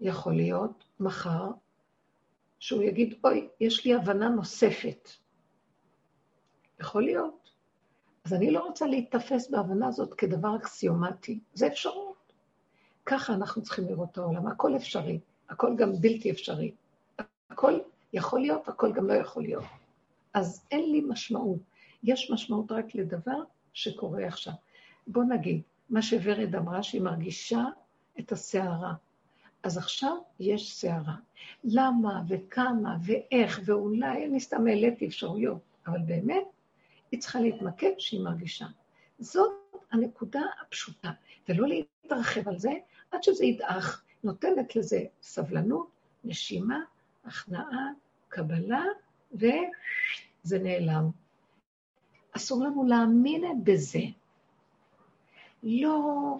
יכול 0.00 0.36
להיות 0.36 0.84
מחר 1.00 1.50
שהוא 2.58 2.82
יגיד, 2.82 3.14
אוי, 3.24 3.48
יש 3.60 3.84
לי 3.84 3.94
הבנה 3.94 4.28
נוספת. 4.28 5.10
יכול 6.80 7.02
להיות. 7.02 7.43
אז 8.24 8.34
אני 8.34 8.50
לא 8.50 8.66
רוצה 8.66 8.86
להיתפס 8.86 9.50
בהבנה 9.50 9.86
הזאת 9.88 10.14
כדבר 10.14 10.56
אקסיומטי, 10.56 11.38
זה 11.54 11.66
אפשרות. 11.66 12.32
ככה 13.06 13.34
אנחנו 13.34 13.62
צריכים 13.62 13.84
לראות 13.88 14.08
את 14.12 14.18
העולם, 14.18 14.46
הכל 14.46 14.76
אפשרי, 14.76 15.18
הכל 15.48 15.76
גם 15.76 15.92
בלתי 16.00 16.30
אפשרי. 16.30 16.72
הכל 17.50 17.78
יכול 18.12 18.40
להיות, 18.40 18.68
הכל 18.68 18.92
גם 18.92 19.06
לא 19.06 19.12
יכול 19.12 19.42
להיות. 19.42 19.64
אז 20.34 20.66
אין 20.70 20.92
לי 20.92 21.00
משמעות. 21.08 21.58
יש 22.04 22.30
משמעות 22.30 22.72
רק 22.72 22.94
לדבר 22.94 23.42
שקורה 23.72 24.26
עכשיו. 24.26 24.52
בוא 25.06 25.24
נגיד, 25.24 25.62
מה 25.90 26.02
שוורד 26.02 26.54
אמרה, 26.54 26.82
שהיא 26.82 27.02
מרגישה 27.02 27.64
את 28.18 28.32
הסערה. 28.32 28.94
אז 29.62 29.78
עכשיו 29.78 30.16
יש 30.40 30.74
סערה. 30.74 31.16
למה 31.64 32.22
וכמה 32.28 32.96
ואיך 33.04 33.60
ואולי, 33.64 34.26
אני 34.26 34.40
סתם 34.40 34.66
העליתי 34.66 35.06
אפשרויות, 35.06 35.60
אבל 35.86 35.98
באמת, 36.06 36.44
היא 37.10 37.20
צריכה 37.20 37.40
להתמקד 37.40 37.92
שהיא 37.98 38.20
מרגישה. 38.20 38.66
זאת 39.18 39.52
הנקודה 39.92 40.40
הפשוטה, 40.62 41.10
ולא 41.48 41.68
להתרחב 41.68 42.48
על 42.48 42.58
זה 42.58 42.72
עד 43.10 43.22
שזה 43.22 43.44
ידעך. 43.44 44.04
נותנת 44.24 44.76
לזה 44.76 45.04
סבלנות, 45.22 45.88
נשימה, 46.24 46.80
הכנעה, 47.24 47.88
קבלה, 48.28 48.84
וזה 49.32 50.58
נעלם. 50.58 51.10
אסור 52.32 52.64
לנו 52.64 52.84
להאמין 52.84 53.64
בזה. 53.64 54.02
לא, 55.62 56.36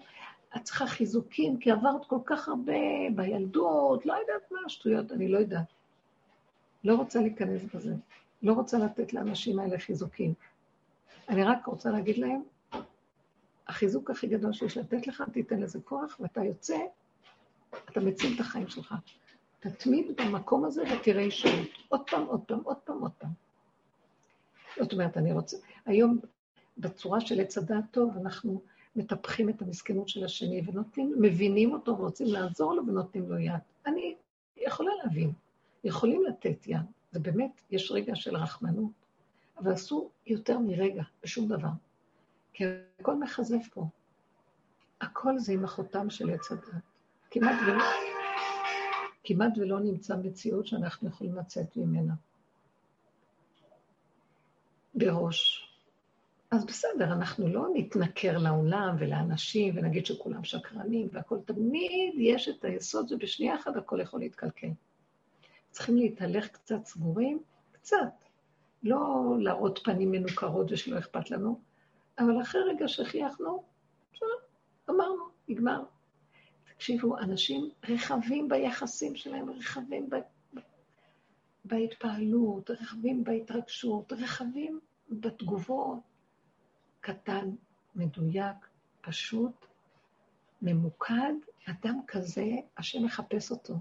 את 0.56 0.64
צריכה 0.64 0.86
חיזוקים, 0.86 1.58
כי 1.58 1.70
עברת 1.70 2.04
כל 2.04 2.18
כך 2.24 2.48
הרבה 2.48 2.72
בילדות, 3.14 4.06
לא 4.06 4.12
יודעת 4.12 4.52
מה 4.52 4.58
השטויות, 4.66 5.12
אני 5.12 5.28
לא 5.28 5.38
יודעת. 5.38 5.66
לא 6.84 6.94
רוצה 6.94 7.20
להיכנס 7.20 7.62
בזה. 7.74 7.94
לא 8.42 8.52
רוצה 8.52 8.78
לתת 8.78 9.12
לאנשים 9.12 9.58
האלה 9.58 9.78
חיזוקים. 9.78 10.34
אני 11.28 11.44
רק 11.44 11.66
רוצה 11.66 11.90
להגיד 11.90 12.18
להם, 12.18 12.42
החיזוק 13.68 14.10
הכי 14.10 14.26
גדול 14.26 14.52
שיש 14.52 14.76
לתת 14.76 15.06
לך, 15.06 15.22
תיתן 15.32 15.60
לזה 15.60 15.80
כוח, 15.80 16.16
ואתה 16.20 16.44
יוצא, 16.44 16.78
אתה 17.90 18.00
מציל 18.00 18.34
את 18.34 18.40
החיים 18.40 18.68
שלך. 18.68 18.94
תתמיד 19.60 20.06
במקום 20.16 20.64
הזה 20.64 20.82
ותראה 20.82 21.22
ישרות. 21.22 21.68
עוד 21.88 22.00
פעם, 22.10 22.26
עוד 22.26 22.40
פעם, 22.40 22.60
עוד 22.64 22.76
פעם, 22.76 23.00
עוד 23.00 23.12
פעם. 23.18 23.30
זאת 24.80 24.92
אומרת, 24.92 25.16
אני 25.16 25.32
רוצה... 25.32 25.56
היום, 25.86 26.18
בצורה 26.78 27.20
של 27.20 27.40
עץ 27.40 27.58
הדעת 27.58 27.84
טוב, 27.90 28.16
אנחנו 28.16 28.62
מטפחים 28.96 29.48
את 29.48 29.62
המסכנות 29.62 30.08
של 30.08 30.24
השני 30.24 30.62
ונותנים, 30.66 31.14
מבינים 31.20 31.72
אותו 31.72 31.98
ורוצים 31.98 32.26
לעזור 32.26 32.74
לו 32.74 32.86
ונותנים 32.86 33.30
לו 33.30 33.38
יד. 33.38 33.52
אני 33.86 34.14
יכולה 34.56 34.90
להבין, 35.04 35.32
יכולים 35.84 36.24
לתת 36.24 36.66
יד. 36.66 36.78
זה 37.12 37.20
באמת, 37.20 37.60
יש 37.70 37.90
רגע 37.90 38.16
של 38.16 38.36
רחמנות, 38.36 39.03
אבל 39.58 39.74
אסור 39.74 40.10
יותר 40.26 40.58
מרגע, 40.58 41.02
בשום 41.22 41.48
דבר. 41.48 41.68
כי 42.52 42.64
הכל 43.00 43.14
מכזב 43.14 43.58
פה. 43.72 43.86
הכל 45.00 45.38
זה 45.38 45.52
עם 45.52 45.64
החותם 45.64 46.10
של 46.10 46.30
עץ 46.30 46.52
הדת. 46.52 46.82
כמעט 47.30 47.56
ולא, 47.66 47.84
כמעט 49.24 49.52
ולא 49.58 49.80
נמצא 49.80 50.16
מציאות 50.16 50.66
שאנחנו 50.66 51.08
יכולים 51.08 51.36
לצאת 51.36 51.76
ממנה. 51.76 52.14
בראש. 54.94 55.70
אז 56.50 56.64
בסדר, 56.64 57.12
אנחנו 57.12 57.48
לא 57.48 57.66
נתנכר 57.74 58.38
לעולם 58.38 58.96
ולאנשים 58.98 59.76
ונגיד 59.76 60.06
שכולם 60.06 60.44
שקרנים 60.44 61.08
והכול, 61.12 61.40
תמיד 61.44 62.14
יש 62.18 62.48
את 62.48 62.64
היסוד 62.64 63.12
ובשנייה 63.12 63.54
אחת 63.54 63.76
הכל 63.76 64.00
יכול 64.00 64.20
להתקלקל. 64.20 64.70
צריכים 65.70 65.96
להתהלך 65.96 66.48
קצת 66.48 66.84
סגורים, 66.84 67.42
קצת. 67.72 68.23
לא 68.84 69.34
להראות 69.40 69.80
פנים 69.84 70.10
מנוכרות 70.10 70.72
ושלא 70.72 70.98
אכפת 70.98 71.30
לנו, 71.30 71.60
אבל 72.18 72.42
אחרי 72.42 72.60
רגע 72.62 72.88
שחייכנו, 72.88 73.64
אמרנו, 74.90 75.24
נגמר. 75.48 75.82
תקשיבו, 76.74 77.18
אנשים 77.18 77.70
רחבים 77.88 78.48
ביחסים 78.48 79.16
שלהם, 79.16 79.50
רחבים 79.50 80.10
ב... 80.10 80.16
בהתפעלות, 81.64 82.70
רחבים 82.70 83.24
בהתרגשות, 83.24 84.12
רחבים 84.12 84.80
בתגובות. 85.10 85.98
קטן, 87.00 87.50
מדויק, 87.94 88.56
פשוט, 89.00 89.66
ממוקד, 90.62 91.34
אדם 91.66 92.00
כזה, 92.06 92.44
השם 92.76 93.04
מחפש 93.04 93.50
אותו. 93.50 93.74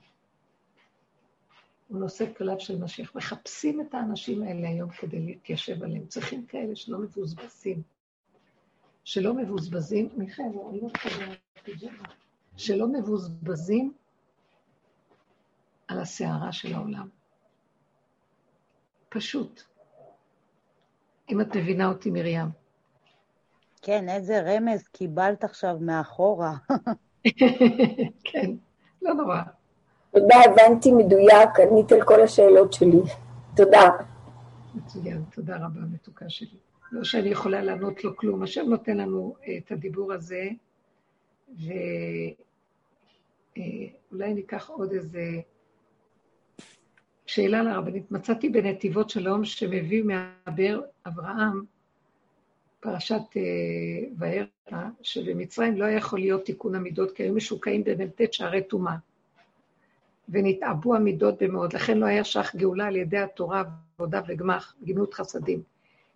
הוא 1.93 1.99
נושא 1.99 2.33
כליו 2.37 2.59
של 2.59 2.79
משיח. 2.79 3.15
מחפשים 3.15 3.81
את 3.81 3.93
האנשים 3.93 4.43
האלה 4.43 4.67
היום 4.67 4.89
כדי 4.89 5.19
להתיישב 5.19 5.83
עליהם. 5.83 6.05
צריכים 6.07 6.45
כאלה 6.45 6.75
שלא 6.75 6.99
מבוזבזים. 6.99 7.81
שלא 9.03 9.33
מבוזבזים, 9.33 10.09
מיכאל, 10.17 10.45
אני 10.69 10.81
לא 10.81 10.87
פיג'מה. 11.63 12.07
שלא 12.57 12.87
מבוזבזים 12.87 13.93
על 15.87 15.99
הסערה 15.99 16.51
של 16.51 16.73
העולם. 16.73 17.09
פשוט. 19.09 19.61
אם 21.29 21.41
את 21.41 21.55
מבינה 21.55 21.87
אותי, 21.87 22.11
מרים. 22.11 22.47
כן, 23.81 24.09
איזה 24.09 24.41
רמז 24.41 24.87
קיבלת 24.87 25.43
עכשיו 25.43 25.77
מאחורה. 25.81 26.53
כן, 28.31 28.51
לא 29.01 29.13
נורא. 29.13 29.41
תודה, 30.13 30.35
הבנתי 30.45 30.91
מדויק, 30.91 31.49
ענית 31.59 31.91
על 31.91 32.03
כל 32.03 32.21
השאלות 32.21 32.73
שלי. 32.73 32.99
תודה. 33.55 33.89
מצוין, 34.75 35.23
תודה 35.35 35.55
רבה, 35.55 35.79
מתוקה 35.93 36.29
שלי. 36.29 36.57
לא 36.91 37.03
שאני 37.03 37.29
יכולה 37.29 37.61
לענות 37.61 38.03
לו 38.03 38.17
כלום. 38.17 38.43
השם 38.43 38.69
נותן 38.69 38.97
לנו 38.97 39.35
אה, 39.47 39.57
את 39.57 39.71
הדיבור 39.71 40.13
הזה, 40.13 40.49
ואולי 41.49 42.33
אה, 44.21 44.33
ניקח 44.33 44.69
עוד 44.69 44.91
איזה 44.91 45.23
שאלה 47.25 47.63
לרבנית. 47.63 48.11
מצאתי 48.11 48.49
בנתיבות 48.49 49.09
שלום 49.09 49.45
שמביא 49.45 50.03
מהבאר 50.03 50.81
אברהם, 51.07 51.63
פרשת 52.79 53.37
אה, 53.37 53.41
וארא, 54.17 54.89
שבמצרים 55.01 55.77
לא 55.77 55.85
היה 55.85 55.97
יכול 55.97 56.19
להיות 56.19 56.45
תיקון 56.45 56.75
המידות, 56.75 57.11
כי 57.11 57.23
היו 57.23 57.33
משוקעים 57.33 57.83
במ"ט 57.83 58.33
שערי 58.33 58.63
טומאה. 58.63 58.95
ונתעבו 60.29 60.95
המידות 60.95 61.43
במאוד. 61.43 61.73
לכן 61.73 61.97
לא 61.97 62.05
היה 62.05 62.23
שך 62.23 62.55
גאולה 62.55 62.87
על 62.87 62.95
ידי 62.95 63.17
התורה, 63.17 63.63
עבודה 63.97 64.21
וגמח, 64.27 64.75
גמילות 64.83 65.13
חסדים. 65.13 65.61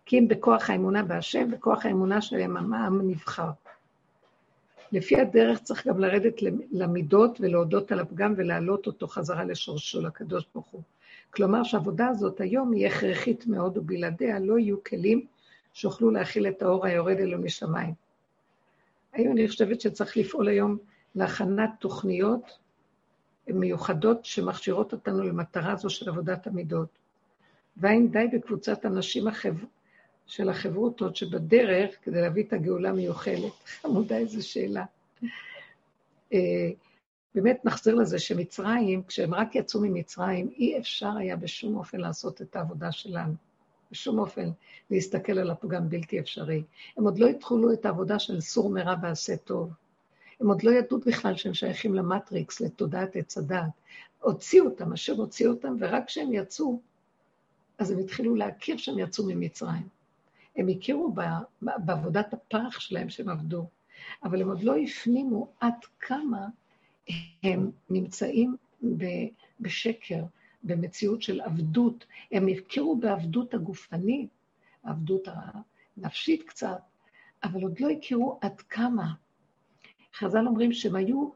כי 0.05 0.19
אם 0.19 0.27
בכוח 0.27 0.69
האמונה 0.69 1.03
בהשם, 1.03 1.51
בכוח 1.51 1.85
האמונה 1.85 2.21
שלהם 2.21 2.73
העם 2.73 3.09
נבחר. 3.09 3.49
לפי 4.91 5.21
הדרך 5.21 5.59
צריך 5.59 5.88
גם 5.88 5.99
לרדת 5.99 6.41
למידות 6.71 7.38
ולהודות 7.41 7.91
על 7.91 7.99
הפגם 7.99 8.34
ולהעלות 8.38 8.88
אותו 8.88 9.07
חזרה 9.07 9.43
לשורשו, 9.43 10.01
לקדוש 10.01 10.45
ברוך 10.53 10.67
הוא. 10.67 10.81
כלומר 11.29 11.63
שהעבודה 11.63 12.07
הזאת 12.07 12.41
היום 12.41 12.71
היא 12.71 12.88
הכרחית 12.88 13.47
מאוד, 13.47 13.77
ובלעדיה 13.77 14.39
לא 14.39 14.59
יהיו 14.59 14.84
כלים 14.84 15.25
שיוכלו 15.73 16.11
להכיל 16.11 16.47
את 16.47 16.61
האור 16.61 16.85
היורד 16.85 17.17
אלו 17.17 17.38
משמיים. 17.38 17.93
היום 19.13 19.31
אני 19.31 19.47
חושבת 19.47 19.81
שצריך 19.81 20.17
לפעול 20.17 20.47
היום 20.47 20.77
להכנת 21.15 21.69
תוכניות 21.79 22.57
מיוחדות 23.47 24.25
שמכשירות 24.25 24.93
אותנו 24.93 25.23
למטרה 25.23 25.71
הזו 25.71 25.89
של 25.89 26.09
עבודת 26.09 26.47
המידות. 26.47 26.89
והאם 27.77 28.07
די 28.07 28.27
בקבוצת 28.33 28.85
הנשים 28.85 29.27
החב... 29.27 29.55
של 30.27 30.49
החברותות 30.49 31.15
שבדרך 31.15 31.95
כדי 32.01 32.21
להביא 32.21 32.43
את 32.43 32.53
הגאולה 32.53 32.91
מיוחלת? 32.91 33.53
חמודה, 33.81 34.17
איזו 34.17 34.47
שאלה. 34.47 34.85
אה, 36.33 36.69
באמת 37.35 37.65
נחזיר 37.65 37.95
לזה 37.95 38.19
שמצרים, 38.19 39.03
כשהם 39.03 39.33
רק 39.33 39.55
יצאו 39.55 39.81
ממצרים, 39.81 40.49
אי 40.57 40.77
אפשר 40.79 41.11
היה 41.17 41.35
בשום 41.35 41.77
אופן 41.77 41.99
לעשות 41.99 42.41
את 42.41 42.55
העבודה 42.55 42.91
שלנו. 42.91 43.33
בשום 43.91 44.19
אופן 44.19 44.49
להסתכל 44.91 45.39
על 45.39 45.51
הפגם 45.51 45.89
בלתי 45.89 46.19
אפשרי. 46.19 46.63
הם 46.97 47.03
עוד 47.03 47.19
לא 47.19 47.27
התחילו 47.27 47.73
את 47.73 47.85
העבודה 47.85 48.19
של 48.19 48.41
סור 48.41 48.69
מרע 48.69 48.95
ועשה 49.01 49.37
טוב. 49.37 49.69
הם 50.39 50.47
עוד 50.47 50.64
לא 50.64 50.72
ידעו 50.72 50.99
בכלל 51.05 51.35
שהם 51.35 51.53
שייכים 51.53 51.95
למטריקס, 51.95 52.61
לתודעת 52.61 53.15
עץ 53.15 53.38
הדעת. 53.38 53.69
הוציאו 54.19 54.65
אותם, 54.65 54.93
אשר 54.93 55.14
הוציאו 55.14 55.51
אותם, 55.51 55.76
ורק 55.80 56.05
כשהם 56.07 56.34
יצאו, 56.34 56.80
אז 57.77 57.91
הם 57.91 57.99
התחילו 57.99 58.35
להכיר 58.35 58.77
שהם 58.77 58.99
יצאו 58.99 59.26
ממצרים. 59.27 59.88
הם 60.55 60.68
הכירו 60.68 61.15
בעבודת 61.61 62.34
הפרח 62.34 62.80
שלהם 62.80 63.09
שהם 63.09 63.30
עבדו, 63.30 63.68
אבל 64.23 64.41
הם 64.41 64.49
עוד 64.49 64.64
לא 64.64 64.77
הפנימו 64.77 65.47
עד 65.59 65.73
כמה 65.99 66.47
הם 67.43 67.72
נמצאים 67.89 68.55
בשקר, 69.59 70.23
במציאות 70.64 71.22
של 71.22 71.41
עבדות. 71.41 72.05
הם 72.31 72.47
הכירו 72.47 72.95
בעבדות 72.95 73.53
הגופנית, 73.53 74.30
עבדות 74.84 75.27
הנפשית 75.97 76.43
קצת, 76.43 76.81
אבל 77.43 77.64
עוד 77.64 77.80
לא 77.80 77.89
הכירו 77.89 78.39
עד 78.41 78.61
כמה. 78.61 79.14
חז"ל 80.19 80.48
אומרים 80.48 80.73
שהם 80.73 80.95
היו 80.95 81.30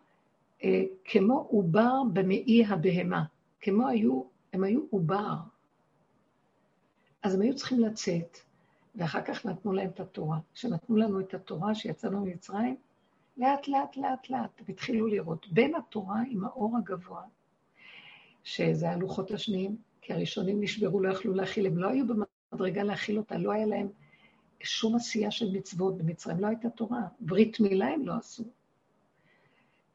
אה, 0.63 0.83
כמו 1.05 1.47
עובר 1.49 2.01
במעי 2.13 2.65
הבהמה, 2.65 3.23
כמו 3.61 3.87
היו, 3.87 4.23
הם 4.53 4.63
היו 4.63 4.81
עובר. 4.89 5.35
אז 7.23 7.35
הם 7.35 7.41
היו 7.41 7.55
צריכים 7.55 7.79
לצאת, 7.79 8.37
ואחר 8.95 9.21
כך 9.21 9.45
נתנו 9.45 9.73
להם 9.73 9.89
את 9.89 9.99
התורה. 9.99 10.37
כשנתנו 10.53 10.95
לנו 10.95 11.19
את 11.19 11.33
התורה 11.33 11.75
שיצאנו 11.75 12.25
ממצרים, 12.25 12.75
לאט, 13.37 13.67
לאט, 13.67 13.97
לאט, 13.97 14.29
לאט, 14.29 14.61
והתחילו 14.67 15.07
לראות. 15.07 15.47
בין 15.51 15.75
התורה 15.75 16.21
עם 16.29 16.43
האור 16.43 16.77
הגבוה, 16.77 17.21
שזה 18.43 18.89
הלוחות 18.89 19.31
השניים, 19.31 19.75
כי 20.01 20.13
הראשונים 20.13 20.61
נשברו, 20.61 20.99
לא 20.99 21.11
יכלו 21.11 21.33
להכיל, 21.33 21.65
הם 21.65 21.77
לא 21.77 21.87
היו 21.87 22.05
במדרגה 22.07 22.83
להכיל 22.83 23.17
אותה, 23.17 23.37
לא 23.37 23.51
היה 23.51 23.65
להם 23.65 23.87
שום 24.59 24.95
עשייה 24.95 25.31
של 25.31 25.51
מצוות 25.51 25.97
במצרים, 25.97 26.39
לא 26.39 26.47
הייתה 26.47 26.69
תורה. 26.69 27.01
ברית 27.19 27.59
מילה 27.59 27.87
הם 27.87 28.05
לא 28.05 28.13
עשו. 28.13 28.43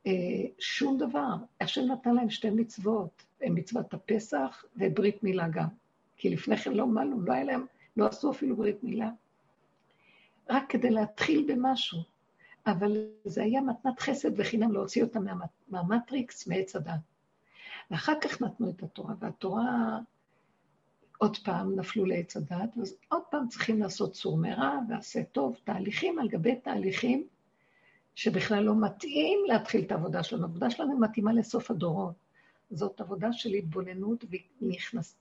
אה, 0.06 0.12
שום 0.58 0.98
דבר. 0.98 1.34
השם 1.60 1.80
נתן 1.92 2.14
להם 2.14 2.30
שתי 2.30 2.50
מצוות, 2.50 3.24
מצוות 3.40 3.94
הפסח 3.94 4.64
וברית 4.76 5.22
מילה 5.22 5.48
גם. 5.48 5.68
כי 6.16 6.30
לפני 6.30 6.56
כן 6.56 6.72
לא 6.72 6.86
מלו, 6.86 7.20
לא 7.20 7.32
היה 7.32 7.44
להם, 7.44 7.66
לא 7.96 8.06
עשו 8.06 8.30
אפילו 8.30 8.56
ברית 8.56 8.84
מילה. 8.84 9.10
רק 10.50 10.64
כדי 10.68 10.90
להתחיל 10.90 11.44
במשהו. 11.52 11.98
אבל 12.66 13.06
זה 13.24 13.42
היה 13.42 13.60
מתנת 13.60 14.00
חסד 14.00 14.30
וחינם 14.40 14.72
להוציא 14.72 15.02
אותם 15.02 15.24
מהמטריקס, 15.68 16.46
מעץ 16.46 16.76
הדת. 16.76 17.00
ואחר 17.90 18.12
כך 18.20 18.42
נתנו 18.42 18.70
את 18.70 18.82
התורה, 18.82 19.14
והתורה 19.18 19.98
עוד 21.18 21.36
פעם 21.36 21.76
נפלו 21.76 22.04
לעץ 22.04 22.36
הדת, 22.36 22.78
אז 22.82 22.96
עוד 23.08 23.22
פעם 23.30 23.48
צריכים 23.48 23.80
לעשות 23.80 24.12
צור 24.12 24.38
מרע 24.38 24.78
ועשה 24.88 25.24
טוב, 25.24 25.56
תהליכים 25.64 26.18
על 26.18 26.28
גבי 26.28 26.56
תהליכים 26.56 27.26
שבכלל 28.16 28.62
לא 28.62 28.74
מתאים 28.80 29.38
להתחיל 29.46 29.84
את 29.84 29.92
העבודה 29.92 30.22
שלנו. 30.22 30.42
העבודה 30.42 30.70
שלנו 30.70 30.98
מתאימה 30.98 31.32
לסוף 31.32 31.70
הדורות. 31.70 32.14
זאת 32.70 33.00
עבודה 33.00 33.32
של 33.32 33.50
התבוננות 33.50 34.24
ונכנס, 34.60 35.16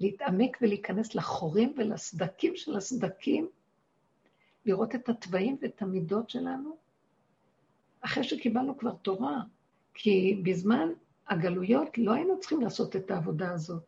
להתעמק 0.00 0.58
ולהיכנס 0.62 1.14
לחורים 1.14 1.74
ולסדקים 1.76 2.56
של 2.56 2.76
הסדקים, 2.76 3.48
לראות 4.66 4.94
את 4.94 5.08
התוואים 5.08 5.56
ואת 5.62 5.82
המידות 5.82 6.30
שלנו, 6.30 6.76
אחרי 8.00 8.24
שקיבלנו 8.24 8.78
כבר 8.78 8.92
תורה, 8.92 9.42
כי 9.94 10.40
בזמן 10.44 10.88
הגלויות 11.28 11.98
לא 11.98 12.12
היינו 12.12 12.40
צריכים 12.40 12.60
לעשות 12.60 12.96
את 12.96 13.10
העבודה 13.10 13.52
הזאת. 13.52 13.82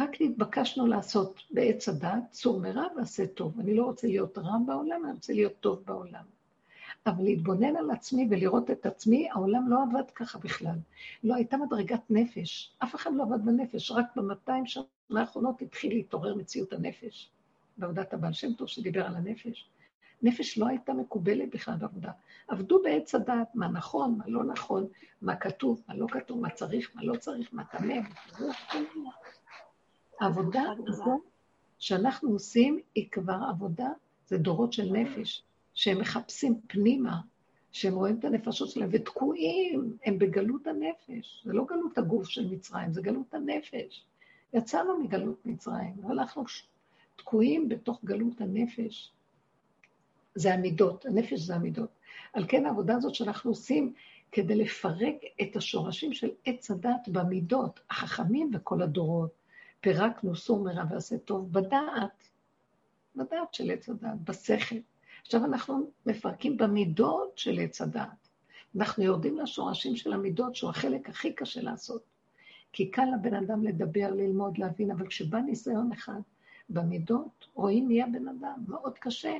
רק 0.00 0.10
נתבקשנו 0.20 0.86
לעשות 0.86 1.40
בעץ 1.50 1.88
הדת, 1.88 2.30
צור 2.30 2.60
מרע 2.60 2.86
ועשה 2.96 3.26
טוב. 3.26 3.60
אני 3.60 3.74
לא 3.74 3.84
רוצה 3.84 4.06
להיות 4.06 4.38
רע 4.38 4.56
בעולם, 4.66 5.04
אני 5.04 5.12
רוצה 5.12 5.32
להיות 5.32 5.60
טוב 5.60 5.82
בעולם. 5.84 6.24
אבל 7.06 7.24
להתבונן 7.24 7.76
על 7.76 7.90
עצמי 7.90 8.28
ולראות 8.30 8.70
את 8.70 8.86
עצמי, 8.86 9.28
העולם 9.30 9.68
לא 9.68 9.82
עבד 9.82 10.10
ככה 10.10 10.38
בכלל. 10.38 10.76
לא 11.24 11.34
הייתה 11.34 11.56
מדרגת 11.56 12.00
נפש, 12.10 12.72
אף 12.78 12.94
אחד 12.94 13.10
לא 13.14 13.22
עבד 13.22 13.44
בנפש, 13.44 13.90
רק 13.90 14.16
במאתיים 14.16 14.66
שנה 14.66 14.84
האחרונות 15.16 15.62
התחיל 15.62 15.94
להתעורר 15.94 16.34
מציאות 16.34 16.72
הנפש. 16.72 17.30
בעבודת 17.76 18.14
הבעל 18.14 18.32
שם 18.32 18.52
טוב 18.52 18.68
שדיבר 18.68 19.06
על 19.06 19.16
הנפש. 19.16 19.68
נפש 20.22 20.58
לא 20.58 20.66
הייתה 20.66 20.92
מקובלת 20.92 21.50
בכלל 21.54 21.74
בעבודה. 21.76 22.12
עבדו 22.48 22.82
בעץ 22.82 23.14
הדעת, 23.14 23.54
מה 23.54 23.68
נכון, 23.68 24.18
מה 24.18 24.24
לא 24.26 24.44
נכון, 24.44 24.86
מה 25.22 25.36
כתוב, 25.36 25.82
מה 25.88 25.94
לא 25.94 26.06
כתוב, 26.10 26.40
מה 26.40 26.50
צריך, 26.50 26.90
מה 26.94 27.04
לא 27.04 27.16
צריך, 27.16 27.48
מה 27.52 27.64
טמא, 27.64 27.94
העבודה 30.20 30.62
הזו 30.86 31.20
שאנחנו 31.78 32.30
עושים 32.30 32.80
היא 32.94 33.08
כבר 33.10 33.38
עבודה, 33.48 33.88
זה 34.26 34.38
דורות 34.38 34.72
של 34.72 34.92
נפש, 34.92 35.42
שהם 35.74 35.98
מחפשים 35.98 36.60
פנימה, 36.66 37.20
שהם 37.72 37.94
רואים 37.94 38.18
את 38.18 38.24
הנפשות 38.24 38.70
שלהם 38.70 38.88
ותקועים, 38.92 39.96
הם 40.04 40.18
בגלות 40.18 40.66
הנפש. 40.66 41.42
זה 41.44 41.52
לא 41.52 41.64
גלות 41.64 41.98
הגוף 41.98 42.28
של 42.28 42.46
מצרים, 42.50 42.92
זה 42.92 43.02
גלות 43.02 43.34
הנפש. 43.34 44.04
יצאנו 44.52 44.98
מגלות 44.98 45.46
מצרים, 45.46 45.94
אבל 46.02 46.18
אנחנו 46.18 46.44
תקועים 47.16 47.68
בתוך 47.68 48.04
גלות 48.04 48.40
הנפש. 48.40 49.12
זה 50.34 50.54
המידות, 50.54 51.06
הנפש 51.06 51.40
זה 51.40 51.54
המידות. 51.54 51.90
על 52.32 52.44
כן 52.48 52.66
העבודה 52.66 52.96
הזאת 52.96 53.14
שאנחנו 53.14 53.50
עושים 53.50 53.92
כדי 54.32 54.54
לפרק 54.54 55.14
את 55.42 55.56
השורשים 55.56 56.12
של 56.12 56.30
עץ 56.44 56.70
הדת 56.70 57.08
במידות, 57.08 57.80
החכמים 57.90 58.50
וכל 58.54 58.82
הדורות. 58.82 59.30
פירקנו 59.80 60.36
סור 60.36 60.64
מרע 60.64 60.84
ועשה 60.90 61.18
טוב 61.18 61.52
בדעת, 61.52 62.28
בדעת 63.16 63.54
של 63.54 63.70
עץ 63.70 63.88
הדת, 63.88 64.18
בשכל. 64.24 64.76
עכשיו 65.24 65.44
אנחנו 65.44 65.90
מפרקים 66.06 66.56
במידות 66.56 67.38
של 67.38 67.58
עץ 67.58 67.80
הדעת. 67.80 68.28
אנחנו 68.76 69.04
יורדים 69.04 69.38
לשורשים 69.38 69.96
של 69.96 70.12
המידות, 70.12 70.56
שהוא 70.56 70.70
החלק 70.70 71.08
הכי 71.08 71.32
קשה 71.32 71.62
לעשות. 71.62 72.02
כי 72.72 72.90
קל 72.90 73.04
לבן 73.14 73.34
אדם 73.34 73.64
לדבר, 73.64 74.10
ללמוד, 74.10 74.58
להבין, 74.58 74.90
אבל 74.90 75.06
כשבא 75.06 75.38
ניסיון 75.38 75.92
אחד 75.92 76.20
במידות, 76.68 77.46
רואים 77.54 77.88
מי 77.88 78.02
הבן 78.02 78.28
אדם, 78.28 78.64
מאוד 78.68 78.98
קשה. 78.98 79.36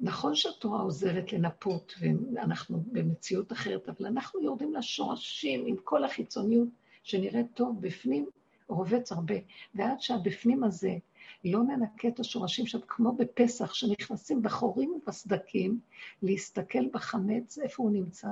נכון 0.00 0.34
שהתורה 0.34 0.80
עוזרת 0.80 1.32
לנפות, 1.32 1.94
ואנחנו 2.00 2.82
במציאות 2.92 3.52
אחרת, 3.52 3.88
אבל 3.88 4.06
אנחנו 4.06 4.40
יורדים 4.40 4.74
לשורשים 4.74 5.66
עם 5.66 5.76
כל 5.84 6.04
החיצוניות 6.04 6.68
שנראית 7.02 7.46
טוב 7.54 7.80
בפנים, 7.80 8.26
רובץ 8.68 9.12
הרבה. 9.12 9.34
ועד 9.74 10.00
שהבפנים 10.00 10.64
הזה 10.64 10.96
לא 11.44 11.62
ננקה 11.62 12.08
את 12.08 12.20
השורשים 12.20 12.66
שם, 12.66 12.78
כמו 12.88 13.12
בפסח, 13.12 13.74
שנכנסים 13.74 14.42
בחורים 14.42 14.90
ובסדקים, 14.90 15.80
להסתכל 16.22 16.88
בחמץ, 16.92 17.58
איפה 17.58 17.82
הוא 17.82 17.90
נמצא, 17.90 18.28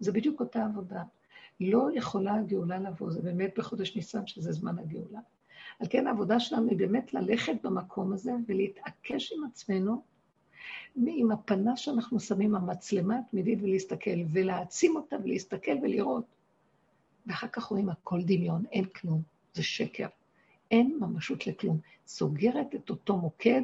זה 0.00 0.12
בדיוק 0.12 0.40
אותה 0.40 0.64
עבודה. 0.64 1.02
לא 1.60 1.88
יכולה 1.94 2.34
הגאולה 2.34 2.78
לבוא, 2.78 3.10
זה 3.10 3.22
באמת 3.22 3.58
בחודש 3.58 3.96
ניסן, 3.96 4.26
שזה 4.26 4.52
זמן 4.52 4.78
הגאולה. 4.78 5.20
על 5.80 5.86
כן 5.90 6.06
העבודה 6.06 6.40
שלנו 6.40 6.68
היא 6.70 6.78
באמת 6.78 7.14
ללכת 7.14 7.54
במקום 7.62 8.12
הזה 8.12 8.32
ולהתעקש 8.46 9.32
עם 9.32 9.44
עצמנו, 9.44 10.02
עם 11.06 11.30
הפנה 11.30 11.76
שאנחנו 11.76 12.20
שמים, 12.20 12.54
המצלמה 12.54 13.18
התמידית 13.18 13.58
ולהסתכל, 13.62 14.20
ולהעצים 14.32 14.96
אותה 14.96 15.16
ולהסתכל 15.24 15.76
ולראות. 15.82 16.24
ואחר 17.26 17.48
כך 17.48 17.64
רואים 17.64 17.88
הכל 17.88 18.22
דמיון, 18.22 18.64
אין 18.72 18.84
כלום, 18.84 19.22
זה 19.54 19.62
שקר. 19.62 20.06
אין 20.74 20.98
ממשות 21.00 21.46
לכלום. 21.46 21.78
סוגרת 22.06 22.74
את 22.74 22.90
אותו 22.90 23.16
מוקד 23.16 23.62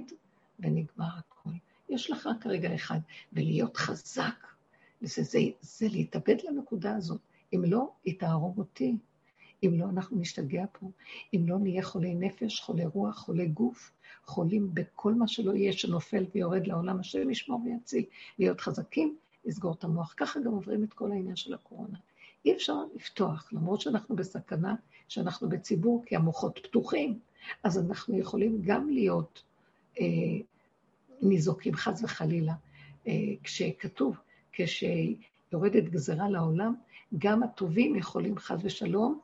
ונגמר 0.61 1.09
הכל. 1.19 1.51
יש 1.89 2.11
לך 2.11 2.27
רק 2.27 2.47
רגע 2.47 2.75
אחד, 2.75 2.99
ולהיות 3.33 3.77
חזק, 3.77 4.47
זה, 5.01 5.23
זה, 5.23 5.39
זה 5.61 5.89
להתאבד 5.89 6.37
לנקודה 6.45 6.97
הזאת. 6.97 7.21
אם 7.55 7.65
לא, 7.67 7.91
היא 8.05 8.19
תהרוג 8.19 8.59
אותי. 8.59 8.97
אם 9.65 9.75
לא, 9.79 9.85
אנחנו 9.85 10.21
נשתגע 10.21 10.65
פה. 10.73 10.91
אם 11.35 11.45
לא, 11.49 11.59
נהיה 11.59 11.83
חולי 11.83 12.15
נפש, 12.15 12.61
חולי 12.61 12.87
רוח, 12.87 13.19
חולי 13.19 13.47
גוף, 13.47 13.93
חולים 14.25 14.75
בכל 14.75 15.15
מה 15.15 15.29
שלא 15.29 15.53
יהיה 15.53 15.73
שנופל 15.73 16.25
ויורד 16.35 16.67
לעולם, 16.67 17.01
השם 17.01 17.31
ישמור 17.31 17.61
ויציל. 17.65 18.05
להיות 18.39 18.61
חזקים, 18.61 19.17
לסגור 19.45 19.75
את 19.75 19.85
המוח. 19.85 20.15
ככה 20.17 20.41
גם 20.41 20.53
עוברים 20.53 20.85
את 20.85 20.93
כל 20.93 21.13
העניין 21.13 21.37
של 21.37 21.55
הקורונה. 21.55 21.99
אי 22.45 22.53
אפשר 22.53 22.75
לפתוח, 22.95 23.53
למרות 23.53 23.81
שאנחנו 23.81 24.17
בסכנה, 24.17 24.75
שאנחנו 25.11 25.49
בציבור, 25.49 26.03
כי 26.07 26.17
המוחות 26.17 26.59
פתוחים, 26.63 27.19
אז 27.63 27.79
אנחנו 27.79 28.19
יכולים 28.19 28.61
גם 28.65 28.91
להיות 28.91 29.43
אה, 30.01 30.05
ניזוקים, 31.23 31.75
חס 31.75 32.03
וחלילה. 32.03 32.53
אה, 33.07 33.13
כשכתוב, 33.43 34.17
כשיורדת 34.53 35.85
גזרה 35.85 36.29
לעולם, 36.29 36.75
גם 37.19 37.43
הטובים 37.43 37.97
יכולים 37.97 38.39
חס 38.39 38.59
ושלום 38.63 39.21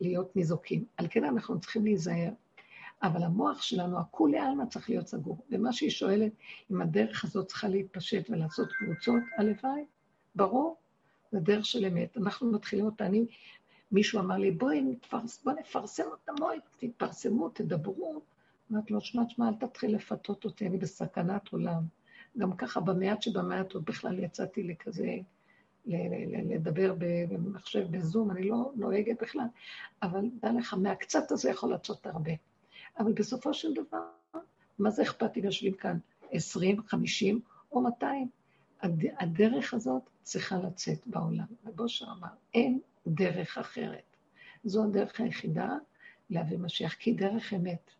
להיות 0.00 0.36
ניזוקים. 0.36 0.84
על 0.96 1.06
כן 1.10 1.24
אנחנו 1.24 1.60
צריכים 1.60 1.84
להיזהר. 1.84 2.30
אבל 3.02 3.22
המוח 3.22 3.62
שלנו, 3.62 3.98
הכולי 3.98 4.38
עלמא 4.38 4.64
צריך 4.64 4.90
להיות 4.90 5.06
סגור. 5.06 5.38
ומה 5.50 5.72
שהיא 5.72 5.90
שואלת, 5.90 6.32
אם 6.70 6.80
הדרך 6.80 7.24
הזאת 7.24 7.46
צריכה 7.46 7.68
להתפשט 7.68 8.30
ולעשות 8.30 8.68
קבוצות, 8.72 9.22
הלוואי, 9.38 9.84
ברור, 10.34 10.76
זה 11.32 11.40
דרך 11.40 11.66
של 11.66 11.84
אמת. 11.84 12.16
אנחנו 12.16 12.52
מתחילים 12.52 12.84
אותה, 12.84 13.06
אני, 13.06 13.26
מישהו 13.94 14.20
אמר 14.20 14.36
לי, 14.36 14.50
בואי 14.50 14.80
נפרס, 14.80 15.42
בוא 15.44 15.52
נפרסם 15.52 16.04
אותה, 16.10 16.32
בואי, 16.38 16.58
תתפרסמו, 16.78 17.48
תדברו. 17.48 18.22
אמרתי 18.72 18.92
לו, 18.92 19.00
שמע, 19.00 19.22
שמע, 19.28 19.48
אל 19.48 19.54
תתחיל 19.54 19.94
לפתות 19.94 20.44
אותי, 20.44 20.66
אני 20.66 20.78
בסכנת 20.78 21.48
עולם. 21.48 21.82
גם 22.38 22.56
ככה, 22.56 22.80
במעט 22.80 23.22
שבמעט 23.22 23.72
עוד 23.72 23.84
בכלל 23.84 24.18
יצאתי 24.18 24.62
לכזה, 24.62 25.16
לדבר 26.50 26.94
במחשב, 26.98 27.86
בזום, 27.90 28.30
אני 28.30 28.48
לא 28.48 28.72
נוהגת 28.76 29.22
בכלל, 29.22 29.46
אבל 30.02 30.30
דע 30.40 30.52
לך, 30.52 30.74
מהקצת 30.74 31.30
הזה 31.30 31.50
יכול 31.50 31.70
לעשות 31.70 32.06
הרבה. 32.06 32.32
אבל 32.98 33.12
בסופו 33.12 33.54
של 33.54 33.74
דבר, 33.74 34.02
מה 34.78 34.90
זה 34.90 35.02
אכפת 35.02 35.36
אם 35.36 35.44
יושבים 35.44 35.74
כאן 35.74 35.98
20, 36.30 36.82
50 36.82 37.40
או 37.72 37.80
200? 37.80 38.28
הדרך 39.18 39.74
הזאת 39.74 40.02
צריכה 40.22 40.58
לצאת 40.58 41.06
בעולם. 41.06 41.46
ובושר 41.64 42.06
אמר, 42.18 42.28
אין 42.54 42.80
דרך 43.06 43.58
אחרת. 43.58 44.16
זו 44.64 44.84
הדרך 44.84 45.20
היחידה 45.20 45.76
להביא 46.30 46.58
משיח, 46.58 46.94
כי 46.94 47.12
דרך 47.12 47.54
אמת. 47.54 47.90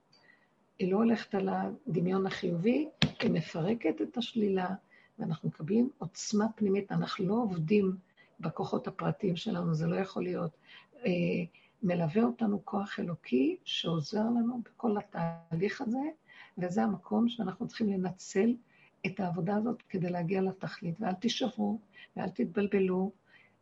היא 0.79 0.93
לא 0.93 0.97
הולכת 0.97 1.35
על 1.35 1.49
הדמיון 1.49 2.27
החיובי, 2.27 2.89
היא 3.21 3.31
מפרקת 3.31 4.03
את 4.03 4.17
השלילה, 4.17 4.69
ואנחנו 5.19 5.49
מקבלים 5.49 5.91
עוצמה 5.99 6.47
פנימית. 6.55 6.93
אנחנו 6.93 7.27
לא 7.27 7.35
עובדים 7.35 7.97
בכוחות 8.41 8.87
הפרטיים 8.87 9.37
שלנו, 9.37 9.75
זה 9.75 9.87
לא 9.87 9.97
יכול 9.97 10.23
להיות. 10.23 10.51
אה, 11.07 11.11
מלווה 11.83 12.23
אותנו 12.23 12.65
כוח 12.65 13.01
אלוקי 13.01 13.57
שעוזר 13.65 14.23
לנו 14.23 14.63
בכל 14.65 14.97
התהליך 14.99 15.81
הזה, 15.81 15.99
וזה 16.59 16.83
המקום 16.83 17.29
שאנחנו 17.29 17.69
צריכים 17.69 17.89
לנצל 17.89 18.55
את 19.07 19.21
העבודה 19.21 19.57
הזאת 19.57 19.83
כדי 19.89 20.11
להגיע 20.11 20.43
לתכלית. 20.43 21.01
ואל 21.01 21.13
תישברו 21.13 21.79
ואל 22.17 22.29
תתבלבלו. 22.29 23.13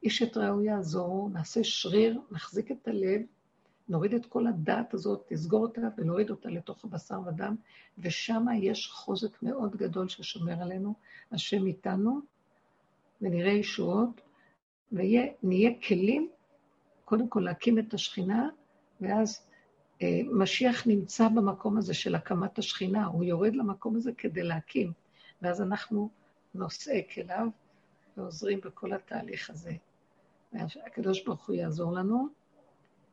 איש 0.02 0.22
את 0.22 0.36
רעהו 0.36 0.62
יעזור, 0.62 1.30
נעשה 1.32 1.64
שריר, 1.64 2.20
נחזיק 2.30 2.70
את 2.70 2.88
הלב, 2.88 3.20
נוריד 3.88 4.14
את 4.14 4.26
כל 4.26 4.46
הדעת 4.46 4.94
הזאת, 4.94 5.24
תסגור 5.28 5.62
אותה 5.62 5.80
ונוריד 5.96 6.30
אותה 6.30 6.48
לתוך 6.48 6.84
הבשר 6.84 7.20
ודם, 7.26 7.56
ושם 7.98 8.46
יש 8.56 8.86
חוזק 8.86 9.42
מאוד 9.42 9.76
גדול 9.76 10.08
ששומר 10.08 10.62
עלינו, 10.62 10.94
השם 11.32 11.66
איתנו, 11.66 12.20
ונראה 13.20 13.52
ישועות, 13.52 14.20
ונהיה 14.92 15.70
כלים, 15.88 16.28
קודם 17.04 17.28
כל 17.28 17.40
להקים 17.40 17.78
את 17.78 17.94
השכינה, 17.94 18.48
ואז 19.00 19.46
אה, 20.02 20.20
משיח 20.32 20.86
נמצא 20.86 21.28
במקום 21.28 21.76
הזה 21.78 21.94
של 21.94 22.14
הקמת 22.14 22.58
השכינה, 22.58 23.06
הוא 23.06 23.24
יורד 23.24 23.54
למקום 23.54 23.96
הזה 23.96 24.12
כדי 24.12 24.42
להקים, 24.42 24.92
ואז 25.42 25.62
אנחנו 25.62 26.10
נושאי 26.54 27.02
כליו 27.14 27.46
ועוזרים 28.16 28.60
בכל 28.60 28.92
התהליך 28.92 29.50
הזה. 29.50 29.72
הקדוש 30.86 31.24
ברוך 31.24 31.46
הוא 31.46 31.56
יעזור 31.56 31.92
לנו. 31.92 32.28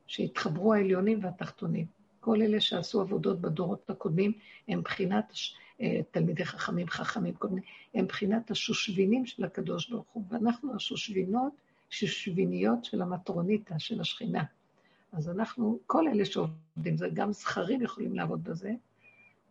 שהתחברו 0.09 0.73
העליונים 0.73 1.19
והתחתונים. 1.23 1.85
כל 2.19 2.41
אלה 2.41 2.61
שעשו 2.61 3.01
עבודות 3.01 3.41
בדורות 3.41 3.89
הקודמים 3.89 4.31
הם 4.67 4.81
בחינת 4.81 5.33
אה, 5.81 5.99
תלמידי 6.11 6.45
חכמים, 6.45 6.87
חכמים 6.87 7.33
קודמים, 7.33 7.63
הם 7.93 8.05
בחינת 8.07 8.51
השושבינים 8.51 9.25
של 9.25 9.43
הקדוש 9.43 9.89
ברוך 9.89 10.07
הוא, 10.13 10.23
ואנחנו 10.29 10.75
השושבינות, 10.75 11.53
שושביניות 11.89 12.85
של 12.85 13.01
המטרוניתא, 13.01 13.75
של 13.77 14.01
השכינה. 14.01 14.43
אז 15.11 15.29
אנחנו, 15.29 15.79
כל 15.87 16.07
אלה 16.07 16.25
שעובדים, 16.25 16.97
זה 16.97 17.07
גם 17.13 17.31
זכרים 17.31 17.81
יכולים 17.81 18.15
לעבוד 18.15 18.43
בזה. 18.43 18.71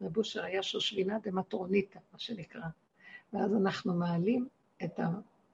רב 0.03 0.17
אושר 0.17 0.45
היה 0.45 0.63
שושבינה 0.63 1.19
דמטרוניתא, 1.23 1.99
מה 2.13 2.19
שנקרא. 2.19 2.67
ואז 3.33 3.55
אנחנו 3.55 3.95
מעלים 3.95 4.49
את 4.85 5.01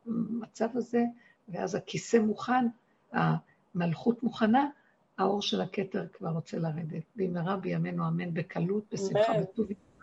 המצב 0.06 0.68
הזה, 0.74 1.04
ואז 1.48 1.74
הכיסא 1.74 2.16
מוכן, 2.16 2.66
המלכות 3.12 4.22
מוכנה, 4.22 4.68
האור 5.18 5.42
של 5.42 5.60
הכתר 5.60 6.06
כבר 6.12 6.28
רוצה 6.28 6.58
לרדת. 6.58 7.02
במהרה 7.16 7.56
בימינו 7.56 8.08
אמן 8.08 8.34
בקלות, 8.34 8.84
בשמחה, 8.92 9.32
בטוב 9.40 9.66